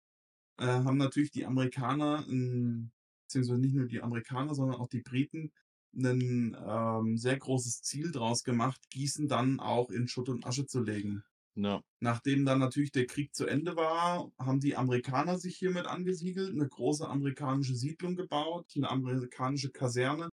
äh, 0.59 0.65
haben 0.65 0.97
natürlich 0.97 1.31
die 1.31 1.45
Amerikaner, 1.45 2.25
ähm, 2.27 2.91
beziehungsweise 3.23 3.59
nicht 3.59 3.75
nur 3.75 3.88
die 3.88 4.01
Amerikaner, 4.01 4.55
sondern 4.55 4.79
auch 4.79 4.88
die 4.88 5.01
Briten, 5.01 5.51
ein 5.95 6.55
ähm, 6.65 7.17
sehr 7.17 7.38
großes 7.38 7.81
Ziel 7.81 8.11
draus 8.11 8.43
gemacht, 8.43 8.89
Gießen 8.89 9.27
dann 9.27 9.59
auch 9.59 9.89
in 9.89 10.07
Schutt 10.07 10.29
und 10.29 10.45
Asche 10.45 10.65
zu 10.65 10.81
legen. 10.81 11.23
Ja. 11.55 11.81
Nachdem 11.99 12.45
dann 12.45 12.59
natürlich 12.59 12.91
der 12.91 13.07
Krieg 13.07 13.34
zu 13.34 13.47
Ende 13.47 13.75
war, 13.75 14.31
haben 14.38 14.59
die 14.59 14.75
Amerikaner 14.75 15.39
sich 15.39 15.57
hiermit 15.57 15.88
angesiedelt, 15.88 16.51
eine 16.51 16.67
große 16.67 17.07
amerikanische 17.07 17.75
Siedlung 17.75 18.15
gebaut, 18.15 18.71
eine 18.75 18.89
amerikanische 18.89 19.71
Kaserne. 19.71 20.29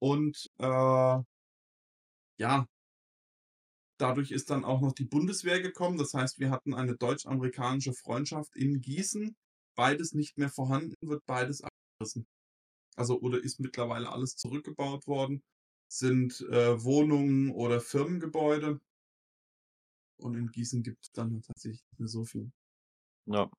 Und 0.00 0.50
äh, 0.58 1.18
ja, 2.38 2.66
dadurch 3.98 4.30
ist 4.30 4.50
dann 4.50 4.64
auch 4.64 4.80
noch 4.80 4.92
die 4.92 5.04
Bundeswehr 5.04 5.60
gekommen. 5.60 5.98
Das 5.98 6.14
heißt, 6.14 6.38
wir 6.38 6.50
hatten 6.50 6.74
eine 6.74 6.96
deutsch-amerikanische 6.96 7.92
Freundschaft 7.92 8.56
in 8.56 8.80
Gießen. 8.80 9.36
Beides 9.74 10.14
nicht 10.14 10.38
mehr 10.38 10.50
vorhanden, 10.50 10.94
wird 11.00 11.24
beides 11.26 11.62
abgerissen. 11.62 12.26
Also 12.96 13.20
oder 13.20 13.42
ist 13.42 13.60
mittlerweile 13.60 14.10
alles 14.10 14.34
zurückgebaut 14.34 15.06
worden, 15.06 15.42
sind 15.88 16.40
äh, 16.50 16.82
Wohnungen 16.82 17.50
oder 17.50 17.80
Firmengebäude. 17.80 18.80
Und 20.20 20.34
in 20.34 20.50
Gießen 20.50 20.82
gibt 20.82 21.04
es 21.04 21.12
dann 21.12 21.42
tatsächlich 21.42 21.82
nicht 21.90 22.00
mehr 22.00 22.08
so 22.08 22.24
viel. 22.24 22.50
Ja. 23.26 23.50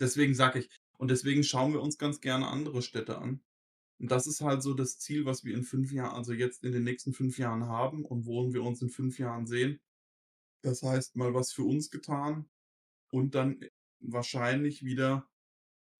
Deswegen 0.00 0.34
sage 0.34 0.60
ich, 0.60 0.68
und 0.98 1.10
deswegen 1.10 1.42
schauen 1.42 1.72
wir 1.72 1.80
uns 1.80 1.98
ganz 1.98 2.20
gerne 2.20 2.46
andere 2.46 2.82
Städte 2.82 3.18
an. 3.18 3.42
Und 4.02 4.10
das 4.12 4.26
ist 4.26 4.42
halt 4.42 4.62
so 4.64 4.74
das 4.74 4.98
Ziel, 4.98 5.26
was 5.26 5.44
wir 5.44 5.54
in 5.54 5.64
5 5.64 5.92
Jahren 5.92 6.16
also 6.16 6.34
jetzt 6.34 6.64
in 6.64 6.72
den 6.72 6.84
nächsten 6.84 7.14
5 7.14 7.38
Jahren 7.38 7.66
haben 7.68 8.04
und 8.04 8.26
wo 8.26 8.52
wir 8.52 8.64
uns 8.64 8.82
in 8.82 8.90
5 8.90 9.18
Jahren 9.20 9.46
sehen. 9.46 9.80
Das 10.62 10.82
heißt, 10.82 11.16
mal 11.16 11.34
was 11.34 11.52
für 11.52 11.64
uns 11.64 11.90
getan 11.90 12.50
und 13.12 13.34
dann 13.34 13.60
wahrscheinlich 14.00 14.84
wieder 14.84 15.28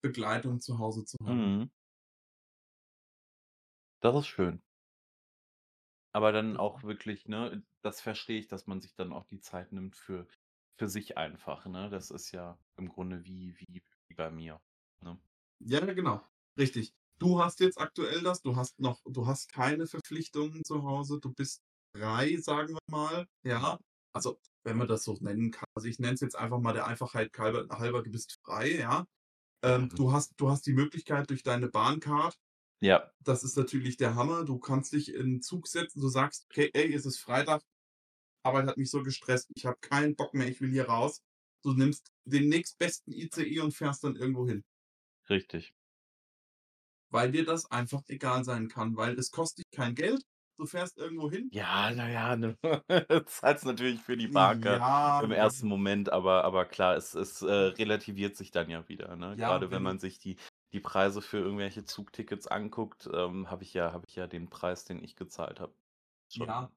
Begleitung 0.03 0.61
zu 0.61 0.79
Hause 0.79 1.05
zu 1.05 1.19
haben. 1.25 1.47
Mhm. 1.61 1.71
Das 4.03 4.15
ist 4.17 4.27
schön. 4.27 4.63
Aber 6.15 6.33
dann 6.33 6.57
auch 6.57 6.83
wirklich, 6.83 7.27
ne, 7.29 7.65
das 7.83 8.01
verstehe 8.01 8.39
ich, 8.39 8.49
dass 8.49 8.67
man 8.67 8.81
sich 8.81 8.95
dann 8.95 9.13
auch 9.13 9.25
die 9.27 9.41
Zeit 9.41 9.73
nimmt 9.73 9.97
für 9.97 10.27
für 10.79 10.89
sich 10.89 11.19
einfach, 11.19 11.67
ne? 11.67 11.91
Das 11.91 12.11
ist 12.11 12.33
ja 12.33 12.59
im 12.77 12.89
Grunde 12.89 13.25
wie 13.25 13.59
wie 13.61 13.83
wie 14.09 14.15
bei 14.15 14.31
mir, 14.31 14.61
ne? 15.01 15.19
Ja, 15.61 15.81
genau. 15.95 16.23
Richtig. 16.59 16.95
Du 17.23 17.41
hast 17.41 17.61
jetzt 17.61 17.79
aktuell 17.81 18.21
das, 18.23 18.43
du 18.43 18.57
hast 18.57 18.81
noch 18.81 19.01
du 19.07 19.27
hast 19.27 19.49
keine 19.53 19.87
Verpflichtungen 19.87 20.65
zu 20.65 20.83
Hause, 20.83 21.21
du 21.21 21.33
bist 21.33 21.61
frei, 21.97 22.37
sagen 22.39 22.75
wir 22.75 22.79
mal, 22.91 23.27
ja? 23.45 23.79
Also, 24.13 24.41
wenn 24.65 24.77
man 24.77 24.89
das 24.89 25.05
so 25.05 25.15
nennen 25.21 25.53
kann. 25.53 25.67
Also, 25.77 25.89
ich 25.89 26.01
nenne 26.01 26.15
es 26.15 26.21
jetzt 26.21 26.37
einfach 26.37 26.59
mal 26.61 26.73
der 26.73 26.87
Einfachheit 26.87 27.31
halber 27.39 27.69
halber, 27.79 28.03
du 28.03 28.11
bist 28.11 28.39
frei, 28.45 28.73
ja? 28.79 29.07
Ähm, 29.65 29.91
Mhm. 29.91 29.97
du 29.97 30.13
hast 30.13 30.33
du 30.39 30.51
hast 30.51 30.67
die 30.67 30.75
Möglichkeit 30.75 31.31
durch 31.31 31.43
deine 31.45 31.69
Bahncard 31.69 32.37
Ja. 32.83 33.13
das 33.25 33.45
ist 33.45 33.57
natürlich 33.57 33.97
der 33.97 34.15
Hammer. 34.17 34.45
Du 34.45 34.59
kannst 34.59 34.93
dich 34.93 35.15
in 35.15 35.37
'n 35.39 35.43
Zug 35.43 35.69
setzen. 35.69 36.01
Du 36.01 36.09
sagst: 36.09 36.47
„Okay, 36.51 36.71
ey, 36.75 36.93
es 36.95 37.07
ist 37.07 37.19
Freitag. 37.21 37.63
Arbeit 38.45 38.67
hat 38.69 38.79
mich 38.79 38.91
so 38.91 39.03
gestresst. 39.05 39.51
Ich 39.57 39.67
habe 39.67 39.79
keinen 39.83 40.17
Bock 40.17 40.35
mehr. 40.35 40.49
Ich 40.49 40.61
will 40.63 40.71
hier 40.71 40.89
raus.“ 40.89 41.21
Du 41.65 41.75
nimmst 41.75 42.09
den 42.27 42.49
nächstbesten 42.51 43.13
ICE 43.15 43.61
und 43.61 43.75
fährst 43.75 44.05
dann 44.05 44.17
irgendwo 44.17 44.49
hin. 44.49 44.63
Richtig. 45.29 45.75
Weil 47.13 47.31
dir 47.33 47.45
das 47.45 47.71
einfach 47.71 48.03
egal 48.09 48.45
sein 48.45 48.69
kann, 48.69 48.97
weil 48.97 49.19
es 49.19 49.31
kostet 49.31 49.67
dich 49.67 49.77
kein 49.79 49.95
Geld. 49.95 50.23
Du 50.59 50.67
fährst 50.67 50.97
irgendwo 50.99 51.31
hin. 51.31 51.53
Ja, 51.55 51.91
na 51.95 52.09
ja, 52.09 52.35
ne? 52.37 52.57
Zahlst 53.27 53.67
natürlich 53.67 54.01
für 54.01 54.17
die 54.17 54.27
Bahncard 54.29 54.83
Ja, 54.83 55.23
im 55.23 55.31
ja. 55.31 55.33
ersten 55.33 55.69
Moment, 55.69 56.11
aber 56.11 56.45
aber 56.45 56.65
klar, 56.65 56.97
es 56.97 57.13
es, 57.15 57.43
äh, 57.43 57.53
relativiert 57.53 58.37
sich 58.37 58.51
dann 58.51 58.71
ja 58.71 58.89
wieder, 58.89 59.17
ne? 59.17 59.37
Ja, 59.37 59.39
Grade 59.39 59.71
wenn 59.71 59.83
man 59.83 59.99
sich 59.99 60.19
die 60.19 60.37
die 60.73 60.81
Preise 60.81 61.21
für 61.21 61.37
irgendwelche 61.37 61.85
Zugtickets 61.85 62.47
anguckt, 62.47 63.07
ähm, 63.13 63.51
habe 63.51 63.65
ich 63.65 63.75
ja 63.75 63.93
habe 63.93 64.07
ich 64.09 64.15
ja 64.17 64.27
den 64.27 64.49
Preis, 64.49 64.87
den 64.87 65.05
ich 65.05 65.15
gezahlt 65.15 65.61
habe, 65.61 65.75
schon 66.31 66.47
Ja. 66.47 66.73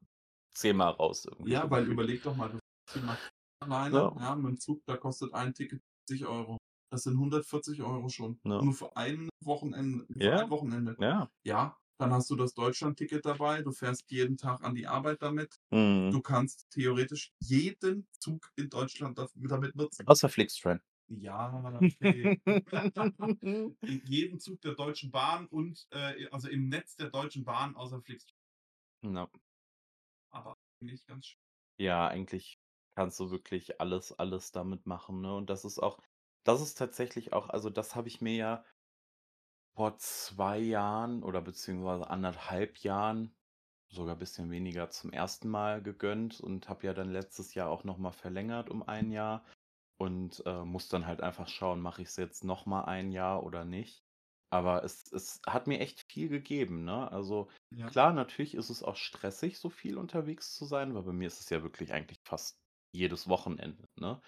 zehnmal 0.54 0.92
raus 0.94 1.26
irgendwie 1.26 1.54
Ja, 1.54 1.70
so 1.70 1.70
weil 1.70 1.86
überleg 1.88 2.24
doch 2.24 2.36
mal, 2.36 2.50
du 2.50 2.58
fährst 2.92 3.22
alleine, 3.60 4.10
Ja. 4.16 4.16
ja, 4.18 4.34
mit'm 4.36 4.58
Zug, 4.60 4.84
da 4.86 4.98
kostet 4.98 5.34
ein 5.34 5.54
Ticket 5.54 5.84
40 6.08 6.26
€. 6.28 6.58
Das 6.96 7.04
sind 7.04 7.18
140 7.18 7.82
€ 7.82 8.10
schon. 8.10 8.40
Ja. 8.44 8.62
Nur 8.64 8.74
für 8.74 8.96
ein 8.96 9.30
Wochenende 9.44 10.06
für 10.14 10.20
Ja. 10.22 10.40
ein 10.44 10.50
Wochenende. 10.50 10.96
Ja. 11.00 11.30
Ja, 11.46 11.78
dann 11.98 12.14
hast 12.14 12.30
du 12.30 12.38
das 12.38 12.54
Deutschlandticket 12.54 13.26
dabei. 13.26 13.62
Du 13.64 13.72
fährst 13.74 14.10
jeden 14.10 14.38
Tag 14.38 14.64
an 14.64 14.76
die 14.76 14.88
Arbeit 14.88 15.22
damit. 15.22 15.58
Mhm. 15.72 16.12
Du 16.14 16.22
kannst 16.22 16.68
theoretisch 16.72 17.34
jeden 17.40 18.08
Zug 18.18 18.52
in 18.56 18.70
Deutschland 18.70 19.20
damit 19.36 19.76
nutzen. 19.76 20.06
Außer 20.08 20.30
Flixtrain. 20.30 20.82
Ja, 21.10 21.62
okay. 21.82 22.40
In 23.84 24.02
jedem 24.06 24.40
Zug 24.40 24.62
der 24.62 24.74
Deutschen 24.76 25.12
Bahn 25.12 25.48
und, 25.48 25.86
äh, 25.92 26.28
also 26.32 26.48
im 26.50 26.70
Netz 26.70 26.96
der 26.96 27.10
Deutschen 27.10 27.44
Bahn 27.44 27.76
außer 27.76 28.02
Flixtrain. 28.02 28.40
Ja. 29.04 29.30
Aber 30.34 30.58
nicht 30.80 31.08
ganz 31.08 31.26
sch 31.26 31.38
Ja, 31.80 32.08
eigentlich 32.08 32.58
kannst 32.96 33.20
du 33.20 33.32
wirklich 33.32 33.82
alles 33.82 34.14
alles 34.14 34.52
damit 34.54 34.86
machen, 34.86 35.20
ne? 35.22 35.36
Und 35.36 35.50
das 35.50 35.66
ist 35.66 35.80
auch 35.80 36.00
das 36.46 36.62
ist 36.62 36.76
tatsächlich 36.78 37.34
auch 37.34 37.50
also, 37.50 37.70
das 37.70 37.96
habe 37.96 38.08
ich 38.08 38.22
mir 38.22 38.36
ja 38.36 38.66
vor 39.78 39.98
2 39.98 40.58
Jahren 40.60 41.22
oder 41.22 41.42
beziehungsweise 41.42 42.10
1,5 42.10 42.78
Jahren, 42.78 43.36
sogar 43.90 44.16
bisschen 44.16 44.50
weniger, 44.52 44.90
zum 44.90 45.12
1. 45.14 45.50
Mal 45.50 45.82
gegönnt 45.84 46.40
und 46.42 46.70
habe 46.70 46.88
ja 46.88 46.94
dann 46.94 47.12
letztes 47.12 47.56
Jahr 47.56 47.70
auch 47.70 47.84
noch 47.84 47.98
mal 47.98 48.12
verlängert 48.12 48.70
um 48.70 48.88
1 48.88 49.12
Jahr 49.12 49.46
und, 49.98 50.44
äh, 50.46 50.66
muss 50.66 50.90
dann 50.90 51.08
halt 51.08 51.22
einfach 51.22 51.48
schauen, 51.50 51.82
mache 51.82 52.04
ich's 52.04 52.18
jetzt 52.18 52.44
noch 52.46 52.66
mal 52.68 52.86
1 52.86 53.12
Jahr 53.12 53.44
oder 53.44 53.66
nicht. 53.66 54.04
Aber 54.52 54.84
es 54.86 55.12
es 55.14 55.42
hat 55.48 55.68
mir 55.68 55.80
echt 55.82 56.04
viel 56.12 56.30
gegeben, 56.30 56.86
ne? 56.86 57.12
Also, 57.12 57.50
Ja. 57.72 57.90
klar, 57.92 58.14
natürlich 58.14 58.56
ist 58.56 58.70
es 58.70 58.84
auch 58.84 58.98
stressig, 58.98 59.60
so 59.60 59.70
viel 59.72 59.98
unterwegs 59.98 60.54
zu 60.56 60.66
sein, 60.66 60.96
weil 60.96 61.04
bei 61.04 61.14
mir 61.14 61.28
ist 61.28 61.42
es 61.42 61.50
ja 61.50 61.64
wirklich 61.64 61.94
eigentlich 61.94 62.20
fast 62.26 62.60
jedes 62.94 63.28
Wochenende, 63.30 63.86
ne? 64.00 64.22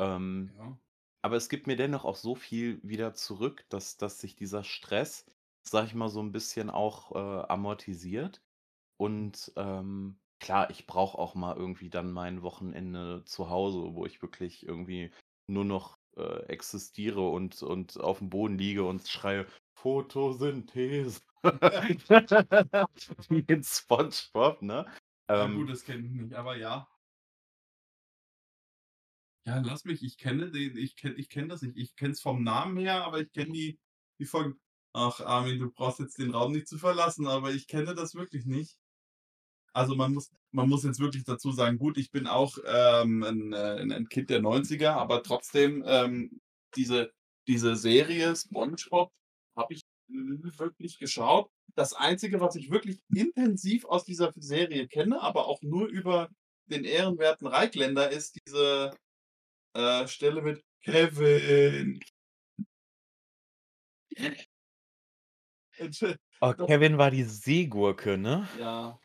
Ähm, 0.00 0.54
Ja. 0.56 0.80
Aber 1.22 1.36
es 1.36 1.48
gibt 1.48 1.66
mir 1.66 1.76
dennoch 1.76 2.04
auch 2.04 2.16
so 2.16 2.34
viel 2.34 2.80
wieder 2.82 3.14
zurück, 3.14 3.64
dass 3.70 3.96
dass 3.96 4.18
sich 4.20 4.36
dieser 4.36 4.64
Stress, 4.64 5.26
sage 5.62 5.86
ich 5.88 5.94
mal, 5.94 6.08
so 6.08 6.20
'n 6.20 6.32
bisschen 6.32 6.70
auch, 6.70 7.12
äh, 7.14 7.18
amortisiert. 7.48 8.42
Und, 8.98 9.52
ähm, 9.56 10.20
klar, 10.40 10.70
ich 10.70 10.86
brauche 10.86 11.18
auch 11.18 11.34
mal 11.34 11.56
irgendwie 11.56 11.90
dann 11.90 12.12
mein 12.12 12.42
Wochenende 12.42 13.24
zu 13.26 13.50
Hause, 13.50 13.94
wo 13.94 14.06
ich 14.06 14.22
wirklich 14.22 14.66
irgendwie 14.66 15.12
nur 15.48 15.64
noch, 15.64 15.98
äh, 16.16 16.44
existiere 16.48 17.28
und 17.30 17.62
und 17.62 17.98
aufm 18.00 18.30
Boden 18.30 18.58
liege 18.58 18.84
und 18.84 19.06
schreie: 19.08 19.46
„Photosynthese.“ 19.76 21.20
Wie 23.28 23.40
in 23.48 23.62
SpongeBob, 23.64 24.62
ne? 24.62 24.86
Ja 25.34 25.46
Ähm 25.46 25.50
gut, 25.50 25.68
das 25.70 25.82
kenne 25.84 26.06
ich 26.06 26.12
nicht, 26.12 26.34
aber 26.34 26.56
ja. 26.56 26.88
Ja, 29.46 29.58
lass 29.64 29.84
mich, 29.84 30.02
ich 30.02 30.18
kenne 30.18 30.50
den 30.50 30.76
ich 30.76 30.96
kenne 30.96 31.14
ich 31.14 31.28
kenne 31.30 31.48
das 31.48 31.62
nicht. 31.62 31.76
Ich 31.78 31.96
kenne 31.96 32.12
es 32.12 32.20
vom 32.20 32.42
Namen 32.42 32.76
her, 32.76 33.04
aber 33.04 33.20
ich 33.20 33.32
kenne 33.32 33.52
die 33.52 33.78
die 34.18 34.26
Folgen 34.26 34.60
ach, 34.92 35.20
Armin, 35.20 35.58
du 35.60 35.70
brauchst 35.70 36.00
jetzt 36.00 36.18
den 36.18 36.30
Raum 36.32 36.52
nicht 36.52 36.66
zu 36.68 36.76
verlassen, 36.76 37.26
aber 37.26 37.52
ich 37.54 37.66
kenne 37.68 37.94
das 37.94 38.14
wirklich 38.14 38.44
nicht. 38.44 38.76
Also, 39.74 39.94
man 39.96 40.12
muss 40.14 40.30
man 40.52 40.68
muss 40.68 40.84
jetzt 40.84 40.98
wirklich 41.00 41.24
dazu 41.24 41.52
sagen, 41.52 41.78
gut, 41.78 41.96
ich 41.98 42.10
bin 42.10 42.26
auch, 42.26 42.58
ähm, 42.66 43.22
'n 43.24 43.52
äh, 43.52 43.80
'n 43.82 43.92
'n 43.92 44.08
Kind 44.08 44.30
der 44.30 44.40
90er, 44.42 44.96
aber 44.96 45.22
trotzdem, 45.22 45.84
ähm, 45.86 46.40
diese 46.76 47.12
diese 47.48 47.76
Serie 47.76 48.34
SpongeBob 48.36 49.12
habe 49.56 49.74
ich 49.74 49.82
wirklich 50.08 50.98
geschaut. 50.98 51.50
Das 51.76 51.92
Einzige, 51.94 52.40
was 52.40 52.56
ich 52.56 52.70
wirklich 52.70 53.00
intensiv 53.14 53.84
aus 53.84 54.04
dieser 54.04 54.32
Serie 54.36 54.88
kenne, 54.88 55.20
aber 55.22 55.46
auch 55.46 55.62
nur 55.62 55.86
über 55.88 56.28
den 56.66 56.84
ehrenwerten 56.84 57.46
Reigländer, 57.46 58.10
ist 58.10 58.36
diese, 58.46 58.92
äh, 59.74 60.06
Stelle 60.08 60.42
mit 60.42 60.62
„Kevin!“ 60.84 62.00
Entschuldi 65.78 66.18
Oh. 66.42 66.54
Kevin 66.66 66.96
war 66.96 67.10
die 67.10 67.24
Seegurke, 67.24 68.16
ne? 68.16 68.48
Ja. 68.52 69.00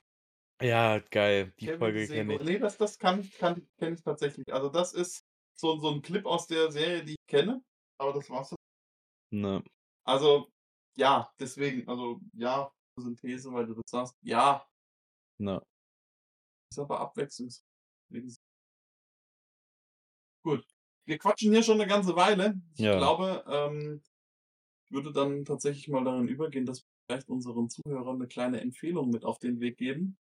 Ja, 0.62 1.00
geil, 1.00 1.54
die 1.60 1.68
Kevin 1.68 1.78
Folge 1.78 2.08
kenne 2.10 2.36
ich. 2.38 2.42
Ne, 2.44 2.60
das 2.60 2.78
das 2.78 3.00
kann 3.00 3.20
ich 3.22 3.38
kann 3.38 3.68
kenne 3.78 3.96
ich 3.96 4.02
tatsächlich. 4.04 4.54
Also, 4.54 4.70
das 4.70 4.94
ist 4.94 5.22
so 5.56 5.78
so 5.80 5.90
'n 5.92 6.02
Clip 6.02 6.26
aus 6.26 6.48
der 6.48 6.72
Serie, 6.72 7.04
die 7.04 7.14
ich 7.14 7.28
kenne, 7.28 7.64
aber 7.98 8.14
das 8.14 8.30
war's. 8.30 8.56
Ne. 9.32 9.64
Also, 10.08 10.52
ja, 10.96 11.32
deswegen, 11.40 11.88
also, 11.90 12.20
ja, 12.34 12.72
Photosynthese, 12.96 13.52
weil 13.52 13.66
du 13.66 13.74
das 13.74 13.84
sagst, 13.90 14.16
ja. 14.22 14.66
Ne. 15.40 15.66
Ist 16.72 16.80
aber 16.80 17.00
abwechslungs 17.00 17.64
wenigst 18.10 18.40
Gut. 20.46 20.64
Wir 21.08 21.18
quatschen 21.18 21.52
hier 21.52 21.64
schon 21.64 21.78
'ne 21.80 21.88
ganze 21.88 22.16
Weile. 22.16 22.54
Ich 22.76 22.92
Ja. 22.94 22.96
glaube, 22.96 23.44
ähm, 23.48 24.04
ich 24.86 24.92
würde 24.92 25.14
dann 25.14 25.46
tatsächlich 25.46 25.88
mal 25.90 26.04
darin 26.04 26.28
übergehen, 26.28 26.66
dass 26.66 26.80
wir 26.82 26.86
vielleicht 27.10 27.30
unseren 27.30 27.70
Zuhörern 27.70 28.18
'ne 28.20 28.28
kleine 28.28 28.62
Empfehlung 28.62 29.10
mit 29.12 29.26
auf 29.26 29.40
den 29.40 29.60
Weg 29.62 29.78
geben. 29.78 30.18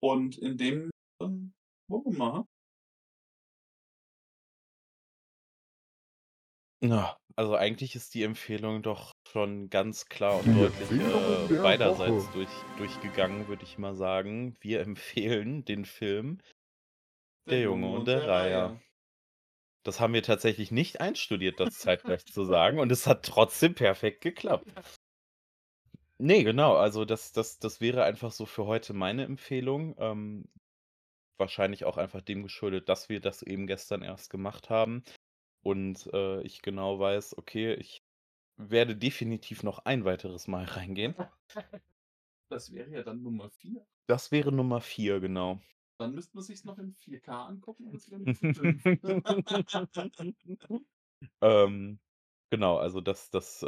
Und 0.00 0.38
in 0.38 0.58
dem 0.58 0.90
dann 1.20 1.54
gucken 1.90 2.14
wir 2.14 2.18
mal. 2.18 2.46
Na, 6.82 7.16
also, 7.34 7.56
eigentlich 7.56 7.96
ist 7.96 8.14
die 8.14 8.22
Empfehlung 8.22 8.82
doch 8.82 9.10
schon 9.26 9.68
ganz 9.68 10.06
klar 10.06 10.38
und 10.38 10.54
Die 10.54 10.54
deutlich, 10.54 10.92
äh, 11.08 11.48
der 11.48 11.58
beiderseits 11.60 12.30
durch 12.30 12.66
durchgegangen, 12.76 13.48
würde 13.48 13.64
ich 13.64 13.78
mal 13.78 13.96
sagen. 13.96 14.56
Wir 14.60 14.80
empfehlen 14.86 15.64
den 15.64 15.84
Film 15.84 16.38
Der 17.50 17.60
„Der 17.62 17.62
Junge 17.62 17.88
und 17.90 18.06
der 18.06 18.26
Reiher“. 18.26 18.82
Das 19.84 20.00
haben 20.00 20.12
wir 20.14 20.22
tatsächlich 20.22 20.70
nicht 20.70 21.00
einstudiert, 21.00 21.60
das 21.60 21.78
zeitgleich 21.78 22.24
zu 22.26 22.44
sagen, 22.44 22.78
und 22.78 22.92
es 22.92 23.06
hat 23.06 23.24
trotzdem 23.24 23.74
perfekt 23.74 24.20
geklappt. 24.20 24.72
Ne, 26.20 26.42
genau, 26.42 26.74
also, 26.76 27.04
das 27.04 27.32
das 27.32 27.58
das 27.60 27.80
wäre 27.80 28.02
einfach 28.04 28.32
so 28.32 28.44
für 28.46 28.66
heute 28.66 28.92
meine 28.92 29.24
Empfehlung. 29.24 29.94
Ähm, 29.98 30.48
wahrscheinlich 31.38 31.84
auch 31.84 31.96
einfach 31.96 32.20
dem 32.22 32.42
geschuldet, 32.42 32.88
dass 32.88 33.08
wir 33.08 33.20
das 33.20 33.42
eben 33.42 33.66
gestern 33.66 34.02
erst 34.02 34.30
gemacht 34.30 34.70
haben 34.70 35.04
und, 35.62 36.08
äh, 36.12 36.42
ich 36.42 36.62
genau 36.62 36.98
weiß, 36.98 37.38
okay, 37.38 37.74
ich 37.74 38.02
werde 38.56 38.96
definitiv 38.96 39.62
noch 39.62 39.80
ein 39.80 40.04
weiteres 40.04 40.48
Mal 40.48 40.64
reingehen. 40.64 41.14
Das 42.50 42.72
wäre 42.72 42.90
ja 42.90 43.02
dann 43.02 43.22
Nummer 43.22 43.50
4. 43.50 43.86
Das 44.06 44.32
wäre 44.32 44.52
Nummer 44.52 44.80
4, 44.80 45.20
genau. 45.20 45.60
Dann 46.00 46.14
müsste 46.14 46.36
man 46.36 46.44
sich's 46.44 46.62
noch 46.64 46.78
in 46.78 46.92
4K 46.94 47.46
angucken, 47.46 47.90
das 47.92 48.08
wäre 48.08 48.20
Nummer 48.20 48.46
5. 48.52 48.84
Ähm 51.42 52.00
Genau, 52.50 52.78
also 52.78 53.02
das 53.02 53.28
das, 53.30 53.62
äh, 53.62 53.66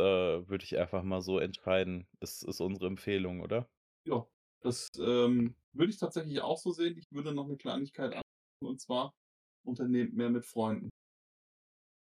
würde 0.48 0.64
ich 0.64 0.78
einfach 0.78 1.02
mal 1.02 1.20
so 1.20 1.38
entscheiden. 1.38 2.08
Das 2.18 2.42
ist 2.42 2.60
unsere 2.60 2.86
Empfehlung, 2.86 3.40
oder? 3.42 3.68
Ja, 4.06 4.26
das, 4.60 4.88
ähm, 4.98 5.56
würde 5.72 5.90
ich 5.92 5.98
tatsächlich 5.98 6.40
auch 6.40 6.56
so 6.58 6.70
sehen. 6.72 6.96
Ich 6.96 7.04
würde 7.10 7.32
noch 7.34 7.46
'ne 7.46 7.56
Kleinigkeit 7.58 8.12
anfügen, 8.14 8.22
und 8.70 8.80
zwar: 8.80 9.14
Unternehmt 9.62 10.14
mehr 10.14 10.30
mit 10.30 10.46
Freunden. 10.46 10.90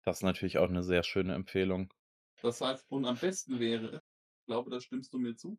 Das 0.04 0.18
ist 0.18 0.22
natürlich 0.24 0.58
auch 0.58 0.68
'ne 0.68 0.82
sehr 0.82 1.04
schöne 1.04 1.34
Empfehlung. 1.34 1.92
Das 2.42 2.60
heißt 2.60 2.90
und 2.90 3.04
am 3.04 3.16
besten 3.18 3.60
wäre 3.60 4.02
ich 4.40 4.46
glaube, 4.46 4.70
da 4.70 4.80
stimmst 4.80 5.12
du 5.14 5.18
mir 5.18 5.36
zu 5.36 5.58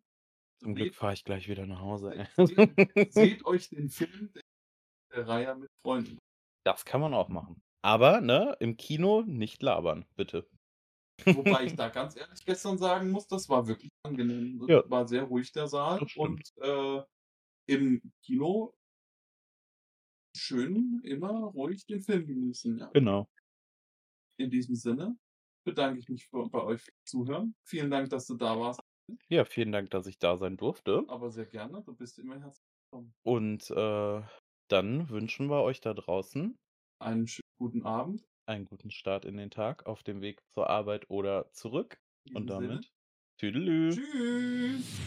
Zum 0.64 0.76
Glück 0.76 0.96
fahre 0.96 1.14
ich 1.14 1.24
gleich 1.24 1.48
wieder 1.50 1.66
nach 1.66 1.82
Hause, 1.82 2.28
seht 2.38 3.14
seht 3.14 3.46
euch 3.46 3.70
den 3.70 3.90
Film 3.90 4.32
der 5.14 5.28
Reihe 5.28 5.56
mit 5.56 5.70
Freunden. 5.86 6.18
Das 6.66 6.86
kann 6.86 7.02
man 7.02 7.14
auch 7.14 7.30
machen. 7.30 7.62
Aber, 7.82 8.22
ne, 8.22 8.56
im 8.60 8.78
Kino 8.78 9.24
nicht 9.24 9.62
labern, 9.62 10.06
bitte. 10.16 10.48
Wobei 11.26 11.66
ich 11.66 11.76
da 11.76 11.90
ganz 11.90 12.16
ehrlich 12.16 12.46
gestern 12.46 12.78
sagen 12.78 13.12
muss, 13.12 13.28
das 13.28 13.50
war 13.50 13.68
wirklich 13.68 13.90
angenehm. 14.04 14.60
Das 14.60 14.70
Ja. 14.70 14.84
war 14.90 15.08
sehr 15.08 15.24
ruhig 15.24 15.52
der 15.52 15.68
Saal 15.68 16.06
und, 16.16 16.42
äh, 16.62 17.02
im 17.68 18.02
Kino 18.24 18.74
schön 20.36 21.02
immer 21.04 21.32
ruhig 21.46 21.86
den 21.86 22.02
Film 22.02 22.26
genießen, 22.26 22.78
ja. 22.78 22.88
Genau. 22.94 23.28
In 24.40 24.50
diesem 24.50 24.76
Sinne 24.76 25.18
bedanke 25.66 26.00
ich 26.00 26.10
mich 26.10 26.30
bei 26.32 26.64
euch 26.64 26.82
fürs 26.82 27.04
Zuhören. 27.06 27.56
Vielen 27.64 27.92
Dank, 27.92 28.10
dass 28.10 28.26
du 28.28 28.36
da 28.36 28.60
warst. 28.60 28.82
Ja, 29.30 29.44
vielen 29.46 29.72
Dank, 29.72 29.90
dass 29.92 30.08
ich 30.08 30.18
da 30.20 30.38
sein 30.38 30.58
durfte. 30.58 31.04
Aber 31.08 31.30
sehr 31.30 31.46
gerne. 31.46 31.82
Du 31.84 31.94
bist 31.94 32.20
immer 32.20 32.40
herzlich 32.40 32.66
willkommen. 32.92 33.14
Und, 33.24 33.70
äh, 33.70 34.22
dann 34.70 35.10
wünschen 35.10 35.48
wir 35.50 35.62
euch 35.64 35.82
da 35.82 35.94
draußen 35.94 36.58
Einen 37.00 37.28
schönen 37.28 37.44
guten 37.60 37.86
Abend. 37.86 38.26
einen 38.46 38.66
guten 38.66 38.92
Start 38.92 39.26
in 39.26 39.38
den 39.38 39.52
Tag 39.52 39.86
auf 39.86 40.04
dem 40.04 40.22
Weg 40.22 40.42
zur 40.54 40.70
Arbeit 40.70 41.10
oder 41.10 41.52
zurück. 41.52 42.02
In 42.26 42.36
Und 42.36 42.48
diesem 42.48 42.60
Sinne 42.60 42.68
damit 42.76 42.94
Tüdelü. 43.38 43.90
Tschüss. 43.90 45.00